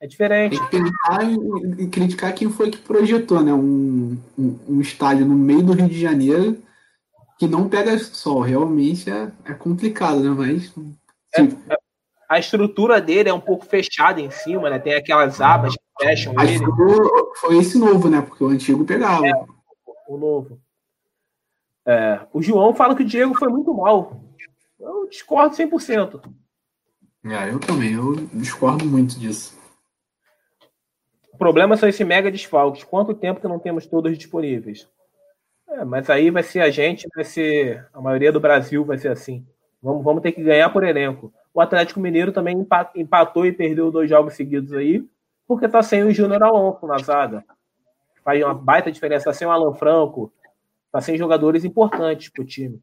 É 0.00 0.06
diferente. 0.06 0.58
Tem 0.70 0.84
que 0.84 0.92
criticar, 0.92 1.32
e 1.78 1.88
criticar 1.88 2.34
quem 2.34 2.50
foi 2.50 2.70
que 2.70 2.78
projetou, 2.78 3.42
né? 3.42 3.52
Um, 3.52 4.18
um, 4.38 4.58
um, 4.68 4.80
estádio 4.80 5.24
no 5.24 5.34
meio 5.34 5.62
do 5.62 5.72
Rio 5.72 5.88
de 5.88 5.98
Janeiro 5.98 6.62
que 7.38 7.46
não 7.46 7.68
pega 7.68 7.98
sol. 7.98 8.40
Realmente 8.40 9.10
é, 9.10 9.30
é 9.44 9.54
complicado, 9.54 10.20
né? 10.20 10.30
Mas. 10.30 10.72
É, 11.34 11.42
é, 11.42 11.76
a 12.28 12.38
estrutura 12.38 13.00
dele 13.00 13.28
é 13.28 13.34
um 13.34 13.40
pouco 13.40 13.66
fechada 13.66 14.20
em 14.20 14.30
cima, 14.30 14.68
né? 14.70 14.78
Tem 14.78 14.94
aquelas 14.94 15.40
abas 15.40 15.74
que 15.74 16.04
fecham 16.04 16.34
ele. 16.40 16.58
Foi 17.36 17.58
esse 17.58 17.78
novo, 17.78 18.08
né? 18.08 18.20
Porque 18.20 18.42
o 18.42 18.48
antigo 18.48 18.84
pegava. 18.84 19.26
É, 19.26 19.32
o 20.08 20.16
novo. 20.16 20.60
É, 21.86 22.20
o 22.32 22.42
João 22.42 22.74
fala 22.74 22.96
que 22.96 23.02
o 23.02 23.06
Diego 23.06 23.34
foi 23.34 23.48
muito 23.48 23.72
mal. 23.72 24.20
Eu 24.78 25.08
discordo 25.08 25.54
100%. 25.54 26.20
É, 27.24 27.50
eu 27.50 27.60
também. 27.60 27.94
Eu 27.94 28.14
discordo 28.32 28.84
muito 28.84 29.18
disso. 29.18 29.56
O 31.32 31.38
problema 31.38 31.76
são 31.76 31.88
esses 31.88 32.06
mega 32.06 32.30
desfalques. 32.30 32.82
Quanto 32.82 33.14
tempo 33.14 33.40
que 33.40 33.46
não 33.46 33.58
temos 33.58 33.86
todos 33.86 34.16
disponíveis? 34.16 34.88
É, 35.68 35.84
mas 35.84 36.08
aí 36.08 36.30
vai 36.30 36.42
ser 36.42 36.60
a 36.60 36.70
gente, 36.70 37.08
vai 37.14 37.24
ser. 37.24 37.86
A 37.92 38.00
maioria 38.00 38.32
do 38.32 38.40
Brasil 38.40 38.84
vai 38.84 38.98
ser 38.98 39.08
assim. 39.08 39.44
Vamos, 39.82 40.04
vamos 40.04 40.22
ter 40.22 40.32
que 40.32 40.42
ganhar 40.42 40.70
por 40.70 40.84
elenco. 40.84 41.32
O 41.52 41.60
Atlético 41.60 42.00
Mineiro 42.00 42.32
também 42.32 42.66
empatou 42.94 43.46
e 43.46 43.52
perdeu 43.52 43.90
dois 43.90 44.08
jogos 44.08 44.34
seguidos 44.34 44.72
aí, 44.72 45.04
porque 45.46 45.68
tá 45.68 45.82
sem 45.82 46.02
o 46.02 46.12
Júnior 46.12 46.42
Alonso 46.42 46.86
na 46.86 46.98
zaga. 46.98 47.44
Faz 48.24 48.42
uma 48.42 48.54
baita 48.54 48.90
diferença. 48.90 49.26
Tá 49.26 49.32
sem 49.32 49.46
o 49.46 49.50
Alan 49.50 49.74
Franco, 49.74 50.32
tá 50.92 51.00
sem 51.00 51.16
jogadores 51.16 51.64
importantes 51.64 52.28
pro 52.28 52.44
time. 52.44 52.80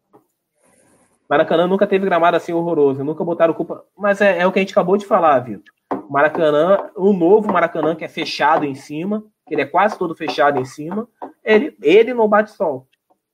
Maracanã 1.30 1.68
nunca 1.68 1.88
teve 1.88 2.06
gramado 2.06 2.38
assim 2.38 2.54
horroroso, 2.54 3.04
nunca 3.04 3.24
botaram 3.24 3.54
culpa. 3.54 3.84
Mas 3.98 4.22
é, 4.22 4.40
é 4.40 4.48
o 4.48 4.52
que 4.52 4.60
a 4.60 4.62
gente 4.62 4.72
acabou 4.72 4.98
de 4.98 5.06
falar, 5.06 5.40
Vitor. 5.40 5.74
Maracanã, 6.10 6.90
o 6.96 7.14
novo 7.14 7.52
Maracanã, 7.52 7.96
que 7.96 8.04
é 8.04 8.08
fechado 8.08 8.66
em 8.66 8.76
cima, 8.76 9.24
que 9.48 9.54
ele 9.54 9.62
é 9.62 9.66
quase 9.66 9.98
todo 9.98 10.16
fechado 10.16 10.60
em 10.60 10.66
cima, 10.66 11.08
ele, 11.44 11.76
ele 11.82 12.14
não 12.14 12.28
bate 12.28 12.52
sol. 12.52 12.88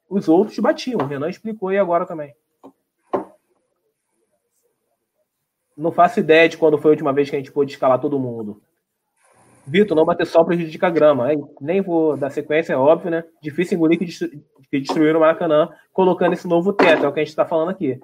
Os 0.09 0.27
outros 0.27 0.57
batiam. 0.59 0.99
O 0.99 1.05
Renan 1.05 1.29
explicou 1.29 1.69
aí 1.69 1.77
agora 1.77 2.05
também. 2.05 2.33
Não 5.77 5.91
faço 5.91 6.19
ideia 6.19 6.49
de 6.49 6.57
quando 6.57 6.77
foi 6.77 6.91
a 6.91 6.93
última 6.93 7.13
vez 7.13 7.29
que 7.29 7.35
a 7.35 7.39
gente 7.39 7.51
pôde 7.51 7.71
escalar 7.71 7.99
todo 8.01 8.19
mundo. 8.19 8.61
Vitor, 9.65 9.95
não 9.95 10.03
bater 10.03 10.25
sol 10.25 10.43
prejudica 10.43 10.87
a 10.87 10.89
grama. 10.89 11.27
Nem 11.61 11.79
vou 11.79 12.17
dar 12.17 12.31
sequência, 12.31 12.73
é 12.73 12.77
óbvio, 12.77 13.11
né? 13.11 13.23
Difícil 13.41 13.77
engolir 13.77 13.99
que, 13.99 14.05
destru... 14.05 14.29
que 14.29 14.79
destruíram 14.79 15.19
o 15.19 15.21
Maracanã 15.21 15.69
colocando 15.93 16.33
esse 16.33 16.47
novo 16.47 16.73
teto, 16.73 17.05
é 17.05 17.07
o 17.07 17.13
que 17.13 17.19
a 17.19 17.23
gente 17.23 17.29
está 17.29 17.45
falando 17.45 17.69
aqui. 17.69 17.99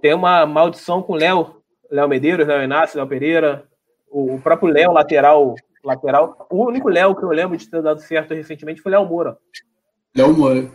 Tem 0.00 0.12
uma 0.12 0.44
maldição 0.46 1.02
com 1.02 1.12
o 1.12 1.16
Léo, 1.16 1.62
Léo 1.90 2.08
Medeiros, 2.08 2.46
Léo 2.46 2.62
Inácio, 2.62 2.98
Léo 2.98 3.08
Pereira, 3.08 3.64
o, 4.10 4.38
próprio 4.40 4.72
Léo, 4.72 4.92
lateral, 4.92 5.54
lateral. 5.84 6.46
O 6.50 6.64
único 6.66 6.88
Léo 6.88 7.14
que 7.14 7.24
eu 7.24 7.30
lembro 7.30 7.56
de 7.56 7.68
ter 7.68 7.82
dado 7.82 8.00
certo 8.00 8.34
recentemente 8.34 8.80
foi 8.80 8.92
Léo 8.92 9.06
Moura. 9.06 9.38
Léo 10.16 10.36
Moura. 10.36 10.70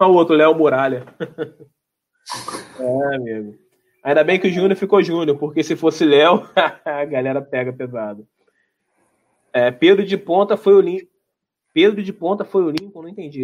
Olha 0.00 0.10
o 0.10 0.14
outro, 0.14 0.36
Léo 0.36 0.54
Muralha. 0.54 1.04
é, 2.78 3.16
amigo. 3.16 3.58
Ainda 4.02 4.22
bem 4.22 4.38
que 4.38 4.46
o 4.46 4.50
Júnior 4.50 4.76
ficou 4.76 5.02
Júnior, 5.02 5.36
porque 5.38 5.62
se 5.62 5.74
fosse 5.74 6.04
Léo, 6.04 6.48
a 6.84 7.04
galera 7.04 7.42
pega 7.42 7.72
pesado. 7.72 8.26
É, 9.52 9.70
Pedro 9.70 10.04
de 10.04 10.16
Ponta 10.16 10.56
foi 10.56 10.74
o 10.74 10.80
Lincoln. 10.80 11.08
Pedro 11.74 12.02
de 12.02 12.12
Ponta 12.12 12.44
foi 12.44 12.62
o 12.64 12.70
Lincoln, 12.70 13.02
não 13.02 13.08
entendi. 13.08 13.42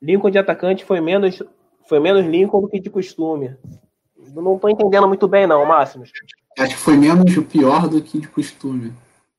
Lincoln 0.00 0.30
de 0.30 0.38
atacante 0.38 0.84
foi 0.84 1.00
menos, 1.00 1.42
foi 1.86 1.98
menos 2.00 2.24
Lincoln 2.24 2.60
do 2.60 2.68
que 2.68 2.80
de 2.80 2.90
costume. 2.90 3.56
Não 4.34 4.56
estou 4.56 4.70
entendendo 4.70 5.08
muito 5.08 5.26
bem, 5.28 5.46
não, 5.46 5.64
Máximos. 5.64 6.10
Acho 6.58 6.74
que 6.74 6.80
foi 6.80 6.96
menos 6.96 7.36
o 7.36 7.44
pior 7.44 7.88
do 7.88 8.02
que 8.02 8.18
de 8.18 8.26
costume. 8.28 8.92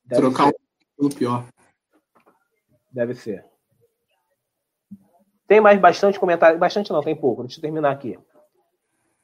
Deve 0.05 0.21
Trocar 0.21 0.45
ser. 0.45 0.55
o 0.55 0.97
pelo 0.97 1.15
pior. 1.15 1.45
Deve 2.89 3.13
ser. 3.13 3.45
Tem 5.45 5.59
mais 5.59 5.77
bastante 5.79 6.17
comentário. 6.17 6.57
Bastante 6.57 6.91
não, 6.91 7.03
tem 7.03 7.15
pouco. 7.15 7.43
Deixa 7.43 7.57
eu 7.57 7.61
terminar 7.61 7.91
aqui. 7.91 8.17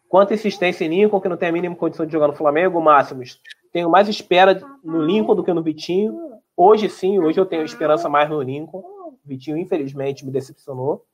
Quanto 0.10 0.34
insistência 0.34 0.84
em 0.84 0.90
Lincoln, 0.90 1.22
que 1.22 1.30
não 1.30 1.38
tem 1.38 1.50
a 1.50 1.52
mínima 1.54 1.76
condição 1.76 2.06
de 2.06 2.12
jogar 2.12 2.28
no 2.28 2.36
Flamengo, 2.36 2.82
Máximos. 2.82 3.40
Tenho 3.72 3.90
mais 3.90 4.10
espera 4.10 4.62
no 4.84 5.02
Lincoln 5.02 5.36
do 5.36 5.44
que 5.44 5.54
no 5.54 5.64
Vitinho. 5.64 6.34
Hoje 6.56 6.90
sim, 6.90 7.20
hoje 7.20 7.40
eu 7.40 7.46
tenho 7.46 7.64
esperança 7.64 8.10
mais 8.10 8.30
no 8.30 8.42
Lincoln. 8.42 8.80
O 8.80 9.20
Vitinho, 9.24 9.58
infelizmente, 9.58 10.26
me 10.26 10.32
decepcionou. 10.32 11.06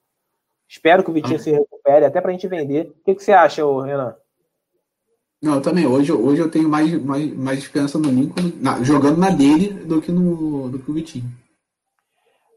Espero 0.67 1.03
que 1.03 1.11
o 1.11 1.13
Vitinho 1.13 1.35
ah. 1.35 1.39
se 1.39 1.51
recupere, 1.51 2.05
até 2.05 2.19
para 2.19 2.29
a 2.29 2.33
gente 2.33 2.47
vender. 2.47 2.87
O 2.87 3.03
que, 3.03 3.15
que 3.15 3.23
você 3.23 3.33
acha, 3.33 3.61
Renan? 3.83 4.15
Não, 5.41 5.55
eu 5.55 5.61
também. 5.61 5.87
Hoje, 5.87 6.11
hoje 6.11 6.39
eu 6.39 6.51
tenho 6.51 6.69
mais, 6.69 6.93
mais, 7.03 7.35
mais 7.35 7.59
esperança 7.59 7.97
no 7.97 8.09
Lincoln, 8.09 8.51
na, 8.61 8.83
jogando 8.83 9.17
na 9.17 9.31
dele, 9.31 9.69
do 9.69 9.99
que 10.01 10.11
no 10.11 10.69
do 10.69 10.77
que 10.77 10.91
o 10.91 10.93
Vitinho. 10.93 11.31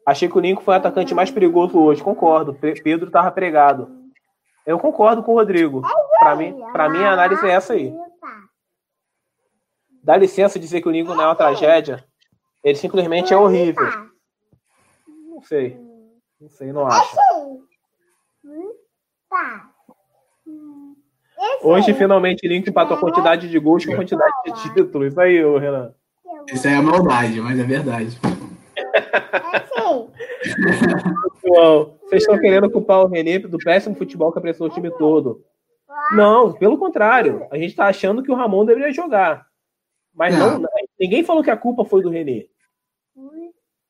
Achei 0.07 0.28
que 0.28 0.37
o 0.37 0.41
Lincoln 0.41 0.62
foi 0.62 0.74
o 0.74 0.76
atacante 0.76 1.14
mais 1.14 1.30
perigoso 1.30 1.78
hoje, 1.78 2.03
concordo. 2.03 2.53
Pedro 2.55 3.07
estava 3.07 3.30
pregado. 3.30 3.89
Eu 4.66 4.78
concordo 4.78 5.22
com 5.22 5.32
o 5.32 5.37
Rodrigo. 5.37 5.82
Para 6.18 6.37
mim, 6.37 6.55
para 6.72 6.91
mim 6.91 6.99
a 6.99 7.12
análise 7.12 7.47
é 7.47 7.51
essa 7.51 7.72
aí. 7.72 7.95
Dá 10.03 10.16
licença 10.18 10.59
dizer 10.59 10.82
que 10.82 10.89
o 10.89 10.91
Lincoln 10.91 11.14
não 11.14 11.24
é 11.24 11.26
uma 11.28 11.35
tragédia. 11.35 12.05
Ele 12.62 12.76
simplesmente 12.76 13.32
é 13.32 13.37
horrível. 13.37 13.87
Não 15.07 15.43
sei. 15.43 15.78
Não 16.39 16.49
sei, 16.51 16.72
não 16.72 16.87
acho. 16.87 17.16
Hoje, 21.65 21.95
finalmente, 21.95 22.47
Lincoln 22.47 22.70
empatou 22.70 22.97
a 22.97 23.01
quantidade 23.01 23.49
de 23.49 23.59
gols 23.59 23.86
com 23.86 23.95
a 23.95 23.97
quantidade 23.97 24.32
de 24.45 24.53
títulos. 24.62 25.09
Isso 25.09 25.20
aí, 25.20 25.36
Renan. 25.59 25.95
Isso 26.53 26.69
aí 26.69 26.74
é 26.74 26.81
maldade, 26.81 27.41
mas 27.41 27.59
é 27.59 27.62
verdade. 27.62 28.20
Pessoal, 31.41 31.97
vocês 32.03 32.23
estão 32.23 32.39
querendo 32.39 32.70
culpar 32.70 33.01
o 33.03 33.09
René 33.09 33.39
do 33.39 33.57
péssimo 33.57 33.97
futebol 33.97 34.31
que 34.31 34.39
apressou 34.39 34.66
o 34.66 34.70
time 34.70 34.91
todo. 34.91 35.43
Não, 36.15 36.53
pelo 36.53 36.77
contrário. 36.77 37.47
A 37.51 37.57
gente 37.57 37.70
está 37.70 37.86
achando 37.86 38.23
que 38.23 38.31
o 38.31 38.35
Ramon 38.35 38.66
deveria 38.66 38.93
jogar. 38.93 39.47
Mas 40.15 40.39
não. 40.39 40.59
não, 40.59 40.70
ninguém 41.01 41.24
falou 41.24 41.43
que 41.43 41.51
a 41.51 41.57
culpa 41.57 41.85
foi 41.85 42.03
do 42.03 42.11
René. 42.11 42.45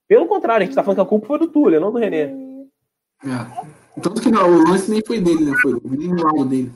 Pelo 0.07 0.27
contrário, 0.27 0.63
a 0.63 0.65
gente 0.65 0.71
está 0.71 0.83
falando 0.83 0.99
que 0.99 1.03
a 1.03 1.09
culpa 1.09 1.27
foi 1.27 1.39
do 1.41 1.49
Túlio, 1.49 1.81
não 1.81 1.91
do 1.91 1.99
René. 1.99 2.33
É. 3.25 4.01
Tanto 4.01 4.21
que 4.21 4.31
não, 4.31 4.49
o 4.49 4.69
lance 4.69 4.91
nem 4.91 5.03
foi 5.05 5.21
dele, 5.21 5.45
né? 5.45 5.53
Foi 5.61 5.81
nem 5.83 6.13
o 6.13 6.23
lado 6.23 6.45
dele. 6.45 6.73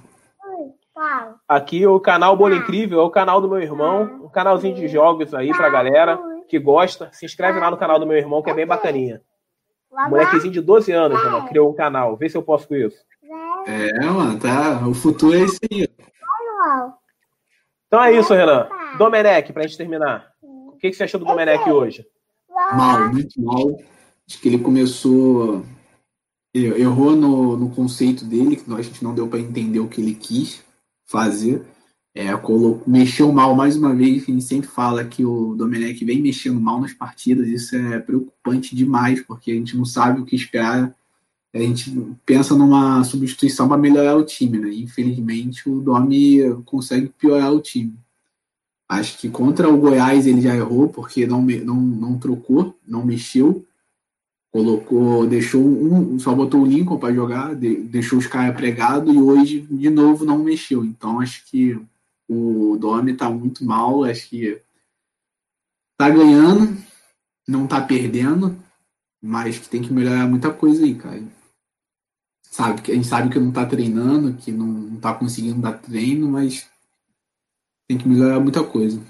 Aqui 1.46 1.86
o 1.86 2.00
canal 2.00 2.36
Bolo 2.36 2.56
Incrível 2.56 3.00
é 3.00 3.04
o 3.04 3.10
canal 3.10 3.40
do 3.40 3.48
meu 3.48 3.60
irmão, 3.60 4.24
um 4.24 4.28
canalzinho 4.28 4.74
de 4.74 4.88
jogos 4.88 5.32
aí 5.32 5.50
pra 5.50 5.70
galera 5.70 6.18
que 6.48 6.58
gosta. 6.58 7.08
Se 7.12 7.24
inscreve 7.24 7.60
lá 7.60 7.70
no 7.70 7.76
canal 7.76 7.98
do 8.00 8.06
meu 8.06 8.16
irmão, 8.16 8.42
que 8.42 8.50
é 8.50 8.54
bem 8.54 8.66
bacaninha. 8.66 9.22
Molequezinho 9.90 10.52
de 10.52 10.60
12 10.60 10.92
anos, 10.92 11.22
mano, 11.22 11.48
criou 11.48 11.70
um 11.70 11.74
canal. 11.74 12.16
Vê 12.16 12.28
se 12.28 12.36
eu 12.36 12.42
posso 12.42 12.66
com 12.66 12.74
isso. 12.74 12.98
É, 13.66 14.04
mano, 14.06 14.38
tá. 14.38 14.86
O 14.86 14.94
futuro 14.94 15.36
é 15.36 15.40
esse 15.40 15.58
aí. 15.70 15.88
Então 17.86 18.02
é 18.02 18.12
isso, 18.12 18.34
Renan. 18.34 18.68
Domenech, 18.98 19.52
pra 19.52 19.62
gente 19.62 19.78
terminar. 19.78 20.32
O 20.42 20.76
que, 20.78 20.90
que 20.90 20.96
você 20.96 21.04
achou 21.04 21.20
do 21.20 21.26
Domenech 21.26 21.68
hoje? 21.70 22.06
Mal, 22.72 23.08
muito 23.12 23.40
mal. 23.40 23.78
Acho 24.28 24.40
que 24.40 24.48
ele 24.48 24.58
começou. 24.58 25.64
Errou 26.54 27.12
no, 27.12 27.56
no 27.56 27.70
conceito 27.70 28.24
dele, 28.24 28.56
que 28.56 28.72
a 28.72 28.82
gente 28.82 29.04
não 29.04 29.14
deu 29.14 29.28
para 29.28 29.38
entender 29.38 29.80
o 29.80 29.88
que 29.88 30.00
ele 30.00 30.14
quis 30.14 30.67
fazer. 31.08 31.64
É, 32.14 32.28
mexeu 32.86 33.32
mal 33.32 33.54
mais 33.54 33.76
uma 33.76 33.94
vez. 33.94 34.22
A 34.22 34.26
gente 34.26 34.44
sempre 34.44 34.68
fala 34.68 35.04
que 35.04 35.24
o 35.24 35.54
Domenech 35.54 36.04
vem 36.04 36.20
mexendo 36.20 36.60
mal 36.60 36.80
nas 36.80 36.92
partidas. 36.92 37.48
Isso 37.48 37.76
é 37.76 37.98
preocupante 37.98 38.76
demais, 38.76 39.22
porque 39.22 39.50
a 39.50 39.54
gente 39.54 39.76
não 39.76 39.84
sabe 39.84 40.20
o 40.20 40.24
que 40.24 40.36
esperar. 40.36 40.94
A 41.54 41.58
gente 41.58 41.90
pensa 42.26 42.54
numa 42.54 43.02
substituição 43.04 43.66
para 43.68 43.78
melhorar 43.78 44.16
o 44.16 44.24
time, 44.24 44.58
né? 44.58 44.72
Infelizmente, 44.74 45.68
o 45.68 45.80
Domi 45.80 46.40
consegue 46.64 47.08
piorar 47.08 47.52
o 47.52 47.60
time. 47.60 47.94
Acho 48.88 49.18
que 49.18 49.28
contra 49.28 49.68
o 49.68 49.78
Goiás 49.78 50.26
ele 50.26 50.40
já 50.40 50.54
errou, 50.54 50.88
porque 50.88 51.26
não, 51.26 51.42
não, 51.42 51.76
não 51.76 52.18
trocou, 52.18 52.76
não 52.86 53.04
mexeu. 53.04 53.64
Colocou, 54.50 55.26
deixou 55.26 55.62
um, 55.62 56.18
só 56.18 56.34
botou 56.34 56.62
o 56.62 56.66
Lincoln 56.66 56.98
para 56.98 57.14
jogar, 57.14 57.54
deixou 57.54 58.18
os 58.18 58.26
caras 58.26 58.56
pregados 58.56 59.14
e 59.14 59.18
hoje 59.18 59.60
de 59.60 59.90
novo 59.90 60.24
não 60.24 60.38
mexeu. 60.38 60.84
Então 60.84 61.20
acho 61.20 61.44
que 61.46 61.78
o 62.28 62.76
Domi 62.80 63.14
tá 63.14 63.28
muito 63.30 63.64
mal, 63.64 64.04
acho 64.04 64.28
que 64.28 64.60
tá 65.98 66.08
ganhando, 66.08 66.76
não 67.46 67.66
tá 67.66 67.80
perdendo, 67.80 68.56
mas 69.20 69.58
que 69.58 69.68
tem 69.68 69.82
que 69.82 69.92
melhorar 69.92 70.26
muita 70.26 70.50
coisa 70.50 70.84
aí, 70.84 70.94
cara. 70.94 71.22
Sabe, 72.42 72.80
a 72.90 72.94
gente 72.94 73.06
sabe 73.06 73.30
que 73.30 73.38
não 73.38 73.52
tá 73.52 73.66
treinando, 73.66 74.34
que 74.34 74.50
não, 74.50 74.66
não 74.66 75.00
tá 75.00 75.14
conseguindo 75.14 75.60
dar 75.60 75.78
treino, 75.78 76.28
mas 76.28 76.68
tem 77.86 77.98
que 77.98 78.08
melhorar 78.08 78.40
muita 78.40 78.64
coisa. 78.64 79.00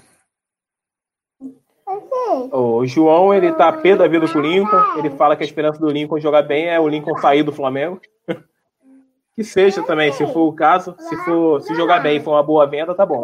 O 2.51 2.85
João, 2.85 3.33
ele 3.33 3.51
tá 3.51 3.71
pé 3.71 3.95
da 3.95 4.07
vida 4.07 4.27
com 4.27 4.39
o 4.39 4.41
Lincoln. 4.41 4.97
Ele 4.97 5.09
fala 5.11 5.35
que 5.35 5.43
a 5.43 5.45
esperança 5.45 5.79
do 5.79 5.89
Lincoln 5.89 6.19
jogar 6.19 6.43
bem 6.43 6.67
é 6.67 6.79
o 6.79 6.87
Lincoln 6.87 7.17
sair 7.17 7.43
do 7.43 7.51
Flamengo. 7.51 7.99
que 9.35 9.43
seja 9.43 9.83
também, 9.83 10.11
se 10.11 10.25
for 10.27 10.47
o 10.47 10.53
caso. 10.53 10.95
Se 10.99 11.15
for 11.23 11.61
se 11.61 11.73
jogar 11.75 11.99
bem 11.99 12.17
e 12.17 12.19
for 12.19 12.31
uma 12.31 12.43
boa 12.43 12.65
venda, 12.65 12.95
tá 12.95 13.05
bom. 13.05 13.23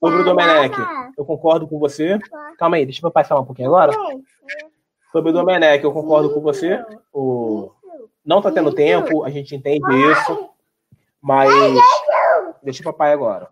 Sobre 0.00 0.20
o 0.20 0.24
Domenech, 0.24 0.74
eu 1.16 1.24
concordo 1.24 1.66
com 1.66 1.78
você. 1.78 2.18
Calma 2.56 2.76
aí, 2.76 2.84
deixa 2.84 3.04
eu 3.04 3.10
passar 3.10 3.38
um 3.38 3.44
pouquinho 3.44 3.68
agora. 3.68 3.92
Sobre 5.10 5.30
o 5.30 5.32
Domenech, 5.32 5.82
eu 5.82 5.92
concordo 5.92 6.30
com 6.32 6.40
você. 6.40 6.84
O... 7.12 7.72
Não 8.24 8.40
tá 8.40 8.50
tendo 8.52 8.72
tempo, 8.72 9.24
a 9.24 9.30
gente 9.30 9.56
entende 9.56 9.86
isso. 10.10 10.50
Mas. 11.20 11.50
Deixa 12.62 12.80
o 12.82 12.84
papai 12.84 13.12
agora. 13.12 13.48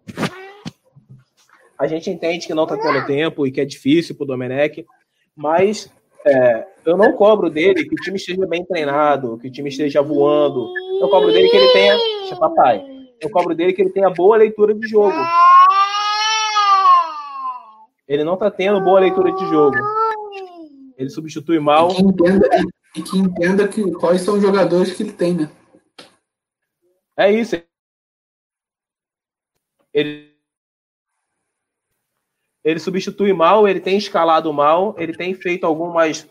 A 1.79 1.87
gente 1.87 2.11
entende 2.11 2.47
que 2.47 2.55
não 2.55 2.65
está 2.65 2.77
tendo 2.77 3.07
tempo 3.07 3.47
e 3.47 3.53
que 3.53 3.61
é 3.61 3.65
difícil 3.65 4.15
para 4.15 4.25
o 4.25 4.27
Domenech, 4.27 4.87
mas 5.35 5.91
é, 6.27 6.67
eu 6.85 6.97
não 6.97 7.13
cobro 7.13 7.51
dele 7.51 7.85
que 7.85 7.95
o 7.95 8.03
time 8.03 8.17
esteja 8.17 8.47
bem 8.47 8.65
treinado, 8.65 9.39
que 9.39 9.49
o 9.49 9.53
time 9.53 9.69
esteja 9.69 10.03
voando. 10.03 10.73
Eu 11.01 11.09
cobro 11.09 11.33
dele 11.33 11.49
que 11.49 11.57
ele 11.57 11.73
tenha. 11.73 11.97
Deixa 12.21 12.37
papai. 12.37 12.85
Eu 13.21 13.31
cobro 13.31 13.55
dele 13.55 13.73
que 13.73 13.83
ele 13.83 13.91
tenha 13.91 14.11
boa 14.11 14.37
leitura 14.37 14.75
de 14.75 14.89
jogo. 14.89 15.17
Ele 18.09 18.25
não 18.25 18.35
está 18.35 18.51
tendo 18.51 18.81
boa 18.81 19.01
leitura 19.01 19.33
de 19.33 19.47
jogo. 19.47 19.77
Ele 20.97 21.11
substitui 21.11 21.59
mal. 21.59 21.91
E 21.91 21.95
que 21.95 22.03
entenda, 22.03 22.49
e 22.97 23.03
que, 23.03 23.19
entenda 23.19 23.69
que, 23.69 23.93
quais 23.93 24.23
são 24.23 24.35
os 24.35 24.43
jogadores 24.43 24.95
que 24.95 25.03
ele 25.03 25.13
tem, 25.13 25.35
né? 25.35 25.51
É 27.17 27.31
isso. 27.31 27.57
Ele 29.93 30.36
ele 32.67 32.81
substitui 32.81 33.33
mal, 33.33 33.69
ele 33.69 33.79
tem 33.79 33.97
escalado 33.97 34.53
mal, 34.53 34.93
ele 34.99 35.13
tem 35.13 35.33
feito 35.35 35.65
algumas. 35.65 36.29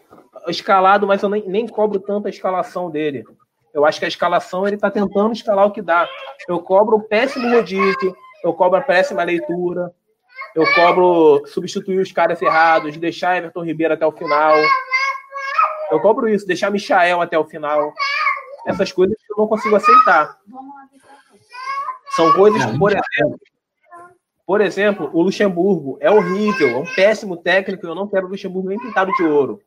Escalado, 0.49 1.07
mas 1.07 1.23
eu 1.23 1.29
nem, 1.29 1.47
nem 1.47 1.65
cobro 1.65 1.97
tanto 1.97 2.27
a 2.27 2.29
escalação 2.29 2.91
dele. 2.91 3.23
Eu 3.73 3.85
acho 3.85 3.99
que 3.99 4.05
a 4.05 4.09
escalação 4.09 4.67
ele 4.67 4.75
está 4.75 4.91
tentando 4.91 5.31
escalar 5.31 5.65
o 5.65 5.71
que 5.71 5.81
dá. 5.81 6.05
Eu 6.45 6.59
cobro 6.59 6.97
o 6.97 7.03
péssimo 7.03 7.49
rodízio, 7.49 8.13
eu 8.43 8.53
cobro 8.53 8.77
a 8.77 8.81
péssima 8.81 9.23
leitura, 9.23 9.93
eu 10.53 10.65
cobro 10.73 11.41
substituir 11.47 11.99
os 11.99 12.11
caras 12.11 12.41
errados, 12.41 12.97
deixar 12.97 13.37
Everton 13.37 13.63
Ribeiro 13.63 13.93
até 13.93 14.05
o 14.05 14.11
final. 14.11 14.57
Eu 15.89 16.01
cobro 16.01 16.27
isso, 16.27 16.45
deixar 16.45 16.69
Michael 16.69 17.21
até 17.21 17.39
o 17.39 17.45
final. 17.45 17.93
Essas 18.67 18.91
coisas 18.91 19.15
eu 19.29 19.37
não 19.37 19.47
consigo 19.47 19.77
aceitar. 19.77 20.37
São 22.09 22.33
coisas 22.33 22.65
que, 22.65 22.77
por 22.77 22.91
exemplo, 22.91 23.39
por 24.45 24.61
exemplo, 24.61 25.09
o 25.11 25.21
Luxemburgo 25.21 25.97
é 25.99 26.09
horrível, 26.09 26.69
é 26.69 26.77
um 26.77 26.95
péssimo 26.95 27.35
técnico. 27.35 27.87
Eu 27.87 27.95
não 27.95 28.07
quero 28.07 28.27
o 28.27 28.29
Luxemburgo 28.29 28.69
nem 28.69 28.79
pintado 28.79 29.11
de 29.13 29.23
ouro. 29.23 29.59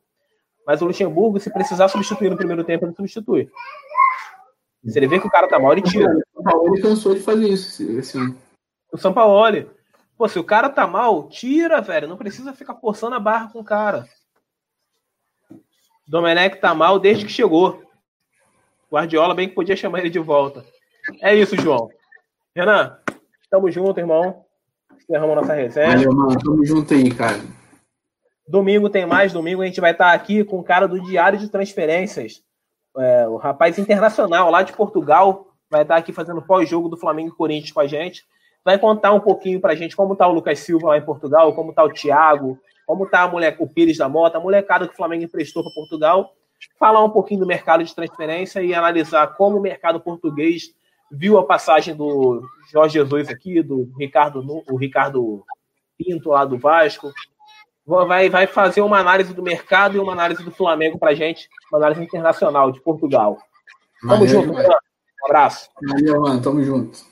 Mas 0.65 0.81
o 0.81 0.85
Luxemburgo, 0.85 1.39
se 1.39 1.51
precisar 1.51 1.89
substituir 1.89 2.29
no 2.29 2.37
primeiro 2.37 2.63
tempo, 2.63 2.85
ele 2.85 2.95
substitui. 2.95 3.49
Se 4.85 4.97
ele 4.97 5.07
vê 5.07 5.19
que 5.19 5.27
o 5.27 5.31
cara 5.31 5.49
tá 5.49 5.59
mal, 5.59 5.73
ele 5.73 5.81
tira. 5.81 6.09
O 6.33 6.41
São 6.41 6.43
Paulo 6.43 6.81
cansou 6.81 7.13
de 7.13 7.19
fazer 7.21 7.49
isso 7.49 8.17
ano. 8.17 8.37
O 8.93 8.97
São 8.97 9.13
Paulo. 9.13 9.69
Pô, 10.17 10.27
se 10.27 10.39
o 10.39 10.43
cara 10.43 10.69
tá 10.69 10.87
mal, 10.87 11.27
tira, 11.27 11.81
velho. 11.81 12.07
Não 12.07 12.17
precisa 12.17 12.53
ficar 12.53 12.75
forçando 12.75 13.15
a 13.15 13.19
barra 13.19 13.49
com 13.51 13.59
o 13.59 13.63
cara. 13.63 14.07
Domenech 16.07 16.59
tá 16.59 16.73
mal 16.73 16.97
desde 16.97 17.25
que 17.25 17.31
chegou. 17.31 17.83
Guardiola 18.91 19.35
bem 19.35 19.49
que 19.49 19.55
podia 19.55 19.75
chamar 19.75 19.99
ele 19.99 20.09
de 20.09 20.19
volta. 20.19 20.65
É 21.21 21.35
isso, 21.35 21.55
João. 21.57 21.89
Renan, 22.55 22.97
tamo 23.49 23.69
junto, 23.69 23.99
irmão. 23.99 24.45
Encerramos 25.09 25.35
nossa 25.37 25.53
resenha. 25.55 25.87
Valeu, 25.87 26.13
mano. 26.13 26.39
Tamo 26.39 26.63
junto 26.63 26.93
aí, 26.93 27.09
cara. 27.09 27.39
Domingo 28.47 28.91
tem 28.91 29.07
mais. 29.07 29.33
Domingo 29.33 29.63
a 29.63 29.65
gente 29.65 29.81
vai 29.81 29.91
estar 29.91 30.13
aqui 30.13 30.43
com 30.43 30.59
o 30.59 30.63
cara 30.63 30.87
do 30.87 31.01
Diário 31.01 31.39
de 31.39 31.49
Transferências. 31.49 32.43
É, 32.95 33.27
o 33.27 33.37
rapaz 33.37 33.79
internacional 33.79 34.51
lá 34.51 34.61
de 34.61 34.71
Portugal 34.71 35.47
vai 35.67 35.81
estar 35.81 35.95
aqui 35.95 36.13
fazendo 36.13 36.43
pós-jogo 36.43 36.87
do 36.89 36.97
Flamengo 36.97 37.29
e 37.29 37.35
Corinthians 37.35 37.71
com 37.71 37.79
a 37.79 37.87
gente. 37.87 38.23
Vai 38.63 38.77
contar 38.77 39.11
um 39.11 39.19
pouquinho 39.19 39.59
pra 39.59 39.73
gente 39.73 39.95
como 39.95 40.15
tá 40.15 40.27
o 40.27 40.31
Lucas 40.31 40.59
Silva 40.59 40.89
lá 40.89 40.97
em 40.97 41.05
Portugal, 41.05 41.53
como 41.55 41.73
tá 41.73 41.83
o 41.83 41.91
Thiago, 41.91 42.59
como 42.85 43.09
tá 43.09 43.23
a 43.23 43.27
mulher, 43.27 43.55
o 43.59 43.67
Pires 43.67 43.97
da 43.97 44.07
Mota, 44.07 44.37
a 44.37 44.41
molecada 44.41 44.87
que 44.87 44.93
o 44.93 44.97
Flamengo 44.97 45.23
emprestou 45.23 45.63
para 45.63 45.73
Portugal. 45.73 46.35
Falar 46.77 47.03
um 47.03 47.09
pouquinho 47.09 47.39
do 47.39 47.47
mercado 47.47 47.83
de 47.83 47.95
transferência 47.95 48.61
e 48.61 48.75
analisar 48.75 49.25
como 49.35 49.57
o 49.57 49.61
mercado 49.61 49.99
português 49.99 50.73
viu 51.11 51.37
a 51.37 51.45
passagem 51.45 51.95
do 51.95 52.41
Jorge 52.71 52.93
Jesus 52.93 53.29
aqui, 53.29 53.61
do 53.61 53.91
Ricardo, 53.97 54.43
o 54.69 54.77
Ricardo 54.77 55.43
Pinto 55.97 56.29
lá 56.29 56.45
do 56.45 56.57
Vasco. 56.57 57.11
Vai, 57.85 58.29
vai 58.29 58.45
fazer 58.45 58.81
uma 58.81 58.99
análise 58.99 59.33
do 59.33 59.41
mercado 59.41 59.97
e 59.97 59.99
uma 59.99 60.11
análise 60.11 60.43
do 60.43 60.51
Flamengo 60.51 60.99
pra 60.99 61.15
gente, 61.15 61.49
uma 61.71 61.79
análise 61.79 62.03
internacional 62.03 62.71
de 62.71 62.79
Portugal. 62.81 63.37
Tamo 64.01 64.13
Valeu, 64.13 64.27
junto, 64.27 64.53
mano. 64.53 64.69
Um 64.69 65.25
abraço. 65.25 65.69
Valeu, 65.81 66.21
mano. 66.21 66.41
Tamo 66.41 66.63
junto. 66.63 67.08